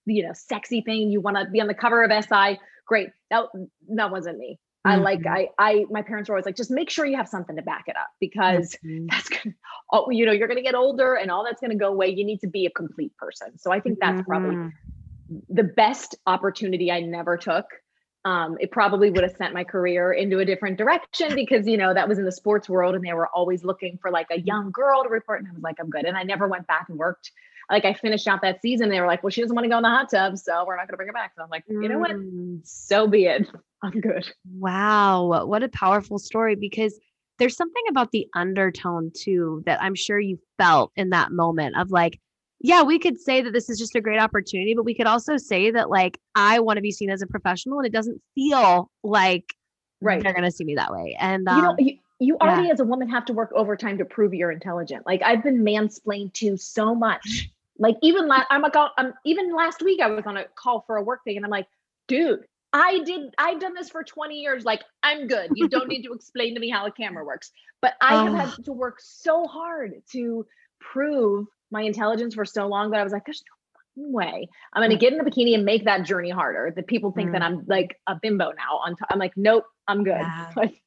you 0.06 0.22
know 0.26 0.32
sexy 0.34 0.80
thing 0.80 1.10
you 1.10 1.20
want 1.20 1.36
to 1.36 1.48
be 1.50 1.60
on 1.60 1.66
the 1.68 1.74
cover 1.74 2.02
of 2.02 2.24
si 2.24 2.58
great 2.86 3.08
that 3.30 3.44
that 3.88 4.10
wasn't 4.10 4.36
me 4.36 4.58
i 4.84 4.96
like 4.96 5.20
Mhm. 5.20 5.30
i 5.30 5.48
i 5.58 5.84
my 5.90 6.02
parents 6.02 6.28
were 6.28 6.34
always 6.34 6.44
like 6.44 6.56
just 6.56 6.70
make 6.72 6.90
sure 6.90 7.06
you 7.06 7.16
have 7.16 7.28
something 7.28 7.54
to 7.56 7.62
back 7.62 7.84
it 7.86 7.96
up 7.96 8.08
because 8.20 8.76
Mhm. 8.84 9.06
that's 9.08 9.28
gonna 9.28 9.54
oh 9.92 10.10
you 10.10 10.26
know 10.26 10.32
you're 10.32 10.48
gonna 10.48 10.62
get 10.62 10.74
older 10.74 11.14
and 11.14 11.30
all 11.30 11.44
that's 11.44 11.60
gonna 11.60 11.76
go 11.76 11.88
away 11.88 12.08
you 12.08 12.24
need 12.24 12.40
to 12.40 12.48
be 12.48 12.66
a 12.66 12.70
complete 12.70 13.16
person 13.16 13.56
so 13.58 13.70
i 13.70 13.78
think 13.78 13.98
that's 14.00 14.20
probably 14.22 14.56
Mhm. 14.56 14.72
the 15.48 15.64
best 15.64 16.16
opportunity 16.26 16.90
I 16.90 17.00
never 17.00 17.36
took. 17.36 17.64
Um, 18.24 18.56
it 18.60 18.70
probably 18.70 19.10
would 19.10 19.22
have 19.24 19.34
sent 19.36 19.52
my 19.52 19.64
career 19.64 20.12
into 20.12 20.38
a 20.38 20.44
different 20.44 20.78
direction 20.78 21.34
because 21.34 21.66
you 21.66 21.76
know 21.76 21.92
that 21.92 22.08
was 22.08 22.18
in 22.18 22.24
the 22.24 22.32
sports 22.32 22.68
world 22.68 22.94
and 22.94 23.04
they 23.04 23.12
were 23.12 23.28
always 23.28 23.64
looking 23.64 23.98
for 24.00 24.10
like 24.10 24.28
a 24.30 24.40
young 24.40 24.70
girl 24.70 25.02
to 25.02 25.08
report. 25.08 25.40
And 25.40 25.48
I 25.48 25.52
was 25.52 25.62
like, 25.62 25.76
I'm 25.80 25.90
good. 25.90 26.04
And 26.04 26.16
I 26.16 26.22
never 26.22 26.46
went 26.46 26.66
back 26.68 26.86
and 26.88 26.98
worked. 26.98 27.32
Like 27.70 27.84
I 27.84 27.94
finished 27.94 28.28
out 28.28 28.42
that 28.42 28.60
season. 28.60 28.90
They 28.90 29.00
were 29.00 29.06
like, 29.06 29.22
well, 29.22 29.30
she 29.30 29.40
doesn't 29.40 29.54
want 29.54 29.64
to 29.64 29.68
go 29.68 29.76
in 29.76 29.82
the 29.82 29.88
hot 29.88 30.10
tub, 30.10 30.38
so 30.38 30.64
we're 30.66 30.76
not 30.76 30.86
gonna 30.86 30.96
bring 30.96 31.08
her 31.08 31.12
back. 31.12 31.32
So 31.36 31.42
I'm 31.42 31.50
like, 31.50 31.64
you 31.68 31.88
know 31.88 31.98
what? 31.98 32.12
Mm. 32.12 32.60
So 32.64 33.08
be 33.08 33.26
it. 33.26 33.48
I'm 33.82 34.00
good. 34.00 34.30
Wow, 34.58 35.46
what 35.46 35.64
a 35.64 35.68
powerful 35.68 36.18
story 36.18 36.54
because 36.54 36.98
there's 37.38 37.56
something 37.56 37.82
about 37.88 38.12
the 38.12 38.28
undertone 38.36 39.10
too 39.16 39.62
that 39.66 39.82
I'm 39.82 39.96
sure 39.96 40.20
you 40.20 40.38
felt 40.58 40.92
in 40.94 41.10
that 41.10 41.32
moment 41.32 41.76
of 41.76 41.90
like, 41.90 42.20
yeah, 42.62 42.82
we 42.82 42.98
could 42.98 43.20
say 43.20 43.42
that 43.42 43.52
this 43.52 43.68
is 43.68 43.78
just 43.78 43.94
a 43.96 44.00
great 44.00 44.20
opportunity, 44.20 44.74
but 44.74 44.84
we 44.84 44.94
could 44.94 45.06
also 45.06 45.36
say 45.36 45.70
that 45.72 45.90
like 45.90 46.18
I 46.34 46.60
want 46.60 46.76
to 46.78 46.80
be 46.80 46.92
seen 46.92 47.10
as 47.10 47.20
a 47.20 47.26
professional 47.26 47.78
and 47.78 47.86
it 47.86 47.92
doesn't 47.92 48.20
feel 48.34 48.90
like 49.02 49.54
Right. 50.00 50.22
they're 50.22 50.32
going 50.32 50.44
to 50.44 50.50
see 50.50 50.64
me 50.64 50.74
that 50.76 50.92
way. 50.92 51.16
And 51.20 51.46
you 51.50 51.62
know, 51.62 51.70
um, 51.70 51.76
you, 51.78 51.98
you 52.18 52.36
yeah. 52.40 52.48
already 52.48 52.70
as 52.70 52.80
a 52.80 52.84
woman 52.84 53.08
have 53.08 53.24
to 53.26 53.32
work 53.32 53.52
overtime 53.54 53.98
to 53.98 54.04
prove 54.04 54.34
you're 54.34 54.50
intelligent. 54.50 55.06
Like 55.06 55.22
I've 55.22 55.42
been 55.44 55.62
mansplained 55.62 56.32
to 56.34 56.56
so 56.56 56.94
much. 56.94 57.50
Like 57.78 57.96
even 58.02 58.26
last, 58.28 58.46
I'm 58.50 58.62
like, 58.62 58.76
um, 58.76 59.12
even 59.24 59.54
last 59.54 59.82
week 59.82 60.00
I 60.00 60.08
was 60.08 60.24
on 60.26 60.36
a 60.36 60.44
call 60.56 60.82
for 60.86 60.96
a 60.96 61.02
work 61.02 61.24
thing, 61.24 61.36
and 61.36 61.44
I'm 61.44 61.50
like, 61.50 61.66
dude, 62.06 62.44
I 62.72 63.00
did, 63.04 63.34
I've 63.38 63.60
done 63.60 63.74
this 63.74 63.90
for 63.90 64.02
20 64.02 64.34
years. 64.40 64.64
Like 64.64 64.82
I'm 65.02 65.26
good. 65.26 65.50
You 65.54 65.68
don't 65.68 65.88
need 65.88 66.02
to 66.02 66.12
explain 66.14 66.54
to 66.54 66.60
me 66.60 66.68
how 66.68 66.86
a 66.86 66.92
camera 66.92 67.24
works. 67.24 67.50
But 67.80 67.94
I 68.00 68.14
have 68.24 68.32
Oh. 68.34 68.36
had 68.36 68.64
to 68.64 68.72
work 68.72 68.98
so 69.00 69.46
hard 69.46 70.02
to 70.12 70.46
prove 70.80 71.46
my 71.72 71.82
intelligence 71.82 72.34
for 72.34 72.44
so 72.44 72.66
long 72.66 72.90
that 72.90 73.00
I 73.00 73.04
was 73.04 73.12
like, 73.12 73.24
there's 73.26 73.42
no 73.42 73.80
fucking 73.80 74.12
way 74.12 74.48
I'm 74.72 74.82
gonna 74.82 74.96
Mm. 74.96 75.00
get 75.00 75.12
in 75.12 75.20
a 75.20 75.24
bikini 75.24 75.54
and 75.54 75.64
make 75.64 75.84
that 75.86 76.04
journey 76.04 76.30
harder. 76.30 76.72
That 76.74 76.86
people 76.86 77.10
think 77.12 77.32
that 77.32 77.42
Mm. 77.42 77.46
I'm 77.46 77.64
like 77.66 77.98
a 78.06 78.14
bimbo 78.14 78.52
now. 78.52 78.78
On 78.84 78.94
top, 78.96 79.08
I'm 79.10 79.18
like, 79.18 79.36
nope, 79.36 79.64
I'm 79.88 80.04
good. 80.04 80.18
Yeah. 80.20 80.50
Like, 80.56 80.82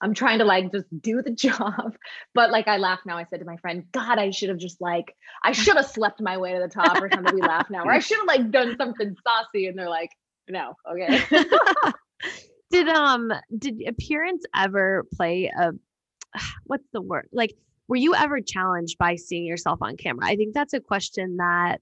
I'm 0.00 0.14
trying 0.14 0.38
to 0.38 0.44
like 0.44 0.70
just 0.70 0.86
do 1.02 1.20
the 1.22 1.30
job. 1.46 1.96
But 2.32 2.50
like 2.50 2.68
I 2.68 2.76
laugh 2.76 3.00
now. 3.06 3.16
I 3.16 3.24
said 3.24 3.40
to 3.40 3.44
my 3.46 3.56
friend, 3.56 3.84
God, 3.90 4.18
I 4.18 4.30
should 4.30 4.48
have 4.50 4.58
just 4.58 4.80
like 4.80 5.16
I 5.42 5.52
should 5.62 5.76
have 5.76 5.86
slept 5.86 6.20
my 6.20 6.36
way 6.38 6.52
to 6.52 6.60
the 6.60 6.68
top 6.68 7.00
or 7.00 7.10
something. 7.10 7.32
We 7.32 7.42
laugh 7.42 7.70
now. 7.70 7.84
Or 7.84 7.92
I 7.92 7.98
should 7.98 8.18
have 8.18 8.26
like 8.26 8.50
done 8.50 8.76
something 8.76 9.16
saucy. 9.24 9.66
And 9.66 9.78
they're 9.78 9.88
like, 9.88 10.10
no, 10.48 10.74
okay. 10.90 11.24
did 12.70 12.88
um 12.88 13.32
did 13.56 13.82
appearance 13.86 14.44
ever 14.54 15.06
play 15.14 15.50
a 15.58 15.72
what's 16.64 16.86
the 16.92 17.00
word 17.00 17.28
like 17.32 17.54
were 17.88 17.96
you 17.96 18.14
ever 18.14 18.40
challenged 18.40 18.98
by 18.98 19.16
seeing 19.16 19.44
yourself 19.44 19.78
on 19.82 19.96
camera? 19.96 20.26
I 20.26 20.36
think 20.36 20.54
that's 20.54 20.72
a 20.72 20.80
question 20.80 21.36
that 21.36 21.80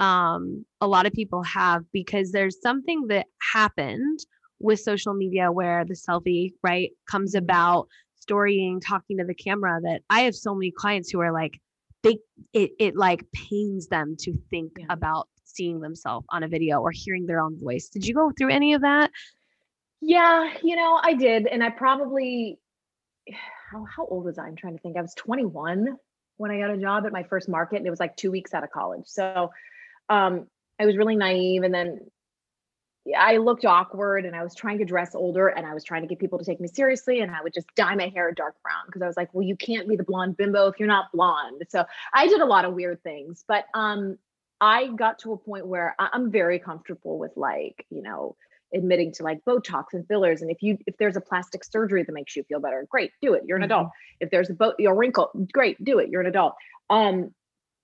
um, 0.00 0.64
a 0.80 0.86
lot 0.86 1.06
of 1.06 1.12
people 1.12 1.42
have 1.42 1.84
because 1.92 2.32
there's 2.32 2.60
something 2.60 3.06
that 3.08 3.26
happened 3.52 4.20
with 4.60 4.80
social 4.80 5.14
media 5.14 5.50
where 5.50 5.84
the 5.84 5.94
selfie, 5.94 6.52
right, 6.62 6.90
comes 7.10 7.34
Mm-hmm. 7.34 7.44
about 7.44 7.88
storying, 8.16 8.80
talking 8.80 9.18
to 9.18 9.24
the 9.24 9.34
camera 9.34 9.80
that 9.82 10.02
I 10.10 10.20
have 10.22 10.34
so 10.34 10.54
many 10.54 10.70
clients 10.70 11.10
who 11.10 11.20
are 11.20 11.32
like, 11.32 11.60
they 12.02 12.18
it 12.52 12.72
it 12.78 12.96
like 12.96 13.24
pains 13.32 13.88
them 13.88 14.16
to 14.20 14.34
think 14.50 14.72
Yeah. 14.76 14.86
about 14.90 15.28
seeing 15.44 15.80
themselves 15.80 16.26
on 16.30 16.42
a 16.42 16.48
video 16.48 16.80
or 16.80 16.90
hearing 16.92 17.26
their 17.26 17.40
own 17.40 17.58
voice. 17.58 17.88
Did 17.88 18.06
you 18.06 18.14
go 18.14 18.32
through 18.36 18.50
any 18.50 18.74
of 18.74 18.82
that? 18.82 19.10
Yeah, 20.00 20.52
you 20.62 20.76
know, 20.76 20.98
I 21.02 21.14
did. 21.14 21.46
And 21.46 21.62
I 21.62 21.70
probably, 21.70 22.58
how, 23.72 23.84
how 23.84 24.06
old 24.06 24.24
was 24.24 24.38
I? 24.38 24.46
I'm 24.46 24.56
trying 24.56 24.76
to 24.76 24.82
think. 24.82 24.96
I 24.96 25.02
was 25.02 25.14
21 25.14 25.96
when 26.36 26.50
I 26.50 26.60
got 26.60 26.70
a 26.70 26.76
job 26.76 27.06
at 27.06 27.12
my 27.12 27.22
first 27.22 27.48
market, 27.48 27.76
and 27.76 27.86
it 27.86 27.90
was 27.90 28.00
like 28.00 28.16
two 28.16 28.30
weeks 28.30 28.54
out 28.54 28.64
of 28.64 28.70
college. 28.70 29.04
So 29.06 29.50
um, 30.08 30.46
I 30.78 30.86
was 30.86 30.96
really 30.96 31.16
naive. 31.16 31.62
And 31.62 31.72
then 31.72 32.00
I 33.16 33.38
looked 33.38 33.64
awkward 33.64 34.24
and 34.26 34.36
I 34.36 34.44
was 34.44 34.54
trying 34.54 34.78
to 34.78 34.84
dress 34.84 35.14
older 35.14 35.48
and 35.48 35.66
I 35.66 35.74
was 35.74 35.82
trying 35.82 36.02
to 36.02 36.08
get 36.08 36.20
people 36.20 36.38
to 36.38 36.44
take 36.44 36.60
me 36.60 36.68
seriously. 36.68 37.20
And 37.20 37.34
I 37.34 37.42
would 37.42 37.54
just 37.54 37.66
dye 37.74 37.94
my 37.94 38.08
hair 38.14 38.30
dark 38.32 38.54
brown 38.62 38.82
because 38.86 39.02
I 39.02 39.06
was 39.06 39.16
like, 39.16 39.32
well, 39.32 39.44
you 39.44 39.56
can't 39.56 39.88
be 39.88 39.96
the 39.96 40.04
blonde 40.04 40.36
bimbo 40.36 40.68
if 40.68 40.78
you're 40.78 40.88
not 40.88 41.10
blonde. 41.12 41.62
So 41.68 41.84
I 42.14 42.28
did 42.28 42.40
a 42.40 42.46
lot 42.46 42.64
of 42.64 42.74
weird 42.74 43.02
things. 43.02 43.44
But 43.46 43.64
um, 43.74 44.18
I 44.60 44.88
got 44.88 45.18
to 45.20 45.32
a 45.32 45.36
point 45.36 45.66
where 45.66 45.96
I'm 45.98 46.30
very 46.30 46.60
comfortable 46.60 47.18
with 47.18 47.32
like, 47.36 47.86
you 47.90 48.02
know, 48.02 48.36
admitting 48.74 49.12
to 49.12 49.22
like 49.22 49.38
Botox 49.46 49.84
and 49.92 50.06
fillers. 50.06 50.42
And 50.42 50.50
if 50.50 50.62
you 50.62 50.78
if 50.86 50.96
there's 50.98 51.16
a 51.16 51.20
plastic 51.20 51.64
surgery 51.64 52.02
that 52.02 52.12
makes 52.12 52.36
you 52.36 52.42
feel 52.44 52.60
better, 52.60 52.86
great, 52.90 53.12
do 53.20 53.34
it. 53.34 53.42
You're 53.46 53.56
an 53.56 53.62
adult. 53.64 53.88
If 54.20 54.30
there's 54.30 54.50
a 54.50 54.54
boat 54.54 54.74
your 54.78 54.94
wrinkle, 54.94 55.30
great, 55.52 55.82
do 55.82 55.98
it. 55.98 56.08
You're 56.10 56.20
an 56.20 56.26
adult. 56.26 56.54
Um, 56.90 57.34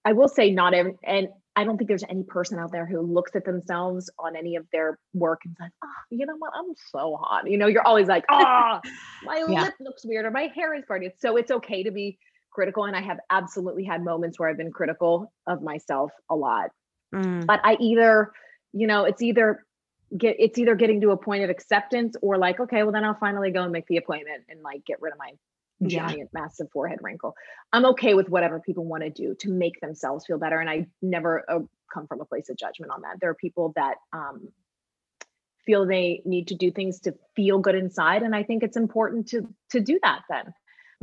I 0.05 0.13
will 0.13 0.29
say 0.29 0.51
not 0.51 0.75
every 0.75 0.95
and 1.05 1.29
I 1.57 1.65
don't 1.65 1.77
think 1.77 1.89
there's 1.89 2.05
any 2.09 2.23
person 2.23 2.59
out 2.59 2.71
there 2.71 2.87
who 2.87 3.01
looks 3.01 3.35
at 3.35 3.45
themselves 3.45 4.09
on 4.19 4.37
any 4.37 4.55
of 4.57 4.67
their 4.73 4.99
work 5.13 5.41
and 5.45 5.57
says, 5.61 5.71
oh, 5.85 5.89
you 6.11 6.25
know 6.25 6.37
what, 6.39 6.53
I'm 6.55 6.73
so 6.93 7.19
hot. 7.21 7.51
You 7.51 7.59
know, 7.59 7.67
you're 7.67 7.87
always 7.87 8.07
like, 8.07 8.25
oh, 8.31 8.79
my 9.25 9.45
Yeah. 9.49 9.63
lip 9.63 9.75
looks 9.81 10.05
weird 10.05 10.25
or 10.25 10.31
my 10.31 10.51
hair 10.55 10.75
is 10.75 10.85
parted. 10.87 11.13
So 11.19 11.37
it's 11.37 11.51
okay 11.51 11.83
to 11.83 11.91
be 11.91 12.17
critical. 12.53 12.85
And 12.85 12.95
I 12.95 13.01
have 13.01 13.19
absolutely 13.29 13.83
had 13.85 14.05
moments 14.05 14.39
where 14.39 14.49
I've 14.49 14.57
been 14.57 14.71
critical 14.71 15.33
of 15.49 15.63
myself 15.63 16.13
a 16.31 16.37
lot 16.37 16.71
Mm, 17.15 17.47
but 17.47 17.61
I 17.65 17.77
either, 17.81 18.33
you 18.73 18.87
know, 18.87 19.05
it's 19.05 19.23
either 19.23 19.65
get 20.17 20.37
it's 20.39 20.59
either 20.59 20.75
getting 20.75 21.01
to 21.03 21.11
a 21.11 21.17
point 21.17 21.45
of 21.45 21.51
acceptance 21.51 22.17
or 22.23 22.39
like, 22.39 22.61
okay, 22.61 22.83
well 22.83 22.93
then 22.93 23.05
I'll 23.05 23.15
finally 23.15 23.51
go 23.51 23.63
and 23.63 23.73
make 23.73 23.87
the 23.87 23.97
appointment 23.99 24.45
and 24.49 24.63
like 24.63 24.85
get 24.85 25.01
rid 25.03 25.13
of 25.13 25.19
my 25.19 25.33
Yeah. 25.81 26.13
giant 26.13 26.31
massive 26.33 26.69
forehead 26.73 26.99
wrinkle. 27.03 27.35
I'm 27.73 27.87
okay 27.87 28.15
with 28.15 28.29
whatever 28.29 28.61
people 28.61 28.85
want 28.85 29.03
to 29.05 29.11
do 29.11 29.35
to 29.41 29.51
make 29.51 29.81
themselves 29.81 30.27
feel 30.27 30.39
better 30.39 30.59
and 30.59 30.69
I 30.69 30.87
never 31.03 31.45
uh, 31.49 31.61
come 31.93 32.07
from 32.07 32.21
a 32.21 32.25
place 32.25 32.49
of 32.49 32.57
judgment 32.57 32.93
on 32.93 33.03
that. 33.03 33.21
There 33.21 33.31
are 33.31 33.35
people 33.35 33.73
that 33.77 33.97
um 34.13 34.49
feel 35.67 35.87
they 35.87 36.23
need 36.25 36.49
to 36.49 36.55
do 36.55 36.71
things 36.71 37.01
to 37.01 37.15
feel 37.37 37.59
good 37.59 37.75
inside 37.75 38.23
and 38.23 38.35
I 38.35 38.43
think 38.43 38.63
it's 38.63 38.77
important 38.77 39.29
to 39.29 39.47
to 39.71 39.81
do 39.81 39.99
that 40.03 40.23
then 40.31 40.55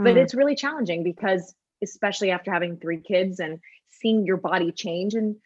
but 0.04 0.18
mm, 0.18 0.18
it's 0.18 0.34
really 0.34 0.56
challenging 0.56 1.04
because 1.04 1.54
especially 1.84 2.32
after 2.32 2.52
having 2.52 2.78
three 2.78 3.00
kids 3.02 3.40
and 3.40 3.60
seeing 3.90 4.26
your 4.26 4.38
body 4.38 4.72
change 4.72 5.14
in 5.14 5.38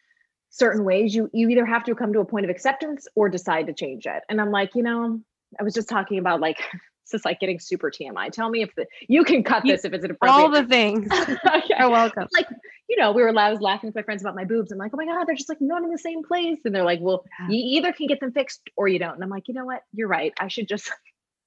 certain 0.50 0.84
ways 0.84 1.14
you 1.14 1.30
you 1.32 1.48
either 1.48 1.64
have 1.64 1.84
to 1.84 1.94
come 1.94 2.12
to 2.12 2.20
a 2.20 2.24
point 2.24 2.44
of 2.44 2.50
acceptance 2.50 3.06
or 3.14 3.28
decide 3.28 3.66
to 3.66 3.72
change 3.72 4.04
it 4.06 4.22
and 4.28 4.40
i'm 4.40 4.50
like 4.50 4.74
you 4.74 4.82
know 4.82 5.20
i 5.58 5.62
was 5.62 5.72
just 5.74 5.88
talking 5.88 6.18
about 6.18 6.40
like 6.40 6.58
it's 7.02 7.12
just 7.12 7.24
like 7.24 7.38
getting 7.40 7.58
super 7.60 7.90
tmi 7.90 8.30
tell 8.32 8.50
me 8.50 8.62
if 8.62 8.74
the 8.76 8.84
you 9.08 9.22
can 9.24 9.42
cut 9.44 9.62
this 9.64 9.84
if 9.84 9.92
it's 9.92 10.04
inappropriate 10.08 10.44
all 10.44 10.50
the 10.50 10.64
things. 10.68 11.08
Okay. 11.12 11.74
You're 11.78 11.88
welcome. 11.90 12.26
like 12.32 12.48
you 12.88 12.96
know 12.96 13.12
we 13.12 13.22
were 13.22 13.36
I 13.38 13.50
was 13.50 13.60
laughing 13.60 13.88
with 13.88 13.94
my 13.94 14.02
friends 14.02 14.22
about 14.22 14.34
my 14.34 14.44
boobs 14.44 14.72
i'm 14.72 14.78
like 14.78 14.90
oh 14.92 14.96
my 14.96 15.06
god 15.06 15.24
they're 15.26 15.34
just 15.36 15.48
like 15.48 15.60
not 15.60 15.82
in 15.84 15.90
the 15.90 15.98
same 15.98 16.22
place 16.24 16.58
and 16.64 16.74
they're 16.74 16.84
like 16.84 16.98
well 17.00 17.24
Yeah. 17.40 17.48
you 17.56 17.78
either 17.78 17.92
can 17.92 18.06
get 18.08 18.18
them 18.20 18.32
fixed 18.32 18.60
or 18.76 18.88
you 18.88 18.98
don't 18.98 19.14
and 19.14 19.22
i'm 19.22 19.30
like 19.30 19.46
you 19.48 19.54
know 19.54 19.64
what 19.64 19.82
you're 19.92 20.08
right 20.08 20.32
i 20.40 20.48
should 20.48 20.68
just 20.68 20.90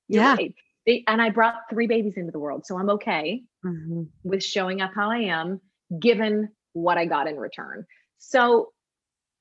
Yeah. 0.07 0.33
right. 0.35 0.55
They- 0.85 1.03
and 1.07 1.21
i 1.21 1.29
brought 1.29 1.55
three 1.69 1.87
babies 1.87 2.13
into 2.17 2.31
the 2.31 2.39
world 2.39 2.65
so 2.65 2.77
i'm 2.79 2.89
okay 2.91 3.43
Mhm. 3.65 4.07
with 4.23 4.43
showing 4.43 4.81
up 4.81 4.91
how 4.93 5.09
I 5.11 5.19
am, 5.19 5.61
given 6.01 6.49
what 6.73 6.97
I 6.97 7.05
got 7.05 7.27
in 7.29 7.37
return. 7.37 7.85
So, 8.17 8.72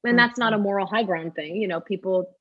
and 0.04 0.18
that's 0.18 0.38
not 0.38 0.52
a 0.52 0.58
moral 0.58 0.86
high 0.86 1.02
ground 1.04 1.34
thing. 1.34 1.56
You 1.56 1.68
know, 1.68 1.80
people 1.80 2.34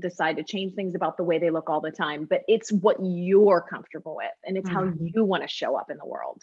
decide 0.00 0.36
to 0.36 0.44
change 0.44 0.74
things 0.74 0.94
about 0.94 1.16
the 1.16 1.24
way 1.24 1.38
they 1.38 1.50
look 1.50 1.68
all 1.68 1.80
the 1.80 1.90
time, 1.90 2.26
but 2.28 2.42
it's 2.46 2.70
what 2.70 2.96
you're 3.02 3.66
comfortable 3.68 4.14
with 4.16 4.30
and 4.44 4.56
it's 4.56 4.68
how 4.70 4.84
Mhm. 4.84 4.98
you 4.98 5.24
want 5.24 5.42
to 5.42 5.48
show 5.48 5.76
up 5.76 5.90
in 5.90 5.96
the 5.98 6.06
world. 6.06 6.42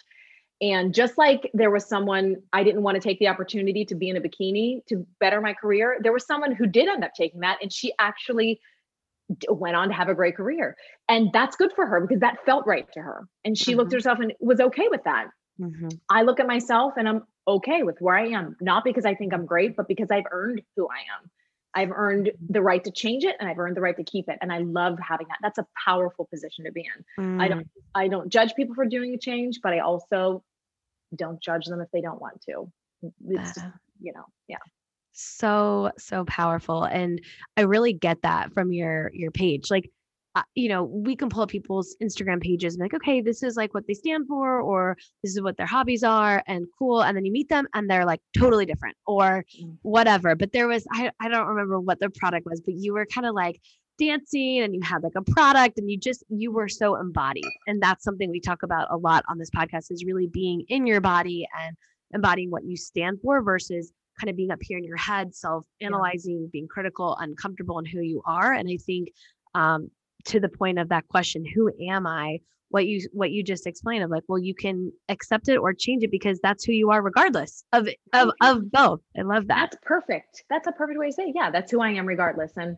And 0.61 0.93
just 0.93 1.17
like 1.17 1.51
there 1.53 1.71
was 1.71 1.85
someone 1.85 2.37
I 2.53 2.63
didn't 2.63 2.83
want 2.83 2.95
to 2.95 3.01
take 3.01 3.19
the 3.19 3.27
opportunity 3.27 3.85
to 3.85 3.95
be 3.95 4.09
in 4.09 4.17
a 4.17 4.21
bikini 4.21 4.85
to 4.87 5.05
better 5.19 5.41
my 5.41 5.53
career, 5.53 5.97
there 6.01 6.13
was 6.13 6.25
someone 6.25 6.53
who 6.53 6.65
did 6.65 6.87
end 6.87 7.03
up 7.03 7.11
taking 7.15 7.41
that 7.41 7.59
and 7.61 7.71
she 7.73 7.93
actually 7.99 8.59
went 9.49 9.75
on 9.75 9.87
to 9.89 9.93
have 9.93 10.09
a 10.09 10.15
great 10.15 10.35
career. 10.35 10.75
And 11.09 11.31
that's 11.33 11.55
good 11.55 11.73
for 11.75 11.85
her 11.87 11.99
because 12.01 12.19
that 12.21 12.37
felt 12.45 12.65
right 12.67 12.87
to 12.93 13.01
her. 13.01 13.27
And 13.43 13.57
she 13.57 13.75
looked 13.75 13.91
Mhm. 13.91 13.93
at 13.93 13.97
herself 13.97 14.19
and 14.19 14.33
was 14.39 14.59
okay 14.59 14.87
with 14.89 15.03
that. 15.05 15.27
Mhm. 15.57 15.99
I 16.09 16.23
look 16.23 16.39
at 16.39 16.47
myself 16.47 16.93
and 16.97 17.07
I'm 17.09 17.21
okay 17.47 17.83
with 17.83 17.97
where 17.99 18.15
I 18.15 18.27
am, 18.29 18.55
not 18.61 18.83
because 18.83 19.05
I 19.05 19.15
think 19.15 19.33
I'm 19.33 19.45
great, 19.45 19.75
but 19.75 19.87
because 19.87 20.09
I've 20.11 20.25
earned 20.31 20.61
who 20.75 20.87
I 20.87 20.99
am. 21.19 21.29
I've 21.77 21.91
earned 21.91 22.31
the 22.49 22.61
right 22.61 22.83
to 22.85 22.91
change 22.91 23.25
it 23.25 23.35
and 23.39 23.49
I've 23.49 23.59
earned 23.59 23.75
the 23.75 23.81
right 23.81 23.97
to 23.97 24.03
keep 24.03 24.29
it. 24.29 24.37
And 24.41 24.51
I 24.51 24.59
love 24.59 24.97
having 25.05 25.27
that. 25.27 25.39
That's 25.41 25.57
a 25.57 25.67
powerful 25.85 26.25
position 26.25 26.63
to 26.65 26.71
be 26.71 26.81
in. 26.81 27.03
I 27.39 27.47
Mm. 27.47 27.49
don't 27.49 27.67
I 27.93 28.07
don't 28.07 28.29
judge 28.29 28.55
people 28.55 28.75
for 28.75 28.85
doing 28.85 29.13
a 29.13 29.17
change, 29.17 29.59
but 29.61 29.73
I 29.73 29.79
also 29.79 30.43
don't 31.15 31.41
judge 31.41 31.65
them 31.65 31.81
if 31.81 31.89
they 31.91 32.01
don't 32.01 32.21
want 32.21 32.41
to. 32.43 32.71
It's 33.03 33.53
just, 33.53 33.65
Uh, 33.65 33.71
you 34.01 34.13
know, 34.13 34.25
yeah. 34.47 34.57
so 35.11 35.91
so 35.97 36.25
powerful 36.25 36.83
and 36.83 37.21
i 37.55 37.61
really 37.61 37.93
get 37.93 38.21
that 38.23 38.53
from 38.53 38.73
your 38.73 39.09
your 39.13 39.31
page 39.31 39.71
like 39.71 39.89
uh, 40.35 40.41
you 40.53 40.67
know 40.69 40.83
we 40.83 41.15
can 41.15 41.29
pull 41.29 41.41
up 41.43 41.49
people's 41.49 41.95
instagram 42.03 42.41
pages 42.41 42.73
and 42.75 42.79
be 42.79 42.85
like 42.85 42.93
okay 42.93 43.21
this 43.21 43.41
is 43.41 43.55
like 43.55 43.73
what 43.73 43.87
they 43.87 43.93
stand 43.93 44.27
for 44.27 44.59
or 44.61 44.97
this 45.23 45.31
is 45.31 45.41
what 45.41 45.55
their 45.57 45.65
hobbies 45.65 46.03
are 46.03 46.43
and 46.47 46.65
cool 46.77 47.01
and 47.01 47.15
then 47.15 47.25
you 47.25 47.31
meet 47.31 47.49
them 47.49 47.67
and 47.73 47.89
they're 47.89 48.05
like 48.05 48.19
totally 48.37 48.65
different 48.65 48.95
or 49.07 49.43
Mm. 49.61 49.77
whatever 49.83 50.35
but 50.35 50.51
there 50.51 50.67
was 50.67 50.85
i, 50.91 51.09
I 51.19 51.29
don't 51.29 51.47
remember 51.47 51.79
what 51.79 51.99
the 51.99 52.09
product 52.09 52.45
was 52.45 52.61
but 52.61 52.73
you 52.75 52.93
were 52.93 53.05
kind 53.05 53.25
of 53.25 53.33
like 53.33 53.59
dancing 53.97 54.59
and 54.59 54.73
you 54.75 54.81
had 54.83 55.03
like 55.03 55.13
a 55.15 55.21
product 55.21 55.77
and 55.77 55.89
you 55.89 55.97
just 55.97 56.23
you 56.29 56.51
were 56.51 56.67
so 56.67 56.95
embodied 56.95 57.45
and 57.67 57.81
that's 57.81 58.03
something 58.03 58.29
we 58.29 58.41
talk 58.41 58.63
about 58.63 58.87
a 58.91 58.97
lot 58.97 59.23
on 59.29 59.37
this 59.37 59.49
podcast 59.49 59.89
is 59.89 60.03
really 60.05 60.27
being 60.27 60.65
in 60.67 60.85
your 60.85 60.99
body 60.99 61.47
and 61.63 61.77
embodying 62.13 62.51
what 62.51 62.65
you 62.65 62.75
stand 62.75 63.19
for 63.21 63.41
versus 63.41 63.93
kind 64.19 64.29
of 64.29 64.35
being 64.35 64.51
up 64.51 64.59
here 64.61 64.77
in 64.77 64.83
your 64.83 64.97
head 64.97 65.33
self 65.33 65.65
analyzing 65.79 66.49
being 66.51 66.67
critical 66.67 67.15
uncomfortable 67.21 67.79
in 67.79 67.85
who 67.85 68.01
you 68.01 68.21
are 68.25 68.51
and 68.53 68.67
i 68.69 68.75
think 68.85 69.09
um, 69.53 69.89
to 70.25 70.39
the 70.39 70.49
point 70.49 70.79
of 70.79 70.89
that 70.89 71.07
question 71.07 71.45
who 71.45 71.71
am 71.89 72.05
i 72.07 72.37
what 72.69 72.87
you 72.87 73.07
what 73.13 73.31
you 73.31 73.43
just 73.43 73.67
explained 73.67 74.03
of 74.03 74.09
like 74.09 74.23
well 74.27 74.39
you 74.39 74.53
can 74.55 74.91
accept 75.09 75.47
it 75.47 75.57
or 75.57 75.73
change 75.73 76.03
it 76.03 76.11
because 76.11 76.39
that's 76.41 76.63
who 76.63 76.71
you 76.71 76.89
are 76.91 77.01
regardless 77.01 77.63
of 77.73 77.87
of, 78.13 78.31
of 78.41 78.71
both 78.71 79.01
i 79.17 79.21
love 79.21 79.47
that 79.47 79.55
That's 79.71 79.77
perfect. 79.83 80.43
That's 80.49 80.67
a 80.67 80.71
perfect 80.71 80.99
way 80.99 81.07
to 81.07 81.13
say, 81.13 81.23
it. 81.23 81.35
yeah, 81.35 81.51
that's 81.51 81.71
who 81.71 81.79
I 81.81 81.89
am 81.91 82.05
regardless. 82.05 82.51
And 82.57 82.75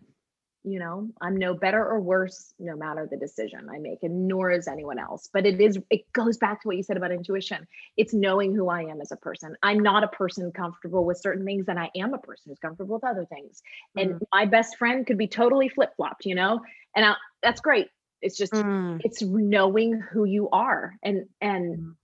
you 0.64 0.80
know, 0.80 1.10
I'm 1.22 1.38
no 1.38 1.54
better 1.54 1.84
or 1.84 2.00
worse 2.00 2.54
no 2.60 2.76
matter 2.76 3.08
the 3.10 3.18
decision 3.18 3.70
I 3.70 3.78
make, 3.80 4.04
and 4.04 4.28
nor 4.28 4.52
is 4.52 4.68
anyone 4.68 5.00
else. 5.00 5.30
But 5.32 5.46
it 5.46 5.62
is, 5.62 5.80
it 5.90 6.02
goes 6.14 6.38
back 6.38 6.62
to 6.62 6.68
what 6.68 6.78
you 6.78 6.84
said 6.84 6.98
about 6.98 7.12
intuition. 7.12 7.68
It's 7.96 8.14
knowing 8.14 8.54
who 8.54 8.70
I 8.70 8.82
am 8.82 9.00
as 9.02 9.12
a 9.12 9.18
person. 9.18 9.56
I'm 9.64 9.80
not 9.80 10.04
a 10.04 10.08
person 10.10 10.52
comfortable 10.52 11.06
with 11.06 11.20
certain 11.20 11.46
things, 11.46 11.68
and 11.68 11.80
I 11.80 11.90
am 11.96 12.14
a 12.14 12.18
person 12.18 12.50
who's 12.50 12.60
comfortable 12.60 12.96
with 12.96 13.04
other 13.04 13.26
things. 13.26 13.62
And 13.96 14.16
my 14.34 14.46
best 14.46 14.78
friend 14.78 15.06
could 15.08 15.18
be 15.18 15.28
totally 15.28 15.70
flip 15.70 15.94
flopped, 15.96 16.26
you 16.26 16.36
know, 16.36 16.62
and 16.96 17.06
I, 17.06 17.14
that's 17.42 17.62
great. 17.62 17.88
It's 18.22 18.38
just, 18.38 18.54
Mm, 18.54 19.00
it's 19.04 19.22
knowing 19.22 20.02
who 20.02 20.26
you 20.26 20.50
are 20.50 20.94
and 21.04 21.28
and 21.40 21.78
Mm. 21.78 21.96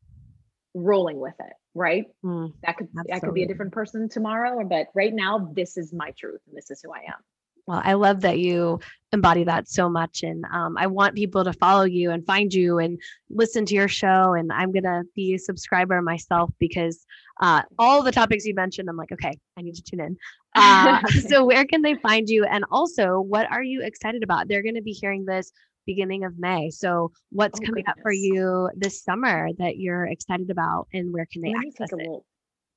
rolling 0.73 1.19
with 1.19 1.35
it, 1.39 1.53
right? 1.73 2.05
mm. 2.23 2.53
That 2.63 2.77
could 2.77 2.89
I 3.11 3.19
could 3.19 3.33
be 3.33 3.43
a 3.43 3.47
different 3.47 3.73
person 3.73 4.09
tomorrow, 4.09 4.63
but 4.65 4.87
right 4.95 5.13
now 5.13 5.51
this 5.53 5.77
is 5.77 5.91
my 5.93 6.11
truth 6.11 6.41
and 6.47 6.55
this 6.57 6.71
is 6.71 6.81
who 6.81 6.91
I 6.93 6.99
am. 7.07 7.23
Well, 7.67 7.81
I 7.83 7.93
love 7.93 8.21
that 8.21 8.39
you 8.39 8.79
embody 9.13 9.43
that 9.45 9.69
so 9.69 9.87
much. 9.89 10.23
And 10.23 10.43
um, 10.51 10.75
I 10.77 10.87
want 10.87 11.15
people 11.15 11.43
to 11.43 11.53
follow 11.53 11.83
you 11.83 12.11
and 12.11 12.25
find 12.25 12.53
you 12.53 12.79
and 12.79 12.99
listen 13.29 13.65
to 13.67 13.75
your 13.75 13.87
show. 13.87 14.33
And 14.33 14.51
I'm 14.51 14.71
going 14.71 14.83
to 14.83 15.03
be 15.15 15.35
a 15.35 15.39
subscriber 15.39 16.01
myself 16.01 16.49
because 16.59 17.05
uh, 17.39 17.61
all 17.79 18.01
the 18.03 18.11
topics 18.11 18.43
you 18.45 18.53
mentioned, 18.55 18.89
I'm 18.89 18.97
like, 18.97 19.11
okay, 19.11 19.37
I 19.57 19.61
need 19.61 19.75
to 19.75 19.83
tune 19.83 19.99
in. 20.01 20.17
Uh, 20.55 21.01
so, 21.29 21.45
where 21.45 21.65
can 21.65 21.81
they 21.81 21.95
find 21.95 22.27
you? 22.27 22.43
And 22.45 22.65
also, 22.71 23.19
what 23.21 23.49
are 23.51 23.63
you 23.63 23.81
excited 23.83 24.23
about? 24.23 24.47
They're 24.47 24.63
going 24.63 24.75
to 24.75 24.81
be 24.81 24.91
hearing 24.91 25.25
this 25.25 25.51
beginning 25.85 26.23
of 26.25 26.37
May. 26.37 26.69
So, 26.69 27.11
what's 27.31 27.59
Oh, 27.61 27.65
coming 27.65 27.85
up 27.87 27.95
for 28.01 28.11
you 28.11 28.69
this 28.75 29.03
summer 29.03 29.49
that 29.57 29.77
you're 29.77 30.05
excited 30.05 30.49
about? 30.49 30.87
And 30.93 31.13
where 31.13 31.27
can 31.31 31.41
they 31.41 31.53
Let 31.53 31.67
access 31.67 31.89
take 31.89 31.91
a 31.91 31.95
it? 31.95 31.97
little 32.03 32.25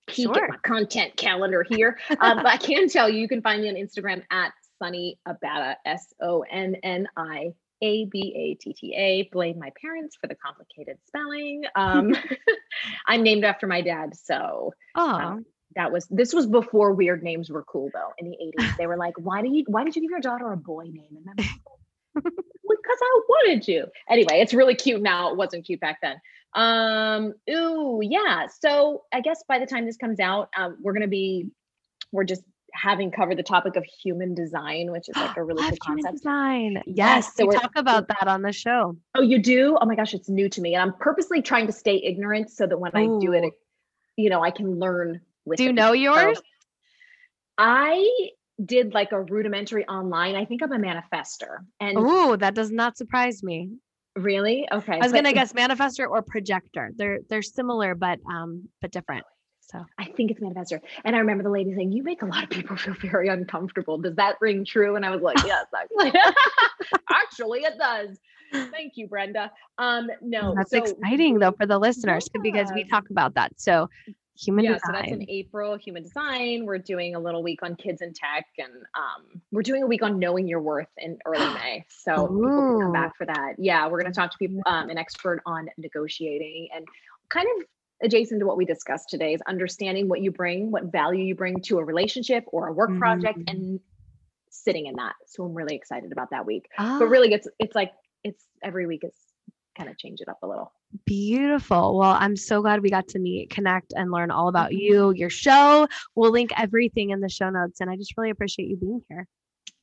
peek 0.07 0.27
Sure. 0.35 0.45
at 0.45 0.51
my 0.51 0.57
content 0.63 1.17
calendar 1.17 1.65
here. 1.69 1.99
um, 2.21 2.39
but 2.39 2.47
I 2.47 2.57
can 2.57 2.89
tell 2.89 3.09
you, 3.09 3.19
you 3.21 3.29
can 3.29 3.43
find 3.43 3.63
me 3.63 3.69
on 3.69 3.75
Instagram 3.75 4.23
at 4.31 4.53
Sonni 4.83 5.19
Abatta, 5.27 5.77
S 5.85 6.13
O 6.21 6.45
N 6.51 6.77
N 6.83 7.09
I 7.17 7.53
A 7.83 8.05
B 8.07 8.35
A 8.37 8.63
T 8.63 8.73
T 8.73 8.95
A. 8.95 9.29
Blame 9.33 9.59
my 9.59 9.71
parents 9.81 10.17
for 10.21 10.27
the 10.27 10.35
complicated 10.35 10.99
spelling. 11.07 11.65
Um, 11.75 12.15
I'm 13.07 13.23
named 13.23 13.45
after 13.45 13.67
my 13.67 13.81
dad, 13.81 14.17
so 14.17 14.73
Oh, 14.95 15.15
um, 15.15 15.47
that 15.75 15.93
was 15.93 16.07
this 16.11 16.33
was 16.33 16.47
before 16.47 16.93
weird 16.93 17.23
names 17.23 17.51
were 17.51 17.65
cool 17.65 17.91
though. 17.93 18.11
In 18.19 18.31
the 18.31 18.37
80s, 18.59 18.77
they 18.79 18.87
were 18.87 18.97
like, 18.97 19.15
"Why 19.19 19.43
do 19.43 19.49
you? 19.49 19.65
Why 19.69 19.85
did 19.85 19.95
you 19.95 20.03
give 20.03 20.11
your 20.11 20.21
daughter 20.21 20.51
a 20.53 20.57
boy 20.57 20.85
name?" 20.85 21.19
And 21.27 21.37
because 22.15 22.25
I 23.03 23.21
wanted 23.29 23.63
to. 23.65 23.87
Anyway, 24.09 24.41
it's 24.41 24.55
really 24.55 24.75
cute 24.75 25.03
now. 25.03 25.31
It 25.31 25.37
wasn't 25.37 25.67
cute 25.67 25.81
back 25.81 25.99
then. 26.03 26.17
Um, 26.55 27.35
ooh, 27.51 28.01
yeah. 28.03 28.47
So 28.61 29.03
I 29.13 29.21
guess 29.21 29.45
by 29.47 29.59
the 29.59 29.67
time 29.67 29.85
this 29.85 29.99
comes 29.99 30.19
out, 30.19 30.49
um, 30.57 30.79
we're 30.83 30.95
gonna 30.95 31.07
be, 31.09 31.51
we're 32.13 32.25
just 32.25 32.43
having 32.77 33.11
covered 33.11 33.39
the 33.39 33.43
topic 33.43 33.77
of 33.77 33.85
human 33.85 34.35
design, 34.35 34.93
which 34.93 35.09
is 35.09 35.17
like 35.17 35.37
a 35.37 35.43
really 35.43 35.63
cool 35.63 35.79
human 35.87 36.05
concept. 36.05 36.23
design. 36.23 36.83
Yes, 36.87 37.35
so 37.35 37.47
we 37.47 37.55
talk 37.57 37.73
about 37.77 38.09
that 38.09 38.29
on 38.29 38.43
the 38.43 38.53
show. 38.53 38.97
Oh, 39.15 39.23
you 39.23 39.39
do? 39.41 39.77
Oh 39.81 39.87
my 39.87 39.97
gosh, 39.97 40.15
it's 40.15 40.29
new 40.29 40.49
to 40.51 40.61
me. 40.61 40.75
And 40.75 40.83
I'm 40.83 40.93
purposely 40.99 41.43
trying 41.43 41.67
to 41.67 41.73
stay 41.73 41.97
ignorant 42.05 42.51
so 42.51 42.67
that 42.67 42.79
when 42.79 42.93
I 42.95 43.07
do 43.21 43.33
it, 43.33 43.53
you 44.17 44.31
know, 44.31 44.43
I 44.43 44.51
can 44.51 44.79
learn 44.79 45.21
with 45.45 45.59
Do 45.59 45.65
you 45.65 45.71
the 45.71 45.75
know 45.75 45.93
people. 45.93 46.15
So 46.15 46.21
yours? 46.21 46.43
I 47.59 48.09
did 48.65 48.95
like 48.95 49.13
a 49.13 49.21
rudimentary 49.21 49.87
online. 49.87 50.35
I 50.35 50.45
think 50.45 50.63
I'm 50.63 50.73
a 50.73 50.79
manifestor. 50.79 51.59
And 51.81 51.99
Ooh, 51.99 52.37
that 52.37 52.55
does 52.55 52.71
not 52.71 52.97
surprise 52.97 53.43
me. 53.43 53.71
really? 54.17 54.67
Okay. 54.71 54.95
I 54.95 54.99
was 54.99 55.13
but 55.13 55.19
gonna 55.19 55.33
guess 55.35 55.53
manifestor 55.53 56.09
or 56.09 56.23
projector. 56.23 56.91
They're 56.97 57.19
they're 57.29 57.43
similar 57.43 57.95
but 57.95 58.19
um 58.31 58.69
but 58.81 58.91
different. 58.91 59.25
So 59.71 59.85
I 59.99 60.05
think 60.17 60.31
it's 60.31 60.41
manifestor. 60.41 60.81
And 61.05 61.17
I 61.17 61.19
remember 61.19 61.43
the 61.43 61.51
lady 61.51 61.75
saying, 61.75 61.93
You 61.93 62.03
make 62.03 62.23
a 62.23 62.27
lot 62.27 62.45
of 62.45 62.51
people 62.51 62.77
feel 62.77 62.95
very 62.95 63.29
uncomfortable. 63.29 63.99
Does 63.99 64.17
that 64.17 64.37
ring 64.41 64.65
true? 64.65 64.97
And 64.97 65.05
I 65.05 65.11
was 65.11 65.23
like, 65.23 65.39
Yes, 65.45 65.67
actually. 65.75 66.21
actually 67.11 67.61
it 67.61 67.79
does. 67.79 68.19
Thank 68.71 68.97
you, 68.97 69.09
Brenda. 69.09 69.51
Um, 69.79 70.09
no, 70.23 70.55
that's 70.57 70.71
so 70.71 70.79
exciting 70.79 71.39
though 71.41 71.53
for 71.53 71.67
the 71.67 71.79
listeners 71.79 72.29
because 72.43 72.71
we 72.73 72.85
talk 72.85 73.11
about 73.11 73.35
that. 73.35 73.53
So 73.61 73.89
human 74.39 74.65
yeah, 74.65 74.75
design. 74.75 74.87
so 74.87 74.93
that's 74.93 75.13
in 75.13 75.29
April, 75.29 75.77
human 75.77 76.03
design. 76.03 76.65
We're 76.65 76.79
doing 76.79 77.15
a 77.15 77.19
little 77.19 77.43
week 77.43 77.63
on 77.63 77.75
kids 77.77 78.03
and 78.03 78.15
tech, 78.15 78.47
and 78.59 78.73
um, 78.95 79.43
we're 79.51 79.63
doing 79.63 79.83
a 79.83 79.87
week 79.87 80.03
on 80.03 80.19
knowing 80.19 80.47
your 80.47 80.61
worth 80.61 80.89
in 80.99 81.19
early 81.25 81.39
May. 81.55 81.85
So 81.89 82.27
people 82.29 82.51
can 82.51 82.81
come 82.83 82.93
back 82.93 83.17
for 83.17 83.27
that. 83.27 83.55
Yeah, 83.59 83.89
we're 83.89 84.01
going 84.01 84.13
to 84.13 84.17
talk 84.17 84.31
to 84.31 84.39
people, 84.39 84.63
um, 84.67 84.91
an 84.91 84.99
expert 84.99 85.43
on 85.47 85.69
negotiating, 85.77 86.69
and 86.75 86.87
kind 87.29 87.49
of 87.57 87.67
adjacent 88.03 88.41
to 88.41 88.47
what 88.47 88.57
we 88.57 88.65
discussed 88.65 89.09
today 89.09 89.33
is 89.35 89.41
understanding 89.49 90.09
what 90.09 90.21
you 90.21 90.31
bring, 90.31 90.71
what 90.71 90.85
value 90.93 91.25
you 91.25 91.35
bring 91.35 91.61
to 91.63 91.79
a 91.79 91.85
relationship 91.85 92.45
or 92.49 92.69
a 92.69 92.73
work 92.73 92.97
project, 92.99 93.39
Mm. 93.39 93.51
and 93.51 93.81
sitting 94.51 94.87
in 94.87 94.97
that. 94.97 95.15
So 95.27 95.45
I'm 95.45 95.55
really 95.55 95.77
excited 95.77 96.13
about 96.13 96.31
that 96.31 96.47
week. 96.47 96.69
Ah, 96.79 96.99
But 96.99 97.09
really, 97.09 97.33
it's 97.33 97.49
it's 97.59 97.75
like 97.75 97.93
it's 98.25 98.45
every 98.63 98.87
week 98.87 99.05
is 99.05 99.15
kind 99.77 99.89
of 99.91 99.99
change 99.99 100.21
it 100.21 100.29
up 100.29 100.39
a 100.43 100.47
little. 100.47 100.73
beautiful. 101.05 101.99
Well, 101.99 102.17
I'm 102.19 102.37
so 102.37 102.63
glad 102.63 102.81
we 102.81 102.91
got 102.91 103.09
to 103.09 103.19
meet, 103.19 103.51
connect, 103.51 103.93
and 103.95 104.11
learn 104.11 104.31
all 104.31 104.49
about 104.49 104.71
Mhm. 104.71 104.81
you, 104.81 105.11
your 105.13 105.29
show. 105.31 105.87
We'll 106.15 106.31
link 106.31 106.51
everything 106.59 107.11
in 107.11 107.21
the 107.21 107.29
show 107.29 107.51
notes. 107.51 107.81
And 107.81 107.91
I 107.91 107.97
just 107.97 108.17
really 108.17 108.31
appreciate 108.31 108.69
you 108.69 108.77
being 108.77 109.03
here. 109.09 109.27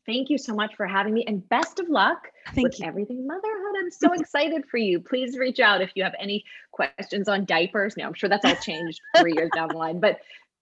Thank 0.06 0.30
you 0.30 0.38
so 0.38 0.54
much 0.54 0.76
for 0.76 0.86
having 0.86 1.14
me, 1.14 1.24
and 1.28 1.48
best 1.50 1.80
of 1.80 1.88
luck 1.88 2.30
Thank 2.54 2.66
with 2.66 2.80
you. 2.80 2.86
everything 2.86 3.26
motherhood. 3.26 3.76
I'm 3.80 3.90
so 3.92 4.14
excited 4.14 4.66
for 4.70 4.78
you. 4.78 5.00
Please 5.00 5.38
reach 5.38 5.60
out 5.60 5.82
if 5.82 5.92
you 5.96 6.04
have 6.04 6.16
any 6.20 6.44
questions 6.72 7.30
on 7.30 7.46
diapers. 7.46 7.96
No, 7.96 8.06
I'm 8.06 8.14
sure 8.14 8.30
that's 8.30 8.44
all 8.46 8.56
changed 8.58 9.00
three 9.18 9.34
years 9.34 9.52
down 9.54 9.72
the 9.72 9.78
line, 9.78 10.00
but 10.00 10.20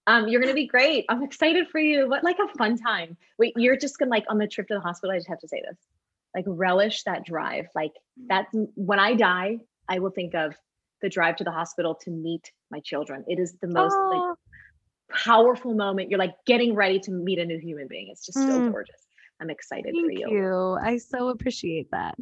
um, 0.07 0.27
you're 0.27 0.41
gonna 0.41 0.53
be 0.53 0.67
great. 0.67 1.05
I'm 1.09 1.23
excited 1.23 1.67
for 1.69 1.79
you. 1.79 2.07
What 2.09 2.23
like 2.23 2.37
a 2.39 2.55
fun 2.57 2.77
time. 2.77 3.17
Wait, 3.39 3.53
you're 3.55 3.77
just 3.77 3.97
gonna 3.97 4.11
like 4.11 4.25
on 4.29 4.37
the 4.37 4.47
trip 4.47 4.67
to 4.67 4.75
the 4.75 4.79
hospital. 4.79 5.13
I 5.13 5.17
just 5.17 5.29
have 5.29 5.39
to 5.39 5.47
say 5.47 5.61
this. 5.67 5.77
Like 6.35 6.45
relish 6.47 7.03
that 7.03 7.25
drive. 7.25 7.65
Like 7.75 7.93
that's 8.27 8.49
when 8.75 8.99
I 8.99 9.15
die, 9.15 9.57
I 9.89 9.99
will 9.99 10.11
think 10.11 10.33
of 10.35 10.53
the 11.01 11.09
drive 11.09 11.35
to 11.37 11.43
the 11.43 11.51
hospital 11.51 11.95
to 11.95 12.11
meet 12.11 12.51
my 12.69 12.79
children. 12.79 13.25
It 13.27 13.39
is 13.39 13.55
the 13.61 13.67
most 13.67 13.97
like 14.11 14.21
powerful 15.23 15.73
moment. 15.73 16.09
You're 16.09 16.19
like 16.19 16.35
getting 16.45 16.75
ready 16.75 16.99
to 17.01 17.11
meet 17.11 17.39
a 17.39 17.45
new 17.45 17.59
human 17.59 17.87
being. 17.87 18.09
It's 18.11 18.25
just 18.25 18.39
so 18.45 18.59
Mm. 18.59 18.71
gorgeous. 18.71 19.07
I'm 19.41 19.49
excited 19.49 19.95
for 19.95 20.07
Thank 20.07 20.19
you. 20.19 20.29
you. 20.29 20.77
I 20.81 20.97
so 20.97 21.29
appreciate 21.29 21.89
that. 21.91 22.15